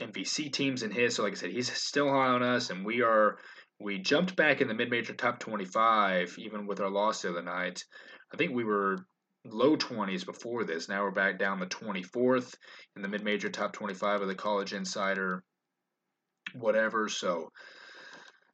MVC 0.00 0.52
teams 0.52 0.82
in 0.82 0.90
his. 0.90 1.16
So, 1.16 1.22
like 1.22 1.32
I 1.32 1.36
said, 1.36 1.50
he's 1.50 1.72
still 1.72 2.08
high 2.08 2.28
on 2.28 2.42
us, 2.42 2.70
and 2.70 2.84
we 2.84 3.02
are. 3.02 3.38
We 3.78 3.98
jumped 3.98 4.36
back 4.36 4.62
in 4.62 4.68
the 4.68 4.74
mid-major 4.74 5.12
top 5.12 5.38
25, 5.38 6.36
even 6.38 6.66
with 6.66 6.80
our 6.80 6.88
loss 6.88 7.20
the 7.20 7.28
other 7.28 7.42
night. 7.42 7.84
I 8.32 8.38
think 8.38 8.52
we 8.52 8.64
were 8.64 9.04
low 9.44 9.76
20s 9.76 10.24
before 10.24 10.64
this. 10.64 10.88
Now 10.88 11.02
we're 11.02 11.10
back 11.10 11.38
down 11.38 11.58
to 11.60 11.66
24th 11.66 12.54
in 12.96 13.02
the 13.02 13.08
mid-major 13.08 13.50
top 13.50 13.74
25 13.74 14.22
of 14.22 14.28
the 14.28 14.34
College 14.34 14.72
Insider, 14.72 15.44
whatever. 16.54 17.10
So 17.10 17.50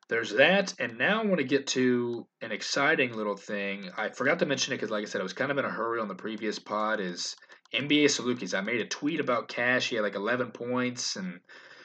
there's 0.09 0.32
that, 0.32 0.74
and 0.80 0.99
now 0.99 1.22
I 1.22 1.26
want 1.26 1.38
to 1.38 1.45
get 1.45 1.68
to 1.68 2.26
an 2.40 2.53
exciting 2.53 3.14
little 3.14 3.36
thing. 3.36 3.90
I 3.97 4.09
forgot 4.09 4.40
to 4.40 4.47
mention 4.47 4.72
it 4.72 4.76
because, 4.76 4.90
like 4.90 5.03
I 5.03 5.07
said, 5.07 5.20
I 5.20 5.24
was 5.24 5.32
kind 5.32 5.53
of 5.53 5.59
in 5.59 5.64
a 5.64 5.70
hurry 5.70 6.01
on 6.01 6.09
the 6.09 6.14
previous 6.14 6.59
pod. 6.59 7.01
Is 7.01 7.36
NBA 7.75 8.05
Salukis. 8.05 8.57
I 8.57 8.61
made 8.61 8.81
a 8.81 8.87
tweet 8.87 9.20
about 9.20 9.49
Cash. 9.49 9.89
He 9.89 9.97
had 9.97 10.03
like 10.03 10.14
11 10.14 10.51
points 10.51 11.16
and 11.16 11.41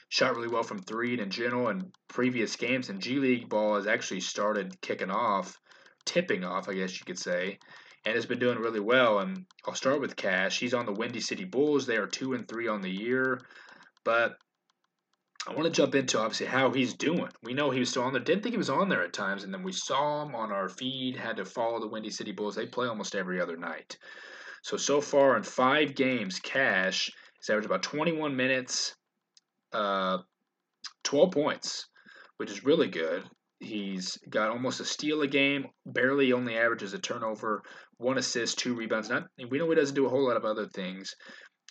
shot 0.10 0.36
really 0.36 0.48
well 0.48 0.64
from 0.64 0.80
three 0.80 1.14
and 1.14 1.22
in 1.22 1.30
general 1.30 1.70
in 1.70 1.92
previous 2.08 2.56
games. 2.56 2.90
And 2.90 3.02
G 3.02 3.20
League 3.20 3.50
ball 3.50 3.76
has 3.76 3.88
actually 3.88 4.22
started 4.22 4.80
kicking 4.82 5.12
off, 5.12 5.58
tipping 6.06 6.44
off, 6.44 6.70
I 6.70 6.74
guess 6.74 7.00
you 7.00 7.06
could 7.06 7.20
say, 7.20 7.60
and 8.06 8.16
has 8.16 8.26
been 8.26 8.40
doing 8.40 8.60
really 8.60 8.80
well. 8.80 9.20
And 9.20 9.46
I'll 9.66 9.76
start 9.76 10.02
with 10.02 10.16
Cash. 10.16 10.60
He's 10.60 10.74
on 10.74 10.86
the 10.86 10.94
Windy 10.94 11.22
City 11.22 11.46
Bulls. 11.46 11.86
They 11.86 11.98
are 11.98 12.08
two 12.08 12.34
and 12.34 12.48
three 12.48 12.68
on 12.68 12.82
the 12.82 12.92
year, 12.92 13.42
but 14.04 14.38
I 15.48 15.54
want 15.54 15.64
to 15.64 15.70
jump 15.70 15.96
into 15.96 16.20
obviously 16.20 16.48
how 16.48 16.74
he's 16.74 16.94
doing. 16.94 17.30
We 17.42 17.54
know 17.54 17.70
he 17.70 17.80
was 17.80 17.90
still 17.90 18.04
on 18.04 18.12
there. 18.12 18.22
Didn't 18.22 18.44
think 18.44 18.54
he 18.54 18.58
was 18.58 18.70
on 18.70 18.90
there 18.90 19.04
at 19.04 19.14
times, 19.14 19.46
and 19.46 19.54
then 19.54 19.64
we 19.64 19.72
saw 19.72 20.24
him 20.24 20.36
on 20.36 20.52
our 20.52 20.68
feed. 20.68 21.16
Had 21.16 21.38
to 21.38 21.46
follow 21.46 21.80
the 21.80 21.88
Windy 21.88 22.10
City 22.10 22.34
Bulls. 22.34 22.56
They 22.56 22.66
play 22.66 22.88
almost 22.88 23.16
every 23.16 23.40
other 23.40 23.56
night. 23.56 23.98
So, 24.68 24.76
so 24.76 25.00
far 25.00 25.38
in 25.38 25.44
five 25.44 25.96
games, 25.96 26.42
Cash 26.42 27.10
has 27.40 27.50
averaged 27.50 27.68
about 27.68 27.84
21 27.84 28.36
minutes, 28.36 28.94
uh, 29.72 30.18
12 31.06 31.32
points, 31.32 31.88
which 32.36 32.52
is 32.52 32.66
really 32.66 32.90
good. 32.90 33.24
He's 33.62 34.18
got 34.30 34.50
almost 34.50 34.82
a 34.82 34.86
steal 34.86 35.22
a 35.22 35.28
game, 35.28 35.68
barely 35.86 36.34
only 36.34 36.58
averages 36.58 36.94
a 36.94 37.00
turnover, 37.00 37.64
one 37.96 38.18
assist, 38.18 38.60
two 38.60 38.76
rebounds. 38.76 39.10
Not 39.10 39.28
we 39.50 39.58
know 39.58 39.70
he 39.70 39.76
doesn't 39.76 39.96
do 39.96 40.06
a 40.06 40.10
whole 40.10 40.28
lot 40.28 40.36
of 40.36 40.44
other 40.44 40.68
things. 40.68 41.16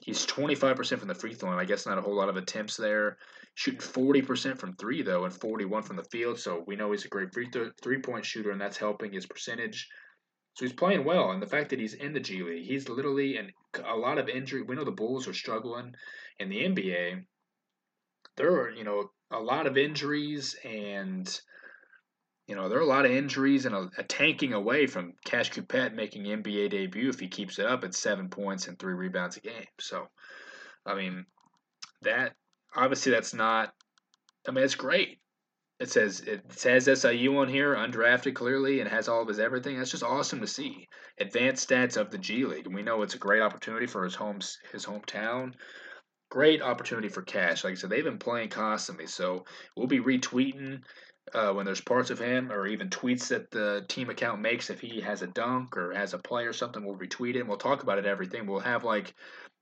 He's 0.01 0.25
25% 0.25 0.99
from 0.99 1.09
the 1.09 1.15
free 1.15 1.35
throw 1.35 1.51
line. 1.51 1.59
I 1.59 1.67
guess 1.67 1.85
not 1.85 1.99
a 1.99 2.03
whole 2.03 2.17
lot 2.17 2.31
of 2.31 2.37
attempts 2.39 2.79
there. 2.79 3.19
Shooting 3.57 3.81
40% 3.81 4.59
from 4.59 4.73
three 4.73 5.03
though, 5.03 5.27
and 5.27 5.35
41 5.35 5.83
from 5.83 5.97
the 5.97 6.05
field. 6.05 6.39
So 6.39 6.65
we 6.67 6.77
know 6.77 6.93
he's 6.93 7.05
a 7.05 7.09
great 7.09 7.35
free 7.35 7.51
th- 7.51 7.73
three 7.83 8.01
point 8.01 8.25
shooter, 8.25 8.53
and 8.53 8.61
that's 8.61 8.79
helping 8.79 9.13
his 9.13 9.27
percentage. 9.27 9.87
So 10.57 10.65
he's 10.65 10.73
playing 10.73 11.05
well, 11.05 11.33
and 11.33 11.43
the 11.43 11.47
fact 11.47 11.69
that 11.71 11.79
he's 11.81 11.93
in 11.93 12.15
the 12.15 12.21
G 12.21 12.43
League, 12.43 12.65
he's 12.65 12.89
literally 12.89 13.37
and 13.37 13.53
a 13.85 13.95
lot 13.95 14.17
of 14.17 14.31
injury. 14.31 14.63
We 14.63 14.75
know 14.75 14.85
the 14.85 14.91
Bulls 14.91 15.29
are 15.29 15.35
struggling 15.35 15.95
in 16.39 16.49
the 16.49 16.63
NBA. 16.63 17.27
There 18.37 18.53
are 18.53 18.71
you 18.71 18.83
know 18.83 19.11
a 19.31 19.39
lot 19.39 19.67
of 19.67 19.77
injuries, 19.77 20.57
and 20.65 21.29
you 22.47 22.57
know 22.57 22.71
there 22.71 22.79
are 22.79 22.83
a 22.83 22.87
lot 22.87 23.05
of 23.05 23.11
injuries 23.11 23.67
and 23.67 23.75
a, 23.75 23.91
a 23.99 24.03
tanking 24.03 24.55
away 24.55 24.87
from 24.87 25.13
Cash 25.27 25.51
Coupette 25.51 25.95
making 25.95 26.25
NBA 26.25 26.71
debut 26.71 27.11
if 27.11 27.21
he 27.21 27.29
keeps 27.29 27.59
it 27.59 27.67
up 27.67 27.85
at 27.85 27.95
seven 27.95 28.31
points 28.31 28.67
and 28.67 28.79
three 28.79 28.95
rebounds 28.95 29.37
a 29.37 29.41
game. 29.41 29.67
So, 29.79 30.09
I 30.87 30.95
mean, 30.95 31.27
that 32.01 32.33
obviously 32.75 33.13
that's 33.13 33.35
not. 33.35 33.75
I 34.49 34.53
mean, 34.53 34.65
it's 34.65 34.75
great. 34.75 35.19
It 35.79 35.91
says 35.91 36.21
it 36.21 36.51
says 36.53 36.89
SIU 37.01 37.37
on 37.37 37.49
here, 37.49 37.75
undrafted 37.75 38.35
clearly, 38.35 38.81
and 38.81 38.89
has 38.89 39.09
all 39.09 39.21
of 39.21 39.29
his 39.29 39.39
everything. 39.39 39.77
That's 39.77 39.91
just 39.91 40.03
awesome 40.03 40.41
to 40.41 40.47
see. 40.47 40.89
Advanced 41.19 41.69
stats 41.69 41.99
of 41.99 42.11
the 42.11 42.17
G 42.17 42.47
League, 42.47 42.65
and 42.65 42.75
we 42.75 42.83
know 42.83 43.03
it's 43.03 43.15
a 43.15 43.19
great 43.19 43.43
opportunity 43.43 43.87
for 43.87 44.03
his 44.05 44.15
home 44.15 44.39
his 44.73 44.87
hometown. 44.87 45.53
Great 46.31 46.63
opportunity 46.63 47.09
for 47.09 47.21
cash. 47.21 47.63
Like 47.63 47.73
I 47.73 47.75
said, 47.75 47.91
they've 47.91 48.03
been 48.03 48.19
playing 48.19 48.49
constantly, 48.49 49.07
so 49.07 49.45
we'll 49.77 49.87
be 49.87 50.01
retweeting 50.01 50.81
uh, 51.35 51.53
when 51.53 51.67
there's 51.67 51.83
parts 51.83 52.09
of 52.09 52.19
him, 52.19 52.51
or 52.51 52.67
even 52.67 52.89
tweets 52.89 53.29
that 53.29 53.51
the 53.51 53.85
team 53.87 54.09
account 54.09 54.41
makes 54.41 54.71
if 54.71 54.81
he 54.81 55.03
has 55.03 55.21
a 55.21 55.27
dunk 55.27 55.77
or 55.77 55.93
has 55.93 56.15
a 56.15 56.19
play 56.19 56.47
or 56.47 56.55
something. 56.55 56.87
We'll 56.87 56.97
retweet 56.97 57.35
it. 57.35 57.41
and 57.41 57.49
We'll 57.51 57.59
talk 57.59 57.83
about 57.83 57.99
it. 57.99 58.07
Everything. 58.07 58.47
We'll 58.47 58.61
have 58.61 58.83
like 58.83 59.15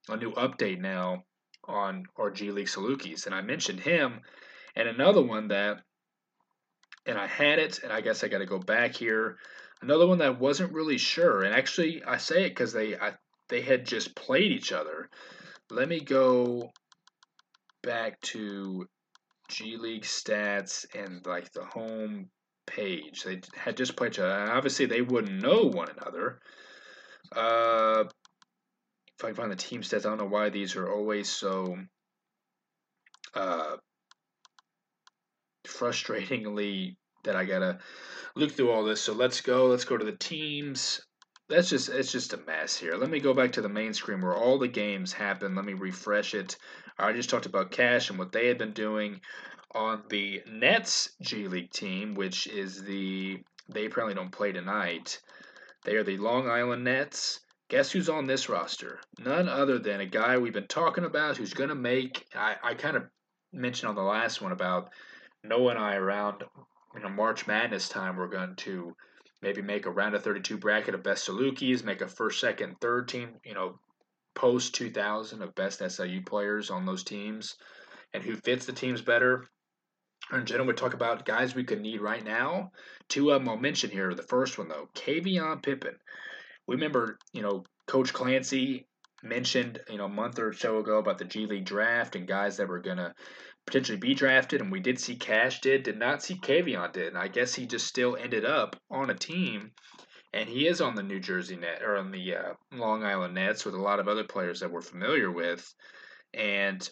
a 0.09 0.17
new 0.17 0.31
update 0.35 0.81
now 0.81 1.25
on 1.65 2.05
our 2.17 2.31
G 2.31 2.53
League 2.53 2.69
Salukis, 2.69 3.27
and 3.27 3.35
I 3.35 3.41
mentioned 3.41 3.81
him, 3.81 4.21
and 4.77 4.87
another 4.87 5.23
one 5.23 5.49
that 5.49 5.81
and 7.07 7.19
I 7.19 7.27
had 7.27 7.59
it, 7.59 7.81
and 7.83 7.93
I 7.93 8.01
guess 8.01 8.25
I 8.25 8.29
got 8.29 8.39
to 8.39 8.47
go 8.47 8.59
back 8.59 8.95
here. 8.95 9.37
Another 9.83 10.07
one 10.07 10.19
that 10.19 10.27
I 10.27 10.31
wasn't 10.31 10.73
really 10.73 10.99
sure, 10.99 11.43
and 11.43 11.55
actually 11.55 12.03
I 12.05 12.17
say 12.17 12.47
it 12.47 12.51
because 12.51 12.73
they 12.73 12.97
I 12.97 13.13
they 13.49 13.61
had 13.61 13.87
just 13.87 14.15
played 14.15 14.53
each 14.53 14.73
other. 14.73 15.09
Let 15.71 15.89
me 15.89 16.01
go 16.01 16.71
back 17.83 18.21
to 18.23 18.87
G 19.49 19.77
League 19.77 20.05
stats 20.05 20.87
and 20.95 21.25
like 21.27 21.53
the 21.53 21.65
home 21.65 22.31
page. 22.67 23.25
They 23.25 23.41
had 23.55 23.77
just 23.77 23.97
played 23.97 24.13
each 24.13 24.19
other. 24.19 24.51
Obviously, 24.53 24.87
they 24.87 25.03
wouldn't 25.03 25.43
know 25.43 25.65
one 25.65 25.89
another. 25.91 26.41
Uh, 27.35 28.05
if 29.19 29.25
I 29.25 29.29
can 29.29 29.35
find 29.35 29.53
the 29.53 29.57
team 29.57 29.83
stats, 29.83 30.07
I 30.07 30.09
don't 30.09 30.19
know 30.19 30.25
why 30.25 30.49
these 30.49 30.77
are 30.77 30.91
always 30.91 31.29
so 31.29 31.77
uh, 33.35 33.77
frustratingly 35.79 36.97
that 37.25 37.37
I 37.37 37.45
gotta 37.45 37.79
look 38.35 38.53
through 38.53 38.71
all 38.71 38.85
this. 38.85 39.01
So 39.01 39.13
let's 39.13 39.41
go. 39.41 39.67
Let's 39.67 39.85
go 39.85 39.97
to 39.97 40.05
the 40.05 40.17
teams. 40.17 41.01
That's 41.49 41.71
just 41.71 41.89
it's 41.89 42.13
just 42.13 42.33
a 42.33 42.39
mess 42.39 42.77
here. 42.77 42.97
Let 42.97 43.11
me 43.11 43.21
go 43.21 43.35
back 43.35 43.53
to 43.53 43.63
the 43.63 43.69
main 43.69 43.93
screen 43.93 44.21
where 44.21 44.35
all 44.35 44.59
the 44.59 44.69
games 44.69 45.13
happen. 45.13 45.55
Let 45.55 45.65
me 45.65 45.75
refresh 45.75 46.35
it. 46.35 46.57
I 46.99 47.13
just 47.13 47.29
talked 47.29 47.47
about 47.47 47.71
Cash 47.71 48.11
and 48.11 48.19
what 48.19 48.33
they 48.33 48.47
had 48.47 48.59
been 48.59 48.73
doing 48.73 49.21
on 49.75 50.05
the 50.09 50.43
Nets 50.47 51.11
G 51.21 51.49
League 51.49 51.73
team, 51.73 52.15
which 52.15 52.47
is 52.47 52.83
the 52.83 53.43
they 53.69 53.87
apparently 53.87 54.15
don't 54.15 54.31
play 54.31 54.53
tonight. 54.53 55.21
They 55.85 55.97
are 55.97 56.05
the 56.05 56.19
Long 56.19 56.49
Island 56.49 56.85
Nets. 56.85 57.41
Guess 57.69 57.93
who's 57.93 58.09
on 58.09 58.27
this 58.27 58.49
roster? 58.49 59.01
None 59.19 59.49
other 59.49 59.79
than 59.79 60.01
a 60.01 60.07
guy 60.07 60.37
we've 60.37 60.53
been 60.53 60.67
talking 60.67 61.05
about 61.05 61.37
who's 61.37 61.55
going 61.55 61.71
to 61.71 61.75
make. 61.75 62.27
I, 62.35 62.57
I 62.63 62.75
kind 62.75 62.97
of 62.97 63.05
mentioned 63.53 63.89
on 63.89 63.95
the 63.95 64.03
last 64.03 64.43
one 64.43 64.53
about 64.53 64.91
Noah 65.45 65.71
and 65.71 65.79
I 65.79 65.95
around 65.97 66.43
you 66.95 67.03
know 67.03 67.09
March 67.09 67.47
Madness 67.47 67.89
time. 67.89 68.17
We're 68.17 68.29
going 68.29 68.57
to 68.57 68.97
maybe 69.43 69.63
make 69.63 69.87
a 69.87 69.91
round 69.91 70.15
of 70.15 70.25
32 70.25 70.57
bracket 70.57 70.95
of 70.95 71.03
best 71.03 71.29
Salukis, 71.29 71.85
make 71.85 72.01
a 72.01 72.09
first, 72.09 72.41
second, 72.41 72.77
third 72.81 73.09
team. 73.09 73.35
You 73.45 73.55
know, 73.55 73.79
post 74.35 74.75
2000 74.75 75.43
of 75.43 75.55
best 75.55 75.83
SIU 75.87 76.23
players 76.23 76.71
on 76.71 76.87
those 76.87 77.05
teams, 77.05 77.57
and 78.13 78.23
who 78.23 78.37
fits 78.37 78.67
the 78.67 78.73
teams 78.73 79.03
better. 79.03 79.45
And 80.31 80.47
general, 80.47 80.67
we 80.67 80.73
talk 80.73 80.95
about 80.95 81.27
guys 81.27 81.55
we 81.55 81.65
could 81.65 81.83
need 81.83 82.01
right 82.01 82.25
now. 82.25 82.71
Two 83.09 83.31
of 83.31 83.41
them 83.41 83.49
I'll 83.49 83.59
mention 83.59 83.91
here. 83.91 84.15
The 84.15 84.23
first 84.23 84.57
one, 84.57 84.69
though, 84.69 84.89
Kavion 84.95 85.63
Pippen. 85.63 85.97
We 86.67 86.77
remember, 86.77 87.19
you 87.35 87.43
know, 87.43 87.65
Coach 87.87 88.15
Clancy 88.15 88.87
mentioned, 89.23 89.81
you 89.91 89.99
know, 89.99 90.07
a 90.07 90.09
month 90.09 90.39
or 90.39 90.55
so 90.55 90.79
ago 90.79 90.99
about 90.99 91.19
the 91.19 91.27
G 91.27 91.45
League 91.45 91.67
draft 91.67 92.17
and 92.17 92.27
guys 92.27 92.57
that 92.57 92.69
were 92.69 92.81
going 92.81 92.97
to 92.97 93.15
potentially 93.67 93.99
be 93.99 94.15
drafted. 94.15 94.61
And 94.61 94.71
we 94.71 94.81
did 94.81 94.99
see 94.99 95.17
Cash 95.17 95.61
did, 95.61 95.83
did 95.83 95.99
not 95.99 96.23
see 96.23 96.37
Kavion 96.37 96.93
did. 96.93 97.09
And 97.09 97.19
I 97.19 97.29
guess 97.29 97.55
he 97.55 97.67
just 97.67 97.87
still 97.87 98.17
ended 98.17 98.45
up 98.45 98.77
on 98.91 99.11
a 99.11 99.15
team. 99.15 99.73
And 100.33 100.49
he 100.49 100.67
is 100.67 100.81
on 100.81 100.97
the 100.97 101.03
New 101.03 101.21
Jersey 101.21 101.57
net 101.57 101.83
or 101.83 101.97
on 101.97 102.11
the 102.11 102.35
uh, 102.35 102.53
Long 102.73 103.05
Island 103.05 103.35
Nets 103.35 103.65
with 103.65 103.75
a 103.75 103.81
lot 103.81 104.01
of 104.01 104.09
other 104.09 104.25
players 104.25 104.61
that 104.61 104.71
we're 104.71 104.83
familiar 104.83 105.31
with. 105.31 105.73
And 106.33 106.89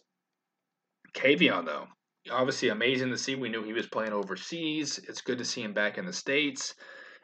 Kavion, 1.15 1.67
though, 1.67 1.89
obviously 2.31 2.69
amazing 2.69 3.11
to 3.11 3.19
see. 3.19 3.35
We 3.35 3.49
knew 3.49 3.65
he 3.65 3.73
was 3.73 3.89
playing 3.89 4.13
overseas. 4.13 4.99
It's 5.09 5.23
good 5.23 5.39
to 5.39 5.45
see 5.45 5.63
him 5.63 5.73
back 5.73 5.99
in 5.99 6.07
the 6.07 6.13
States. 6.13 6.75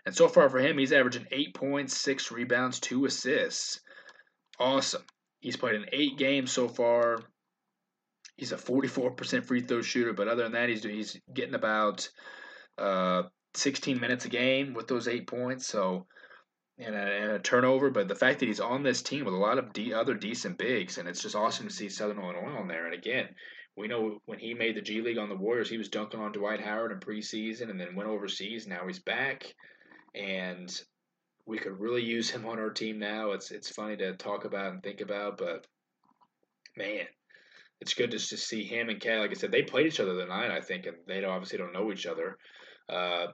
And 0.06 0.14
so 0.14 0.26
far 0.26 0.48
for 0.48 0.58
him, 0.58 0.78
he's 0.78 0.92
averaging 0.92 1.26
eight 1.30 1.54
points, 1.54 1.96
six 1.96 2.32
rebounds, 2.32 2.80
two 2.80 3.04
assists. 3.04 3.80
Awesome. 4.58 5.04
He's 5.40 5.56
played 5.56 5.76
in 5.76 5.86
eight 5.92 6.18
games 6.18 6.50
so 6.50 6.66
far. 6.66 7.18
He's 8.38 8.52
a 8.52 8.56
44% 8.56 9.44
free 9.44 9.60
throw 9.60 9.82
shooter, 9.82 10.14
but 10.14 10.28
other 10.28 10.44
than 10.44 10.52
that, 10.52 10.70
he's 10.70 10.84
he's 10.84 11.20
getting 11.34 11.54
about 11.54 12.08
uh, 12.78 13.24
16 13.54 14.00
minutes 14.00 14.24
a 14.24 14.28
game 14.28 14.72
with 14.72 14.88
those 14.88 15.08
eight 15.08 15.26
points. 15.26 15.66
So 15.66 16.06
and 16.78 16.94
a, 16.94 16.98
and 16.98 17.32
a, 17.32 17.38
turnover. 17.40 17.90
But 17.90 18.08
the 18.08 18.14
fact 18.14 18.38
that 18.38 18.46
he's 18.46 18.60
on 18.60 18.82
this 18.82 19.02
team 19.02 19.24
with 19.24 19.34
a 19.34 19.38
lot 19.38 19.58
of 19.58 19.72
de- 19.72 19.92
other 19.92 20.14
decent 20.14 20.58
bigs, 20.58 20.98
and 20.98 21.08
it's 21.08 21.22
just 21.22 21.34
awesome 21.34 21.66
to 21.68 21.74
see 21.74 21.88
Southern 21.88 22.20
Illinois 22.20 22.56
on 22.56 22.68
there. 22.68 22.86
And 22.86 22.94
again, 22.94 23.28
we 23.76 23.88
know 23.88 24.20
when 24.26 24.38
he 24.38 24.54
made 24.54 24.76
the 24.76 24.82
G 24.82 25.00
League 25.00 25.18
on 25.18 25.28
the 25.28 25.36
Warriors, 25.36 25.68
he 25.68 25.78
was 25.78 25.88
dunking 25.88 26.20
on 26.20 26.32
Dwight 26.32 26.60
Howard 26.60 26.92
in 26.92 27.00
preseason 27.00 27.70
and 27.70 27.80
then 27.80 27.94
went 27.94 28.08
overseas. 28.08 28.66
Now 28.66 28.86
he's 28.86 29.00
back, 29.00 29.52
and 30.14 30.72
we 31.46 31.58
could 31.58 31.78
really 31.80 32.02
use 32.02 32.30
him 32.30 32.46
on 32.46 32.58
our 32.58 32.70
team 32.70 32.98
now. 32.98 33.32
It's 33.32 33.50
it's 33.50 33.70
funny 33.70 33.96
to 33.96 34.14
talk 34.14 34.44
about 34.44 34.72
and 34.72 34.82
think 34.82 35.00
about, 35.00 35.38
but 35.38 35.66
man, 36.76 37.06
it's 37.80 37.94
good 37.94 38.10
to 38.10 38.18
just 38.18 38.48
see 38.48 38.64
him 38.64 38.88
and 38.88 39.00
Cat. 39.00 39.20
Like 39.20 39.30
I 39.30 39.34
said, 39.34 39.52
they 39.52 39.62
played 39.62 39.86
each 39.86 40.00
other 40.00 40.14
the 40.14 40.26
night, 40.26 40.50
I 40.50 40.60
think, 40.60 40.86
and 40.86 40.96
they 41.06 41.24
obviously 41.24 41.58
don't 41.58 41.72
know 41.72 41.92
each 41.92 42.06
other. 42.06 42.36
Uh, 42.88 43.28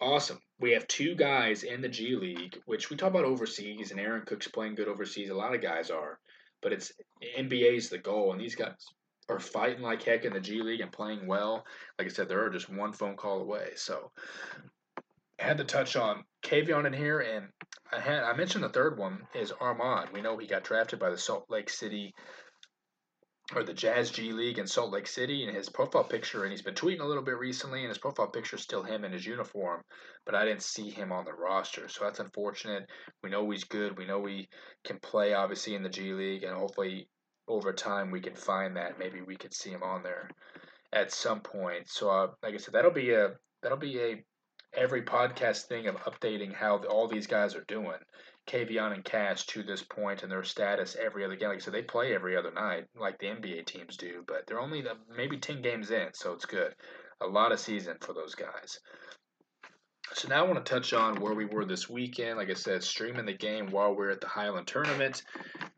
awesome. 0.00 0.38
We 0.60 0.72
have 0.72 0.86
two 0.88 1.14
guys 1.14 1.62
in 1.62 1.80
the 1.80 1.88
G 1.88 2.16
League, 2.16 2.58
which 2.66 2.90
we 2.90 2.96
talk 2.96 3.10
about 3.10 3.24
overseas, 3.24 3.90
and 3.90 4.00
Aaron 4.00 4.24
Cook's 4.24 4.48
playing 4.48 4.74
good 4.74 4.88
overseas. 4.88 5.30
A 5.30 5.34
lot 5.34 5.54
of 5.54 5.60
guys 5.60 5.90
are, 5.90 6.18
but 6.62 6.72
it's 6.72 6.92
NBA's 7.38 7.88
the 7.88 7.98
goal, 7.98 8.32
and 8.32 8.40
these 8.40 8.54
guys 8.54 8.74
are 9.28 9.40
fighting 9.40 9.82
like 9.82 10.02
heck 10.02 10.24
in 10.24 10.32
the 10.32 10.40
G 10.40 10.62
League 10.62 10.80
and 10.80 10.92
playing 10.92 11.26
well. 11.26 11.64
Like 11.98 12.08
I 12.08 12.10
said, 12.10 12.28
they're 12.28 12.48
just 12.50 12.70
one 12.70 12.92
phone 12.92 13.16
call 13.16 13.40
away. 13.40 13.70
So 13.76 14.10
I 15.40 15.44
had 15.44 15.58
to 15.58 15.64
touch 15.64 15.96
on 15.96 16.24
Kavion 16.42 16.86
in 16.86 16.92
here, 16.92 17.20
and 17.20 17.48
I 17.92 18.00
had 18.00 18.22
I 18.24 18.34
mentioned 18.34 18.64
the 18.64 18.68
third 18.68 18.98
one 18.98 19.26
is 19.34 19.52
Armand. 19.60 20.10
We 20.12 20.22
know 20.22 20.38
he 20.38 20.46
got 20.46 20.64
drafted 20.64 20.98
by 20.98 21.10
the 21.10 21.18
Salt 21.18 21.46
Lake 21.50 21.68
City 21.68 22.14
or 23.54 23.62
the 23.62 23.74
Jazz 23.74 24.10
G 24.10 24.32
League 24.32 24.58
in 24.58 24.66
Salt 24.66 24.92
Lake 24.92 25.06
City, 25.06 25.44
and 25.44 25.54
his 25.54 25.68
profile 25.68 26.04
picture, 26.04 26.44
and 26.44 26.50
he's 26.50 26.62
been 26.62 26.74
tweeting 26.74 27.00
a 27.00 27.06
little 27.06 27.22
bit 27.22 27.38
recently, 27.38 27.80
and 27.80 27.88
his 27.88 27.98
profile 27.98 28.28
picture 28.28 28.56
is 28.56 28.62
still 28.62 28.82
him 28.82 29.04
in 29.04 29.12
his 29.12 29.26
uniform, 29.26 29.82
but 30.24 30.34
I 30.34 30.44
didn't 30.44 30.62
see 30.62 30.88
him 30.88 31.12
on 31.12 31.24
the 31.24 31.34
roster, 31.34 31.88
so 31.88 32.04
that's 32.04 32.20
unfortunate. 32.20 32.86
We 33.22 33.30
know 33.30 33.50
he's 33.50 33.64
good. 33.64 33.98
We 33.98 34.06
know 34.06 34.24
he 34.24 34.48
can 34.84 34.98
play, 34.98 35.34
obviously, 35.34 35.74
in 35.74 35.82
the 35.82 35.88
G 35.88 36.12
League, 36.12 36.44
and 36.44 36.56
hopefully 36.56 37.08
over 37.48 37.72
time 37.72 38.10
we 38.10 38.20
can 38.20 38.34
find 38.34 38.76
that. 38.76 38.98
Maybe 38.98 39.20
we 39.20 39.36
could 39.36 39.52
see 39.52 39.70
him 39.70 39.82
on 39.82 40.02
there 40.02 40.30
at 40.92 41.12
some 41.12 41.40
point. 41.40 41.88
So, 41.88 42.10
uh, 42.10 42.28
like 42.42 42.54
I 42.54 42.58
said, 42.58 42.74
that'll 42.74 42.90
be 42.90 43.12
a 43.12 43.32
that'll 43.62 43.78
be 43.78 44.00
a 44.00 44.24
every 44.74 45.02
podcast 45.02 45.62
thing 45.66 45.86
of 45.86 45.96
updating 45.96 46.54
how 46.54 46.78
all 46.84 47.08
these 47.08 47.26
guys 47.26 47.54
are 47.54 47.64
doing. 47.68 47.98
Kavion 48.46 48.92
and 48.92 49.04
Cash 49.04 49.46
to 49.46 49.62
this 49.62 49.82
point 49.82 50.22
and 50.22 50.32
their 50.32 50.42
status 50.42 50.96
every 50.96 51.24
other 51.24 51.36
game. 51.36 51.48
Like 51.48 51.58
I 51.58 51.60
said, 51.60 51.74
they 51.74 51.82
play 51.82 52.14
every 52.14 52.36
other 52.36 52.52
night, 52.52 52.86
like 52.98 53.18
the 53.18 53.26
NBA 53.26 53.66
teams 53.66 53.96
do, 53.96 54.24
but 54.26 54.46
they're 54.46 54.60
only 54.60 54.86
uh, 54.86 54.94
maybe 55.16 55.38
10 55.38 55.62
games 55.62 55.90
in, 55.90 56.08
so 56.12 56.32
it's 56.32 56.46
good. 56.46 56.74
A 57.20 57.26
lot 57.26 57.52
of 57.52 57.60
season 57.60 57.96
for 58.00 58.12
those 58.12 58.34
guys. 58.34 58.80
So 60.14 60.28
now 60.28 60.44
I 60.44 60.48
want 60.48 60.64
to 60.64 60.72
touch 60.72 60.92
on 60.92 61.20
where 61.20 61.34
we 61.34 61.46
were 61.46 61.64
this 61.64 61.88
weekend. 61.88 62.36
Like 62.36 62.50
I 62.50 62.54
said, 62.54 62.82
streaming 62.82 63.24
the 63.24 63.32
game 63.32 63.70
while 63.70 63.94
we're 63.94 64.10
at 64.10 64.20
the 64.20 64.26
Highland 64.26 64.66
tournament. 64.66 65.22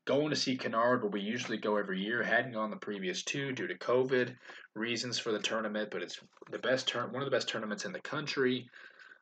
Going 0.07 0.31
to 0.31 0.37
see 0.37 0.57
Kennard 0.57 1.03
where 1.03 1.11
we 1.11 1.21
usually 1.21 1.59
go 1.59 1.77
every 1.77 2.01
year. 2.01 2.23
Hadn't 2.23 2.53
gone 2.53 2.71
the 2.71 2.77
previous 2.77 3.23
two 3.23 3.53
due 3.53 3.69
to 3.69 3.79
COVID 3.79 4.35
reasons 4.75 5.19
for 5.19 5.31
the 5.31 5.39
tournament, 5.39 5.91
but 5.91 6.03
it's 6.03 6.19
the 6.51 6.59
best 6.59 6.89
turn 6.89 7.13
one 7.13 7.23
of 7.23 7.27
the 7.27 7.37
best 7.37 7.49
tournaments 7.49 7.85
in 7.85 7.93
the 7.93 8.01
country. 8.01 8.69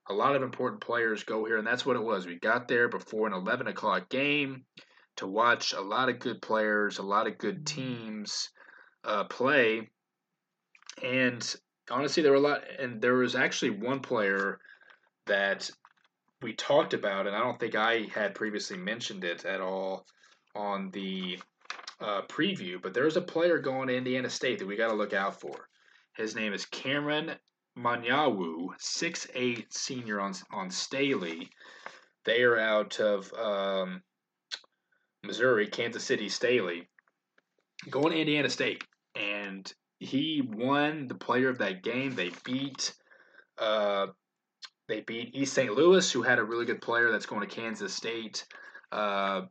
A 0.09 0.15
lot 0.15 0.35
of 0.35 0.43
important 0.43 0.81
players 0.81 1.25
go 1.25 1.45
here, 1.45 1.59
and 1.59 1.67
that's 1.67 1.87
what 1.87 1.97
it 1.97 2.03
was. 2.03 2.27
We 2.27 2.39
got 2.39 2.69
there 2.69 2.89
before 2.89 3.27
an 3.27 3.33
eleven 3.33 3.69
o'clock 3.69 4.09
game 4.09 4.65
to 5.17 5.27
watch 5.27 5.73
a 5.73 5.81
lot 5.81 6.09
of 6.09 6.19
good 6.19 6.43
players, 6.43 6.99
a 6.99 7.03
lot 7.03 7.27
of 7.27 7.39
good 7.39 7.67
teams 7.67 8.51
uh, 9.05 9.25
play, 9.25 9.91
and 11.03 11.55
honestly, 11.91 12.23
there 12.23 12.33
were 12.33 12.39
a 12.39 12.41
lot. 12.41 12.63
And 12.79 13.01
there 13.01 13.15
was 13.15 13.37
actually 13.37 13.71
one 13.71 14.01
player 14.01 14.59
that 15.27 15.71
we 16.43 16.55
talked 16.55 16.95
about, 16.95 17.27
and 17.27 17.37
I 17.37 17.39
don't 17.39 17.61
think 17.61 17.77
I 17.77 18.09
had 18.13 18.35
previously 18.35 18.77
mentioned 18.77 19.23
it 19.23 19.45
at 19.45 19.61
all 19.61 20.05
on 20.57 20.91
the 20.91 21.39
uh, 22.01 22.23
preview, 22.23 22.83
but 22.83 22.95
there's 22.95 23.17
a 23.17 23.23
player 23.23 23.59
going 23.59 23.89
to 23.89 23.97
Indiana 23.97 24.29
State 24.29 24.59
that 24.59 24.67
we 24.67 24.77
got 24.77 24.89
to 24.89 24.97
look 24.97 25.13
out 25.13 25.41
for. 25.41 25.69
His 26.17 26.35
name 26.35 26.53
is 26.53 26.67
Cameron 26.67 27.31
Manyawu, 27.79 28.69
six 28.79 29.27
eight 29.35 29.73
senior 29.73 30.21
on 30.21 30.35
on 30.53 30.71
Staley. 30.71 31.51
They 32.25 32.43
are 32.43 32.59
out 32.59 33.01
of 33.01 33.33
um, 33.35 34.03
Missouri, 35.25 35.67
Kansas 35.67 36.05
City, 36.05 36.29
Staley, 36.29 36.89
going 37.91 38.13
to 38.13 38.21
Indiana 38.21 38.49
State, 38.49 38.85
and 39.17 39.73
he 39.99 40.43
won 40.55 41.09
the 41.09 41.15
player 41.15 41.49
of 41.49 41.59
that 41.59 41.83
game. 41.83 42.15
They 42.15 42.31
beat 42.45 42.95
uh, 43.59 44.09
they 44.89 45.01
beat 45.01 45.35
East 45.35 45.55
St. 45.55 45.73
Louis, 45.73 46.11
who 46.11 46.23
had 46.23 46.39
a 46.39 46.45
really 46.45 46.67
good 46.67 46.83
player 46.83 47.11
that's 47.11 47.27
going 47.27 47.47
to 47.47 47.55
Kansas 47.55 47.95
State. 47.95 48.45
Uh, 48.91 49.43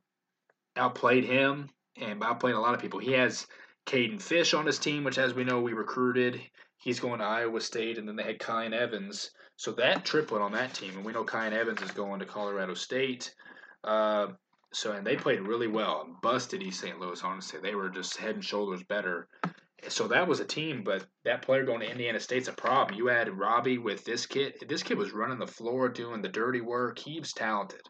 outplayed 0.78 1.26
him 1.26 1.69
and 1.99 2.24
outplayed 2.24 2.55
a 2.55 2.59
lot 2.59 2.74
of 2.74 2.82
people. 2.82 2.99
He 2.99 3.13
has 3.13 3.47
Caden 3.86 4.22
Fish 4.22 4.53
on 4.53 4.65
his 4.65 4.80
team, 4.80 5.03
which, 5.03 5.17
as 5.17 5.34
we 5.34 5.43
know, 5.43 5.61
we 5.61 5.74
recruited. 5.74 6.39
He's 6.82 7.00
going 7.00 7.20
to 7.20 7.26
Iowa 7.26 7.62
State, 7.62 7.98
and 7.98 8.08
then 8.08 8.16
they 8.16 8.24
had 8.24 8.40
Kyan 8.40 8.74
Evans. 8.74 9.32
So 9.56 9.72
that 9.74 10.04
triplet 10.04 10.42
on 10.42 10.54
that 10.54 10.74
team, 10.74 10.96
and 10.96 11.06
we 11.06 11.14
know 11.14 11.24
Kyan 11.24 11.54
Evans 11.54 11.82
is 11.82 11.92
going 11.92 12.20
to 12.20 12.26
Colorado 12.26 12.74
State. 12.74 13.34
Uh, 13.84 14.28
so 14.74 14.94
and 14.94 15.06
they 15.06 15.16
played 15.16 15.42
really 15.42 15.68
well 15.68 16.04
and 16.06 16.20
busted 16.22 16.64
East 16.64 16.82
St. 16.82 17.00
Louis. 17.00 17.24
Honestly, 17.24 17.60
they 17.62 17.76
were 17.76 17.90
just 17.90 18.18
head 18.18 18.36
and 18.36 18.44
shoulders 18.44 18.84
better 18.84 19.28
so 19.88 20.08
that 20.08 20.28
was 20.28 20.40
a 20.40 20.46
team, 20.46 20.84
but 20.84 21.06
that 21.26 21.42
player 21.42 21.64
going 21.64 21.80
to 21.80 21.90
Indiana 21.90 22.20
State's 22.20 22.48
a 22.48 22.54
problem. 22.54 22.98
You 22.98 23.10
add 23.10 23.36
Robbie 23.38 23.80
with 23.80 24.06
this 24.06 24.26
kid. 24.26 24.54
This 24.68 24.84
kid 24.84 24.98
was 24.98 25.12
running 25.12 25.40
the 25.40 25.48
floor, 25.48 25.90
doing 25.90 26.22
the 26.22 26.30
dirty 26.30 26.62
work. 26.62 27.00
He 27.00 27.20
was 27.20 27.34
talented. 27.34 27.82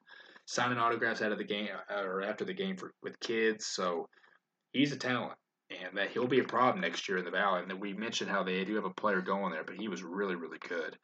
signing 0.46 0.78
autographs 0.78 1.22
out 1.22 1.32
of 1.32 1.38
the 1.38 1.44
game 1.44 1.70
uh, 1.89 2.02
or 2.02 2.22
after 2.22 2.46
the 2.46 2.54
game 2.54 2.78
for 2.78 2.94
with 3.04 3.20
kids. 3.20 3.68
So 3.68 4.08
he's 4.72 4.92
a 4.94 4.98
talent, 4.98 5.38
and 5.72 5.97
that 5.97 6.11
he'll 6.11 6.28
be 6.28 6.39
a 6.39 6.43
problem 6.43 6.82
next 6.82 7.07
year 7.07 7.17
in 7.17 7.26
the 7.26 7.32
Valley. 7.32 7.61
And 7.61 7.72
that 7.72 7.80
we 7.80 7.93
mentioned 7.93 8.30
how 8.30 8.43
they 8.43 8.63
do 8.65 8.76
have 8.76 8.86
a 8.86 8.89
player 8.89 9.22
going 9.22 9.51
there, 9.51 9.63
but 9.63 9.76
he 9.76 9.88
was 9.88 10.03
really 10.03 10.36
really 10.36 10.59
good. 10.67 10.97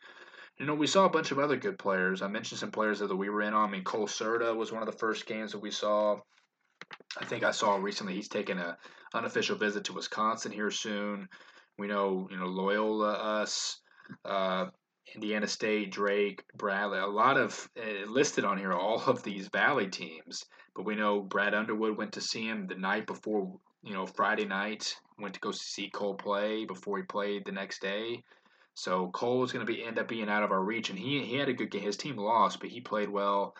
You 0.60 0.66
know, 0.66 0.76
we 0.76 0.88
saw 0.88 1.06
a 1.06 1.10
bunch 1.10 1.32
of 1.32 1.40
other 1.40 1.56
good 1.56 1.78
players. 1.78 2.22
I 2.22 2.28
mentioned 2.28 2.60
some 2.60 2.72
players 2.72 3.00
that 3.00 3.16
we 3.16 3.30
were 3.30 3.44
in 3.44 3.54
on. 3.54 3.70
I 3.70 3.72
mean, 3.72 3.84
Cole 3.84 4.08
Serta 4.08 4.56
was 4.56 4.72
one 4.72 4.82
of 4.82 4.92
the 4.92 4.98
first 4.98 5.28
games 5.28 5.52
that 5.52 5.60
we 5.60 5.72
saw. 5.72 6.18
I 7.20 7.26
think 7.26 7.44
I 7.44 7.52
saw 7.52 7.76
recently 7.76 8.16
he's 8.16 8.28
taking 8.28 8.58
a 8.58 8.78
unofficial 9.14 9.56
visit 9.56 9.84
to 9.86 9.94
Wisconsin 9.94 10.52
here 10.52 10.72
soon. 10.72 11.28
We 11.78 11.88
know, 11.88 12.28
you 12.32 12.38
know, 12.38 12.48
Loyola, 12.48 13.14
us, 13.14 13.80
uh, 14.26 14.68
Indiana 15.16 15.48
State, 15.48 15.92
Drake, 15.92 16.44
Bradley, 16.56 17.00
a 17.00 17.08
lot 17.08 17.38
of 17.38 17.70
uh, 17.78 18.10
listed 18.10 18.46
on 18.46 18.58
here, 18.58 18.74
all 18.74 19.02
of 19.06 19.24
these 19.24 19.48
Valley 19.50 19.88
teams. 19.88 20.44
But 20.76 20.86
we 20.86 20.96
know 20.96 21.22
Brad 21.22 21.54
Underwood 21.54 21.98
went 21.98 22.14
to 22.14 22.22
see 22.22 22.46
him 22.48 22.68
the 22.68 22.76
night 22.76 23.08
before, 23.08 23.60
you 23.84 23.94
know, 23.94 24.06
Friday 24.06 24.46
night. 24.46 24.96
Went 25.20 25.34
to 25.34 25.40
go 25.40 25.52
see 25.52 25.90
Cole 25.90 26.16
play 26.16 26.66
before 26.66 26.98
he 26.98 27.04
played 27.04 27.46
the 27.46 27.52
next 27.52 27.82
day. 27.82 28.24
So 28.76 29.10
Cole 29.10 29.44
is 29.44 29.52
going 29.52 29.66
to 29.66 29.72
be 29.72 29.84
end 29.84 29.98
up 29.98 30.08
being 30.08 30.30
out 30.30 30.44
of 30.44 30.52
our 30.52 30.64
reach, 30.64 30.92
and 30.92 31.00
he 31.00 31.24
he 31.24 31.36
had 31.36 31.50
a 31.50 31.54
good 31.54 31.72
game. 31.72 31.82
His 31.82 31.98
team 31.98 32.18
lost, 32.18 32.60
but 32.60 32.70
he 32.70 32.80
played 32.80 33.10
well. 33.10 33.56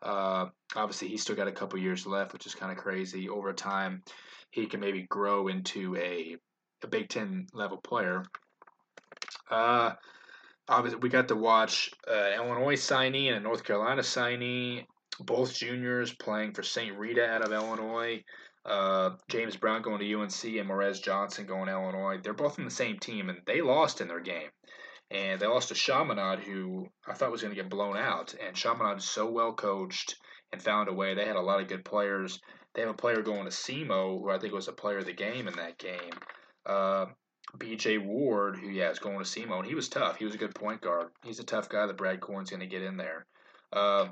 Uh, 0.00 0.46
obviously, 0.74 1.08
he's 1.08 1.22
still 1.22 1.36
got 1.36 1.46
a 1.46 1.52
couple 1.52 1.78
years 1.78 2.06
left, 2.06 2.32
which 2.32 2.46
is 2.46 2.54
kind 2.54 2.72
of 2.72 2.78
crazy. 2.78 3.28
Over 3.28 3.52
time, 3.52 4.02
he 4.50 4.66
can 4.66 4.80
maybe 4.80 5.02
grow 5.02 5.48
into 5.48 5.94
a 5.96 6.36
a 6.82 6.86
Big 6.86 7.08
Ten 7.08 7.46
level 7.52 7.76
player. 7.76 8.24
Uh, 9.50 9.92
obviously, 10.68 11.00
we 11.00 11.08
got 11.08 11.28
to 11.28 11.36
watch 11.36 11.90
uh, 12.10 12.30
Illinois 12.36 12.76
signee 12.76 13.28
and 13.28 13.36
a 13.36 13.40
North 13.40 13.64
Carolina 13.64 14.02
signee, 14.02 14.86
both 15.20 15.54
juniors 15.54 16.14
playing 16.14 16.54
for 16.54 16.62
St. 16.62 16.96
Rita 16.96 17.26
out 17.26 17.42
of 17.42 17.52
Illinois. 17.52 18.24
Uh, 18.64 19.10
James 19.28 19.56
Brown 19.56 19.82
going 19.82 19.98
to 19.98 20.14
UNC 20.14 20.44
and 20.44 20.68
Morez 20.68 21.02
Johnson 21.02 21.46
going 21.46 21.66
to 21.66 21.72
Illinois. 21.72 22.18
They're 22.22 22.32
both 22.32 22.58
in 22.58 22.64
the 22.64 22.70
same 22.70 22.98
team, 22.98 23.28
and 23.28 23.40
they 23.46 23.60
lost 23.60 24.00
in 24.00 24.08
their 24.08 24.20
game. 24.20 24.50
And 25.10 25.40
they 25.40 25.46
lost 25.46 25.68
to 25.68 25.74
Chaminade, 25.74 26.40
who 26.40 26.88
I 27.06 27.12
thought 27.12 27.32
was 27.32 27.42
going 27.42 27.54
to 27.54 27.60
get 27.60 27.70
blown 27.70 27.96
out. 27.96 28.34
And 28.40 28.56
Chaminade 28.56 28.98
is 28.98 29.04
so 29.04 29.30
well 29.30 29.52
coached 29.52 30.16
and 30.52 30.62
found 30.62 30.88
a 30.88 30.92
way. 30.92 31.14
They 31.14 31.26
had 31.26 31.36
a 31.36 31.40
lot 31.40 31.60
of 31.60 31.68
good 31.68 31.84
players. 31.84 32.40
They 32.74 32.80
have 32.80 32.90
a 32.90 32.94
player 32.94 33.20
going 33.20 33.44
to 33.44 33.50
SEMO, 33.50 34.20
who 34.20 34.30
I 34.30 34.38
think 34.38 34.54
was 34.54 34.68
a 34.68 34.72
player 34.72 34.98
of 34.98 35.06
the 35.06 35.12
game 35.12 35.48
in 35.48 35.56
that 35.56 35.76
game. 35.76 36.12
Uh, 36.64 37.06
BJ 37.58 38.02
Ward, 38.02 38.56
who 38.56 38.68
yeah 38.68 38.90
is 38.90 38.98
going 38.98 39.18
to 39.18 39.24
SEMO, 39.24 39.58
and 39.58 39.66
he 39.66 39.74
was 39.74 39.88
tough. 39.88 40.16
He 40.16 40.24
was 40.24 40.34
a 40.34 40.38
good 40.38 40.54
point 40.54 40.80
guard. 40.80 41.08
He's 41.22 41.40
a 41.40 41.44
tough 41.44 41.68
guy 41.68 41.86
that 41.86 41.98
Brad 41.98 42.20
Korn's 42.20 42.50
going 42.50 42.60
to 42.60 42.66
get 42.66 42.82
in 42.82 42.96
there. 42.96 43.26
Uh, 43.72 44.08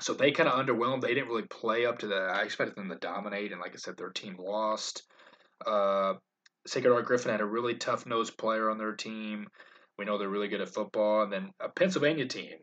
so 0.00 0.14
they 0.14 0.32
kind 0.32 0.48
of 0.48 0.58
underwhelmed. 0.58 1.02
They 1.02 1.14
didn't 1.14 1.28
really 1.28 1.46
play 1.46 1.86
up 1.86 2.00
to 2.00 2.08
that. 2.08 2.30
I 2.30 2.42
expected 2.42 2.76
them 2.76 2.88
to 2.88 2.96
dominate, 2.96 3.52
and 3.52 3.60
like 3.60 3.74
I 3.74 3.78
said, 3.78 3.96
their 3.96 4.10
team 4.10 4.36
lost. 4.38 5.02
Uh, 5.64 6.14
Sacred 6.66 6.92
Heart 6.92 7.06
Griffin 7.06 7.30
had 7.30 7.40
a 7.40 7.46
really 7.46 7.74
tough 7.74 8.06
nosed 8.06 8.36
player 8.36 8.70
on 8.70 8.78
their 8.78 8.94
team. 8.94 9.48
We 9.98 10.04
know 10.04 10.18
they're 10.18 10.28
really 10.28 10.48
good 10.48 10.60
at 10.60 10.70
football. 10.70 11.22
And 11.22 11.32
then 11.32 11.50
a 11.60 11.68
Pennsylvania 11.68 12.26
team, 12.26 12.54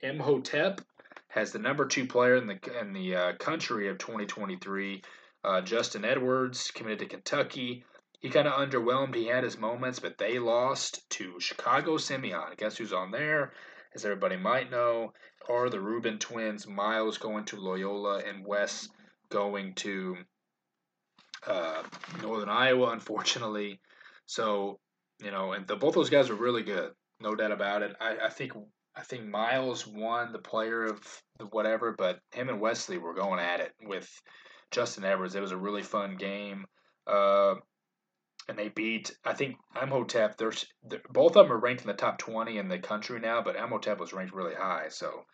Imhotep, 0.00 0.80
has 1.28 1.52
the 1.52 1.58
number 1.58 1.86
two 1.86 2.06
player 2.06 2.36
in 2.36 2.46
the 2.46 2.58
in 2.80 2.92
the 2.92 3.16
uh, 3.16 3.32
country 3.36 3.88
of 3.88 3.98
2023. 3.98 5.02
Uh, 5.42 5.60
Justin 5.60 6.04
Edwards 6.04 6.70
committed 6.70 7.00
to 7.00 7.06
Kentucky. 7.06 7.84
He 8.20 8.30
kind 8.30 8.48
of 8.48 8.54
underwhelmed. 8.54 9.14
He 9.14 9.26
had 9.26 9.44
his 9.44 9.58
moments, 9.58 9.98
but 9.98 10.16
they 10.16 10.38
lost 10.38 11.08
to 11.10 11.38
Chicago 11.40 11.98
Simeon. 11.98 12.54
Guess 12.56 12.78
who's 12.78 12.92
on 12.92 13.10
there? 13.10 13.52
As 13.94 14.04
everybody 14.04 14.36
might 14.36 14.70
know, 14.70 15.12
are 15.48 15.70
the 15.70 15.80
Rubin 15.80 16.18
twins. 16.18 16.66
Miles 16.66 17.18
going 17.18 17.44
to 17.46 17.60
Loyola 17.60 18.18
and 18.18 18.44
Wes 18.44 18.88
going 19.30 19.74
to 19.74 20.16
uh, 21.46 21.82
Northern 22.22 22.48
Iowa, 22.48 22.90
unfortunately. 22.90 23.80
So 24.26 24.78
you 25.22 25.30
know, 25.30 25.52
and 25.52 25.66
the, 25.66 25.76
both 25.76 25.94
those 25.94 26.10
guys 26.10 26.30
are 26.30 26.34
really 26.34 26.62
good, 26.62 26.92
no 27.20 27.34
doubt 27.34 27.52
about 27.52 27.82
it. 27.82 27.94
I, 28.00 28.16
I 28.24 28.28
think 28.30 28.52
I 28.96 29.02
think 29.02 29.26
Miles 29.26 29.86
won 29.86 30.32
the 30.32 30.38
player 30.38 30.84
of 30.84 31.00
the 31.38 31.46
whatever, 31.46 31.94
but 31.96 32.20
him 32.32 32.48
and 32.48 32.60
Wesley 32.60 32.98
were 32.98 33.14
going 33.14 33.40
at 33.40 33.60
it 33.60 33.72
with 33.82 34.08
Justin 34.70 35.04
Edwards. 35.04 35.34
It 35.34 35.40
was 35.40 35.52
a 35.52 35.56
really 35.56 35.82
fun 35.82 36.16
game. 36.16 36.66
Uh, 37.06 37.56
and 38.48 38.58
they 38.58 38.68
beat, 38.68 39.16
I 39.24 39.32
think, 39.32 39.56
Imhotep. 39.80 40.36
There's, 40.36 40.66
both 41.10 41.36
of 41.36 41.46
them 41.46 41.52
are 41.52 41.58
ranked 41.58 41.82
in 41.82 41.88
the 41.88 41.94
top 41.94 42.18
20 42.18 42.58
in 42.58 42.68
the 42.68 42.78
country 42.78 43.18
now, 43.20 43.42
but 43.42 43.56
Imhotep 43.56 43.98
was 43.98 44.12
ranked 44.12 44.34
really 44.34 44.54
high. 44.54 44.88
So, 44.88 45.24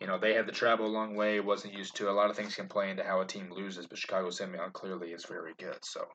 you 0.00 0.06
know, 0.06 0.18
they 0.18 0.34
had 0.34 0.46
to 0.46 0.52
travel 0.52 0.86
a 0.86 0.88
long 0.88 1.14
way, 1.16 1.40
wasn't 1.40 1.74
used 1.74 1.96
to. 1.96 2.10
A 2.10 2.12
lot 2.12 2.30
of 2.30 2.36
things 2.36 2.54
can 2.54 2.68
play 2.68 2.90
into 2.90 3.02
how 3.04 3.20
a 3.20 3.26
team 3.26 3.52
loses, 3.52 3.86
but 3.86 3.98
Chicago 3.98 4.30
Simeon 4.30 4.70
clearly 4.72 5.12
is 5.12 5.24
very 5.24 5.54
good. 5.58 5.78
So, 5.84 6.06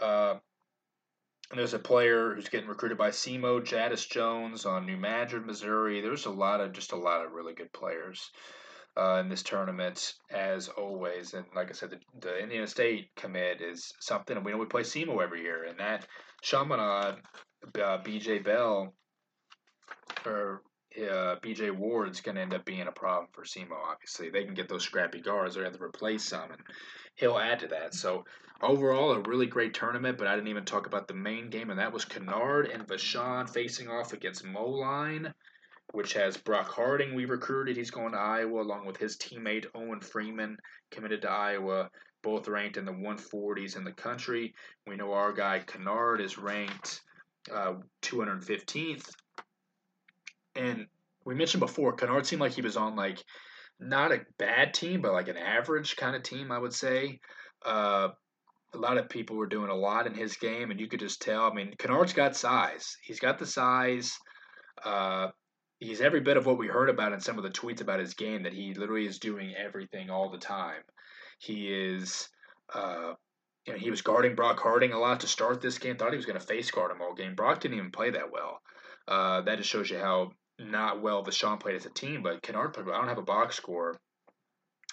uh, 0.00 0.34
and 1.50 1.60
there's 1.60 1.74
a 1.74 1.78
player 1.78 2.34
who's 2.34 2.48
getting 2.48 2.68
recruited 2.68 2.98
by 2.98 3.10
SEMO, 3.10 3.64
Jadis 3.64 4.06
Jones 4.06 4.66
on 4.66 4.84
New 4.84 4.96
Madrid, 4.96 5.46
Missouri. 5.46 6.00
There's 6.00 6.26
a 6.26 6.30
lot 6.30 6.60
of 6.60 6.72
just 6.72 6.90
a 6.90 6.96
lot 6.96 7.24
of 7.24 7.32
really 7.32 7.54
good 7.54 7.72
players 7.72 8.32
uh, 8.96 9.18
in 9.20 9.28
this 9.28 9.42
tournament, 9.42 10.14
as 10.30 10.68
always. 10.68 11.34
And 11.34 11.44
like 11.54 11.68
I 11.68 11.72
said, 11.72 11.90
the, 11.90 11.98
the 12.20 12.38
Indiana 12.38 12.66
State 12.66 13.10
commit 13.16 13.60
is 13.60 13.92
something, 14.00 14.36
and 14.36 14.44
we 14.44 14.52
know 14.52 14.58
we 14.58 14.66
play 14.66 14.82
SEMO 14.82 15.22
every 15.22 15.42
year, 15.42 15.64
and 15.64 15.78
that 15.78 16.06
Chaminade, 16.42 17.16
uh, 17.74 17.98
BJ 18.02 18.42
Bell, 18.44 18.94
or 20.24 20.62
uh, 20.96 21.36
BJ 21.42 21.76
Ward's 21.76 22.20
going 22.20 22.36
to 22.36 22.40
end 22.40 22.54
up 22.54 22.64
being 22.64 22.86
a 22.86 22.92
problem 22.92 23.28
for 23.32 23.44
SEMO. 23.44 23.76
Obviously, 23.90 24.30
they 24.30 24.44
can 24.44 24.54
get 24.54 24.68
those 24.68 24.84
scrappy 24.84 25.20
guards. 25.20 25.56
To 25.56 25.64
have 25.64 25.76
to 25.76 25.82
replace 25.82 26.24
some, 26.24 26.50
and 26.50 26.60
he'll 27.16 27.38
add 27.38 27.60
to 27.60 27.68
that. 27.68 27.94
So 27.94 28.24
overall, 28.62 29.12
a 29.12 29.20
really 29.20 29.46
great 29.46 29.74
tournament. 29.74 30.16
But 30.16 30.26
I 30.26 30.34
didn't 30.34 30.48
even 30.48 30.64
talk 30.64 30.86
about 30.86 31.06
the 31.06 31.14
main 31.14 31.50
game, 31.50 31.68
and 31.68 31.78
that 31.78 31.92
was 31.92 32.06
Kennard 32.06 32.70
and 32.70 32.86
Vashon 32.86 33.50
facing 33.50 33.88
off 33.88 34.14
against 34.14 34.44
Moline, 34.44 35.34
which 35.92 36.12
has 36.14 36.36
Brock 36.36 36.68
Harding. 36.68 37.14
We 37.14 37.24
recruited. 37.24 37.76
He's 37.76 37.90
going 37.90 38.12
to 38.12 38.18
Iowa 38.18 38.62
along 38.62 38.86
with 38.86 38.96
his 38.96 39.16
teammate 39.16 39.66
Owen 39.74 40.00
Freeman, 40.00 40.56
committed 40.90 41.22
to 41.22 41.30
Iowa. 41.30 41.90
Both 42.22 42.48
ranked 42.48 42.76
in 42.76 42.84
the 42.84 42.92
140s 42.92 43.76
in 43.76 43.84
the 43.84 43.92
country. 43.92 44.54
We 44.86 44.96
know 44.96 45.12
our 45.12 45.32
guy 45.32 45.60
Kennard 45.60 46.20
is 46.20 46.38
ranked 46.38 47.02
uh, 47.52 47.74
215th 48.02 49.08
and 50.56 50.86
we 51.24 51.34
mentioned 51.34 51.60
before, 51.60 51.92
Kennard 51.92 52.26
seemed 52.26 52.40
like 52.40 52.52
he 52.52 52.62
was 52.62 52.76
on 52.76 52.96
like 52.96 53.22
not 53.78 54.12
a 54.12 54.24
bad 54.38 54.72
team, 54.74 55.02
but 55.02 55.12
like 55.12 55.28
an 55.28 55.36
average 55.36 55.96
kind 55.96 56.16
of 56.16 56.22
team, 56.22 56.50
I 56.50 56.58
would 56.58 56.72
say. 56.72 57.20
Uh, 57.64 58.08
a 58.74 58.78
lot 58.78 58.98
of 58.98 59.08
people 59.08 59.36
were 59.36 59.46
doing 59.46 59.70
a 59.70 59.74
lot 59.74 60.06
in 60.06 60.14
his 60.14 60.36
game, 60.36 60.70
and 60.70 60.80
you 60.80 60.88
could 60.88 61.00
just 61.00 61.22
tell. 61.22 61.42
I 61.44 61.52
mean, 61.52 61.74
Kennard's 61.78 62.12
got 62.12 62.36
size. 62.36 62.96
He's 63.02 63.20
got 63.20 63.38
the 63.38 63.46
size. 63.46 64.18
Uh, 64.84 65.28
he's 65.78 66.00
every 66.00 66.20
bit 66.20 66.36
of 66.36 66.46
what 66.46 66.58
we 66.58 66.66
heard 66.68 66.90
about 66.90 67.12
in 67.12 67.20
some 67.20 67.38
of 67.38 67.44
the 67.44 67.50
tweets 67.50 67.80
about 67.80 68.00
his 68.00 68.14
game. 68.14 68.42
That 68.42 68.52
he 68.52 68.74
literally 68.74 69.06
is 69.06 69.18
doing 69.18 69.54
everything 69.54 70.10
all 70.10 70.30
the 70.30 70.38
time. 70.38 70.82
He 71.38 71.68
is. 71.72 72.28
Uh, 72.72 73.12
you 73.66 73.72
know, 73.72 73.78
he 73.78 73.90
was 73.90 74.02
guarding 74.02 74.36
Brock 74.36 74.60
Harding 74.60 74.92
a 74.92 74.98
lot 74.98 75.20
to 75.20 75.26
start 75.26 75.60
this 75.60 75.78
game. 75.78 75.96
Thought 75.96 76.12
he 76.12 76.16
was 76.16 76.26
going 76.26 76.38
to 76.38 76.46
face 76.46 76.70
guard 76.70 76.92
him 76.92 77.02
all 77.02 77.14
game. 77.14 77.34
Brock 77.34 77.60
didn't 77.60 77.78
even 77.78 77.90
play 77.90 78.10
that 78.10 78.30
well. 78.30 78.60
Uh, 79.08 79.40
that 79.42 79.58
just 79.58 79.70
shows 79.70 79.90
you 79.90 79.98
how 79.98 80.30
not 80.58 81.02
well 81.02 81.24
Vashon 81.24 81.60
played 81.60 81.76
as 81.76 81.86
a 81.86 81.90
team, 81.90 82.22
but 82.22 82.42
Kennard 82.42 82.72
played 82.74 82.86
well. 82.86 82.94
I 82.94 82.98
don't 82.98 83.08
have 83.08 83.18
a 83.18 83.22
box 83.22 83.56
score. 83.56 83.98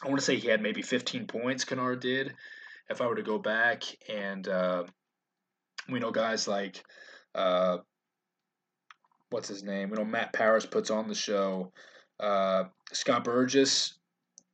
I 0.04 0.08
want 0.08 0.20
to 0.20 0.26
say 0.26 0.38
he 0.38 0.48
had 0.48 0.62
maybe 0.62 0.82
15 0.82 1.28
points, 1.28 1.64
Kennard 1.64 2.02
did. 2.02 2.34
If 2.90 3.00
I 3.00 3.08
were 3.08 3.16
to 3.16 3.24
go 3.24 3.38
back, 3.38 3.84
and 4.10 4.48
uh, 4.48 4.84
we 5.90 6.00
know 6.00 6.12
guys 6.12 6.48
like, 6.48 6.84
uh, 7.34 7.78
what's 9.34 9.50
his 9.50 9.64
name? 9.64 9.90
We 9.90 9.98
know 9.98 10.06
Matt 10.06 10.32
Powers 10.32 10.66
puts 10.66 10.92
on 10.92 11.08
the 11.08 11.16
show. 11.16 11.74
Uh, 12.20 12.66
Scott 12.94 13.24
Burgess, 13.24 13.98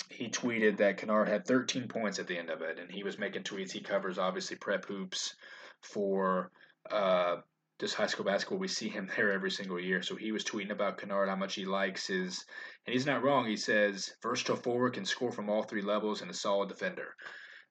he 0.09 0.29
tweeted 0.29 0.77
that 0.77 0.97
Kennard 0.97 1.27
had 1.27 1.45
13 1.45 1.87
points 1.89 2.17
at 2.17 2.27
the 2.27 2.37
end 2.37 2.49
of 2.49 2.61
it, 2.61 2.79
and 2.79 2.89
he 2.89 3.03
was 3.03 3.19
making 3.19 3.43
tweets. 3.43 3.71
He 3.71 3.81
covers, 3.81 4.17
obviously, 4.17 4.55
prep 4.55 4.85
hoops 4.85 5.35
for 5.81 6.49
uh, 6.89 7.37
just 7.79 7.95
high 7.95 8.07
school 8.07 8.25
basketball, 8.25 8.57
we 8.57 8.67
see 8.67 8.89
him 8.89 9.09
there 9.15 9.31
every 9.33 9.51
single 9.51 9.79
year. 9.79 10.01
So 10.01 10.15
he 10.15 10.31
was 10.31 10.45
tweeting 10.45 10.71
about 10.71 10.97
Kennard, 10.97 11.29
how 11.29 11.35
much 11.35 11.55
he 11.55 11.65
likes 11.65 12.07
his, 12.07 12.45
and 12.85 12.93
he's 12.93 13.05
not 13.05 13.23
wrong. 13.23 13.45
He 13.45 13.57
says 13.57 14.11
versatile 14.23 14.55
forward 14.55 14.93
can 14.93 15.05
score 15.05 15.31
from 15.31 15.49
all 15.49 15.63
three 15.63 15.81
levels 15.81 16.21
and 16.21 16.31
a 16.31 16.33
solid 16.33 16.69
defender. 16.69 17.15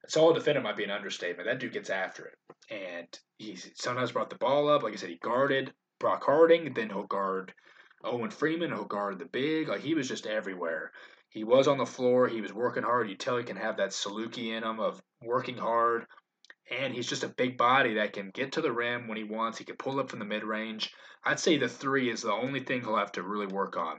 A 0.07 0.11
solid 0.11 0.35
defender 0.35 0.61
might 0.61 0.77
be 0.77 0.85
an 0.85 0.91
understatement. 0.91 1.49
That 1.49 1.59
dude 1.59 1.73
gets 1.73 1.91
after 1.91 2.27
it, 2.27 2.39
and 2.71 3.19
he 3.39 3.57
sometimes 3.75 4.13
brought 4.13 4.31
the 4.31 4.37
ball 4.37 4.69
up. 4.69 4.83
Like 4.83 4.93
I 4.93 4.97
said, 4.97 5.09
he 5.11 5.17
guarded 5.17 5.73
Brock 5.99 6.25
Harding, 6.25 6.73
then 6.75 6.91
he'll 6.91 7.05
guard 7.05 7.53
Owen 8.05 8.31
Freeman, 8.31 8.71
he'll 8.71 8.85
guard 8.85 9.19
the 9.19 9.27
big. 9.27 9.69
Like 9.69 9.81
he 9.81 9.95
was 9.95 10.09
just 10.09 10.27
everywhere. 10.27 10.93
He 11.31 11.45
was 11.45 11.69
on 11.69 11.79
the 11.79 11.87
floor. 11.87 12.29
He 12.29 12.41
was 12.41 12.53
working 12.53 12.85
hard. 12.85 13.09
You 13.11 13.17
tell 13.17 13.37
he 13.37 13.45
can 13.45 13.57
have 13.57 13.77
that 13.79 13.91
Saluki 13.91 14.57
in 14.57 14.63
him 14.65 14.81
of 14.81 15.01
working 15.23 15.59
hard, 15.59 16.07
and 16.71 16.95
he's 16.95 17.09
just 17.09 17.25
a 17.25 17.29
big 17.29 17.59
body 17.59 17.95
that 17.95 18.13
can 18.13 18.31
get 18.31 18.53
to 18.53 18.61
the 18.63 18.73
rim 18.73 19.09
when 19.09 19.19
he 19.19 19.25
wants. 19.25 19.59
He 19.59 19.65
can 19.65 19.77
pull 19.77 20.01
up 20.01 20.11
from 20.11 20.21
the 20.21 20.25
mid 20.25 20.45
range. 20.45 20.93
I'd 21.25 21.41
say 21.41 21.59
the 21.59 21.69
three 21.69 22.11
is 22.11 22.23
the 22.23 22.33
only 22.33 22.61
thing 22.61 22.81
he'll 22.83 22.97
have 22.97 23.13
to 23.13 23.23
really 23.23 23.47
work 23.47 23.77
on. 23.77 23.99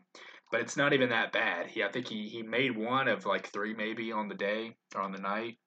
but 0.51 0.61
it's 0.61 0.77
not 0.77 0.93
even 0.93 1.09
that 1.09 1.31
bad. 1.31 1.67
He, 1.67 1.83
I 1.83 1.89
think 1.91 2.07
he 2.07 2.27
he 2.27 2.41
made 2.41 2.75
one 2.77 3.07
of 3.07 3.25
like 3.25 3.47
three 3.47 3.73
maybe 3.73 4.11
on 4.11 4.27
the 4.27 4.35
day 4.35 4.75
or 4.95 5.01
on 5.01 5.11
the 5.11 5.19
night. 5.19 5.57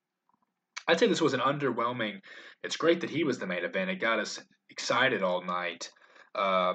I'd 0.88 0.98
say 0.98 1.06
this 1.06 1.20
was 1.20 1.34
an 1.34 1.40
underwhelming. 1.40 2.20
It's 2.64 2.76
great 2.76 3.00
that 3.02 3.10
he 3.10 3.24
was 3.24 3.38
the 3.38 3.46
main 3.46 3.64
event. 3.64 3.90
It 3.90 3.96
got 4.00 4.18
us 4.18 4.40
excited 4.70 5.22
all 5.22 5.42
night. 5.44 5.90
Uh, 6.34 6.74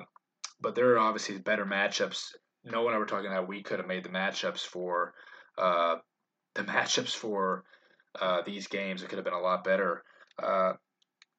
but 0.60 0.76
there 0.76 0.94
are 0.94 1.00
obviously 1.00 1.38
better 1.38 1.66
matchups. 1.66 2.34
No 2.64 2.84
one 2.84 2.94
ever 2.94 3.06
talking 3.06 3.28
about 3.28 3.48
we 3.48 3.64
could 3.64 3.80
have 3.80 3.88
made 3.88 4.04
the 4.04 4.10
matchups 4.10 4.62
for 4.62 5.14
uh, 5.58 5.96
the 6.56 6.64
matchups 6.64 7.16
for 7.16 7.64
uh, 8.20 8.42
these 8.46 8.68
games. 8.68 9.04
It 9.04 9.10
could 9.10 9.18
have 9.18 9.26
been 9.26 9.34
a 9.34 9.40
lot 9.40 9.64
better. 9.64 10.04
Uh, 10.42 10.74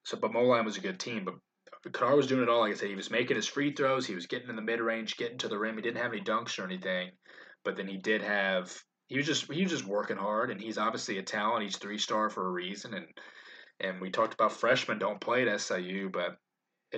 so, 0.05 0.17
but 0.17 0.33
Moline 0.33 0.65
was 0.65 0.77
a 0.77 0.81
good 0.81 0.99
team. 0.99 1.25
But 1.25 1.35
Kennard 1.93 2.17
was 2.17 2.27
doing 2.27 2.43
it 2.43 2.49
all. 2.49 2.61
Like 2.61 2.73
I 2.73 2.77
said, 2.77 2.89
he 2.89 2.95
was 2.95 3.11
making 3.11 3.37
his 3.37 3.47
free 3.47 3.73
throws. 3.73 4.07
He 4.07 4.15
was 4.15 4.27
getting 4.27 4.49
in 4.49 4.57
the 4.57 4.63
mid 4.63 4.81
range, 4.81 5.17
getting 5.17 5.39
to 5.39 5.49
the 5.49 5.59
rim. 5.59 5.77
He 5.77 5.83
didn't 5.83 6.03
have 6.03 6.13
any 6.13 6.23
dunks 6.23 6.59
or 6.59 6.65
anything, 6.65 7.11
but 7.65 7.77
then 7.77 7.89
he 7.89 7.97
did 7.97 8.23
have. 8.23 8.75
He 9.07 9.17
was 9.17 9.27
just 9.27 9.51
he 9.51 9.63
was 9.63 9.71
just 9.71 9.87
working 9.87 10.17
hard, 10.17 10.51
and 10.51 10.61
he's 10.61 10.79
obviously 10.79 11.19
a 11.19 11.23
talent. 11.23 11.65
He's 11.65 11.77
three 11.77 11.99
star 11.99 12.31
for 12.31 12.47
a 12.47 12.51
reason, 12.51 12.95
and 12.95 13.07
and 13.81 14.01
we 14.01 14.11
talked 14.11 14.35
about 14.35 14.53
freshmen 14.53 14.99
don't 14.99 15.21
play 15.21 15.49
at 15.49 15.61
SIU, 15.61 16.11
but 16.11 16.37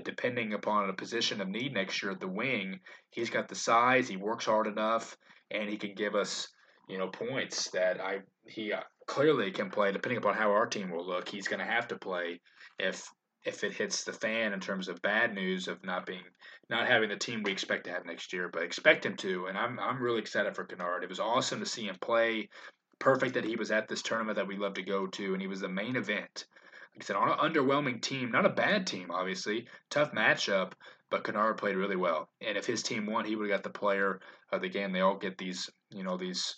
depending 0.04 0.54
upon 0.54 0.88
a 0.88 0.94
position 0.94 1.40
of 1.40 1.48
need 1.48 1.74
next 1.74 2.02
year 2.02 2.12
at 2.12 2.20
the 2.20 2.28
wing, 2.28 2.80
he's 3.10 3.30
got 3.30 3.48
the 3.48 3.54
size. 3.54 4.08
He 4.08 4.16
works 4.16 4.44
hard 4.44 4.66
enough, 4.66 5.16
and 5.50 5.68
he 5.68 5.76
can 5.76 5.94
give 5.94 6.14
us 6.14 6.48
you 6.88 6.98
know 6.98 7.08
points 7.08 7.70
that 7.70 8.00
I 8.00 8.20
he 8.46 8.72
uh, 8.72 8.80
clearly 9.06 9.50
can 9.52 9.70
play. 9.70 9.92
Depending 9.92 10.18
upon 10.18 10.34
how 10.34 10.50
our 10.50 10.66
team 10.66 10.90
will 10.90 11.06
look, 11.06 11.28
he's 11.28 11.48
going 11.48 11.60
to 11.60 11.72
have 11.72 11.88
to 11.88 11.98
play 11.98 12.40
if 12.78 13.08
if 13.44 13.64
it 13.64 13.72
hits 13.72 14.04
the 14.04 14.12
fan 14.12 14.52
in 14.52 14.60
terms 14.60 14.88
of 14.88 15.00
bad 15.00 15.34
news 15.34 15.68
of 15.68 15.82
not 15.84 16.04
being 16.04 16.24
not 16.68 16.86
having 16.86 17.08
the 17.08 17.16
team 17.16 17.42
we 17.42 17.52
expect 17.52 17.84
to 17.84 17.90
have 17.90 18.04
next 18.04 18.32
year, 18.32 18.48
but 18.52 18.62
expect 18.62 19.06
him 19.06 19.16
to. 19.16 19.46
And 19.46 19.56
I'm 19.56 19.78
I'm 19.78 20.02
really 20.02 20.20
excited 20.20 20.54
for 20.54 20.64
Kennard. 20.64 21.04
It 21.04 21.08
was 21.08 21.20
awesome 21.20 21.60
to 21.60 21.66
see 21.66 21.86
him 21.86 21.96
play. 22.00 22.48
Perfect 22.98 23.34
that 23.34 23.44
he 23.44 23.56
was 23.56 23.70
at 23.70 23.88
this 23.88 24.02
tournament 24.02 24.36
that 24.36 24.46
we 24.46 24.58
love 24.58 24.74
to 24.74 24.82
go 24.82 25.06
to, 25.06 25.32
and 25.32 25.40
he 25.40 25.48
was 25.48 25.60
the 25.60 25.68
main 25.68 25.96
event. 25.96 26.44
Like 26.94 27.04
I 27.04 27.06
said, 27.06 27.16
on 27.16 27.30
an 27.30 27.38
underwhelming 27.38 28.02
team, 28.02 28.30
not 28.30 28.46
a 28.46 28.50
bad 28.50 28.86
team, 28.86 29.10
obviously, 29.10 29.66
tough 29.90 30.12
matchup, 30.12 30.72
but 31.10 31.24
Kennard 31.24 31.58
played 31.58 31.76
really 31.76 31.96
well. 31.96 32.28
And 32.40 32.56
if 32.56 32.66
his 32.66 32.82
team 32.82 33.06
won, 33.06 33.24
he 33.24 33.36
would 33.36 33.50
have 33.50 33.58
got 33.58 33.64
the 33.64 33.78
player 33.78 34.20
of 34.52 34.60
the 34.60 34.68
game. 34.68 34.92
They 34.92 35.00
all 35.00 35.16
get 35.16 35.38
these, 35.38 35.70
you 35.90 36.04
know, 36.04 36.16
these 36.16 36.54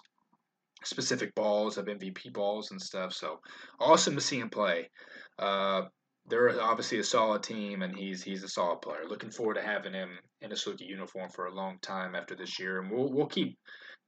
specific 0.85 1.35
balls 1.35 1.79
of 1.79 1.87
MVP 1.87 2.33
balls 2.33 2.71
and 2.71 2.81
stuff. 2.81 3.13
So 3.13 3.41
awesome 3.81 4.15
to 4.15 4.21
see 4.21 4.41
him 4.41 4.51
play. 4.51 4.91
Uh, 5.39 5.83
they're 6.27 6.61
obviously 6.61 6.99
a 6.99 7.05
solid 7.05 7.43
team, 7.43 7.83
and 7.83 7.97
he's 7.97 8.23
he's 8.23 8.45
a 8.45 8.49
solid 8.49 8.81
player. 8.81 9.09
Looking 9.09 9.31
forward 9.31 9.55
to 9.55 9.63
having 9.63 9.93
him 9.93 10.11
in 10.41 10.53
a 10.53 10.55
Saluki 10.55 10.87
uniform 10.87 11.31
for 11.31 11.47
a 11.47 11.55
long 11.55 11.79
time 11.81 12.15
after 12.15 12.37
this 12.37 12.59
year, 12.61 12.81
and 12.81 12.91
we'll 12.91 13.13
we'll 13.13 13.27
keep 13.27 13.59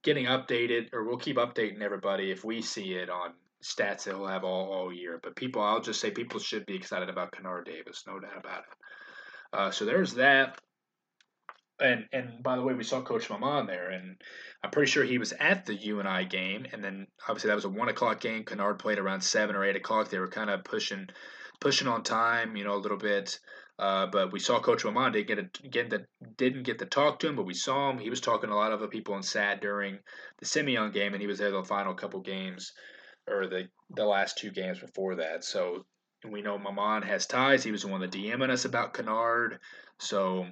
getting 0.03 0.27
updated, 0.27 0.89
or 0.93 1.05
we'll 1.05 1.17
keep 1.17 1.37
updating 1.37 1.83
everybody 1.83 2.31
if 2.31 2.45
we 2.45 2.63
see 2.63 2.93
it 2.93 3.11
on 3.11 3.33
stats 3.65 4.05
he'll 4.05 4.27
have 4.27 4.45
all, 4.45 4.73
all 4.73 4.93
year. 4.93 5.19
But 5.23 5.37
people, 5.37 5.63
I'll 5.63 5.81
just 5.81 6.01
say 6.01 6.11
people 6.11 6.39
should 6.39 6.67
be 6.67 6.77
excited 6.77 7.09
about 7.09 7.33
Kennard 7.33 7.65
Davis, 7.65 8.05
no 8.07 8.21
doubt 8.21 8.39
about 8.39 8.61
it. 8.61 9.59
Uh, 9.59 9.71
so 9.71 9.85
there's 9.85 10.15
that. 10.15 10.61
And 11.81 12.05
and 12.13 12.41
by 12.43 12.55
the 12.55 12.63
way, 12.63 12.75
we 12.75 12.85
saw 12.85 13.03
Coach 13.03 13.29
Maman 13.29 13.67
there, 13.67 13.91
and 13.91 14.17
I'm 14.63 14.71
pretty 14.71 14.91
sure 14.91 15.03
he 15.03 15.19
was 15.19 15.33
at 15.33 15.67
the 15.67 15.75
UNI 15.75 16.25
game. 16.27 16.67
And 16.73 16.85
then 16.85 17.09
obviously 17.29 17.49
that 17.49 17.57
was 17.57 17.65
a 17.65 17.69
one 17.71 17.89
o'clock 17.89 18.21
game. 18.21 18.45
Kennard 18.45 18.79
played 18.79 18.99
around 18.99 19.23
seven 19.23 19.57
or 19.57 19.65
eight 19.65 19.75
o'clock. 19.75 20.09
They 20.09 20.21
were 20.21 20.29
kind 20.29 20.51
of 20.51 20.63
pushing 20.63 21.09
pushing 21.61 21.89
on 21.89 22.05
time, 22.05 22.57
you 22.57 22.63
know, 22.63 22.75
a 22.75 22.77
little 22.77 22.99
bit. 22.99 23.41
Uh, 23.77 24.07
but 24.07 24.33
we 24.33 24.39
saw 24.39 24.61
Coach 24.61 24.85
Maman 24.85 25.13
didn't 25.13 25.73
get 25.73 25.93
a, 25.93 26.07
didn't 26.37 26.63
get 26.63 26.79
to 26.79 26.87
talk 26.87 27.19
to 27.19 27.29
him, 27.29 27.35
but 27.35 27.47
we 27.47 27.55
saw 27.55 27.91
him. 27.91 27.99
He 27.99 28.11
was 28.11 28.21
talking 28.21 28.51
to 28.51 28.55
a 28.55 28.57
lot 28.57 28.71
of 28.71 28.79
other 28.79 28.89
people 28.89 29.17
and 29.17 29.25
sat 29.25 29.61
during 29.61 29.99
the 30.39 30.47
Simeon 30.47 30.93
game, 30.93 31.13
and 31.13 31.21
he 31.21 31.27
was 31.27 31.39
there 31.41 31.51
the 31.51 31.65
final 31.65 31.95
couple 31.95 32.21
games 32.21 32.73
or 33.29 33.47
the 33.47 33.69
the 33.91 34.05
last 34.05 34.39
two 34.39 34.51
games 34.51 34.79
before 34.79 35.17
that. 35.17 35.45
So 35.45 35.85
we 36.29 36.43
know 36.43 36.59
Maman 36.59 37.03
has 37.03 37.27
ties. 37.27 37.63
He 37.63 37.71
was 37.71 37.83
the 37.83 37.89
one 37.89 38.01
that 38.01 38.11
DMing 38.11 38.51
us 38.51 38.65
about 38.65 38.95
Kennard. 38.95 39.59
So 39.99 40.47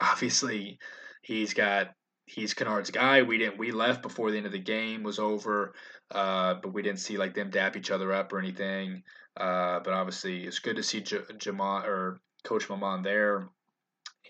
obviously 0.00 0.78
he's 1.22 1.54
got 1.54 1.92
he's 2.26 2.54
Kennard's 2.54 2.90
guy. 2.90 3.22
We 3.22 3.38
didn't 3.38 3.58
we 3.58 3.72
left 3.72 4.02
before 4.02 4.30
the 4.30 4.36
end 4.36 4.46
of 4.46 4.52
the 4.52 4.58
game 4.58 5.02
was 5.02 5.18
over, 5.18 5.74
uh, 6.10 6.54
but 6.54 6.72
we 6.72 6.82
didn't 6.82 7.00
see 7.00 7.16
like 7.16 7.34
them 7.34 7.50
dap 7.50 7.76
each 7.76 7.90
other 7.90 8.12
up 8.12 8.32
or 8.32 8.38
anything. 8.38 9.02
Uh, 9.36 9.80
but 9.80 9.92
obviously 9.92 10.44
it's 10.44 10.58
good 10.58 10.76
to 10.76 10.82
see 10.82 11.00
J- 11.00 11.20
Jamal 11.38 11.84
or 11.84 12.20
Coach 12.44 12.68
Maman 12.68 13.02
there. 13.02 13.48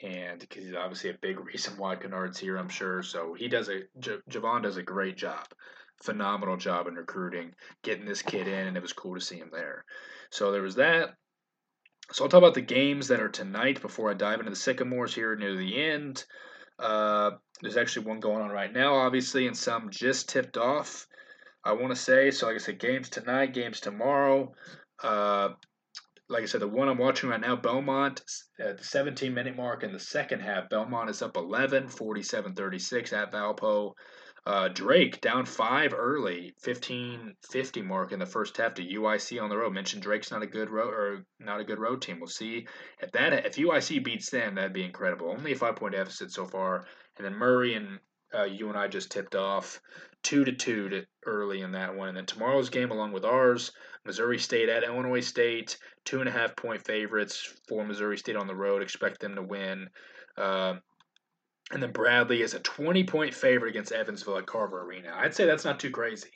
And 0.02 0.40
because 0.40 0.64
he's 0.64 0.74
obviously 0.74 1.10
a 1.10 1.18
big 1.20 1.40
reason 1.44 1.78
why 1.78 1.96
Kennard's 1.96 2.38
here, 2.38 2.56
I'm 2.56 2.68
sure. 2.68 3.02
So 3.02 3.34
he 3.34 3.48
does 3.48 3.68
a 3.68 3.82
J- 3.98 4.18
Javon 4.30 4.62
does 4.62 4.76
a 4.76 4.82
great 4.82 5.16
job, 5.16 5.46
phenomenal 6.02 6.56
job 6.56 6.86
in 6.86 6.94
recruiting, 6.94 7.52
getting 7.82 8.06
this 8.06 8.22
kid 8.22 8.48
in, 8.48 8.66
and 8.66 8.76
it 8.76 8.82
was 8.82 8.92
cool 8.92 9.14
to 9.14 9.20
see 9.20 9.36
him 9.36 9.50
there. 9.52 9.84
So 10.30 10.52
there 10.52 10.62
was 10.62 10.76
that. 10.76 11.10
So 12.12 12.24
I'll 12.24 12.30
talk 12.30 12.38
about 12.38 12.54
the 12.54 12.60
games 12.60 13.08
that 13.08 13.20
are 13.20 13.28
tonight 13.28 13.80
before 13.80 14.10
I 14.10 14.14
dive 14.14 14.38
into 14.38 14.50
the 14.50 14.56
Sycamores 14.56 15.14
here 15.14 15.34
near 15.34 15.56
the 15.56 15.82
end. 15.82 16.24
Uh, 16.78 17.32
there's 17.60 17.76
actually 17.76 18.06
one 18.06 18.20
going 18.20 18.42
on 18.42 18.50
right 18.50 18.72
now, 18.72 18.94
obviously, 18.94 19.46
and 19.46 19.56
some 19.56 19.90
just 19.90 20.28
tipped 20.28 20.56
off. 20.56 21.06
I 21.64 21.72
want 21.72 21.88
to 21.88 21.96
say 21.96 22.30
so. 22.30 22.46
Like 22.46 22.56
I 22.56 22.58
said, 22.58 22.78
games 22.78 23.08
tonight, 23.08 23.54
games 23.54 23.80
tomorrow. 23.80 24.52
Uh, 25.02 25.50
like 26.28 26.42
I 26.42 26.46
said, 26.46 26.60
the 26.60 26.68
one 26.68 26.88
I'm 26.88 26.98
watching 26.98 27.28
right 27.28 27.40
now, 27.40 27.56
Belmont, 27.56 28.22
at 28.60 28.78
the 28.78 28.84
17 28.84 29.32
minute 29.32 29.56
mark 29.56 29.82
in 29.82 29.92
the 29.92 29.98
second 29.98 30.40
half, 30.40 30.68
Belmont 30.68 31.10
is 31.10 31.22
up 31.22 31.36
11, 31.36 31.88
47 31.88 32.54
36 32.54 33.12
at 33.12 33.32
Valpo. 33.32 33.92
Uh, 34.46 34.68
Drake 34.68 35.20
down 35.20 35.44
five 35.44 35.92
early, 35.92 36.54
15 36.60 37.34
50 37.50 37.82
mark 37.82 38.12
in 38.12 38.20
the 38.20 38.26
first 38.26 38.56
half 38.56 38.74
to 38.74 38.82
UIC 38.82 39.42
on 39.42 39.50
the 39.50 39.56
road. 39.56 39.72
Mentioned 39.72 40.04
Drake's 40.04 40.30
not 40.30 40.44
a 40.44 40.46
good 40.46 40.70
road 40.70 40.94
or 40.94 41.24
not 41.40 41.58
a 41.58 41.64
good 41.64 41.80
road 41.80 42.00
team. 42.00 42.20
We'll 42.20 42.28
see 42.28 42.68
if 43.02 43.10
that 43.10 43.32
if 43.44 43.56
UIC 43.56 44.04
beats 44.04 44.30
them, 44.30 44.54
that'd 44.54 44.72
be 44.72 44.84
incredible. 44.84 45.30
Only 45.30 45.50
a 45.50 45.56
five 45.56 45.74
point 45.74 45.94
deficit 45.94 46.30
so 46.30 46.46
far, 46.46 46.86
and 47.16 47.24
then 47.24 47.34
Murray 47.34 47.74
and 47.74 47.98
uh, 48.32 48.46
I 48.76 48.86
just 48.86 49.10
tipped 49.10 49.34
off 49.34 49.80
two 50.22 50.44
to 50.44 50.52
two 50.52 50.90
to 50.90 51.04
early 51.24 51.62
in 51.62 51.72
that 51.72 51.96
one. 51.96 52.08
And 52.08 52.16
then 52.16 52.26
tomorrow's 52.26 52.70
game, 52.70 52.92
along 52.92 53.12
with 53.12 53.24
ours, 53.24 53.72
Missouri 54.04 54.38
State 54.38 54.68
at 54.68 54.84
Illinois 54.84 55.20
State, 55.26 55.76
two 56.04 56.20
and 56.20 56.28
a 56.28 56.32
half 56.32 56.54
point 56.54 56.84
favorites 56.84 57.52
for 57.68 57.84
Missouri 57.84 58.16
State 58.16 58.36
on 58.36 58.46
the 58.46 58.54
road. 58.54 58.80
Expect 58.80 59.20
them 59.20 59.34
to 59.34 59.42
win. 59.42 59.88
Uh, 60.36 60.74
and 61.72 61.82
then 61.82 61.92
Bradley 61.92 62.42
is 62.42 62.54
a 62.54 62.60
20 62.60 63.04
point 63.04 63.34
favorite 63.34 63.70
against 63.70 63.92
Evansville 63.92 64.38
at 64.38 64.46
Carver 64.46 64.82
Arena. 64.82 65.12
I'd 65.14 65.34
say 65.34 65.46
that's 65.46 65.64
not 65.64 65.80
too 65.80 65.90
crazy. 65.90 66.30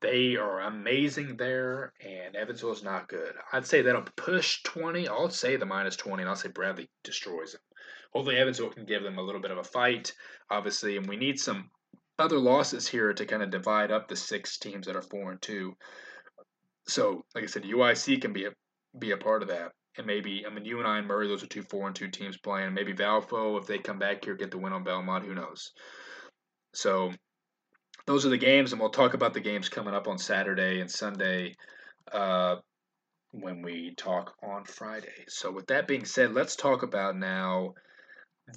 They 0.00 0.36
are 0.36 0.60
amazing 0.60 1.36
there, 1.36 1.92
and 2.00 2.36
Evansville 2.36 2.72
is 2.72 2.82
not 2.82 3.08
good. 3.08 3.34
I'd 3.52 3.66
say 3.66 3.82
that'll 3.82 4.02
push 4.16 4.62
20. 4.62 5.08
I'll 5.08 5.30
say 5.30 5.56
the 5.56 5.66
minus 5.66 5.96
20, 5.96 6.22
and 6.22 6.28
I'll 6.28 6.36
say 6.36 6.48
Bradley 6.48 6.88
destroys 7.02 7.52
them. 7.52 7.62
Hopefully, 8.12 8.36
Evansville 8.36 8.70
can 8.70 8.84
give 8.84 9.02
them 9.02 9.18
a 9.18 9.22
little 9.22 9.40
bit 9.40 9.50
of 9.50 9.58
a 9.58 9.64
fight, 9.64 10.12
obviously, 10.50 10.96
and 10.96 11.06
we 11.06 11.16
need 11.16 11.40
some 11.40 11.70
other 12.18 12.38
losses 12.38 12.86
here 12.86 13.12
to 13.12 13.26
kind 13.26 13.42
of 13.42 13.50
divide 13.50 13.90
up 13.90 14.08
the 14.08 14.16
six 14.16 14.58
teams 14.58 14.86
that 14.86 14.96
are 14.96 15.02
four 15.02 15.32
and 15.32 15.40
two. 15.40 15.76
So, 16.86 17.24
like 17.34 17.44
I 17.44 17.46
said, 17.46 17.64
UIC 17.64 18.20
can 18.20 18.32
be 18.32 18.44
a 18.44 18.50
be 18.98 19.10
a 19.10 19.16
part 19.18 19.42
of 19.42 19.48
that 19.48 19.72
and 19.98 20.06
maybe 20.06 20.44
I 20.46 20.50
mean 20.50 20.64
UNI 20.64 20.98
and 20.98 21.06
Murray, 21.06 21.28
those 21.28 21.42
are 21.42 21.48
two 21.48 21.62
four 21.62 21.86
and 21.86 21.96
two 21.96 22.08
teams 22.08 22.36
playing. 22.36 22.74
Maybe 22.74 22.94
Valpo, 22.94 23.58
if 23.58 23.66
they 23.66 23.78
come 23.78 23.98
back 23.98 24.24
here, 24.24 24.34
get 24.34 24.50
the 24.50 24.58
win 24.58 24.72
on 24.72 24.84
Belmont. 24.84 25.24
Who 25.24 25.34
knows? 25.34 25.72
So 26.74 27.12
those 28.06 28.24
are 28.24 28.30
the 28.30 28.38
games, 28.38 28.72
and 28.72 28.80
we'll 28.80 28.90
talk 28.90 29.14
about 29.14 29.34
the 29.34 29.40
games 29.40 29.68
coming 29.68 29.94
up 29.94 30.08
on 30.08 30.18
Saturday 30.18 30.80
and 30.80 30.90
Sunday 30.90 31.56
uh, 32.12 32.56
when 33.32 33.62
we 33.62 33.94
talk 33.96 34.34
on 34.42 34.64
Friday. 34.64 35.24
So 35.28 35.50
with 35.50 35.66
that 35.68 35.88
being 35.88 36.04
said, 36.04 36.32
let's 36.32 36.56
talk 36.56 36.82
about 36.82 37.16
now 37.16 37.74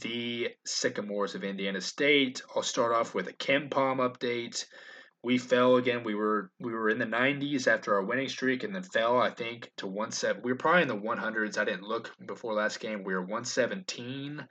the 0.01 0.49
Sycamores 0.65 1.33
of 1.35 1.43
Indiana 1.43 1.81
State. 1.81 2.41
I'll 2.55 2.61
start 2.61 2.93
off 2.93 3.15
with 3.15 3.27
a 3.27 3.33
Ken 3.33 3.69
Palm 3.69 3.97
update 3.97 4.65
we 5.23 5.37
fell 5.37 5.75
again. 5.75 6.03
We 6.03 6.15
were 6.15 6.51
we 6.59 6.73
were 6.73 6.89
in 6.89 6.99
the 6.99 7.05
90s 7.05 7.67
after 7.67 7.95
our 7.95 8.03
winning 8.03 8.29
streak, 8.29 8.63
and 8.63 8.73
then 8.73 8.83
fell. 8.83 9.19
I 9.19 9.31
think 9.31 9.69
to 9.77 9.87
one 9.87 10.11
seven. 10.11 10.41
We 10.43 10.51
were 10.51 10.57
probably 10.57 10.83
in 10.83 10.87
the 10.87 10.95
100s. 10.95 11.57
I 11.57 11.65
didn't 11.65 11.83
look 11.83 12.11
before 12.25 12.53
last 12.53 12.79
game. 12.79 13.03
We 13.03 13.13
were 13.13 13.21
117 13.21 14.45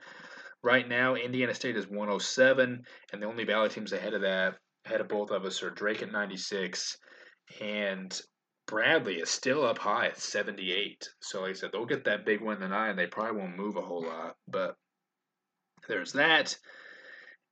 right 0.63 0.87
now. 0.87 1.15
Indiana 1.15 1.53
State 1.53 1.77
is 1.77 1.87
107, 1.87 2.83
and 3.11 3.21
the 3.21 3.25
only 3.25 3.45
Valley 3.45 3.69
teams 3.69 3.93
ahead 3.93 4.13
of 4.13 4.21
that, 4.21 4.55
ahead 4.85 5.01
of 5.01 5.07
both 5.07 5.31
of 5.31 5.45
us, 5.45 5.63
are 5.63 5.71
Drake 5.71 6.03
at 6.03 6.11
96, 6.11 6.97
and 7.61 8.21
Bradley 8.67 9.15
is 9.15 9.29
still 9.29 9.65
up 9.65 9.79
high 9.79 10.07
at 10.07 10.19
78. 10.19 11.09
So 11.21 11.41
like 11.41 11.51
I 11.51 11.53
said, 11.53 11.71
they'll 11.71 11.85
get 11.85 12.05
that 12.05 12.25
big 12.25 12.41
win 12.41 12.59
tonight, 12.59 12.91
and 12.91 12.99
they 12.99 13.07
probably 13.07 13.41
won't 13.41 13.57
move 13.57 13.75
a 13.77 13.81
whole 13.81 14.03
lot. 14.03 14.35
But 14.47 14.75
there's 15.87 16.13
that. 16.13 16.55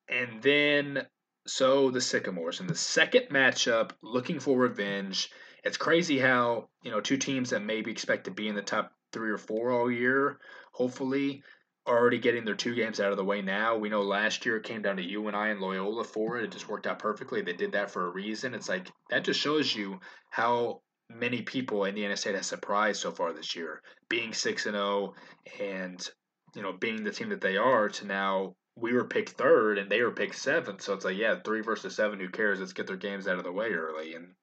And 0.08 0.42
then 0.44 1.08
so 1.48 1.92
the 1.92 2.02
Sycamores 2.02 2.60
in 2.60 2.68
the 2.68 2.76
second 2.76 3.28
matchup, 3.30 3.92
looking 4.02 4.40
for 4.40 4.58
revenge. 4.58 5.30
It's 5.64 5.78
crazy 5.78 6.20
how 6.20 6.70
you 6.84 6.92
know 6.92 7.02
two 7.02 7.18
teams 7.18 7.50
that 7.50 7.62
maybe 7.62 7.92
expect 7.92 8.26
to 8.26 8.32
be 8.32 8.48
in 8.48 8.56
the 8.56 8.62
top 8.62 8.92
three 9.12 9.32
or 9.32 9.38
four 9.38 9.72
all 9.72 9.92
year, 9.92 10.40
hopefully, 10.74 11.44
are 11.86 11.98
already 11.98 12.20
getting 12.20 12.46
their 12.46 12.56
two 12.56 12.76
games 12.76 13.00
out 13.00 13.12
of 13.12 13.18
the 13.18 13.24
way 13.24 13.42
now. 13.42 13.78
We 13.78 13.90
know 13.90 14.02
last 14.02 14.46
year 14.46 14.58
it 14.58 14.66
came 14.66 14.82
down 14.82 14.98
to 14.98 15.04
UNI 15.04 15.52
and 15.52 15.62
Loyola 15.62 16.04
for 16.04 16.38
it. 16.38 16.44
It 16.44 16.52
just 16.52 16.70
worked 16.70 16.86
out 16.86 17.00
perfectly. 17.00 17.42
They 17.42 17.54
did 17.54 17.72
that 17.72 17.92
for 17.92 18.08
a 18.08 18.12
reason. 18.12 18.54
It's 18.54 18.70
like 18.70 18.92
that 19.10 19.24
just 19.24 19.40
shows 19.40 19.74
you 19.74 20.00
how 20.30 20.82
many 21.10 21.42
people 21.42 21.86
Indiana 21.86 22.18
State 22.18 22.36
has 22.36 22.48
surprised 22.48 23.02
so 23.02 23.12
far 23.12 23.34
this 23.34 23.56
year, 23.56 23.82
being 24.10 24.34
six 24.34 24.66
and 24.66 24.76
zero, 24.76 24.86
oh 24.86 25.64
and 25.64 26.08
you 26.56 26.62
know 26.62 26.74
being 26.74 27.04
the 27.04 27.12
team 27.12 27.30
that 27.30 27.42
they 27.42 27.58
are. 27.58 27.90
To 27.90 28.06
now 28.06 28.56
we 28.80 28.94
were 28.94 29.06
picked 29.06 29.32
third 29.32 29.78
and 29.78 29.90
they 29.90 30.02
were 30.02 30.12
picked 30.12 30.36
seventh. 30.36 30.82
So 30.82 30.94
it's 30.94 31.06
like 31.06 31.18
yeah, 31.18 31.36
three 31.44 31.62
versus 31.62 31.96
seven. 31.96 32.20
Who 32.20 32.30
cares? 32.30 32.60
Let's 32.60 32.74
get 32.74 32.88
their 32.88 32.96
games 32.96 33.28
out 33.28 33.38
of 33.38 33.44
the 33.44 33.52
way 33.52 33.70
early. 33.72 34.14
And 34.14 34.34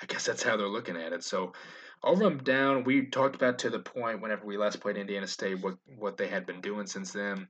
I 0.00 0.06
guess 0.06 0.26
that's 0.26 0.42
how 0.42 0.56
they're 0.56 0.66
looking 0.66 0.96
at 0.96 1.12
it. 1.12 1.22
So 1.22 1.52
I'll 2.02 2.16
run 2.16 2.38
down. 2.38 2.84
We 2.84 3.06
talked 3.06 3.34
about 3.36 3.60
to 3.60 3.70
the 3.70 3.78
point 3.78 4.20
whenever 4.20 4.46
we 4.46 4.56
last 4.56 4.80
played 4.80 4.96
Indiana 4.96 5.26
State 5.26 5.62
what 5.62 5.76
what 5.98 6.16
they 6.16 6.28
had 6.28 6.46
been 6.46 6.60
doing 6.60 6.86
since 6.86 7.12
then. 7.12 7.48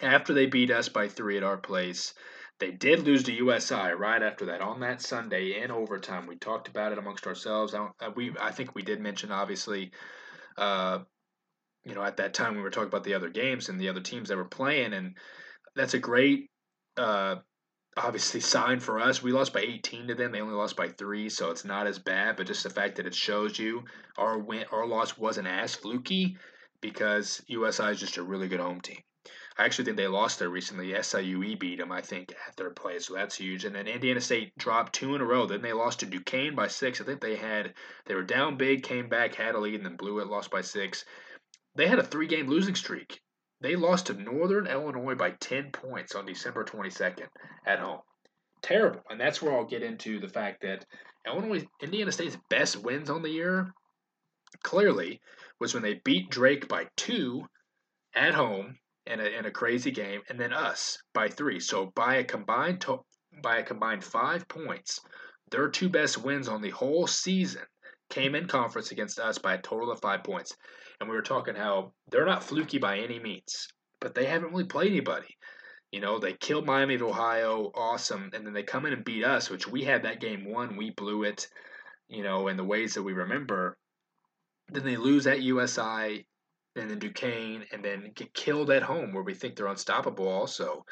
After 0.00 0.32
they 0.32 0.46
beat 0.46 0.70
us 0.70 0.88
by 0.88 1.08
three 1.08 1.38
at 1.38 1.42
our 1.42 1.56
place, 1.56 2.14
they 2.58 2.70
did 2.70 3.00
lose 3.00 3.24
to 3.24 3.32
USI 3.32 3.92
right 3.92 4.22
after 4.22 4.46
that 4.46 4.60
on 4.60 4.80
that 4.80 5.00
Sunday 5.00 5.60
in 5.62 5.70
overtime. 5.70 6.26
We 6.26 6.36
talked 6.36 6.68
about 6.68 6.92
it 6.92 6.98
amongst 6.98 7.26
ourselves. 7.26 7.74
I 7.74 7.88
uh, 8.00 8.10
we 8.14 8.34
I 8.40 8.50
think 8.50 8.74
we 8.74 8.82
did 8.82 9.00
mention 9.00 9.32
obviously, 9.32 9.92
uh, 10.56 11.00
you 11.84 11.94
know, 11.94 12.02
at 12.02 12.18
that 12.18 12.34
time 12.34 12.56
we 12.56 12.62
were 12.62 12.70
talking 12.70 12.88
about 12.88 13.04
the 13.04 13.14
other 13.14 13.30
games 13.30 13.68
and 13.68 13.80
the 13.80 13.88
other 13.88 14.00
teams 14.00 14.28
that 14.28 14.36
were 14.36 14.44
playing, 14.44 14.92
and 14.92 15.16
that's 15.74 15.94
a 15.94 15.98
great 15.98 16.50
uh, 16.96 17.36
obviously 17.96 18.40
sign 18.40 18.80
for 18.80 19.00
us. 19.00 19.22
We 19.22 19.32
lost 19.32 19.52
by 19.52 19.60
18 19.60 20.08
to 20.08 20.14
them. 20.14 20.32
They 20.32 20.40
only 20.40 20.54
lost 20.54 20.76
by 20.76 20.88
three, 20.88 21.28
so 21.28 21.50
it's 21.50 21.64
not 21.64 21.86
as 21.86 21.98
bad. 21.98 22.36
But 22.36 22.46
just 22.46 22.62
the 22.62 22.70
fact 22.70 22.96
that 22.96 23.06
it 23.06 23.14
shows 23.14 23.58
you 23.58 23.84
our 24.16 24.38
win, 24.38 24.64
our 24.72 24.86
loss 24.86 25.18
wasn't 25.18 25.48
as 25.48 25.74
fluky 25.74 26.36
because 26.80 27.42
USI 27.48 27.90
is 27.90 28.00
just 28.00 28.16
a 28.16 28.22
really 28.22 28.48
good 28.48 28.60
home 28.60 28.80
team. 28.80 29.02
I 29.58 29.64
actually 29.64 29.86
think 29.86 29.96
they 29.96 30.06
lost 30.06 30.38
there 30.38 30.48
recently. 30.48 30.92
SIUE 30.92 31.58
beat 31.58 31.80
them, 31.80 31.90
I 31.90 32.00
think, 32.00 32.32
at 32.46 32.56
their 32.56 32.70
place, 32.70 33.06
so 33.06 33.14
that's 33.14 33.36
huge. 33.36 33.64
And 33.64 33.74
then 33.74 33.88
Indiana 33.88 34.20
State 34.20 34.56
dropped 34.56 34.92
two 34.92 35.16
in 35.16 35.20
a 35.20 35.24
row. 35.24 35.46
Then 35.46 35.62
they 35.62 35.72
lost 35.72 36.00
to 36.00 36.06
Duquesne 36.06 36.54
by 36.54 36.68
six. 36.68 37.00
I 37.00 37.04
think 37.04 37.20
they 37.20 37.34
had 37.34 37.74
they 38.06 38.14
were 38.14 38.22
down 38.22 38.56
big, 38.56 38.84
came 38.84 39.08
back, 39.08 39.34
had 39.34 39.56
a 39.56 39.58
lead, 39.58 39.74
and 39.74 39.84
then 39.84 39.96
blew 39.96 40.20
it, 40.20 40.28
lost 40.28 40.52
by 40.52 40.60
six. 40.60 41.04
They 41.78 41.88
had 41.88 41.98
a 41.98 42.04
three-game 42.04 42.48
losing 42.48 42.74
streak 42.74 43.22
they 43.60 43.74
lost 43.74 44.06
to 44.06 44.14
Northern 44.14 44.66
Illinois 44.66 45.16
by 45.16 45.32
10 45.32 45.72
points 45.72 46.14
on 46.14 46.26
December 46.26 46.64
22nd 46.64 47.26
at 47.66 47.80
home. 47.80 48.00
Terrible. 48.62 49.02
And 49.10 49.20
that's 49.20 49.42
where 49.42 49.52
I'll 49.52 49.64
get 49.64 49.82
into 49.82 50.20
the 50.20 50.28
fact 50.28 50.62
that 50.62 50.86
Illinois, 51.26 51.66
Indiana 51.82 52.12
State's 52.12 52.38
best 52.50 52.76
wins 52.76 53.10
on 53.10 53.22
the 53.22 53.30
year, 53.30 53.72
clearly, 54.62 55.20
was 55.60 55.74
when 55.74 55.82
they 55.82 56.00
beat 56.04 56.30
Drake 56.30 56.68
by 56.68 56.86
two 56.96 57.44
at 58.14 58.34
home 58.34 58.78
in 59.06 59.20
a, 59.20 59.24
in 59.24 59.46
a 59.46 59.50
crazy 59.50 59.90
game, 59.90 60.20
and 60.28 60.38
then 60.38 60.52
us 60.52 60.98
by 61.12 61.28
three. 61.28 61.58
So 61.58 61.86
by 61.94 62.16
a 62.16 62.24
combined 62.24 62.80
to, 62.82 63.00
by 63.42 63.58
a 63.58 63.64
combined 63.64 64.04
five 64.04 64.46
points, 64.46 65.00
their 65.50 65.68
two 65.68 65.88
best 65.88 66.18
wins 66.18 66.48
on 66.48 66.62
the 66.62 66.70
whole 66.70 67.06
season 67.06 67.64
came 68.08 68.34
in 68.34 68.46
conference 68.46 68.92
against 68.92 69.18
us 69.18 69.38
by 69.38 69.54
a 69.54 69.62
total 69.62 69.90
of 69.90 70.00
five 70.00 70.22
points 70.22 70.56
and 71.00 71.08
we 71.08 71.14
were 71.14 71.22
talking 71.22 71.54
how 71.54 71.92
they're 72.10 72.26
not 72.26 72.44
fluky 72.44 72.78
by 72.78 72.98
any 72.98 73.18
means, 73.18 73.68
but 74.00 74.14
they 74.14 74.26
haven't 74.26 74.50
really 74.50 74.64
played 74.64 74.90
anybody. 74.90 75.36
You 75.92 76.00
know, 76.00 76.18
they 76.18 76.34
killed 76.34 76.66
Miami 76.66 76.96
of 76.96 77.02
Ohio, 77.02 77.70
awesome, 77.74 78.30
and 78.34 78.46
then 78.46 78.52
they 78.52 78.62
come 78.62 78.84
in 78.84 78.92
and 78.92 79.04
beat 79.04 79.24
us, 79.24 79.48
which 79.48 79.66
we 79.66 79.84
had 79.84 80.02
that 80.02 80.20
game 80.20 80.44
won, 80.44 80.76
we 80.76 80.90
blew 80.90 81.22
it, 81.22 81.48
you 82.08 82.22
know, 82.22 82.48
in 82.48 82.56
the 82.56 82.64
ways 82.64 82.94
that 82.94 83.02
we 83.02 83.12
remember. 83.12 83.78
Then 84.68 84.84
they 84.84 84.96
lose 84.96 85.26
at 85.26 85.40
USI, 85.40 86.26
and 86.76 86.90
then 86.90 86.98
Duquesne, 86.98 87.64
and 87.72 87.82
then 87.82 88.12
get 88.14 88.34
killed 88.34 88.70
at 88.70 88.82
home, 88.82 89.14
where 89.14 89.22
we 89.22 89.34
think 89.34 89.56
they're 89.56 89.66
unstoppable 89.66 90.28
also 90.28 90.84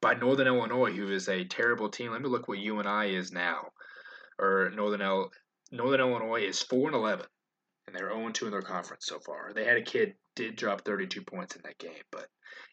by 0.00 0.14
Northern 0.14 0.46
Illinois, 0.46 0.92
who 0.92 1.10
is 1.10 1.28
a 1.28 1.44
terrible 1.44 1.88
team. 1.88 2.12
Let 2.12 2.22
me 2.22 2.28
look 2.28 2.46
what 2.46 2.58
UNI 2.58 3.16
is 3.16 3.32
now, 3.32 3.70
or 4.38 4.70
Northern 4.74 5.02
El- 5.02 5.32
Northern 5.72 6.00
Illinois 6.00 6.42
is 6.42 6.62
four 6.62 6.86
and 6.86 6.94
eleven 6.94 7.26
and 7.86 7.94
they're 7.94 8.12
0 8.12 8.30
2 8.30 8.46
in 8.46 8.50
their 8.50 8.62
conference 8.62 9.06
so 9.06 9.18
far. 9.20 9.52
They 9.54 9.64
had 9.64 9.76
a 9.76 9.82
kid 9.82 10.14
did 10.36 10.56
drop 10.56 10.82
32 10.82 11.22
points 11.22 11.56
in 11.56 11.62
that 11.64 11.78
game, 11.78 12.02
but 12.10 12.26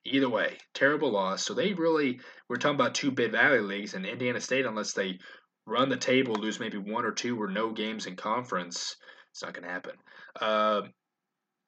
either 0.06 0.30
way, 0.30 0.58
terrible 0.74 1.12
loss. 1.12 1.44
So 1.44 1.54
they 1.54 1.74
really 1.74 2.20
we're 2.50 2.58
talking 2.58 2.76
about 2.76 2.96
two 2.96 3.12
Mid 3.12 3.32
Valley 3.32 3.60
leagues, 3.60 3.94
and 3.94 4.06
Indiana 4.06 4.42
State, 4.42 4.66
unless 4.66 4.94
they 4.94 5.20
run 5.66 5.90
the 5.90 5.98
table, 5.98 6.36
lose 6.36 6.60
maybe 6.60 6.78
one 6.78 7.06
or 7.06 7.12
two 7.12 7.40
or 7.42 7.48
no 7.48 7.72
games 7.72 8.06
in 8.06 8.16
conference, 8.16 8.96
it's 9.32 9.44
not 9.44 9.54
going 9.54 9.64
to 9.64 9.70
happen. 9.70 9.96
Uh, 10.40 10.82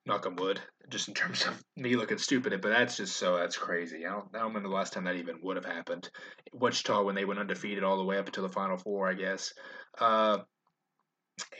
knock 0.05 0.25
on 0.25 0.35
wood, 0.35 0.59
just 0.89 1.07
in 1.07 1.13
terms 1.13 1.45
of 1.45 1.61
me 1.77 1.95
looking 1.95 2.17
stupid, 2.17 2.59
but 2.61 2.69
that's 2.69 2.97
just 2.97 3.15
so 3.15 3.37
that's 3.37 3.57
crazy. 3.57 4.05
I 4.05 4.11
don't, 4.11 4.27
I 4.33 4.39
don't 4.39 4.47
remember 4.49 4.69
the 4.69 4.75
last 4.75 4.93
time 4.93 5.05
that 5.05 5.15
even 5.15 5.39
would 5.43 5.55
have 5.55 5.65
happened. 5.65 6.09
Wichita 6.53 7.03
when 7.03 7.15
they 7.15 7.25
went 7.25 7.39
undefeated 7.39 7.83
all 7.83 7.97
the 7.97 8.03
way 8.03 8.17
up 8.17 8.25
until 8.25 8.43
the 8.43 8.49
Final 8.49 8.77
Four, 8.77 9.09
I 9.09 9.13
guess. 9.13 9.53
Uh, 9.99 10.39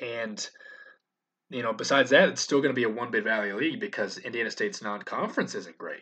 and 0.02 0.50
you 1.54 1.62
know, 1.62 1.72
besides 1.72 2.10
that, 2.10 2.30
it's 2.30 2.42
still 2.42 2.62
going 2.62 2.74
to 2.74 2.80
be 2.80 2.84
a 2.84 2.90
one 2.90 3.12
Mid 3.12 3.24
Valley 3.24 3.54
league 3.54 3.80
because 3.80 4.18
Indiana 4.18 4.50
State's 4.50 4.82
non-conference 4.82 5.54
isn't 5.54 5.78
great. 5.78 6.02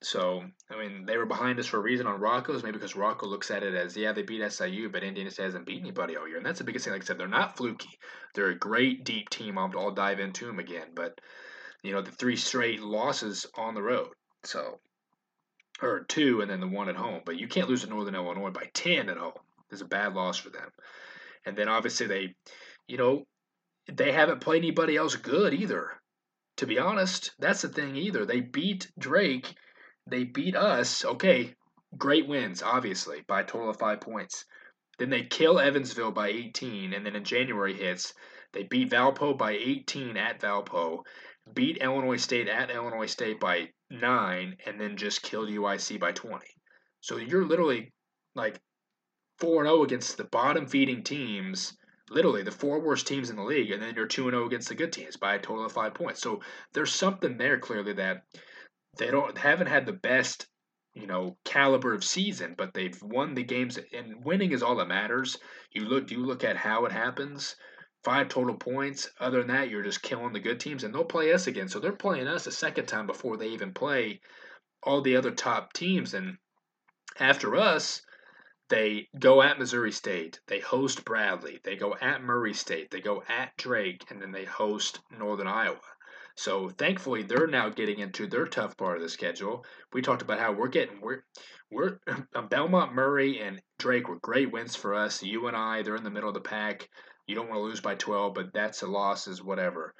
So, 0.00 0.44
I 0.70 0.76
mean, 0.76 1.06
they 1.06 1.16
were 1.16 1.26
behind 1.26 1.58
us 1.58 1.66
for 1.66 1.78
a 1.78 1.82
reason 1.82 2.06
on 2.06 2.20
Rocco's, 2.20 2.62
maybe 2.62 2.78
because 2.78 2.96
Rocco 2.96 3.26
looks 3.26 3.50
at 3.50 3.64
it 3.64 3.74
as, 3.74 3.96
yeah, 3.96 4.12
they 4.12 4.22
beat 4.22 4.48
SIU, 4.50 4.88
but 4.90 5.02
Indiana 5.02 5.30
State 5.30 5.44
hasn't 5.44 5.66
beat 5.66 5.80
anybody 5.80 6.16
all 6.16 6.26
year. 6.26 6.36
And 6.36 6.46
that's 6.46 6.58
the 6.58 6.64
biggest 6.64 6.84
thing. 6.84 6.92
Like 6.92 7.02
I 7.02 7.04
said, 7.04 7.18
they're 7.18 7.28
not 7.28 7.56
fluky. 7.56 7.98
They're 8.34 8.50
a 8.50 8.58
great, 8.58 9.04
deep 9.04 9.28
team. 9.30 9.58
I'll, 9.58 9.72
I'll 9.76 9.92
dive 9.92 10.20
into 10.20 10.46
them 10.46 10.60
again. 10.60 10.88
But, 10.94 11.20
you 11.82 11.92
know, 11.92 12.02
the 12.02 12.12
three 12.12 12.36
straight 12.36 12.80
losses 12.80 13.46
on 13.56 13.74
the 13.74 13.82
road. 13.82 14.08
So, 14.44 14.78
or 15.80 16.04
two, 16.04 16.42
and 16.42 16.50
then 16.50 16.60
the 16.60 16.68
one 16.68 16.88
at 16.88 16.96
home. 16.96 17.22
But 17.24 17.38
you 17.38 17.48
can't 17.48 17.68
lose 17.68 17.82
to 17.82 17.88
Northern 17.88 18.14
Illinois 18.14 18.50
by 18.50 18.70
10 18.72 19.08
at 19.08 19.16
home. 19.16 19.32
It's 19.70 19.82
a 19.82 19.86
bad 19.86 20.14
loss 20.14 20.38
for 20.38 20.50
them. 20.50 20.70
And 21.44 21.56
then 21.56 21.68
obviously 21.68 22.06
they, 22.06 22.34
you 22.86 22.98
know, 22.98 23.24
they 23.90 24.12
haven't 24.12 24.40
played 24.40 24.62
anybody 24.62 24.96
else 24.96 25.16
good 25.16 25.54
either. 25.54 26.00
To 26.58 26.66
be 26.66 26.78
honest, 26.78 27.32
that's 27.38 27.62
the 27.62 27.68
thing 27.68 27.96
either. 27.96 28.24
They 28.24 28.40
beat 28.40 28.90
Drake, 28.98 29.54
they 30.06 30.24
beat 30.24 30.54
us. 30.54 31.04
Okay, 31.04 31.54
great 31.96 32.26
wins, 32.26 32.62
obviously, 32.62 33.22
by 33.26 33.40
a 33.40 33.44
total 33.44 33.70
of 33.70 33.78
five 33.78 34.00
points. 34.00 34.44
Then 34.98 35.10
they 35.10 35.24
kill 35.24 35.58
Evansville 35.58 36.12
by 36.12 36.28
18, 36.28 36.92
and 36.92 37.04
then 37.04 37.16
in 37.16 37.24
January 37.24 37.74
hits, 37.74 38.14
they 38.52 38.64
beat 38.64 38.90
Valpo 38.90 39.36
by 39.36 39.52
18 39.52 40.16
at 40.16 40.40
Valpo, 40.40 41.04
beat 41.52 41.78
Illinois 41.78 42.18
State 42.18 42.48
at 42.48 42.70
Illinois 42.70 43.06
State 43.06 43.40
by 43.40 43.70
nine, 43.90 44.56
and 44.66 44.80
then 44.80 44.96
just 44.96 45.22
killed 45.22 45.48
UIC 45.48 45.98
by 45.98 46.12
20. 46.12 46.44
So 47.00 47.16
you're 47.16 47.46
literally 47.46 47.92
like 48.34 48.60
4 49.38 49.64
0 49.64 49.82
against 49.82 50.16
the 50.16 50.24
bottom 50.24 50.66
feeding 50.66 51.02
teams 51.02 51.76
literally 52.12 52.42
the 52.42 52.50
four 52.50 52.80
worst 52.80 53.06
teams 53.06 53.30
in 53.30 53.36
the 53.36 53.42
league, 53.42 53.70
and 53.70 53.82
then 53.82 53.94
you're 53.94 54.06
2 54.06 54.30
0 54.30 54.46
against 54.46 54.68
the 54.68 54.74
good 54.74 54.92
teams 54.92 55.16
by 55.16 55.34
a 55.34 55.38
total 55.38 55.64
of 55.64 55.72
five 55.72 55.94
points. 55.94 56.20
So 56.20 56.40
there's 56.72 56.92
something 56.92 57.36
there 57.36 57.58
clearly 57.58 57.94
that 57.94 58.24
they 58.98 59.10
don't 59.10 59.36
haven't 59.38 59.68
had 59.68 59.86
the 59.86 59.92
best 59.92 60.46
you 60.94 61.06
know 61.06 61.36
caliber 61.44 61.94
of 61.94 62.04
season, 62.04 62.54
but 62.56 62.74
they've 62.74 63.00
won 63.02 63.34
the 63.34 63.42
games, 63.42 63.78
and 63.92 64.24
winning 64.24 64.52
is 64.52 64.62
all 64.62 64.76
that 64.76 64.88
matters. 64.88 65.38
You 65.72 65.84
look 65.84 66.10
you 66.10 66.24
look 66.24 66.44
at 66.44 66.56
how 66.56 66.84
it 66.84 66.92
happens. 66.92 67.56
Five 68.04 68.28
total 68.28 68.56
points. 68.56 69.08
Other 69.20 69.38
than 69.38 69.48
that, 69.48 69.70
you're 69.70 69.84
just 69.84 70.02
killing 70.02 70.32
the 70.32 70.40
good 70.40 70.58
teams, 70.58 70.82
and 70.84 70.92
they'll 70.92 71.04
play 71.04 71.32
us 71.32 71.46
again. 71.46 71.68
So 71.68 71.78
they're 71.78 71.92
playing 71.92 72.26
us 72.26 72.46
a 72.46 72.52
second 72.52 72.86
time 72.86 73.06
before 73.06 73.36
they 73.36 73.48
even 73.48 73.72
play 73.72 74.20
all 74.82 75.00
the 75.00 75.16
other 75.16 75.30
top 75.30 75.72
teams. 75.72 76.12
And 76.12 76.36
after 77.20 77.54
us, 77.54 78.02
they 78.68 79.08
go 79.18 79.42
at 79.42 79.58
Missouri 79.58 79.92
State, 79.92 80.40
they 80.46 80.60
host 80.60 81.04
Bradley, 81.04 81.60
they 81.64 81.76
go 81.76 81.94
at 82.00 82.22
Murray 82.22 82.54
State, 82.54 82.90
they 82.90 83.00
go 83.00 83.22
at 83.28 83.56
Drake, 83.56 84.04
and 84.10 84.20
then 84.20 84.32
they 84.32 84.44
host 84.44 85.00
Northern 85.10 85.46
Iowa. 85.46 85.80
So 86.36 86.70
thankfully, 86.70 87.22
they're 87.22 87.46
now 87.46 87.68
getting 87.68 87.98
into 87.98 88.26
their 88.26 88.46
tough 88.46 88.76
part 88.76 88.96
of 88.96 89.02
the 89.02 89.08
schedule. 89.08 89.66
We 89.92 90.00
talked 90.00 90.22
about 90.22 90.38
how 90.38 90.52
we're 90.52 90.68
getting 90.68 91.00
we're 91.00 91.22
we're 91.70 91.98
um, 92.34 92.48
Belmont, 92.48 92.94
Murray, 92.94 93.40
and 93.40 93.60
Drake 93.78 94.08
were 94.08 94.18
great 94.18 94.50
wins 94.50 94.76
for 94.76 94.94
us. 94.94 95.22
UNI, 95.22 95.82
they're 95.82 95.96
in 95.96 96.04
the 96.04 96.10
middle 96.10 96.30
of 96.30 96.34
the 96.34 96.40
pack. 96.40 96.88
You 97.26 97.34
don't 97.34 97.48
want 97.48 97.58
to 97.58 97.64
lose 97.64 97.80
by 97.80 97.94
12, 97.94 98.34
but 98.34 98.52
that's 98.52 98.82
a 98.82 98.86
loss, 98.86 99.28
is 99.28 99.42
whatever. 99.42 99.94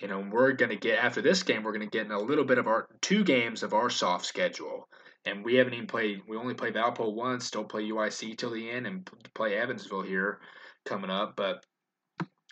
You 0.00 0.08
know, 0.08 0.26
we're 0.30 0.52
going 0.52 0.70
to 0.70 0.76
get 0.76 0.98
after 0.98 1.20
this 1.20 1.42
game, 1.42 1.62
we're 1.62 1.72
going 1.72 1.88
to 1.88 1.98
get 1.98 2.06
in 2.06 2.12
a 2.12 2.18
little 2.18 2.44
bit 2.44 2.58
of 2.58 2.66
our 2.66 2.88
two 3.00 3.24
games 3.24 3.62
of 3.62 3.74
our 3.74 3.90
soft 3.90 4.24
schedule 4.24 4.88
and 5.24 5.44
we 5.44 5.54
haven't 5.54 5.74
even 5.74 5.86
played. 5.86 6.22
We 6.26 6.36
only 6.36 6.54
play 6.54 6.72
Valpo 6.72 7.12
once. 7.12 7.50
Don't 7.50 7.68
play 7.68 7.88
UIC 7.88 8.36
till 8.36 8.50
the 8.50 8.70
end, 8.70 8.86
and 8.86 9.08
play 9.34 9.56
Evansville 9.56 10.02
here 10.02 10.40
coming 10.84 11.10
up. 11.10 11.36
But 11.36 11.64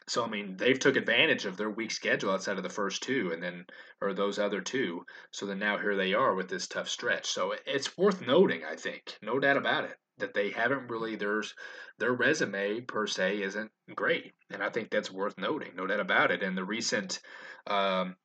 so 0.09 0.25
I 0.25 0.29
mean, 0.29 0.57
they've 0.57 0.79
took 0.79 0.97
advantage 0.97 1.45
of 1.45 1.57
their 1.57 1.71
weak 1.71 1.91
schedule 1.91 2.31
outside 2.33 2.57
of 2.57 2.63
the 2.63 2.69
first 2.69 3.03
two, 3.03 3.31
and 3.33 3.43
then 3.43 3.67
or 4.01 4.13
those 4.13 4.39
other 4.39 4.61
two. 4.61 5.05
So 5.31 5.47
then 5.47 5.59
now 5.59 5.79
here 5.79 5.97
they 5.97 6.15
are 6.15 6.35
with 6.35 6.49
this 6.49 6.67
tough 6.67 6.89
stretch. 6.89 7.27
So 7.27 7.55
it's 7.67 7.97
worth 7.97 8.21
noting, 8.27 8.63
I 8.65 8.77
think, 8.77 9.17
no 9.23 9.39
doubt 9.39 9.57
about 9.57 9.85
it, 9.85 9.97
that 10.19 10.35
they 10.35 10.51
haven't 10.51 10.91
really 10.91 11.17
there's 11.17 11.55
their 11.99 12.13
resume 12.13 12.81
per 12.81 13.07
se 13.07 13.43
isn't 13.43 13.71
great, 13.95 14.33
and 14.51 14.63
I 14.63 14.71
think 14.71 14.91
that's 14.91 15.11
worth 15.11 15.37
noting, 15.39 15.73
no 15.77 15.87
doubt 15.87 16.01
about 16.01 16.31
it. 16.31 16.43
And 16.43 16.57
the 16.57 16.65
recent 16.65 17.21
um, 17.67 18.17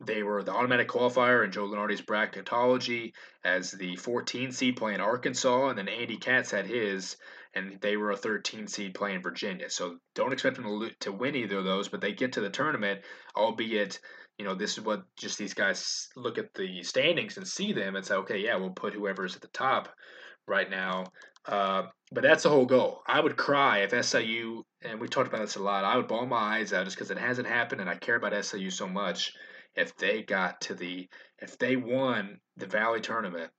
they 0.00 0.22
were 0.22 0.42
the 0.42 0.52
automatic 0.52 0.88
qualifier 0.88 1.44
in 1.44 1.50
Joe 1.50 1.66
Lunardi's 1.66 2.02
bracketology 2.02 3.12
as 3.44 3.72
the 3.72 3.96
14 3.96 4.52
seed 4.52 4.76
playing 4.76 5.00
Arkansas, 5.00 5.68
and 5.68 5.78
then 5.78 5.88
Andy 5.88 6.16
Katz 6.16 6.50
had 6.50 6.66
his, 6.66 7.16
and 7.54 7.80
they 7.80 7.96
were 7.96 8.12
a 8.12 8.16
13 8.16 8.68
seed 8.68 8.94
playing 8.94 9.22
Virginia. 9.22 9.68
So 9.70 9.98
don't 10.14 10.32
expect 10.32 10.56
them 10.56 10.64
to, 10.66 10.90
to 11.00 11.12
win 11.12 11.34
either 11.34 11.58
of 11.58 11.64
those, 11.64 11.88
but 11.88 12.00
they 12.00 12.12
get 12.12 12.32
to 12.34 12.40
the 12.40 12.50
tournament, 12.50 13.00
albeit 13.36 13.98
you 14.38 14.44
know, 14.44 14.54
this 14.54 14.78
is 14.78 14.84
what 14.84 15.02
just 15.16 15.36
these 15.36 15.52
guys 15.52 16.08
look 16.16 16.38
at 16.38 16.54
the 16.54 16.82
standings 16.84 17.36
and 17.36 17.46
see 17.46 17.72
them 17.72 17.96
and 17.96 18.06
say, 18.06 18.14
okay, 18.14 18.38
yeah, 18.38 18.56
we'll 18.56 18.70
put 18.70 18.94
whoever's 18.94 19.34
at 19.34 19.42
the 19.42 19.48
top 19.48 19.88
right 20.46 20.70
now. 20.70 21.06
Uh, 21.44 21.84
but 22.12 22.22
that's 22.22 22.44
the 22.44 22.48
whole 22.48 22.66
goal. 22.66 23.02
I 23.06 23.20
would 23.20 23.36
cry 23.36 23.78
if 23.78 24.04
SIU, 24.04 24.64
and 24.82 25.00
we 25.00 25.08
talked 25.08 25.28
about 25.28 25.40
this 25.40 25.56
a 25.56 25.62
lot, 25.62 25.84
I 25.84 25.96
would 25.96 26.06
ball 26.06 26.24
my 26.26 26.58
eyes 26.58 26.72
out 26.72 26.84
just 26.84 26.96
because 26.96 27.10
it 27.10 27.18
hasn't 27.18 27.48
happened 27.48 27.80
and 27.80 27.90
I 27.90 27.96
care 27.96 28.16
about 28.16 28.44
SIU 28.44 28.70
so 28.70 28.86
much. 28.86 29.32
If 29.78 29.96
they 29.96 30.22
got 30.22 30.60
to 30.62 30.74
the, 30.74 31.08
if 31.38 31.58
they 31.58 31.76
won 31.76 32.40
the 32.56 32.66
Valley 32.66 33.00
tournament 33.00 33.50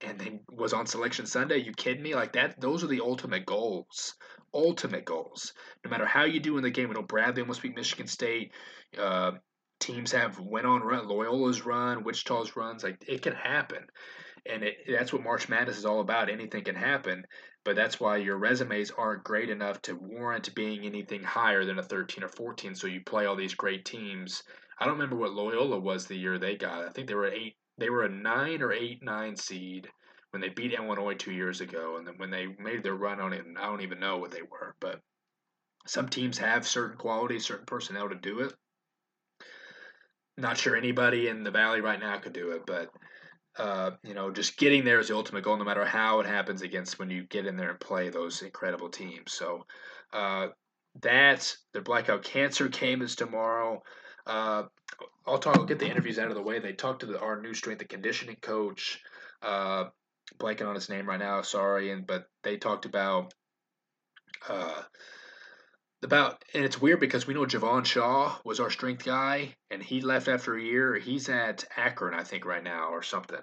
and 0.00 0.18
they 0.18 0.40
was 0.50 0.72
on 0.72 0.86
selection 0.86 1.26
Sunday, 1.26 1.58
you 1.58 1.72
kidding 1.72 2.02
me? 2.02 2.14
Like 2.14 2.32
that, 2.32 2.60
those 2.60 2.84
are 2.84 2.88
the 2.88 3.00
ultimate 3.00 3.46
goals. 3.46 4.14
Ultimate 4.52 5.04
goals. 5.04 5.52
No 5.84 5.90
matter 5.90 6.06
how 6.06 6.24
you 6.24 6.40
do 6.40 6.56
in 6.56 6.62
the 6.62 6.70
game, 6.70 6.88
we 6.88 6.94
know 6.94 7.02
Bradley 7.02 7.42
almost 7.42 7.62
beat 7.62 7.76
Michigan 7.76 8.06
State. 8.06 8.52
Uh, 8.98 9.32
teams 9.80 10.12
have 10.12 10.38
went 10.40 10.66
on 10.66 10.82
run, 10.82 11.06
Loyola's 11.06 11.64
run, 11.64 12.04
Wichita's 12.04 12.56
runs. 12.56 12.82
Like 12.82 13.04
it 13.06 13.22
can 13.22 13.34
happen, 13.34 13.86
and 14.46 14.62
it, 14.64 14.76
that's 14.88 15.12
what 15.12 15.22
March 15.22 15.48
Madness 15.48 15.78
is 15.78 15.84
all 15.84 16.00
about. 16.00 16.30
Anything 16.30 16.64
can 16.64 16.74
happen, 16.74 17.26
but 17.64 17.76
that's 17.76 18.00
why 18.00 18.16
your 18.16 18.38
resumes 18.38 18.90
aren't 18.90 19.24
great 19.24 19.50
enough 19.50 19.80
to 19.82 19.94
warrant 19.94 20.54
being 20.54 20.84
anything 20.84 21.22
higher 21.22 21.64
than 21.64 21.78
a 21.78 21.82
13 21.82 22.24
or 22.24 22.28
14. 22.28 22.74
So 22.74 22.86
you 22.86 23.00
play 23.02 23.26
all 23.26 23.36
these 23.36 23.54
great 23.54 23.84
teams. 23.84 24.42
I 24.78 24.84
don't 24.84 24.94
remember 24.94 25.16
what 25.16 25.32
Loyola 25.32 25.78
was 25.78 26.06
the 26.06 26.16
year 26.16 26.38
they 26.38 26.56
got. 26.56 26.84
I 26.84 26.90
think 26.90 27.08
they 27.08 27.14
were 27.14 27.26
eight. 27.26 27.56
They 27.78 27.90
were 27.90 28.04
a 28.04 28.08
nine 28.08 28.62
or 28.62 28.72
eight 28.72 29.02
nine 29.02 29.36
seed 29.36 29.88
when 30.30 30.40
they 30.40 30.48
beat 30.48 30.72
Illinois 30.72 31.14
two 31.14 31.32
years 31.32 31.60
ago, 31.60 31.96
and 31.96 32.06
then 32.06 32.14
when 32.18 32.30
they 32.30 32.46
made 32.58 32.82
their 32.82 32.94
run 32.94 33.20
on 33.20 33.32
it, 33.32 33.44
I 33.58 33.66
don't 33.66 33.82
even 33.82 34.00
know 34.00 34.18
what 34.18 34.30
they 34.30 34.42
were, 34.42 34.74
but. 34.80 35.00
Some 35.86 36.10
teams 36.10 36.36
have 36.36 36.66
certain 36.66 36.98
qualities, 36.98 37.46
certain 37.46 37.64
personnel 37.64 38.10
to 38.10 38.14
do 38.14 38.40
it 38.40 38.52
not 40.38 40.56
sure 40.56 40.76
anybody 40.76 41.28
in 41.28 41.42
the 41.42 41.50
valley 41.50 41.80
right 41.80 42.00
now 42.00 42.16
could 42.18 42.32
do 42.32 42.52
it, 42.52 42.64
but 42.64 42.90
uh, 43.58 43.90
you 44.04 44.14
know, 44.14 44.30
just 44.30 44.56
getting 44.56 44.84
there 44.84 45.00
is 45.00 45.08
the 45.08 45.16
ultimate 45.16 45.42
goal, 45.42 45.56
no 45.56 45.64
matter 45.64 45.84
how 45.84 46.20
it 46.20 46.26
happens 46.26 46.62
against 46.62 46.98
when 46.98 47.10
you 47.10 47.24
get 47.24 47.44
in 47.44 47.56
there 47.56 47.70
and 47.70 47.80
play 47.80 48.08
those 48.08 48.40
incredible 48.42 48.88
teams. 48.88 49.32
So 49.32 49.66
uh, 50.12 50.48
that's 51.00 51.58
the 51.74 51.80
blackout 51.80 52.22
cancer 52.22 52.68
game 52.68 53.02
is 53.02 53.16
tomorrow. 53.16 53.82
Uh, 54.28 54.64
I'll 55.26 55.38
talk. 55.38 55.56
I'll 55.56 55.64
get 55.64 55.78
the 55.78 55.90
interviews 55.90 56.18
out 56.18 56.28
of 56.28 56.34
the 56.34 56.42
way. 56.42 56.58
They 56.58 56.72
talked 56.72 57.00
to 57.00 57.06
the, 57.06 57.20
our 57.20 57.40
new 57.40 57.54
strength 57.54 57.80
and 57.80 57.88
conditioning 57.88 58.36
coach. 58.40 59.00
Uh, 59.42 59.86
blanking 60.38 60.68
on 60.68 60.74
his 60.74 60.88
name 60.88 61.08
right 61.08 61.18
now. 61.18 61.42
Sorry, 61.42 61.90
and 61.90 62.06
but 62.06 62.26
they 62.42 62.56
talked 62.56 62.84
about 62.84 63.32
uh, 64.48 64.82
about 66.02 66.42
and 66.54 66.64
it's 66.64 66.80
weird 66.80 67.00
because 67.00 67.26
we 67.26 67.34
know 67.34 67.44
Javon 67.44 67.84
Shaw 67.84 68.36
was 68.44 68.60
our 68.60 68.70
strength 68.70 69.04
guy 69.04 69.54
and 69.70 69.82
he 69.82 70.00
left 70.00 70.28
after 70.28 70.56
a 70.56 70.62
year. 70.62 70.96
He's 70.96 71.28
at 71.28 71.64
Akron, 71.76 72.14
I 72.14 72.24
think, 72.24 72.44
right 72.44 72.62
now 72.62 72.90
or 72.90 73.02
something. 73.02 73.40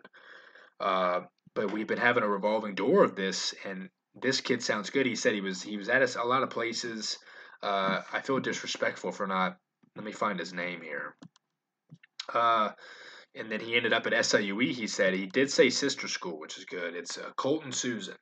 Uh, 0.80 1.22
but 1.54 1.72
we've 1.72 1.88
been 1.88 1.98
having 1.98 2.24
a 2.24 2.30
revolving 2.30 2.76
door 2.76 3.04
of 3.04 3.16
this, 3.16 3.54
and 3.66 3.90
this 4.14 4.42
kid 4.42 4.62
sounds 4.62 4.90
good. 4.90 5.06
He 5.06 5.16
said 5.16 5.34
he 5.34 5.42
was 5.42 5.62
he 5.62 5.78
was 5.78 5.90
at 5.90 6.02
a, 6.02 6.22
a 6.22 6.26
lot 6.26 6.44
of 6.44 6.50
places. 6.50 7.18
Uh, 7.64 8.02
I 8.12 8.22
feel 8.22 8.40
disrespectful 8.40 9.12
for 9.12 9.26
not. 9.26 9.58
Let 9.96 10.06
me 10.06 10.12
find 10.12 10.40
his 10.40 10.54
name 10.54 10.82
here. 10.82 11.16
Uh, 12.34 12.72
and 13.36 13.52
then 13.52 13.60
he 13.60 13.76
ended 13.76 13.94
up 13.94 14.08
at 14.08 14.14
SIUE. 14.14 14.72
He 14.72 14.88
said 14.88 15.14
he 15.14 15.26
did 15.26 15.52
say 15.52 15.70
sister 15.70 16.08
school, 16.08 16.40
which 16.40 16.58
is 16.58 16.66
good. 16.66 16.96
It's 16.96 17.18
uh, 17.18 17.32
Colton 17.36 17.72
Susan 17.72 18.16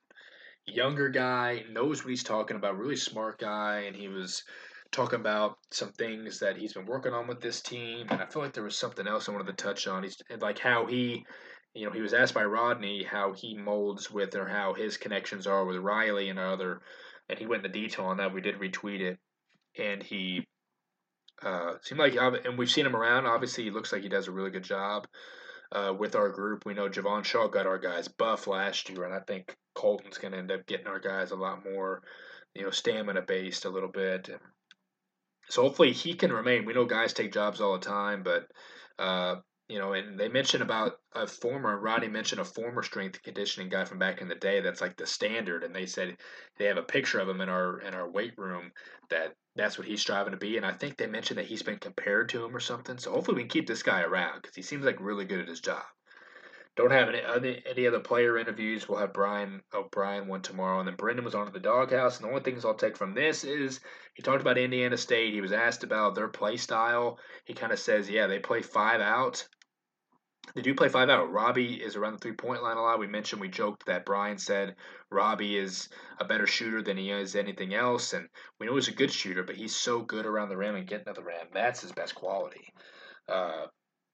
younger 0.66 1.10
guy, 1.10 1.64
knows 1.70 2.04
what 2.04 2.10
he's 2.10 2.24
talking 2.24 2.58
about, 2.58 2.78
really 2.78 2.96
smart 2.96 3.40
guy, 3.40 3.84
and 3.88 3.96
he 3.96 4.08
was 4.08 4.44
talking 4.92 5.20
about 5.20 5.58
some 5.72 5.92
things 5.94 6.40
that 6.40 6.56
he's 6.56 6.74
been 6.74 6.86
working 6.86 7.14
on 7.14 7.28
with 7.28 7.42
this 7.42 7.62
team. 7.62 8.08
And 8.10 8.22
I 8.22 8.26
feel 8.26 8.42
like 8.42 8.54
there 8.54 8.64
was 8.64 8.78
something 8.78 9.08
else 9.08 9.28
I 9.28 9.32
wanted 9.32 9.48
to 9.48 9.64
touch 9.64 9.88
on. 9.88 10.04
He's 10.04 10.18
like 10.40 10.60
how 10.60 10.86
he, 10.86 11.26
you 11.74 11.86
know, 11.86 11.92
he 11.92 12.02
was 12.02 12.14
asked 12.14 12.34
by 12.34 12.46
Rodney 12.46 13.04
how 13.04 13.34
he 13.34 13.56
molds 13.56 14.12
with 14.12 14.36
or 14.36 14.48
how 14.48 14.74
his 14.74 14.98
connections 14.98 15.48
are 15.48 15.66
with 15.66 15.78
Riley 15.78 16.30
and 16.30 16.40
other, 16.40 16.82
and 17.30 17.40
he 17.40 17.46
went 17.46 17.66
into 17.66 17.80
detail 17.80 18.06
on 18.06 18.18
that. 18.18 18.34
We 18.34 18.42
did 18.42 18.60
retweet 18.60 19.02
it, 19.02 19.20
and 19.78 20.02
he 20.02 20.48
uh, 21.44 21.74
seemed 21.82 22.00
like, 22.00 22.16
and 22.16 22.58
we've 22.58 22.72
seen 22.72 22.86
him 22.86 22.96
around. 22.96 23.26
Obviously, 23.26 23.64
he 23.66 23.72
looks 23.72 23.92
like 23.92 24.04
he 24.04 24.10
does 24.10 24.28
a 24.28 24.32
really 24.32 24.52
good 24.52 24.64
job 24.64 25.08
uh, 25.72 25.94
with 25.98 26.16
our 26.16 26.30
group. 26.30 26.66
We 26.66 26.74
know 26.74 26.90
Javon 26.90 27.24
Shaw 27.24 27.48
got 27.48 27.68
our 27.68 27.80
guys 27.80 28.08
buff 28.08 28.48
last 28.48 28.90
year, 28.90 29.04
and 29.04 29.14
I 29.14 29.20
think 29.20 29.56
Colton's 29.76 30.18
going 30.18 30.34
to 30.34 30.38
end 30.38 30.52
up 30.52 30.66
getting 30.66 30.88
our 30.88 31.00
guys 31.00 31.32
a 31.32 31.36
lot 31.36 31.64
more, 31.64 32.04
you 32.54 32.64
know, 32.64 32.70
stamina 32.70 33.22
based 33.22 33.66
a 33.66 33.70
little 33.70 33.92
bit. 33.92 34.30
So 35.50 35.62
hopefully 35.62 35.92
he 35.92 36.14
can 36.14 36.32
remain. 36.32 36.66
We 36.66 36.74
know 36.74 36.86
guys 36.86 37.14
take 37.14 37.34
jobs 37.34 37.60
all 37.60 37.74
the 37.74 37.86
time, 37.86 38.24
but 38.24 38.48
uh, 38.98 39.36
you 39.70 39.80
know, 39.80 39.94
and 39.94 40.20
they 40.20 40.28
mentioned 40.28 40.62
about 40.62 40.94
a 41.14 41.26
former 41.26 41.80
Rodney 41.80 42.10
mentioned 42.10 42.42
a 42.42 42.46
former 42.46 42.84
strength 42.84 43.22
conditioning 43.24 43.70
guy 43.70 43.86
from 43.86 43.98
back 43.98 44.22
in 44.22 44.28
the 44.28 44.36
day. 44.36 44.60
That's 44.60 44.82
like 44.82 44.98
the 44.98 45.08
standard, 45.08 45.64
and 45.64 45.74
they 45.74 45.86
said 45.86 46.18
they 46.58 46.66
have 46.66 46.78
a 46.78 46.84
picture 46.84 47.20
of 47.20 47.30
him 47.30 47.42
in 47.42 47.50
our 47.50 47.80
in 47.80 47.94
our 47.94 48.10
weight 48.10 48.38
room 48.38 48.72
that 49.10 49.36
that's 49.56 49.78
what 49.78 49.88
he's 49.88 50.02
striving 50.02 50.32
to 50.32 50.38
be. 50.38 50.58
And 50.58 50.66
I 50.66 50.74
think 50.74 50.98
they 50.98 51.08
mentioned 51.08 51.38
that 51.38 51.46
he's 51.46 51.64
been 51.64 51.80
compared 51.80 52.30
to 52.30 52.44
him 52.44 52.56
or 52.56 52.60
something. 52.60 52.98
So 52.98 53.12
hopefully 53.12 53.36
we 53.36 53.42
can 53.44 53.50
keep 53.50 53.68
this 53.68 53.84
guy 53.84 54.02
around 54.02 54.42
because 54.42 54.56
he 54.56 54.62
seems 54.62 54.86
like 54.86 54.98
really 55.00 55.26
good 55.26 55.40
at 55.40 55.48
his 55.48 55.62
job. 55.62 55.84
Don't 56.76 56.92
have 56.92 57.10
any 57.10 57.62
any, 57.70 57.88
other 57.88 58.00
player 58.00 58.38
interviews. 58.38 58.90
We'll 58.90 59.00
have 59.00 59.14
Brian 59.14 59.62
O'Brien 59.74 60.28
one 60.28 60.42
tomorrow, 60.42 60.80
and 60.80 60.88
then 60.88 60.96
Brendan 60.96 61.24
was 61.24 61.36
on 61.36 61.46
to 61.46 61.52
the 61.52 61.60
doghouse. 61.60 62.18
And 62.18 62.26
the 62.26 62.30
only 62.30 62.42
things 62.42 62.66
I'll 62.66 62.74
take 62.74 62.98
from 62.98 63.14
this 63.14 63.44
is 63.44 63.80
he 64.16 64.24
talked 64.24 64.42
about 64.42 64.58
Indiana 64.58 64.98
State. 64.98 65.34
He 65.34 65.42
was 65.42 65.52
asked 65.52 65.84
about 65.84 66.16
their 66.16 66.30
play 66.30 66.58
style. 66.58 67.20
He 67.46 67.54
kind 67.54 67.72
of 67.72 67.80
says, 67.80 68.10
yeah, 68.10 68.26
they 68.26 68.40
play 68.40 68.64
five 68.64 69.02
out. 69.02 69.48
They 70.56 70.62
do 70.62 70.76
play 70.76 70.90
five 70.90 71.10
out. 71.10 71.32
Robbie 71.32 71.76
is 71.76 71.96
around 71.96 72.14
the 72.14 72.20
three 72.20 72.34
point 72.34 72.64
line 72.64 72.78
a 72.78 72.82
lot. 72.82 73.00
We 73.00 73.08
mentioned, 73.08 73.40
we 73.40 73.50
joked 73.50 73.86
that 73.86 74.06
Brian 74.06 74.38
said 74.38 74.76
Robbie 75.12 75.58
is 75.58 75.90
a 76.20 76.26
better 76.26 76.48
shooter 76.48 76.82
than 76.82 76.98
he 76.98 77.12
is 77.12 77.36
anything 77.36 77.74
else. 77.74 78.14
And 78.14 78.28
we 78.60 78.66
know 78.66 78.76
he's 78.76 78.88
a 78.88 78.94
good 78.94 79.12
shooter, 79.12 79.44
but 79.44 79.56
he's 79.56 79.76
so 79.76 80.02
good 80.02 80.26
around 80.26 80.50
the 80.50 80.58
rim 80.58 80.76
and 80.76 80.88
getting 80.88 81.06
to 81.06 81.14
the 81.14 81.24
rim. 81.24 81.48
That's 81.54 81.82
his 81.82 81.92
best 81.92 82.16
quality. 82.16 82.74
Uh, 83.28 83.68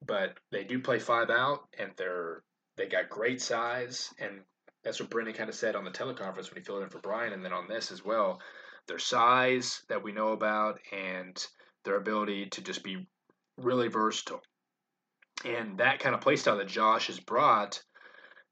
but 0.05 0.38
they 0.51 0.64
do 0.64 0.80
play 0.80 0.99
five 0.99 1.30
out, 1.30 1.62
and 1.78 1.91
they're 1.97 2.43
they 2.80 2.88
got 2.88 3.09
great 3.09 3.41
size, 3.41 4.13
and 4.19 4.39
that's 4.84 4.99
what 4.99 5.09
Brendan 5.09 5.36
kind 5.36 5.49
of 5.49 5.55
said 5.55 5.75
on 5.75 5.84
the 5.84 5.91
teleconference 5.91 6.49
when 6.49 6.57
he 6.57 6.63
filled 6.63 6.84
in 6.84 6.89
for 6.89 6.99
Brian, 6.99 7.34
and 7.34 7.43
then 7.43 7.53
on 7.53 7.67
this 7.67 7.91
as 7.91 8.03
well. 8.03 8.39
Their 8.88 8.99
size 8.99 9.84
that 9.89 10.01
we 10.01 10.13
know 10.13 10.30
about, 10.30 10.80
and 10.91 11.45
their 11.84 11.97
ability 11.97 12.47
to 12.51 12.61
just 12.61 12.84
be 12.84 13.05
really 13.57 13.89
versatile. 13.89 14.41
And 15.43 15.77
that 15.80 15.99
kind 15.99 16.15
of 16.15 16.21
play 16.21 16.38
style 16.38 16.57
that 16.57 16.67
Josh 16.67 17.07
has 17.07 17.19
brought, 17.19 17.84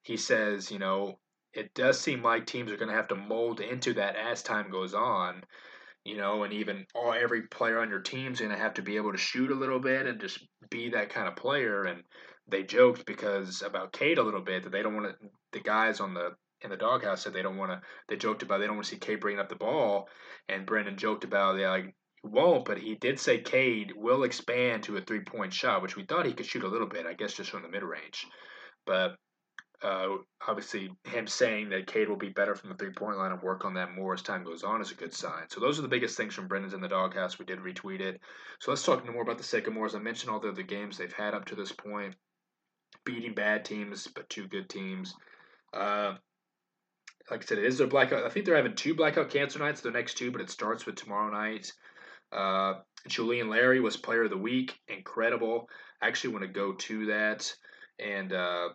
he 0.04 0.18
says, 0.18 0.72
you 0.72 0.80
know, 0.80 1.20
it 1.54 1.74
does 1.74 2.00
seem 2.00 2.22
like 2.22 2.46
teams 2.46 2.72
are 2.72 2.78
going 2.78 2.90
to 2.90 2.96
have 2.96 3.08
to 3.08 3.16
mold 3.16 3.62
into 3.62 3.94
that 3.94 4.16
as 4.16 4.44
time 4.44 4.70
goes 4.70 4.94
on 4.94 5.44
you 6.08 6.16
know, 6.16 6.44
and 6.44 6.54
even 6.54 6.86
all 6.96 7.12
every 7.12 7.42
player 7.42 7.80
on 7.80 7.90
your 7.90 8.00
team's 8.00 8.40
going 8.40 8.52
to 8.52 8.58
have 8.58 8.76
to 8.76 8.82
be 8.82 8.96
able 8.96 9.12
to 9.12 9.18
shoot 9.18 9.52
a 9.52 9.56
little 9.56 9.80
bit 9.80 10.06
and 10.06 10.22
just 10.22 10.40
be 10.70 10.90
that 10.92 11.10
kind 11.10 11.28
of 11.28 11.36
player. 11.36 11.84
And 11.84 12.02
they 12.50 12.64
joked 12.64 13.06
because 13.06 13.62
about 13.62 13.92
Cade 13.92 14.18
a 14.18 14.24
little 14.24 14.42
bit 14.42 14.64
that 14.64 14.72
they 14.72 14.82
don't 14.82 14.96
want 14.96 15.08
to. 15.08 15.30
The 15.54 15.60
guys 15.60 16.00
on 16.00 16.14
the 16.14 16.32
in 16.62 16.70
the 16.70 16.78
doghouse 16.78 17.22
said 17.22 17.34
they 17.34 17.42
don't 17.42 17.58
want 17.58 17.72
to. 17.72 17.82
They 18.08 18.16
joked 18.16 18.44
about 18.44 18.60
they 18.60 18.68
don't 18.68 18.76
want 18.76 18.86
to 18.88 18.96
see 18.96 19.00
Cade 19.00 19.20
bringing 19.20 19.40
up 19.40 19.50
the 19.50 19.56
ball, 19.56 20.10
and 20.50 20.66
Brendan 20.66 20.98
joked 20.98 21.24
about 21.24 21.58
yeah, 21.58 21.72
like 21.72 21.96
won't, 22.24 22.66
but 22.66 22.78
he 22.78 22.96
did 22.96 23.20
say 23.20 23.40
Cade 23.40 23.94
will 23.96 24.24
expand 24.24 24.84
to 24.84 24.98
a 24.98 25.02
three 25.02 25.22
point 25.22 25.54
shot, 25.54 25.82
which 25.82 25.96
we 25.96 26.04
thought 26.04 26.26
he 26.26 26.34
could 26.34 26.46
shoot 26.46 26.64
a 26.64 26.70
little 26.70 26.88
bit, 26.88 27.06
I 27.06 27.14
guess, 27.14 27.34
just 27.34 27.52
from 27.52 27.64
the 27.64 27.70
mid 27.70 27.84
range. 27.84 28.26
But 28.86 29.16
uh, 29.84 30.08
obviously, 30.48 30.90
him 31.04 31.28
saying 31.28 31.70
that 31.70 31.86
Cade 31.86 32.10
will 32.10 32.18
be 32.18 32.30
better 32.30 32.56
from 32.56 32.70
the 32.70 32.76
three 32.76 32.92
point 32.92 33.18
line 33.18 33.32
and 33.32 33.42
work 33.42 33.64
on 33.64 33.76
that 33.76 33.94
more 33.94 34.14
as 34.14 34.22
time 34.22 34.44
goes 34.44 34.64
on 34.64 34.82
is 34.82 34.92
a 34.92 34.96
good 34.96 35.14
sign. 35.14 35.50
So, 35.50 35.60
those 35.60 35.78
are 35.78 35.84
the 35.84 35.88
biggest 35.88 36.18
things 36.18 36.34
from 36.34 36.48
Brendan's 36.48 36.74
in 36.74 36.82
the 36.82 36.88
doghouse. 36.88 37.38
We 37.38 37.46
did 37.46 37.60
retweet 37.60 38.00
it. 38.00 38.20
So, 38.60 38.72
let's 38.72 38.84
talk 38.84 39.06
more 39.06 39.22
about 39.22 39.38
the 39.38 39.44
Sycamores. 39.44 39.94
I 39.94 40.00
mentioned 40.00 40.32
all 40.32 40.40
the 40.40 40.50
other 40.50 40.64
games 40.64 40.98
they've 40.98 41.14
had 41.14 41.36
up 41.36 41.46
to 41.46 41.56
this 41.56 41.72
point 41.72 42.16
beating 43.06 43.34
bad 43.34 43.66
teams, 43.66 44.08
but 44.08 44.30
two 44.30 44.48
good 44.48 44.70
teams. 44.70 45.16
Uh, 45.74 46.16
like 47.30 47.44
I 47.44 47.46
said, 47.46 47.58
it 47.58 47.66
is 47.66 47.78
their 47.78 47.88
blackout. 47.88 48.24
I 48.24 48.30
think 48.30 48.46
they're 48.46 48.56
having 48.56 48.76
two 48.76 48.96
blackout 48.96 49.30
cancer 49.30 49.60
nights, 49.60 49.82
the 49.82 49.92
next 49.92 50.16
two, 50.16 50.32
but 50.32 50.42
it 50.42 50.50
starts 50.50 50.86
with 50.86 50.96
tomorrow 50.96 51.32
night. 51.32 51.72
Uh, 52.32 52.76
Julian 53.08 53.50
Larry 53.50 53.80
was 53.80 53.98
player 53.98 54.24
of 54.24 54.30
the 54.30 54.38
week. 54.38 54.80
Incredible. 54.88 55.70
I 56.02 56.08
actually 56.08 56.34
want 56.34 56.46
to 56.46 56.52
go 56.52 56.74
to 56.74 57.06
that 57.08 57.54
and 58.00 58.32
uh, 58.34 58.70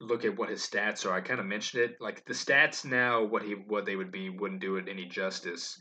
look 0.00 0.24
at 0.24 0.36
what 0.36 0.48
his 0.48 0.62
stats 0.62 1.06
are. 1.06 1.12
I 1.12 1.20
kind 1.20 1.40
of 1.40 1.46
mentioned 1.46 1.82
it. 1.82 1.96
Like 2.00 2.24
the 2.24 2.34
stats 2.34 2.84
now, 2.84 3.24
what 3.24 3.42
he 3.42 3.52
what 3.52 3.86
they 3.86 3.96
would 3.96 4.12
be 4.12 4.30
wouldn't 4.30 4.60
do 4.60 4.76
it 4.76 4.88
any 4.88 5.06
justice 5.06 5.80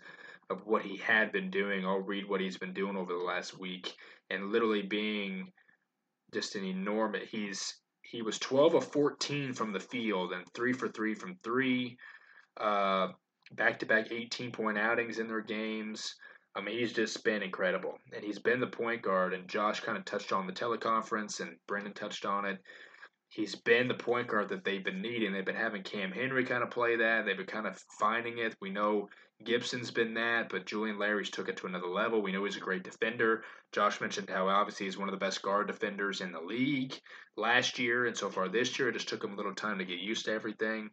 of 0.49 0.65
what 0.65 0.83
he 0.83 0.97
had 0.97 1.31
been 1.31 1.49
doing. 1.49 1.85
I'll 1.85 1.99
read 1.99 2.27
what 2.27 2.41
he's 2.41 2.57
been 2.57 2.73
doing 2.73 2.95
over 2.95 3.13
the 3.13 3.19
last 3.19 3.59
week 3.59 3.93
and 4.29 4.51
literally 4.51 4.81
being 4.81 5.51
just 6.37 6.55
an 6.55 6.63
enormous. 6.63 7.27
He's 7.31 7.73
he 8.03 8.21
was 8.21 8.37
12 8.37 8.75
of 8.75 8.91
14 8.91 9.53
from 9.53 9.73
the 9.73 9.79
field 9.79 10.31
and 10.31 10.45
three 10.53 10.71
for 10.71 10.87
three 10.87 11.15
from 11.15 11.35
three. 11.43 11.97
Uh, 12.55 13.07
back 13.53 13.79
to 13.79 13.87
back 13.87 14.11
18 14.11 14.51
point 14.51 14.77
outings 14.77 15.17
in 15.17 15.27
their 15.27 15.41
games. 15.41 16.13
I 16.55 16.61
mean, 16.61 16.77
he's 16.77 16.93
just 16.93 17.23
been 17.23 17.41
incredible. 17.41 17.97
And 18.15 18.23
he's 18.23 18.37
been 18.39 18.59
the 18.59 18.67
point 18.67 19.01
guard, 19.01 19.33
and 19.33 19.47
Josh 19.47 19.79
kind 19.79 19.97
of 19.97 20.05
touched 20.05 20.31
on 20.31 20.45
the 20.45 20.53
teleconference, 20.53 21.39
and 21.39 21.55
Brendan 21.67 21.93
touched 21.93 22.25
on 22.25 22.45
it. 22.45 22.59
He's 23.29 23.55
been 23.55 23.87
the 23.87 23.93
point 23.95 24.27
guard 24.27 24.49
that 24.49 24.63
they've 24.63 24.83
been 24.83 25.01
needing. 25.01 25.33
They've 25.33 25.43
been 25.43 25.55
having 25.55 25.81
Cam 25.81 26.11
Henry 26.11 26.45
kind 26.45 26.63
of 26.63 26.69
play 26.69 26.97
that. 26.97 27.25
They've 27.25 27.35
been 27.35 27.47
kind 27.47 27.67
of 27.67 27.83
finding 27.99 28.37
it. 28.37 28.55
We 28.61 28.69
know 28.69 29.09
Gibson's 29.43 29.91
been 29.91 30.15
that, 30.15 30.49
but 30.49 30.65
Julian 30.65 30.97
Larry's 30.97 31.29
took 31.29 31.47
it 31.47 31.57
to 31.57 31.67
another 31.67 31.87
level. 31.87 32.21
We 32.21 32.31
know 32.31 32.43
he's 32.43 32.57
a 32.57 32.61
great 32.61 32.83
defender. 32.83 33.43
Josh 33.71 34.01
mentioned 34.01 34.29
how 34.29 34.47
obviously 34.47 34.87
he's 34.87 34.97
one 34.97 35.07
of 35.07 35.13
the 35.13 35.23
best 35.23 35.41
guard 35.41 35.67
defenders 35.67 36.21
in 36.21 36.31
the 36.31 36.41
league 36.41 36.99
last 37.35 37.77
year, 37.77 38.07
and 38.07 38.17
so 38.17 38.29
far 38.29 38.49
this 38.49 38.77
year. 38.79 38.89
It 38.89 38.93
just 38.93 39.07
took 39.07 39.23
him 39.23 39.33
a 39.33 39.35
little 39.35 39.53
time 39.53 39.77
to 39.77 39.85
get 39.85 39.99
used 39.99 40.25
to 40.25 40.33
everything. 40.33 40.89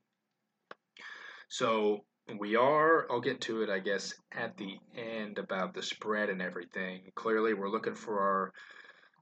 So 1.48 2.04
we 2.38 2.56
are, 2.56 3.10
I'll 3.10 3.20
get 3.20 3.40
to 3.42 3.62
it, 3.62 3.70
I 3.70 3.78
guess, 3.78 4.14
at 4.32 4.56
the 4.56 4.76
end 4.96 5.38
about 5.38 5.74
the 5.74 5.82
spread 5.82 6.28
and 6.28 6.42
everything. 6.42 7.12
Clearly, 7.14 7.54
we're 7.54 7.70
looking 7.70 7.94
for 7.94 8.20
our 8.20 8.52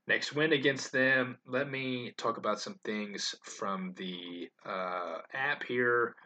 next 0.07 0.35
win 0.35 0.53
against 0.53 0.93
them. 0.93 1.39
Let 1.47 1.70
me 1.70 2.12
talk 2.16 2.39
about 2.39 2.61
some 2.61 2.78
things 2.85 3.35
from 3.44 3.94
the 3.97 4.49
uh, 4.66 5.19
app 5.32 5.62
here. 5.62 6.16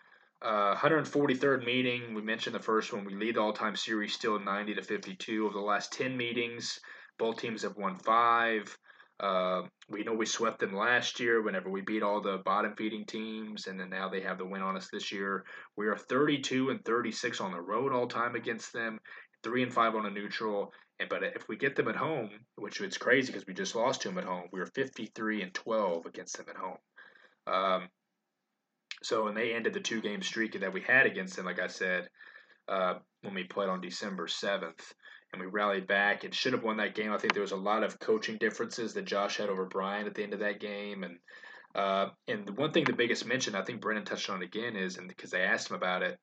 Uh, 0.43 0.75
143rd 0.77 1.65
meeting. 1.65 2.15
We 2.15 2.23
mentioned 2.23 2.55
the 2.55 2.61
first 2.61 2.93
one. 2.93 3.05
We 3.05 3.15
lead 3.15 3.37
the 3.37 3.41
all-time 3.41 3.75
series 3.75 4.13
still 4.13 4.39
90 4.39 4.75
to 4.75 4.83
52. 4.83 5.47
Of 5.47 5.55
the 5.55 5.61
last 5.61 5.93
10 5.93 6.17
meetings, 6.17 6.79
both 7.19 7.39
teams 7.39 7.63
have 7.63 7.77
won 7.77 7.97
five. 7.97 8.77
Uh, 9.19 9.63
we 9.89 10.05
know 10.05 10.13
we 10.13 10.27
swept 10.27 10.59
them 10.59 10.77
last 10.77 11.21
year 11.21 11.41
whenever 11.41 11.71
we 11.71 11.81
beat 11.81 12.03
all 12.03 12.21
the 12.21 12.37
bottom 12.45 12.75
feeding 12.77 13.07
teams, 13.07 13.67
and 13.67 13.81
then 13.81 13.89
now 13.89 14.11
they 14.11 14.21
have 14.21 14.37
the 14.37 14.45
win 14.45 14.61
on 14.61 14.77
us 14.77 14.89
this 14.93 15.11
year. 15.11 15.45
We 15.75 15.87
are 15.87 15.97
32 15.97 16.69
and 16.69 16.85
36 16.85 17.41
on 17.41 17.53
the 17.53 17.61
road 17.61 17.93
all 17.93 18.07
time 18.07 18.35
against 18.35 18.75
them, 18.75 18.99
three 19.43 19.63
and 19.63 19.73
five 19.73 19.95
on 19.95 20.05
a 20.05 20.11
neutral. 20.11 20.75
And 21.01 21.09
but 21.09 21.23
if 21.23 21.49
we 21.49 21.57
get 21.57 21.77
them 21.77 21.89
at 21.89 21.97
home, 21.97 22.29
which 22.57 22.81
is 22.83 22.99
crazy 22.99 23.33
because 23.33 23.47
we 23.47 23.55
just 23.55 23.75
lost 23.75 24.03
to 24.03 24.09
them 24.09 24.19
at 24.19 24.25
home, 24.25 24.49
we 24.53 24.61
were 24.61 24.67
53 24.67 25.43
and 25.43 25.55
12 25.55 26.05
against 26.05 26.37
them 26.37 26.47
at 26.51 26.57
home. 26.57 26.79
Um, 27.47 27.89
so, 29.03 29.29
and 29.29 29.37
they 29.37 29.53
ended 29.55 29.75
the 29.75 29.81
two 29.81 30.01
game 30.01 30.23
streak 30.23 30.59
that 30.59 30.73
we 30.73 30.81
had 30.81 31.07
against 31.07 31.37
them, 31.37 31.47
like 31.47 31.61
I 31.61 31.67
said, 31.67 32.09
uh, 32.69 32.95
when 33.23 33.35
we 33.35 33.45
played 33.45 33.69
on 33.69 33.81
December 33.81 34.27
7th. 34.27 34.93
And 35.33 35.43
we 35.43 35.49
rallied 35.49 35.87
back 35.87 36.25
and 36.25 36.35
should 36.35 36.53
have 36.53 36.63
won 36.63 36.79
that 36.79 36.95
game. 36.95 37.13
I 37.13 37.19
think 37.19 37.35
there 37.35 37.43
was 37.43 37.53
a 37.53 37.57
lot 37.57 37.83
of 37.83 37.99
coaching 37.99 38.39
differences 38.39 38.95
that 38.95 39.05
Josh 39.05 39.37
had 39.37 39.51
over 39.51 39.67
Brian 39.67 40.07
at 40.07 40.15
the 40.15 40.23
end 40.23 40.33
of 40.33 40.41
that 40.41 40.61
game. 40.61 41.03
And 41.03 41.19
uh, 41.75 42.09
and 42.27 42.47
the 42.47 42.53
one 42.53 42.73
thing, 42.73 42.85
the 42.85 42.95
biggest 42.95 43.27
mention, 43.27 43.55
I 43.55 43.63
think 43.63 43.83
Brendan 43.83 44.07
touched 44.07 44.31
on 44.31 44.43
again, 44.43 44.77
is 44.77 44.97
and 44.97 45.09
because 45.09 45.31
they 45.31 45.43
asked 45.43 45.69
him 45.69 45.77
about 45.77 46.03
it 46.03 46.19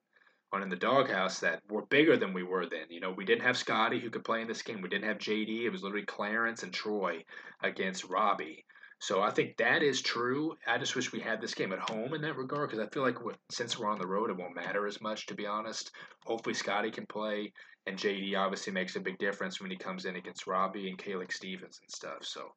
on 0.51 0.63
in 0.63 0.69
the 0.69 0.75
doghouse, 0.75 1.41
that 1.41 1.61
we're 1.69 1.85
bigger 1.85 2.17
than 2.17 2.33
we 2.33 2.41
were 2.41 2.65
then. 2.65 2.87
You 2.89 3.01
know, 3.01 3.11
we 3.11 3.25
didn't 3.25 3.43
have 3.43 3.57
Scotty 3.57 3.99
who 3.99 4.09
could 4.09 4.23
play 4.23 4.41
in 4.41 4.47
this 4.47 4.63
game. 4.63 4.81
We 4.81 4.89
didn't 4.89 5.07
have 5.07 5.19
JD. 5.19 5.63
It 5.63 5.69
was 5.69 5.83
literally 5.83 6.05
Clarence 6.05 6.63
and 6.63 6.73
Troy 6.73 7.23
against 7.61 8.09
Robbie. 8.09 8.65
So 9.03 9.21
I 9.21 9.31
think 9.31 9.57
that 9.57 9.83
is 9.83 10.01
true. 10.01 10.55
I 10.65 10.77
just 10.77 10.95
wish 10.95 11.11
we 11.11 11.19
had 11.19 11.41
this 11.41 11.53
game 11.53 11.73
at 11.73 11.89
home 11.89 12.13
in 12.13 12.21
that 12.21 12.37
regard 12.37 12.69
because 12.69 12.81
I 12.81 12.89
feel 12.89 13.03
like 13.03 13.17
since 13.51 13.77
we're 13.77 13.91
on 13.91 13.99
the 13.99 14.07
road, 14.07 14.29
it 14.29 14.37
won't 14.37 14.55
matter 14.55 14.87
as 14.87 15.01
much, 15.01 15.25
to 15.25 15.33
be 15.33 15.45
honest. 15.45 15.91
Hopefully, 16.25 16.53
Scotty 16.53 16.89
can 16.89 17.05
play, 17.07 17.51
and 17.85 17.97
JD 17.97 18.37
obviously 18.37 18.71
makes 18.71 18.95
a 18.95 19.01
big 19.01 19.17
difference 19.17 19.59
when 19.59 19.69
he 19.69 19.75
comes 19.75 20.05
in 20.05 20.15
against 20.15 20.47
Robbie 20.47 20.87
and 20.87 20.97
Kailex 20.97 21.33
Stevens 21.33 21.81
and 21.81 21.91
stuff. 21.91 22.19
So 22.21 22.53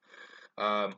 um, 0.56 0.94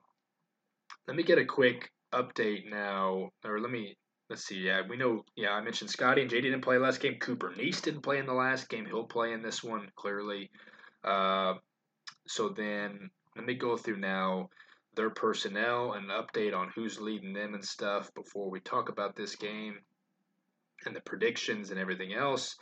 let 1.07 1.17
me 1.17 1.23
get 1.23 1.39
a 1.39 1.47
quick 1.47 1.93
update 2.13 2.71
now, 2.71 3.31
or 3.43 3.59
let 3.59 3.71
me. 3.71 3.97
Let's 4.29 4.45
see. 4.45 4.59
Yeah, 4.59 4.83
we 4.87 4.99
know. 4.99 5.25
Yeah, 5.35 5.53
I 5.53 5.63
mentioned 5.63 5.89
Scotty 5.89 6.21
and 6.21 6.31
JD 6.31 6.43
didn't 6.43 6.61
play 6.61 6.77
last 6.77 7.01
game. 7.01 7.17
Cooper 7.19 7.55
Neese 7.57 7.81
didn't 7.81 8.03
play 8.03 8.19
in 8.19 8.27
the 8.27 8.35
last 8.35 8.69
game. 8.69 8.85
He'll 8.85 9.05
play 9.05 9.33
in 9.33 9.41
this 9.41 9.65
one 9.65 9.89
clearly. 9.97 10.51
Uh, 11.03 11.55
so 12.27 12.51
then 12.51 13.09
let 13.35 13.47
me 13.47 13.55
go 13.55 13.79
through 13.79 13.97
now 13.97 14.51
their 14.99 15.11
personnel 15.11 15.93
and 15.93 16.11
an 16.11 16.17
update 16.23 16.55
on 16.55 16.73
who's 16.75 17.01
leading 17.01 17.33
them 17.33 17.55
and 17.55 17.65
stuff 17.65 18.13
before 18.15 18.51
we 18.51 18.59
talk 18.59 18.89
about 18.89 19.15
this 19.15 19.37
game 19.37 19.77
and 20.85 20.95
the 20.95 21.01
predictions 21.01 21.71
and 21.71 21.79
everything 21.79 22.13
else. 22.13 22.57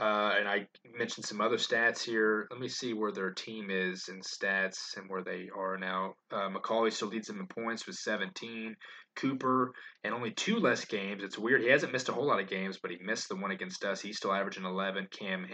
Uh, 0.00 0.32
and 0.36 0.48
I 0.48 0.66
mentioned 0.98 1.24
some 1.24 1.40
other 1.40 1.58
stats 1.58 2.02
here. 2.02 2.48
Let 2.50 2.58
me 2.58 2.68
see 2.68 2.94
where 2.94 3.12
their 3.12 3.30
team 3.30 3.68
is 3.70 4.08
in 4.08 4.22
stats 4.22 4.96
and 4.96 5.08
where 5.08 5.22
they 5.22 5.50
are 5.56 5.76
now. 5.76 6.14
Uh, 6.32 6.48
McCauley 6.48 6.92
still 6.92 7.08
leads 7.08 7.28
them 7.28 7.38
in 7.38 7.46
points 7.46 7.86
with 7.86 7.94
17. 7.96 8.74
Cooper 9.14 9.72
and 10.02 10.14
only 10.14 10.32
two 10.32 10.56
less 10.56 10.84
games. 10.84 11.22
It's 11.22 11.38
weird. 11.38 11.60
He 11.60 11.68
hasn't 11.68 11.92
missed 11.92 12.08
a 12.08 12.12
whole 12.12 12.26
lot 12.26 12.40
of 12.40 12.48
games, 12.48 12.78
but 12.82 12.90
he 12.90 12.98
missed 13.04 13.28
the 13.28 13.36
one 13.36 13.52
against 13.52 13.84
us. 13.84 14.00
He's 14.00 14.16
still 14.16 14.32
averaging 14.32 14.64
11. 14.64 15.08
Cam 15.12 15.46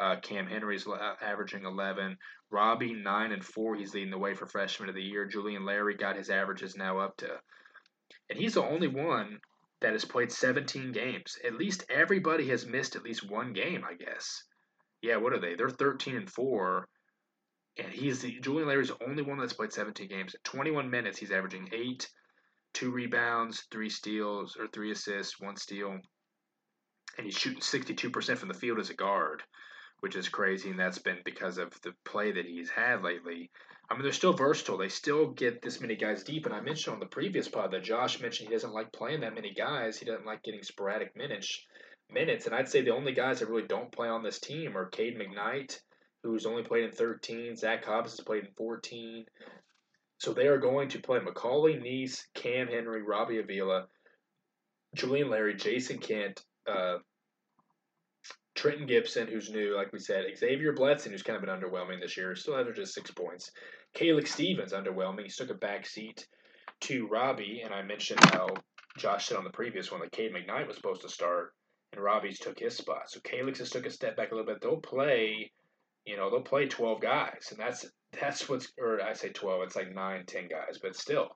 uh, 0.00 0.16
Cam 0.16 0.46
Henry's 0.46 0.86
averaging 1.20 1.66
11. 1.66 2.16
Robbie, 2.50 2.94
9 2.94 3.32
and 3.32 3.44
4. 3.44 3.76
He's 3.76 3.94
leading 3.94 4.10
the 4.10 4.18
way 4.18 4.34
for 4.34 4.46
freshman 4.46 4.88
of 4.88 4.94
the 4.94 5.02
year. 5.02 5.26
Julian 5.26 5.64
Larry 5.64 5.94
got 5.94 6.16
his 6.16 6.30
averages 6.30 6.74
now 6.74 6.98
up 6.98 7.16
to. 7.18 7.28
And 8.30 8.38
he's 8.38 8.54
the 8.54 8.64
only 8.64 8.88
one 8.88 9.40
that 9.82 9.92
has 9.92 10.04
played 10.04 10.32
17 10.32 10.92
games. 10.92 11.38
At 11.44 11.54
least 11.54 11.84
everybody 11.90 12.48
has 12.48 12.66
missed 12.66 12.96
at 12.96 13.02
least 13.02 13.28
one 13.28 13.52
game, 13.52 13.84
I 13.88 13.94
guess. 13.94 14.42
Yeah, 15.02 15.16
what 15.16 15.34
are 15.34 15.38
they? 15.38 15.54
They're 15.54 15.68
13 15.68 16.16
and 16.16 16.30
4. 16.30 16.88
And 17.78 17.92
he's 17.92 18.22
the 18.22 18.40
Julian 18.40 18.68
Larry's 18.68 18.88
the 18.88 19.04
only 19.06 19.22
one 19.22 19.38
that's 19.38 19.52
played 19.52 19.72
17 19.72 20.08
games. 20.08 20.34
At 20.34 20.44
21 20.44 20.90
minutes, 20.90 21.18
he's 21.18 21.30
averaging 21.30 21.68
8, 21.72 22.08
2 22.74 22.90
rebounds, 22.90 23.64
3 23.70 23.90
steals, 23.90 24.56
or 24.58 24.66
3 24.66 24.92
assists, 24.92 25.38
1 25.40 25.56
steal. 25.56 25.98
And 27.18 27.26
he's 27.26 27.36
shooting 27.36 27.60
62% 27.60 28.38
from 28.38 28.48
the 28.48 28.54
field 28.54 28.78
as 28.78 28.90
a 28.90 28.94
guard 28.94 29.42
which 30.00 30.16
is 30.16 30.28
crazy, 30.28 30.70
and 30.70 30.78
that's 30.78 30.98
been 30.98 31.18
because 31.24 31.58
of 31.58 31.70
the 31.82 31.92
play 32.04 32.32
that 32.32 32.46
he's 32.46 32.70
had 32.70 33.02
lately. 33.02 33.50
I 33.90 33.94
mean, 33.94 34.02
they're 34.04 34.12
still 34.12 34.32
versatile. 34.32 34.78
They 34.78 34.88
still 34.88 35.30
get 35.30 35.62
this 35.62 35.80
many 35.80 35.96
guys 35.96 36.22
deep. 36.22 36.46
And 36.46 36.54
I 36.54 36.60
mentioned 36.60 36.94
on 36.94 37.00
the 37.00 37.06
previous 37.06 37.48
pod 37.48 37.72
that 37.72 37.82
Josh 37.82 38.20
mentioned 38.20 38.48
he 38.48 38.54
doesn't 38.54 38.72
like 38.72 38.92
playing 38.92 39.20
that 39.20 39.34
many 39.34 39.52
guys. 39.52 39.98
He 39.98 40.06
doesn't 40.06 40.26
like 40.26 40.44
getting 40.44 40.62
sporadic 40.62 41.16
minutes. 41.16 41.66
Minutes, 42.08 42.46
and 42.46 42.54
I'd 42.54 42.68
say 42.68 42.82
the 42.82 42.94
only 42.94 43.12
guys 43.12 43.40
that 43.40 43.48
really 43.48 43.66
don't 43.66 43.92
play 43.92 44.08
on 44.08 44.22
this 44.22 44.40
team 44.40 44.76
are 44.76 44.86
Cade 44.86 45.16
McKnight, 45.16 45.80
who's 46.22 46.46
only 46.46 46.62
played 46.62 46.84
in 46.84 46.92
13. 46.92 47.56
Zach 47.56 47.84
Hobbs 47.84 48.12
has 48.12 48.20
played 48.20 48.44
in 48.44 48.50
14. 48.56 49.26
So 50.18 50.32
they 50.32 50.48
are 50.48 50.58
going 50.58 50.88
to 50.90 51.00
play 51.00 51.18
McCauley, 51.18 51.80
Neese, 51.80 52.24
Cam 52.34 52.68
Henry, 52.68 53.02
Robbie 53.02 53.38
Avila, 53.38 53.86
Julian 54.94 55.30
Larry, 55.30 55.54
Jayson 55.54 55.98
Kent, 55.98 56.44
uh, 56.68 56.98
Trenton 58.54 58.86
Gibson, 58.86 59.28
who's 59.28 59.50
new, 59.50 59.76
like 59.76 59.92
we 59.92 59.98
said, 59.98 60.24
Xavier 60.36 60.72
Bledson, 60.72 61.12
who's 61.12 61.22
kind 61.22 61.36
of 61.36 61.44
been 61.44 61.54
underwhelming 61.54 62.00
this 62.00 62.16
year, 62.16 62.34
still 62.34 62.56
averages 62.56 62.92
six 62.92 63.10
points. 63.10 63.50
Kailex 63.94 64.28
Stevens, 64.28 64.72
underwhelming. 64.72 65.24
He 65.24 65.30
took 65.30 65.50
a 65.50 65.54
back 65.54 65.86
seat 65.86 66.26
to 66.82 67.06
Robbie, 67.06 67.62
and 67.64 67.72
I 67.72 67.82
mentioned 67.82 68.20
how 68.32 68.48
Josh 68.98 69.26
said 69.26 69.36
on 69.36 69.44
the 69.44 69.50
previous 69.50 69.90
one 69.90 70.00
that 70.00 70.12
Cade 70.12 70.32
McKnight 70.32 70.66
was 70.66 70.76
supposed 70.76 71.02
to 71.02 71.08
start, 71.08 71.54
and 71.92 72.02
Robbie's 72.02 72.38
took 72.38 72.58
his 72.58 72.76
spot. 72.76 73.10
So 73.10 73.20
Kailex 73.20 73.58
has 73.58 73.70
took 73.70 73.86
a 73.86 73.90
step 73.90 74.16
back 74.16 74.32
a 74.32 74.34
little 74.34 74.52
bit. 74.52 74.60
They'll 74.60 74.76
play, 74.80 75.52
you 76.04 76.16
know, 76.16 76.30
they'll 76.30 76.42
play 76.42 76.66
12 76.66 77.00
guys, 77.00 77.48
and 77.50 77.58
that's 77.58 77.86
that's 78.20 78.48
what's, 78.48 78.72
or 78.78 79.00
I 79.00 79.12
say 79.12 79.28
12, 79.28 79.62
it's 79.62 79.76
like 79.76 79.94
9, 79.94 80.26
10 80.26 80.48
guys, 80.48 80.78
but 80.82 80.96
still, 80.96 81.28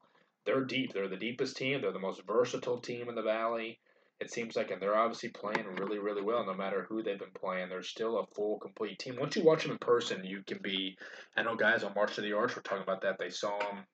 they're 0.44 0.64
deep. 0.64 0.92
They're 0.92 1.08
the 1.08 1.16
deepest 1.16 1.56
team. 1.56 1.80
They're 1.80 1.92
the 1.92 1.98
most 1.98 2.22
versatile 2.26 2.80
team 2.80 3.08
in 3.08 3.14
the 3.14 3.22
Valley 3.22 3.78
it 4.20 4.30
seems 4.30 4.56
like, 4.56 4.70
and 4.70 4.80
they're 4.80 4.96
obviously 4.96 5.30
playing 5.30 5.66
really, 5.78 5.98
really 5.98 6.22
well. 6.22 6.46
No 6.46 6.54
matter 6.54 6.86
who 6.88 7.02
they've 7.02 7.18
been 7.18 7.28
playing, 7.38 7.68
they're 7.68 7.82
still 7.82 8.18
a 8.18 8.26
full, 8.34 8.58
complete 8.58 8.98
team. 8.98 9.16
Once 9.18 9.36
you 9.36 9.44
watch 9.44 9.62
them 9.62 9.72
in 9.72 9.78
person, 9.78 10.24
you 10.24 10.42
can 10.46 10.58
be. 10.62 10.96
I 11.36 11.42
know 11.42 11.56
guys 11.56 11.82
on 11.82 11.94
March 11.94 12.14
to 12.14 12.20
the 12.20 12.32
Arch 12.32 12.54
were 12.54 12.62
talking 12.62 12.82
about 12.82 13.02
that. 13.02 13.18
They 13.18 13.30
saw 13.30 13.58
them 13.58 13.84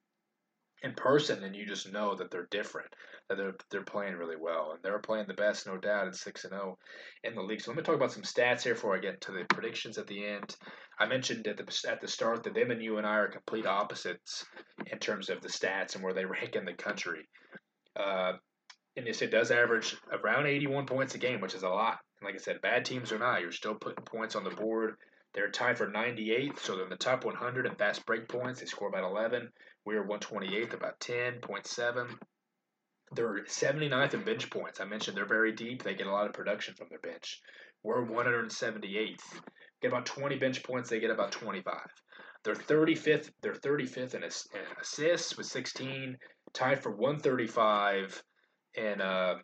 in 0.83 0.93
person, 0.95 1.43
and 1.43 1.57
you 1.57 1.67
just 1.67 1.93
know 1.93 2.15
that 2.15 2.31
they're 2.31 2.49
different. 2.51 2.89
That 3.29 3.37
they're 3.37 3.55
they're 3.71 3.83
playing 3.83 4.15
really 4.15 4.37
well, 4.39 4.73
and 4.73 4.83
they're 4.83 4.99
playing 4.99 5.27
the 5.27 5.35
best, 5.35 5.67
no 5.67 5.79
doubt. 5.79 6.09
at 6.09 6.15
six 6.15 6.45
and 6.45 6.53
zero 6.53 6.77
oh 6.77 7.29
in 7.29 7.35
the 7.35 7.43
league. 7.43 7.63
So 7.63 7.71
let 7.71 7.79
me 7.79 7.83
talk 7.83 7.97
about 7.97 8.13
some 8.13 8.23
stats 8.23 8.63
here 8.63 8.75
before 8.75 8.95
I 8.95 9.01
get 9.01 9.23
to 9.23 9.33
the 9.33 9.45
predictions 9.49 9.97
at 9.97 10.07
the 10.07 10.27
end. 10.27 10.55
I 10.99 11.07
mentioned 11.07 11.47
at 11.47 11.57
the 11.57 11.89
at 11.89 12.03
the 12.03 12.09
start 12.09 12.43
that 12.43 12.55
them 12.55 12.71
and 12.71 12.83
you 12.83 12.99
and 12.99 13.07
I 13.07 13.17
are 13.17 13.29
complete 13.29 13.67
opposites 13.67 14.45
in 14.87 14.99
terms 14.99 15.31
of 15.31 15.41
the 15.41 15.49
stats 15.49 15.95
and 15.95 16.05
where 16.05 16.13
they 16.13 16.25
rank 16.27 16.57
in 16.57 16.67
the 16.67 16.75
country. 16.75 17.27
Uh, 17.97 18.35
and 19.01 19.07
yes, 19.07 19.23
it 19.23 19.31
does 19.31 19.51
average 19.51 19.97
around 20.13 20.47
81 20.47 20.85
points 20.85 21.15
a 21.15 21.19
game, 21.19 21.41
which 21.41 21.55
is 21.55 21.63
a 21.63 21.69
lot. 21.69 21.99
And 22.21 22.27
like 22.27 22.35
I 22.35 22.39
said, 22.39 22.61
bad 22.61 22.85
teams 22.85 23.13
or 23.13 23.19
not, 23.19 23.41
you're 23.41 23.51
still 23.51 23.75
putting 23.75 24.05
points 24.05 24.37
on 24.37 24.45
the 24.45 24.51
board. 24.51 24.97
They're 25.33 25.51
tied 25.51 25.79
for 25.79 25.91
98th, 25.91 26.59
so 26.59 26.75
they're 26.75 26.85
in 26.85 26.91
the 26.91 26.97
top 26.97 27.25
100 27.25 27.65
in 27.65 27.75
fast 27.77 28.05
break 28.05 28.29
points. 28.29 28.61
They 28.61 28.67
score 28.67 28.89
about 28.89 29.11
11. 29.11 29.51
We're 29.87 30.07
128th, 30.07 30.75
about 30.75 31.01
10.7. 31.01 32.09
They're 33.13 33.45
79th 33.45 34.15
in 34.15 34.25
bench 34.25 34.51
points. 34.51 34.81
I 34.81 34.85
mentioned 34.85 35.17
they're 35.17 35.25
very 35.25 35.53
deep. 35.53 35.83
They 35.83 35.95
get 35.95 36.07
a 36.07 36.13
lot 36.13 36.27
of 36.27 36.35
production 36.35 36.75
from 36.75 36.89
their 36.91 36.99
bench. 36.99 37.41
We're 37.83 38.05
178th. 38.05 39.17
get 39.81 39.89
about 39.89 40.05
20 40.05 40.37
bench 40.37 40.63
points. 40.63 40.91
They 40.91 41.01
get 41.01 41.11
about 41.11 41.33
25. 41.33 41.75
They're 42.45 42.55
35th. 42.55 43.31
They're 43.41 43.55
35th 43.55 44.15
in, 44.15 44.25
assists 44.25 45.39
with 45.39 45.47
16, 45.47 46.19
tied 46.53 46.83
for 46.83 46.91
135, 46.91 48.23
and 48.77 49.03
uh, 49.03 49.35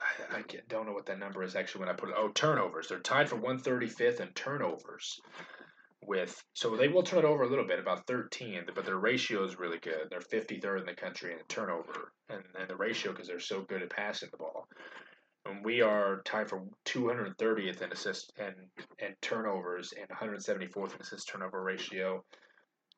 I, 0.00 0.38
I 0.38 0.42
don't 0.68 0.86
know 0.86 0.92
what 0.92 1.06
that 1.06 1.18
number 1.18 1.42
is 1.42 1.56
actually 1.56 1.80
when 1.80 1.88
I 1.88 1.94
put 1.94 2.10
it. 2.10 2.14
Oh, 2.16 2.28
turnovers. 2.28 2.88
They're 2.88 3.00
tied 3.00 3.28
for 3.28 3.36
135th 3.36 4.20
in 4.20 4.28
turnovers 4.28 5.20
with 6.06 6.42
so 6.52 6.76
they 6.76 6.88
will 6.88 7.02
turn 7.02 7.20
it 7.20 7.24
over 7.24 7.44
a 7.44 7.48
little 7.48 7.66
bit, 7.66 7.78
about 7.78 8.06
13, 8.06 8.64
but 8.74 8.84
their 8.84 8.98
ratio 8.98 9.44
is 9.44 9.58
really 9.58 9.78
good. 9.78 10.08
They're 10.10 10.20
53rd 10.20 10.80
in 10.80 10.86
the 10.86 10.94
country 10.94 11.32
in 11.32 11.38
turnover 11.48 12.12
and, 12.28 12.42
and 12.58 12.68
the 12.68 12.76
ratio 12.76 13.12
because 13.12 13.28
they're 13.28 13.40
so 13.40 13.62
good 13.62 13.82
at 13.82 13.90
passing 13.90 14.28
the 14.30 14.38
ball. 14.38 14.68
And 15.46 15.64
we 15.64 15.82
are 15.82 16.22
tied 16.24 16.48
for 16.48 16.62
230th 16.86 17.82
in 17.82 17.92
assist 17.92 18.32
and 18.38 18.54
and 18.98 19.14
turnovers 19.20 19.92
and 19.98 20.08
174th 20.08 20.94
in 20.94 21.00
assist 21.00 21.28
turnover 21.28 21.62
ratio. 21.62 22.24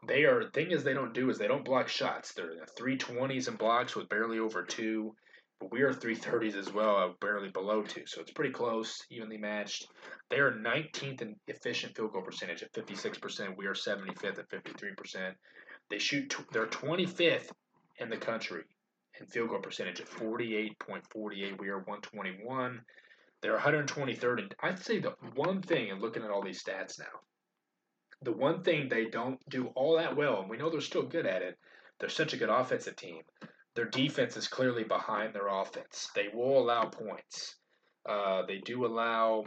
They 0.06 0.24
are 0.24 0.48
thing 0.50 0.70
is 0.70 0.84
they 0.84 0.94
don't 0.94 1.14
do 1.14 1.30
is 1.30 1.38
they 1.38 1.48
don't 1.48 1.64
block 1.64 1.88
shots. 1.88 2.32
They're 2.32 2.50
in 2.50 2.58
the 2.58 2.82
320s 2.82 3.48
in 3.48 3.56
blocks 3.56 3.96
with 3.96 4.08
barely 4.08 4.38
over 4.38 4.62
two. 4.64 5.14
But 5.58 5.72
we 5.72 5.82
are 5.82 5.92
330s 5.92 6.54
as 6.54 6.70
well, 6.70 6.96
uh, 6.96 7.08
barely 7.20 7.48
below 7.48 7.82
two. 7.82 8.04
So 8.06 8.20
it's 8.20 8.30
pretty 8.30 8.52
close, 8.52 9.00
evenly 9.10 9.38
matched. 9.38 9.86
They 10.28 10.38
are 10.38 10.52
19th 10.52 11.22
in 11.22 11.36
efficient 11.48 11.96
field 11.96 12.12
goal 12.12 12.22
percentage 12.22 12.62
at 12.62 12.72
56%. 12.74 13.56
We 13.56 13.66
are 13.66 13.72
75th 13.72 14.38
at 14.38 14.50
53%. 14.50 15.34
They 15.88 15.98
shoot, 15.98 16.36
they're 16.52 16.66
25th 16.66 17.50
in 17.98 18.10
the 18.10 18.18
country 18.18 18.64
in 19.18 19.26
field 19.26 19.48
goal 19.48 19.60
percentage 19.60 20.00
at 20.00 20.10
48.48. 20.10 21.58
We 21.58 21.68
are 21.68 21.78
121. 21.78 22.82
They're 23.40 23.58
123rd. 23.58 24.38
And 24.40 24.54
I'd 24.60 24.78
say 24.78 24.98
the 25.00 25.14
one 25.36 25.62
thing, 25.62 25.90
and 25.90 26.02
looking 26.02 26.22
at 26.22 26.30
all 26.30 26.42
these 26.42 26.62
stats 26.62 26.98
now, 26.98 27.06
the 28.26 28.32
one 28.32 28.62
thing 28.62 28.88
they 28.88 29.06
don't 29.06 29.40
do 29.48 29.68
all 29.74 29.96
that 29.96 30.16
well, 30.16 30.40
and 30.40 30.50
we 30.50 30.58
know 30.58 30.68
they're 30.68 30.82
still 30.82 31.06
good 31.06 31.26
at 31.26 31.40
it, 31.40 31.58
they're 31.98 32.10
such 32.10 32.34
a 32.34 32.36
good 32.36 32.50
offensive 32.50 32.96
team 32.96 33.22
their 33.76 33.84
defense 33.84 34.36
is 34.36 34.48
clearly 34.48 34.84
behind 34.84 35.34
their 35.34 35.48
offense. 35.48 36.10
They 36.14 36.28
will 36.32 36.58
allow 36.58 36.86
points. 36.86 37.56
Uh, 38.08 38.42
they 38.48 38.58
do 38.58 38.86
allow. 38.86 39.44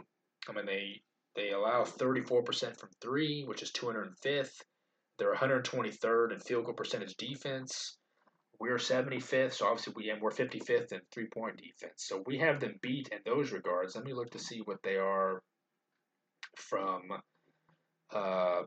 I 0.48 0.52
mean, 0.52 0.66
they 0.66 1.02
they 1.34 1.50
allow 1.50 1.84
34% 1.84 2.78
from 2.78 2.88
three, 3.00 3.44
which 3.44 3.62
is 3.62 3.72
205th. 3.72 4.62
They're 5.18 5.34
123rd 5.34 6.32
in 6.32 6.38
field 6.38 6.64
goal 6.64 6.74
percentage 6.74 7.16
defense. 7.16 7.96
We're 8.58 8.76
75th, 8.76 9.54
so 9.54 9.66
obviously 9.66 9.94
we 9.96 10.10
and 10.10 10.20
we're 10.20 10.30
55th 10.30 10.92
in 10.92 11.00
three 11.12 11.26
point 11.26 11.56
defense. 11.56 12.04
So 12.06 12.22
we 12.26 12.38
have 12.38 12.60
them 12.60 12.78
beat 12.80 13.08
in 13.08 13.18
those 13.26 13.52
regards. 13.52 13.96
Let 13.96 14.04
me 14.04 14.12
look 14.12 14.30
to 14.30 14.38
see 14.38 14.60
what 14.64 14.82
they 14.84 14.96
are 14.96 15.42
from. 16.56 17.02
Uh, 18.14 18.62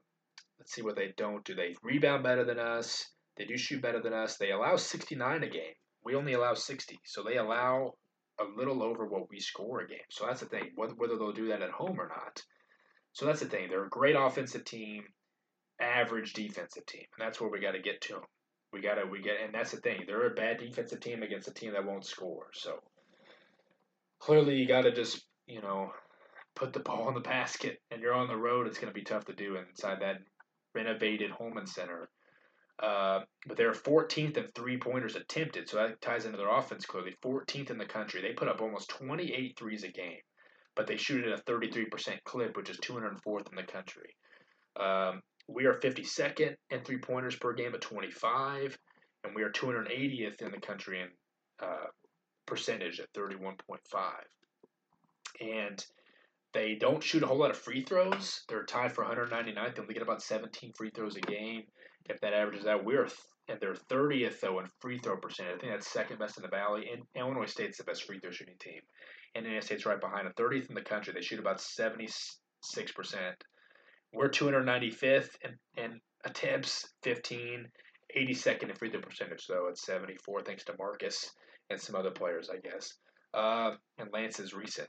let's 0.59 0.73
see 0.73 0.81
what 0.81 0.95
they 0.95 1.13
don't 1.17 1.43
do. 1.43 1.55
They 1.55 1.75
rebound 1.83 2.23
better 2.23 2.45
than 2.45 2.59
us. 2.59 3.05
They 3.37 3.45
do 3.45 3.57
shoot 3.57 3.81
better 3.81 4.01
than 4.01 4.13
us. 4.13 4.37
They 4.37 4.51
allow 4.51 4.75
69 4.75 5.43
a 5.43 5.49
game. 5.49 5.73
We 6.03 6.15
only 6.15 6.33
allow 6.33 6.53
60. 6.53 6.99
So 7.05 7.23
they 7.23 7.37
allow 7.37 7.93
a 8.39 8.43
little 8.57 8.83
over 8.83 9.05
what 9.05 9.29
we 9.29 9.39
score 9.39 9.81
a 9.81 9.87
game. 9.87 9.97
So 10.09 10.25
that's 10.25 10.41
the 10.41 10.47
thing, 10.47 10.71
whether 10.75 11.17
they'll 11.17 11.33
do 11.33 11.49
that 11.49 11.61
at 11.61 11.71
home 11.71 11.99
or 11.99 12.07
not. 12.07 12.41
So 13.13 13.25
that's 13.25 13.41
the 13.41 13.45
thing. 13.45 13.69
They're 13.69 13.85
a 13.85 13.89
great 13.89 14.15
offensive 14.15 14.65
team, 14.65 15.03
average 15.79 16.33
defensive 16.33 16.85
team. 16.85 17.05
And 17.17 17.25
that's 17.25 17.39
where 17.39 17.49
we 17.49 17.59
got 17.59 17.71
to 17.71 17.81
get 17.81 18.01
to 18.01 18.13
them. 18.13 18.23
We 18.71 18.81
got 18.81 18.95
to, 18.95 19.05
we 19.05 19.21
get, 19.21 19.35
and 19.43 19.53
that's 19.53 19.71
the 19.71 19.77
thing. 19.77 20.03
They're 20.07 20.27
a 20.27 20.33
bad 20.33 20.57
defensive 20.57 20.99
team 20.99 21.21
against 21.21 21.47
a 21.47 21.53
team 21.53 21.73
that 21.73 21.85
won't 21.85 22.05
score. 22.05 22.47
So 22.53 22.79
clearly 24.19 24.55
you 24.55 24.67
got 24.67 24.81
to 24.81 24.91
just, 24.91 25.23
you 25.45 25.61
know, 25.61 25.91
put 26.55 26.73
the 26.73 26.79
ball 26.79 27.07
in 27.07 27.13
the 27.13 27.19
basket 27.19 27.79
and 27.91 28.01
you're 28.01 28.13
on 28.13 28.27
the 28.27 28.35
road. 28.35 28.67
It's 28.67 28.77
going 28.77 28.93
to 28.93 28.99
be 28.99 29.03
tough 29.03 29.25
to 29.25 29.33
do 29.33 29.55
inside 29.55 30.01
that 30.01 30.21
renovated 30.73 31.31
Hulman 31.31 31.67
Center 31.67 32.09
uh, 32.81 33.19
but 33.47 33.55
they're 33.55 33.71
14th 33.71 34.37
in 34.37 34.47
three 34.55 34.77
pointers 34.77 35.15
attempted, 35.15 35.69
so 35.69 35.77
that 35.77 36.01
ties 36.01 36.25
into 36.25 36.37
their 36.37 36.49
offense 36.49 36.85
clearly. 36.85 37.15
14th 37.23 37.69
in 37.69 37.77
the 37.77 37.85
country. 37.85 38.21
They 38.21 38.33
put 38.33 38.47
up 38.47 38.61
almost 38.61 38.89
28 38.89 39.57
threes 39.57 39.83
a 39.83 39.89
game, 39.89 40.19
but 40.75 40.87
they 40.87 40.97
shoot 40.97 41.25
at 41.25 41.39
a 41.39 41.43
33% 41.43 42.23
clip, 42.23 42.57
which 42.57 42.69
is 42.69 42.77
204th 42.79 43.49
in 43.49 43.55
the 43.55 43.63
country. 43.63 44.15
Um, 44.79 45.21
we 45.47 45.65
are 45.65 45.79
52nd 45.79 46.55
in 46.71 46.81
three 46.81 46.97
pointers 46.97 47.35
per 47.35 47.53
game 47.53 47.75
at 47.75 47.81
25, 47.81 48.77
and 49.23 49.35
we 49.35 49.43
are 49.43 49.51
280th 49.51 50.41
in 50.41 50.51
the 50.51 50.59
country 50.59 51.01
in 51.01 51.09
uh, 51.61 51.85
percentage 52.47 52.99
at 52.99 53.13
31.5. 53.13 53.77
And 55.39 55.85
they 56.53 56.75
don't 56.75 57.03
shoot 57.03 57.23
a 57.23 57.27
whole 57.27 57.37
lot 57.37 57.51
of 57.51 57.57
free 57.57 57.81
throws. 57.81 58.43
They're 58.47 58.63
tied 58.63 58.93
for 58.93 59.03
199th. 59.03 59.75
They 59.75 59.81
only 59.81 59.93
get 59.93 60.03
about 60.03 60.21
17 60.21 60.73
free 60.77 60.91
throws 60.93 61.15
a 61.15 61.21
game 61.21 61.63
if 62.09 62.19
that 62.21 62.33
averages 62.33 62.65
out, 62.65 62.83
we're 62.83 63.05
th- 63.05 63.17
and 63.49 63.59
they're 63.59 63.73
30th 63.73 64.39
though 64.39 64.59
in 64.59 64.67
free 64.79 64.99
throw 64.99 65.17
percentage. 65.17 65.55
I 65.55 65.59
think 65.59 65.71
that's 65.73 65.91
second 65.91 66.19
best 66.19 66.37
in 66.37 66.43
the 66.43 66.49
Valley. 66.49 66.89
And 66.91 67.03
Illinois 67.15 67.45
State's 67.45 67.77
the 67.77 67.83
best 67.83 68.03
free 68.03 68.19
throw 68.19 68.31
shooting 68.31 68.55
team. 68.59 68.79
And 69.35 69.45
Indiana 69.45 69.65
State's 69.65 69.85
right 69.85 69.99
behind 69.99 70.25
them, 70.25 70.33
30th 70.37 70.69
in 70.69 70.75
the 70.75 70.81
country. 70.81 71.13
They 71.13 71.21
shoot 71.21 71.39
about 71.39 71.57
76%. 71.57 71.99
We're 74.13 74.29
295th 74.29 75.29
in, 75.43 75.83
in 75.83 75.99
attempts, 76.23 76.87
15, 77.03 77.67
82nd 78.15 78.69
in 78.69 78.75
free 78.75 78.91
throw 78.91 79.01
percentage, 79.01 79.47
though 79.47 79.67
it's 79.69 79.85
74, 79.85 80.43
thanks 80.43 80.63
to 80.65 80.75
Marcus 80.77 81.31
and 81.69 81.81
some 81.81 81.95
other 81.95 82.11
players, 82.11 82.49
I 82.49 82.57
guess. 82.57 82.93
Uh, 83.33 83.71
and 83.97 84.09
Lance 84.13 84.39
is 84.39 84.53
recent. 84.53 84.87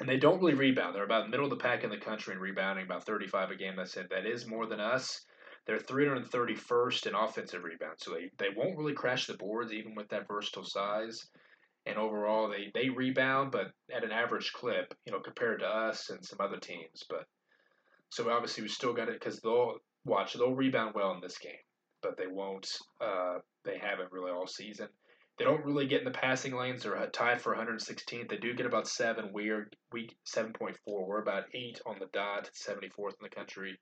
And 0.00 0.08
they 0.08 0.16
don't 0.16 0.40
really 0.40 0.54
rebound. 0.54 0.94
They're 0.94 1.04
about 1.04 1.30
middle 1.30 1.46
of 1.46 1.50
the 1.50 1.56
pack 1.56 1.84
in 1.84 1.90
the 1.90 1.98
country 1.98 2.34
in 2.34 2.40
rebounding, 2.40 2.84
about 2.84 3.04
35 3.04 3.50
a 3.50 3.56
game. 3.56 3.78
I 3.78 3.84
said 3.84 4.08
that 4.10 4.26
is 4.26 4.46
more 4.46 4.66
than 4.66 4.80
us. 4.80 5.24
They're 5.66 5.78
331st 5.78 7.06
in 7.06 7.14
offensive 7.14 7.62
rebounds, 7.62 8.04
so 8.04 8.12
they, 8.12 8.30
they 8.38 8.48
won't 8.56 8.76
really 8.76 8.94
crash 8.94 9.26
the 9.26 9.34
boards 9.34 9.72
even 9.72 9.94
with 9.94 10.08
that 10.08 10.26
versatile 10.26 10.64
size. 10.64 11.26
And 11.86 11.98
overall, 11.98 12.48
they, 12.48 12.70
they 12.74 12.88
rebound, 12.88 13.52
but 13.52 13.72
at 13.94 14.04
an 14.04 14.12
average 14.12 14.52
clip, 14.52 14.94
you 15.04 15.12
know, 15.12 15.20
compared 15.20 15.60
to 15.60 15.66
us 15.66 16.10
and 16.10 16.24
some 16.24 16.38
other 16.40 16.58
teams. 16.58 17.04
But 17.08 17.26
so 18.08 18.30
obviously 18.30 18.62
we 18.62 18.68
still 18.68 18.92
got 18.92 19.08
it 19.08 19.18
because 19.18 19.40
they'll 19.40 19.76
watch 20.04 20.34
they'll 20.34 20.54
rebound 20.54 20.94
well 20.94 21.12
in 21.12 21.20
this 21.20 21.38
game, 21.38 21.52
but 22.02 22.16
they 22.16 22.26
won't. 22.26 22.68
Uh, 23.00 23.38
they 23.64 23.78
haven't 23.78 24.12
really 24.12 24.30
all 24.30 24.46
season. 24.46 24.88
They 25.38 25.44
don't 25.44 25.64
really 25.64 25.86
get 25.86 26.00
in 26.00 26.04
the 26.04 26.10
passing 26.10 26.54
lanes. 26.54 26.82
They're 26.82 27.06
tied 27.08 27.40
for 27.40 27.56
116th. 27.56 28.28
They 28.28 28.36
do 28.36 28.54
get 28.54 28.66
about 28.66 28.86
seven. 28.86 29.30
We're 29.32 29.70
week 29.90 30.14
7.4. 30.26 30.76
We're 30.86 31.22
about 31.22 31.44
eight 31.54 31.80
on 31.86 31.98
the 31.98 32.08
dot, 32.12 32.50
74th 32.54 33.16
in 33.18 33.22
the 33.22 33.34
country. 33.34 33.78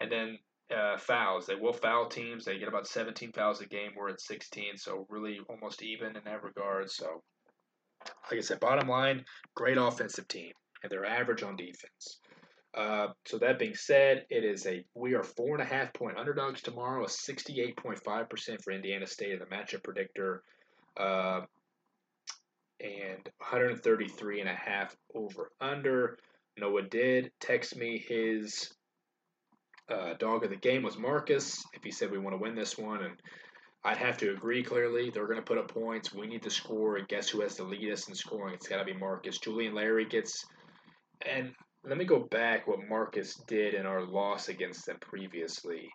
And 0.00 0.12
then 0.12 0.38
uh, 0.74 0.98
fouls. 0.98 1.46
They 1.46 1.54
will 1.54 1.72
foul 1.72 2.08
teams. 2.08 2.44
They 2.44 2.58
get 2.58 2.68
about 2.68 2.86
17 2.86 3.32
fouls 3.32 3.60
a 3.60 3.66
game. 3.66 3.92
We're 3.96 4.10
at 4.10 4.20
16, 4.20 4.76
so 4.76 5.06
really 5.08 5.40
almost 5.48 5.82
even 5.82 6.16
in 6.16 6.24
that 6.24 6.42
regard. 6.42 6.90
So, 6.90 7.22
like 8.30 8.38
I 8.38 8.40
said, 8.40 8.60
bottom 8.60 8.88
line, 8.88 9.24
great 9.54 9.78
offensive 9.78 10.28
team, 10.28 10.52
and 10.82 10.90
they're 10.90 11.06
average 11.06 11.42
on 11.42 11.56
defense. 11.56 12.18
Uh, 12.76 13.08
so 13.24 13.38
that 13.38 13.58
being 13.58 13.74
said, 13.74 14.26
it 14.28 14.44
is 14.44 14.66
a 14.66 14.84
we 14.94 15.14
are 15.14 15.22
four 15.22 15.54
and 15.54 15.62
a 15.62 15.64
half 15.64 15.94
point 15.94 16.18
underdogs 16.18 16.60
tomorrow, 16.60 17.04
a 17.04 17.08
68.5 17.08 18.28
percent 18.28 18.62
for 18.62 18.72
Indiana 18.72 19.06
State 19.06 19.32
in 19.32 19.38
the 19.38 19.46
matchup 19.46 19.82
predictor, 19.82 20.42
uh, 20.96 21.40
and 22.80 23.28
133 23.38 24.40
and 24.40 24.48
a 24.48 24.54
half 24.54 24.96
over 25.14 25.50
under. 25.60 26.18
Noah 26.58 26.82
did 26.82 27.30
text 27.40 27.76
me 27.76 27.98
his 27.98 28.72
uh, 29.90 30.14
dog 30.18 30.44
of 30.44 30.50
the 30.50 30.56
game 30.56 30.82
was 30.82 30.96
Marcus. 30.96 31.64
If 31.74 31.82
he 31.82 31.90
said 31.90 32.10
we 32.10 32.18
want 32.18 32.34
to 32.34 32.42
win 32.42 32.54
this 32.54 32.76
one, 32.76 33.02
and 33.04 33.14
I'd 33.84 33.98
have 33.98 34.18
to 34.18 34.32
agree 34.32 34.62
clearly. 34.62 35.10
They're 35.10 35.26
going 35.26 35.38
to 35.38 35.42
put 35.42 35.58
up 35.58 35.68
points. 35.72 36.12
We 36.12 36.26
need 36.26 36.42
to 36.42 36.50
score, 36.50 36.96
and 36.96 37.06
guess 37.08 37.28
who 37.28 37.40
has 37.42 37.54
to 37.56 37.64
lead 37.64 37.92
us 37.92 38.08
in 38.08 38.14
scoring? 38.14 38.54
It's 38.54 38.68
got 38.68 38.78
to 38.78 38.84
be 38.84 38.94
Marcus. 38.94 39.38
Julian 39.38 39.74
Larry 39.74 40.06
gets. 40.06 40.44
And 41.22 41.52
let 41.84 41.96
me 41.96 42.04
go 42.04 42.18
back 42.18 42.66
what 42.66 42.88
Marcus 42.88 43.36
did 43.46 43.74
in 43.74 43.86
our 43.86 44.04
loss 44.04 44.48
against 44.48 44.86
them 44.86 44.96
previously. 45.00 45.88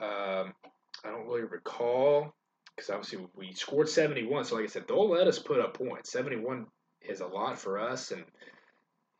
Um, 0.00 0.52
I 1.04 1.10
don't 1.10 1.26
really 1.26 1.44
recall 1.44 2.34
because 2.76 2.90
obviously 2.90 3.26
we 3.34 3.52
scored 3.52 3.88
71. 3.88 4.44
So, 4.44 4.56
like 4.56 4.64
I 4.64 4.68
said, 4.68 4.84
they'll 4.86 5.08
let 5.08 5.26
us 5.26 5.38
put 5.38 5.60
up 5.60 5.74
points. 5.74 6.12
71 6.12 6.66
is 7.08 7.20
a 7.20 7.26
lot 7.26 7.58
for 7.58 7.78
us, 7.78 8.10
and 8.10 8.24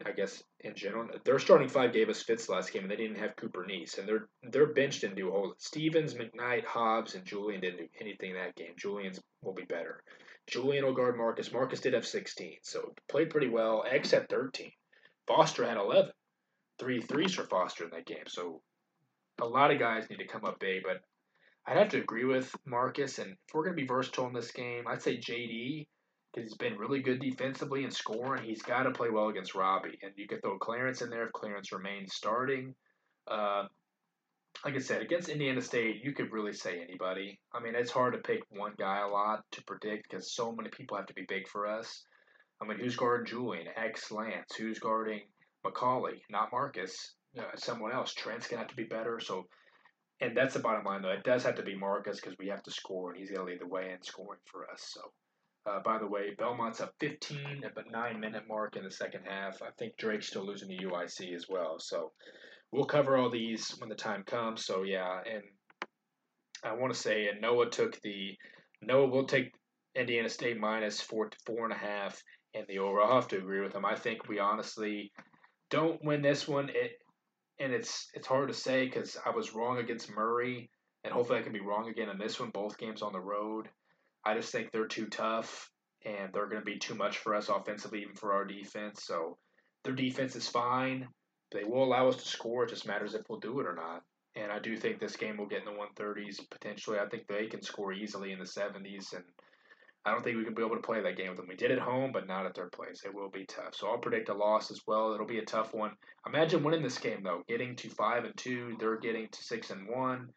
I 0.04 0.12
guess 0.12 0.42
in 0.60 0.74
general, 0.74 1.08
their 1.24 1.38
starting 1.38 1.68
five 1.68 1.92
gave 1.92 2.10
us 2.10 2.22
fits 2.22 2.48
last 2.48 2.72
game, 2.72 2.82
and 2.82 2.90
they 2.90 2.96
didn't 2.96 3.18
have 3.18 3.36
Cooper 3.36 3.64
Neese, 3.68 3.98
and 3.98 4.06
their 4.06 4.28
their 4.42 4.66
bench 4.72 5.00
didn't 5.00 5.16
do 5.16 5.28
a 5.28 5.32
whole. 5.32 5.54
Stevens, 5.58 6.14
McKnight, 6.14 6.64
Hobbs, 6.64 7.14
and 7.14 7.24
Julian 7.24 7.60
didn't 7.60 7.78
do 7.78 7.88
anything 8.00 8.34
that 8.34 8.56
game. 8.56 8.74
Julian's 8.76 9.20
will 9.42 9.54
be 9.54 9.64
better. 9.64 10.02
Julian 10.46 10.84
will 10.84 10.94
guard 10.94 11.16
Marcus. 11.16 11.52
Marcus 11.52 11.80
did 11.80 11.94
have 11.94 12.06
16, 12.06 12.58
so 12.62 12.94
played 13.08 13.30
pretty 13.30 13.48
well. 13.48 13.84
X 13.88 14.10
had 14.10 14.28
13. 14.28 14.70
Foster 15.26 15.66
had 15.66 15.76
11. 15.76 16.12
Three 16.78 17.00
threes 17.00 17.34
for 17.34 17.44
Foster 17.44 17.84
in 17.84 17.90
that 17.90 18.06
game. 18.06 18.26
So 18.28 18.60
a 19.40 19.46
lot 19.46 19.70
of 19.70 19.78
guys 19.78 20.08
need 20.08 20.18
to 20.18 20.26
come 20.26 20.44
up 20.44 20.60
big, 20.60 20.82
but 20.84 21.00
I'd 21.66 21.76
have 21.76 21.88
to 21.90 22.00
agree 22.00 22.24
with 22.24 22.54
Marcus. 22.64 23.18
And 23.18 23.32
if 23.32 23.54
we're 23.54 23.64
going 23.64 23.76
to 23.76 23.82
be 23.82 23.86
versatile 23.86 24.28
in 24.28 24.34
this 24.34 24.52
game, 24.52 24.86
I'd 24.86 25.02
say 25.02 25.18
JD 25.18 25.86
because 26.32 26.50
he's 26.50 26.58
been 26.58 26.78
really 26.78 27.00
good 27.00 27.20
defensively 27.20 27.84
and 27.84 27.92
scoring. 27.92 28.44
He's 28.44 28.62
got 28.62 28.82
to 28.82 28.90
play 28.90 29.08
well 29.10 29.28
against 29.28 29.54
Robbie, 29.54 29.98
and 30.02 30.12
you 30.16 30.28
could 30.28 30.42
throw 30.42 30.58
Clarence 30.58 31.00
in 31.00 31.10
there 31.10 31.26
if 31.26 31.32
Clarence 31.32 31.72
remains 31.72 32.14
starting. 32.14 32.74
Uh, 33.26 33.64
like 34.64 34.74
I 34.74 34.78
said, 34.78 35.02
against 35.02 35.28
Indiana 35.28 35.60
State, 35.60 36.02
you 36.02 36.12
could 36.12 36.32
really 36.32 36.52
say 36.52 36.80
anybody. 36.80 37.38
I 37.52 37.60
mean, 37.60 37.74
it's 37.74 37.90
hard 37.90 38.12
to 38.14 38.18
pick 38.18 38.40
one 38.50 38.72
guy 38.78 39.00
a 39.00 39.08
lot 39.08 39.44
to 39.52 39.64
predict 39.64 40.08
because 40.08 40.34
so 40.34 40.52
many 40.52 40.68
people 40.70 40.96
have 40.96 41.06
to 41.06 41.14
be 41.14 41.26
big 41.28 41.48
for 41.48 41.66
us. 41.66 42.04
I 42.60 42.66
mean, 42.66 42.78
who's 42.78 42.96
guarding 42.96 43.26
Julian? 43.26 43.66
X 43.76 44.10
Lance. 44.10 44.54
Who's 44.56 44.78
guarding 44.78 45.22
McCauley? 45.64 46.20
Not 46.30 46.52
Marcus. 46.52 47.14
Uh, 47.38 47.42
someone 47.56 47.92
else. 47.92 48.14
Trent's 48.14 48.48
gonna 48.48 48.62
have 48.62 48.70
to 48.70 48.76
be 48.76 48.84
better. 48.84 49.20
So, 49.20 49.46
and 50.20 50.36
that's 50.36 50.54
the 50.54 50.60
bottom 50.60 50.84
line 50.84 51.02
though. 51.02 51.10
It 51.10 51.24
does 51.24 51.42
have 51.44 51.56
to 51.56 51.62
be 51.62 51.76
Marcus 51.76 52.20
because 52.20 52.36
we 52.38 52.48
have 52.48 52.62
to 52.64 52.70
score, 52.70 53.10
and 53.10 53.18
he's 53.18 53.30
gonna 53.30 53.48
lead 53.48 53.60
the 53.60 53.66
way 53.66 53.90
in 53.92 54.02
scoring 54.02 54.40
for 54.50 54.70
us. 54.70 54.94
So, 54.94 55.00
uh, 55.70 55.80
by 55.80 55.98
the 55.98 56.06
way, 56.06 56.34
Belmont's 56.38 56.80
up 56.80 56.94
15 57.00 57.62
at 57.64 57.74
the 57.74 57.84
nine 57.90 58.20
minute 58.20 58.44
mark 58.48 58.76
in 58.76 58.84
the 58.84 58.90
second 58.90 59.22
half. 59.28 59.60
I 59.62 59.70
think 59.78 59.96
Drake's 59.96 60.28
still 60.28 60.46
losing 60.46 60.68
to 60.68 60.84
UIC 60.84 61.34
as 61.34 61.46
well. 61.48 61.78
So, 61.78 62.12
we'll 62.72 62.84
cover 62.84 63.16
all 63.16 63.30
these 63.30 63.70
when 63.78 63.88
the 63.88 63.94
time 63.94 64.22
comes. 64.24 64.64
So 64.64 64.82
yeah, 64.82 65.20
and 65.30 65.42
I 66.64 66.74
want 66.74 66.92
to 66.92 66.98
say, 66.98 67.28
and 67.28 67.40
Noah 67.40 67.70
took 67.70 68.00
the 68.02 68.36
Noah 68.82 69.08
will 69.08 69.26
take 69.26 69.52
Indiana 69.94 70.28
State 70.28 70.58
minus 70.58 71.00
four 71.00 71.30
four 71.46 71.64
and 71.64 71.72
a 71.72 71.76
half 71.76 72.22
in 72.54 72.64
the 72.68 72.78
over. 72.78 73.00
I'll 73.00 73.14
have 73.14 73.28
to 73.28 73.38
agree 73.38 73.60
with 73.60 73.74
him. 73.74 73.84
I 73.84 73.96
think 73.96 74.28
we 74.28 74.38
honestly 74.38 75.12
don't 75.70 76.02
win 76.04 76.22
this 76.22 76.46
one. 76.46 76.68
It 76.68 76.92
and 77.58 77.72
it's 77.72 78.08
it's 78.14 78.26
hard 78.26 78.48
to 78.48 78.54
say 78.54 78.84
because 78.86 79.16
I 79.24 79.30
was 79.30 79.54
wrong 79.54 79.78
against 79.78 80.14
Murray, 80.14 80.70
and 81.04 81.12
hopefully 81.12 81.38
I 81.38 81.42
can 81.42 81.52
be 81.52 81.60
wrong 81.60 81.88
again 81.88 82.08
in 82.08 82.18
this 82.18 82.38
one. 82.38 82.50
Both 82.50 82.78
games 82.78 83.02
on 83.02 83.12
the 83.12 83.20
road. 83.20 83.68
I 84.24 84.34
just 84.34 84.52
think 84.52 84.70
they're 84.70 84.86
too 84.86 85.06
tough, 85.06 85.70
and 86.04 86.32
they're 86.32 86.48
going 86.48 86.60
to 86.60 86.70
be 86.70 86.78
too 86.78 86.94
much 86.94 87.18
for 87.18 87.34
us 87.34 87.48
offensively, 87.48 88.02
even 88.02 88.14
for 88.14 88.32
our 88.32 88.44
defense. 88.44 89.04
So 89.04 89.38
their 89.84 89.94
defense 89.94 90.34
is 90.36 90.48
fine. 90.48 91.08
They 91.52 91.64
will 91.64 91.84
allow 91.84 92.08
us 92.08 92.16
to 92.16 92.28
score. 92.28 92.64
It 92.64 92.70
just 92.70 92.86
matters 92.86 93.14
if 93.14 93.22
we'll 93.28 93.38
do 93.38 93.60
it 93.60 93.66
or 93.66 93.74
not. 93.74 94.02
And 94.34 94.52
I 94.52 94.58
do 94.58 94.76
think 94.76 94.98
this 94.98 95.16
game 95.16 95.38
will 95.38 95.46
get 95.46 95.60
in 95.60 95.64
the 95.64 95.70
130s 95.70 96.40
potentially. 96.50 96.98
I 96.98 97.08
think 97.08 97.26
they 97.26 97.46
can 97.46 97.62
score 97.62 97.92
easily 97.92 98.32
in 98.32 98.38
the 98.38 98.44
70s, 98.44 99.14
and 99.14 99.24
I 100.06 100.12
don't 100.12 100.22
think 100.22 100.36
we 100.36 100.44
can 100.44 100.54
be 100.54 100.62
able 100.62 100.76
to 100.76 100.82
play 100.82 101.02
that 101.02 101.16
game 101.16 101.30
with 101.30 101.36
them. 101.36 101.48
We 101.48 101.56
did 101.56 101.72
at 101.72 101.80
home, 101.80 102.12
but 102.12 102.28
not 102.28 102.46
at 102.46 102.54
third 102.54 102.70
place. 102.70 103.02
It 103.04 103.12
will 103.12 103.28
be 103.28 103.44
tough. 103.44 103.74
So 103.74 103.88
I'll 103.88 103.98
predict 103.98 104.28
a 104.28 104.34
loss 104.34 104.70
as 104.70 104.80
well. 104.86 105.12
It'll 105.12 105.26
be 105.26 105.40
a 105.40 105.44
tough 105.44 105.74
one. 105.74 105.90
Imagine 106.26 106.62
winning 106.62 106.82
this 106.82 106.98
game 106.98 107.24
though, 107.24 107.42
getting 107.48 107.74
to 107.76 107.90
five 107.90 108.24
and 108.24 108.36
two. 108.36 108.76
They're 108.78 109.00
getting 109.00 109.28
to 109.28 109.42
six 109.42 109.70
and 109.70 109.88
one, 109.88 110.30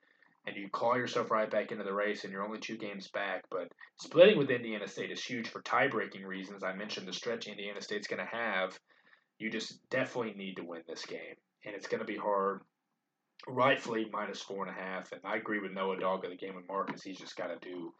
and 0.47 0.55
you 0.55 0.69
call 0.69 0.97
yourself 0.97 1.29
right 1.29 1.49
back 1.49 1.71
into 1.71 1.83
the 1.83 1.93
race, 1.93 2.23
and 2.23 2.33
you're 2.33 2.43
only 2.43 2.59
two 2.59 2.77
games 2.77 3.09
back. 3.09 3.45
But 3.51 3.71
splitting 3.99 4.39
with 4.39 4.49
Indiana 4.49 4.87
State 4.87 5.11
is 5.11 5.23
huge 5.23 5.47
for 5.47 5.61
tie-breaking 5.61 6.25
reasons. 6.25 6.63
I 6.63 6.73
mentioned 6.73 7.07
the 7.07 7.13
stretch 7.13 7.45
Indiana 7.47 7.81
State's 7.81 8.07
going 8.07 8.25
to 8.25 8.35
have 8.35 8.77
you 9.39 9.49
just 9.49 9.87
definitely 9.89 10.33
need 10.33 10.55
to 10.55 10.63
win 10.63 10.81
this 10.87 11.05
game, 11.05 11.35
and 11.65 11.73
it's 11.75 11.87
going 11.87 12.01
to 12.01 12.05
be 12.05 12.17
hard. 12.17 12.61
Rightfully 13.47 14.05
minus 14.11 14.41
four 14.41 14.67
and 14.67 14.75
a 14.75 14.79
half, 14.79 15.13
and 15.13 15.21
I 15.23 15.37
agree 15.37 15.59
with 15.59 15.71
Noah 15.71 15.97
Dog 15.97 16.25
of 16.25 16.31
the 16.31 16.37
game 16.37 16.55
with 16.55 16.67
Marcus. 16.67 17.01
He's 17.01 17.17
just 17.17 17.37
got 17.37 17.47
to 17.47 17.57
do 17.61 17.93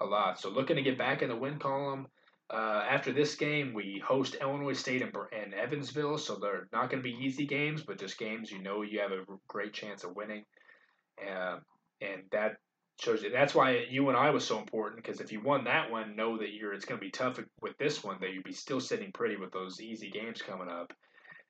a 0.00 0.04
lot. 0.04 0.40
So 0.40 0.50
looking 0.50 0.76
to 0.76 0.82
get 0.82 0.98
back 0.98 1.22
in 1.22 1.28
the 1.28 1.36
win 1.36 1.58
column. 1.58 2.06
Uh, 2.50 2.82
after 2.88 3.12
this 3.12 3.34
game, 3.34 3.74
we 3.74 4.02
host 4.06 4.36
Illinois 4.40 4.72
State 4.72 5.02
and, 5.02 5.14
and 5.32 5.52
Evansville, 5.52 6.16
so 6.16 6.36
they're 6.36 6.66
not 6.72 6.88
going 6.88 7.02
to 7.02 7.08
be 7.08 7.18
easy 7.22 7.46
games, 7.46 7.82
but 7.82 7.98
just 7.98 8.18
games 8.18 8.50
you 8.50 8.62
know 8.62 8.80
you 8.80 9.00
have 9.00 9.12
a 9.12 9.24
great 9.48 9.74
chance 9.74 10.02
of 10.02 10.16
winning. 10.16 10.44
Uh, 11.20 11.58
and 12.00 12.22
that 12.32 12.56
shows 13.00 13.22
you 13.22 13.30
that's 13.30 13.54
why 13.54 13.86
UNI 13.90 14.30
was 14.30 14.46
so 14.46 14.58
important 14.58 15.02
because 15.02 15.20
if 15.20 15.30
you 15.30 15.40
won 15.40 15.64
that 15.64 15.90
one, 15.90 16.16
know 16.16 16.38
that 16.38 16.52
you're 16.52 16.72
it's 16.72 16.84
going 16.84 17.00
to 17.00 17.04
be 17.04 17.10
tough 17.10 17.38
with 17.60 17.76
this 17.78 18.02
one 18.02 18.16
that 18.20 18.32
you'd 18.32 18.44
be 18.44 18.52
still 18.52 18.80
sitting 18.80 19.12
pretty 19.12 19.36
with 19.36 19.52
those 19.52 19.80
easy 19.80 20.10
games 20.10 20.42
coming 20.42 20.68
up. 20.68 20.92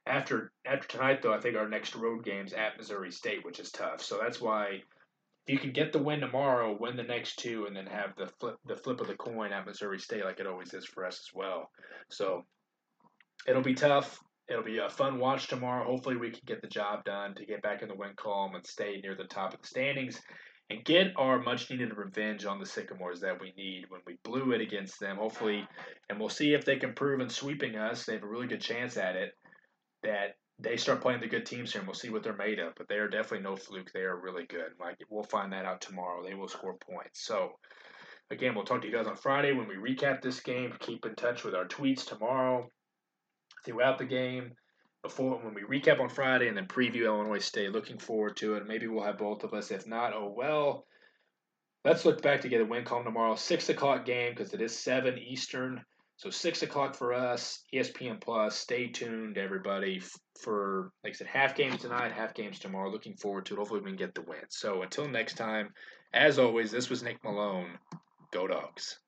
After 0.06 0.52
after 0.66 0.88
tonight 0.88 1.22
though, 1.22 1.32
I 1.32 1.40
think 1.40 1.56
our 1.56 1.68
next 1.68 1.94
road 1.94 2.24
game's 2.24 2.52
at 2.52 2.76
Missouri 2.76 3.12
State, 3.12 3.44
which 3.44 3.60
is 3.60 3.70
tough. 3.70 4.02
So 4.02 4.18
that's 4.20 4.40
why 4.40 4.82
you 5.48 5.58
can 5.58 5.72
get 5.72 5.92
the 5.92 5.98
win 5.98 6.20
tomorrow, 6.20 6.76
win 6.78 6.96
the 6.96 7.02
next 7.02 7.38
two, 7.38 7.66
and 7.66 7.74
then 7.74 7.86
have 7.86 8.14
the 8.16 8.26
flip 8.38 8.56
the 8.66 8.76
flip 8.76 9.00
of 9.00 9.06
the 9.06 9.14
coin 9.14 9.52
at 9.52 9.66
Missouri 9.66 9.98
State 9.98 10.24
like 10.24 10.40
it 10.40 10.46
always 10.46 10.74
is 10.74 10.84
for 10.84 11.04
us 11.04 11.14
as 11.14 11.34
well. 11.34 11.70
So 12.10 12.44
it'll 13.46 13.62
be 13.62 13.74
tough. 13.74 14.18
It'll 14.48 14.64
be 14.64 14.78
a 14.78 14.88
fun 14.88 15.18
watch 15.18 15.48
tomorrow. 15.48 15.84
Hopefully, 15.84 16.16
we 16.16 16.30
can 16.30 16.42
get 16.46 16.62
the 16.62 16.68
job 16.68 17.04
done 17.04 17.34
to 17.34 17.46
get 17.46 17.62
back 17.62 17.82
in 17.82 17.88
the 17.88 17.94
win 17.94 18.12
column 18.16 18.54
and 18.54 18.66
stay 18.66 19.00
near 19.02 19.14
the 19.14 19.24
top 19.24 19.54
of 19.54 19.60
the 19.60 19.66
standings 19.66 20.20
and 20.70 20.84
get 20.84 21.12
our 21.16 21.40
much 21.40 21.70
needed 21.70 21.96
revenge 21.96 22.44
on 22.44 22.58
the 22.58 22.66
Sycamores 22.66 23.20
that 23.20 23.40
we 23.40 23.52
need 23.56 23.84
when 23.88 24.00
we 24.06 24.18
blew 24.22 24.52
it 24.52 24.60
against 24.60 25.00
them. 25.00 25.16
Hopefully, 25.16 25.66
and 26.08 26.18
we'll 26.18 26.28
see 26.28 26.52
if 26.52 26.64
they 26.64 26.76
can 26.76 26.92
prove 26.92 27.20
in 27.20 27.28
sweeping 27.28 27.76
us. 27.76 28.04
They 28.04 28.14
have 28.14 28.22
a 28.22 28.28
really 28.28 28.46
good 28.46 28.60
chance 28.60 28.96
at 28.96 29.16
it. 29.16 29.32
That 30.02 30.36
they 30.58 30.76
start 30.76 31.00
playing 31.00 31.20
the 31.20 31.28
good 31.28 31.46
teams 31.46 31.72
here, 31.72 31.80
and 31.80 31.88
we'll 31.88 31.94
see 31.94 32.10
what 32.10 32.22
they're 32.22 32.36
made 32.36 32.58
of. 32.58 32.74
But 32.76 32.88
they 32.88 32.96
are 32.96 33.08
definitely 33.08 33.44
no 33.44 33.56
fluke. 33.56 33.92
They 33.92 34.00
are 34.00 34.16
really 34.20 34.46
good. 34.46 34.72
Like 34.80 34.98
we'll 35.08 35.24
find 35.24 35.52
that 35.52 35.64
out 35.64 35.80
tomorrow. 35.80 36.24
They 36.24 36.34
will 36.34 36.48
score 36.48 36.76
points. 36.76 37.24
So. 37.24 37.52
Again, 38.30 38.54
we'll 38.54 38.64
talk 38.66 38.82
to 38.82 38.86
you 38.86 38.92
guys 38.92 39.06
on 39.06 39.16
Friday 39.16 39.54
when 39.54 39.68
we 39.68 39.76
recap 39.76 40.20
this 40.20 40.40
game. 40.40 40.74
Keep 40.80 41.06
in 41.06 41.14
touch 41.14 41.44
with 41.44 41.54
our 41.54 41.64
tweets 41.64 42.06
tomorrow 42.06 42.70
throughout 43.64 43.96
the 43.96 44.04
game 44.04 44.52
before 45.02 45.40
when 45.42 45.54
we 45.54 45.62
recap 45.62 46.00
on 46.00 46.10
Friday 46.10 46.48
and 46.48 46.56
then 46.56 46.66
preview 46.66 47.06
Illinois 47.06 47.38
State. 47.38 47.72
Looking 47.72 47.98
forward 47.98 48.36
to 48.36 48.56
it. 48.56 48.66
Maybe 48.66 48.86
we'll 48.86 49.04
have 49.04 49.18
both 49.18 49.44
of 49.44 49.54
us. 49.54 49.70
If 49.70 49.86
not, 49.86 50.12
oh 50.12 50.34
well. 50.36 50.84
Let's 51.84 52.04
look 52.04 52.20
back 52.20 52.42
to 52.42 52.48
get 52.48 52.60
a 52.60 52.64
win 52.64 52.84
column 52.84 53.04
tomorrow. 53.04 53.34
Six 53.36 53.68
o'clock 53.70 54.04
game 54.04 54.34
because 54.34 54.52
it 54.52 54.60
is 54.60 54.76
seven 54.76 55.16
Eastern. 55.18 55.82
So 56.18 56.30
six 56.30 56.64
o'clock 56.64 56.96
for 56.96 57.14
us. 57.14 57.62
ESPN 57.72 58.20
Plus. 58.20 58.56
Stay 58.56 58.88
tuned, 58.88 59.38
everybody, 59.38 60.02
for 60.40 60.90
like 61.04 61.12
I 61.12 61.16
said, 61.16 61.28
half 61.28 61.54
games 61.54 61.80
tonight, 61.80 62.10
half 62.10 62.34
games 62.34 62.58
tomorrow. 62.58 62.90
Looking 62.90 63.14
forward 63.14 63.46
to 63.46 63.54
it. 63.54 63.58
Hopefully 63.58 63.80
we 63.80 63.90
can 63.90 63.96
get 63.96 64.16
the 64.16 64.22
win. 64.22 64.42
So 64.48 64.82
until 64.82 65.08
next 65.08 65.36
time, 65.36 65.68
as 66.12 66.40
always, 66.40 66.72
this 66.72 66.90
was 66.90 67.04
Nick 67.04 67.22
Malone. 67.22 67.78
Go 68.32 68.48
Dogs. 68.48 68.98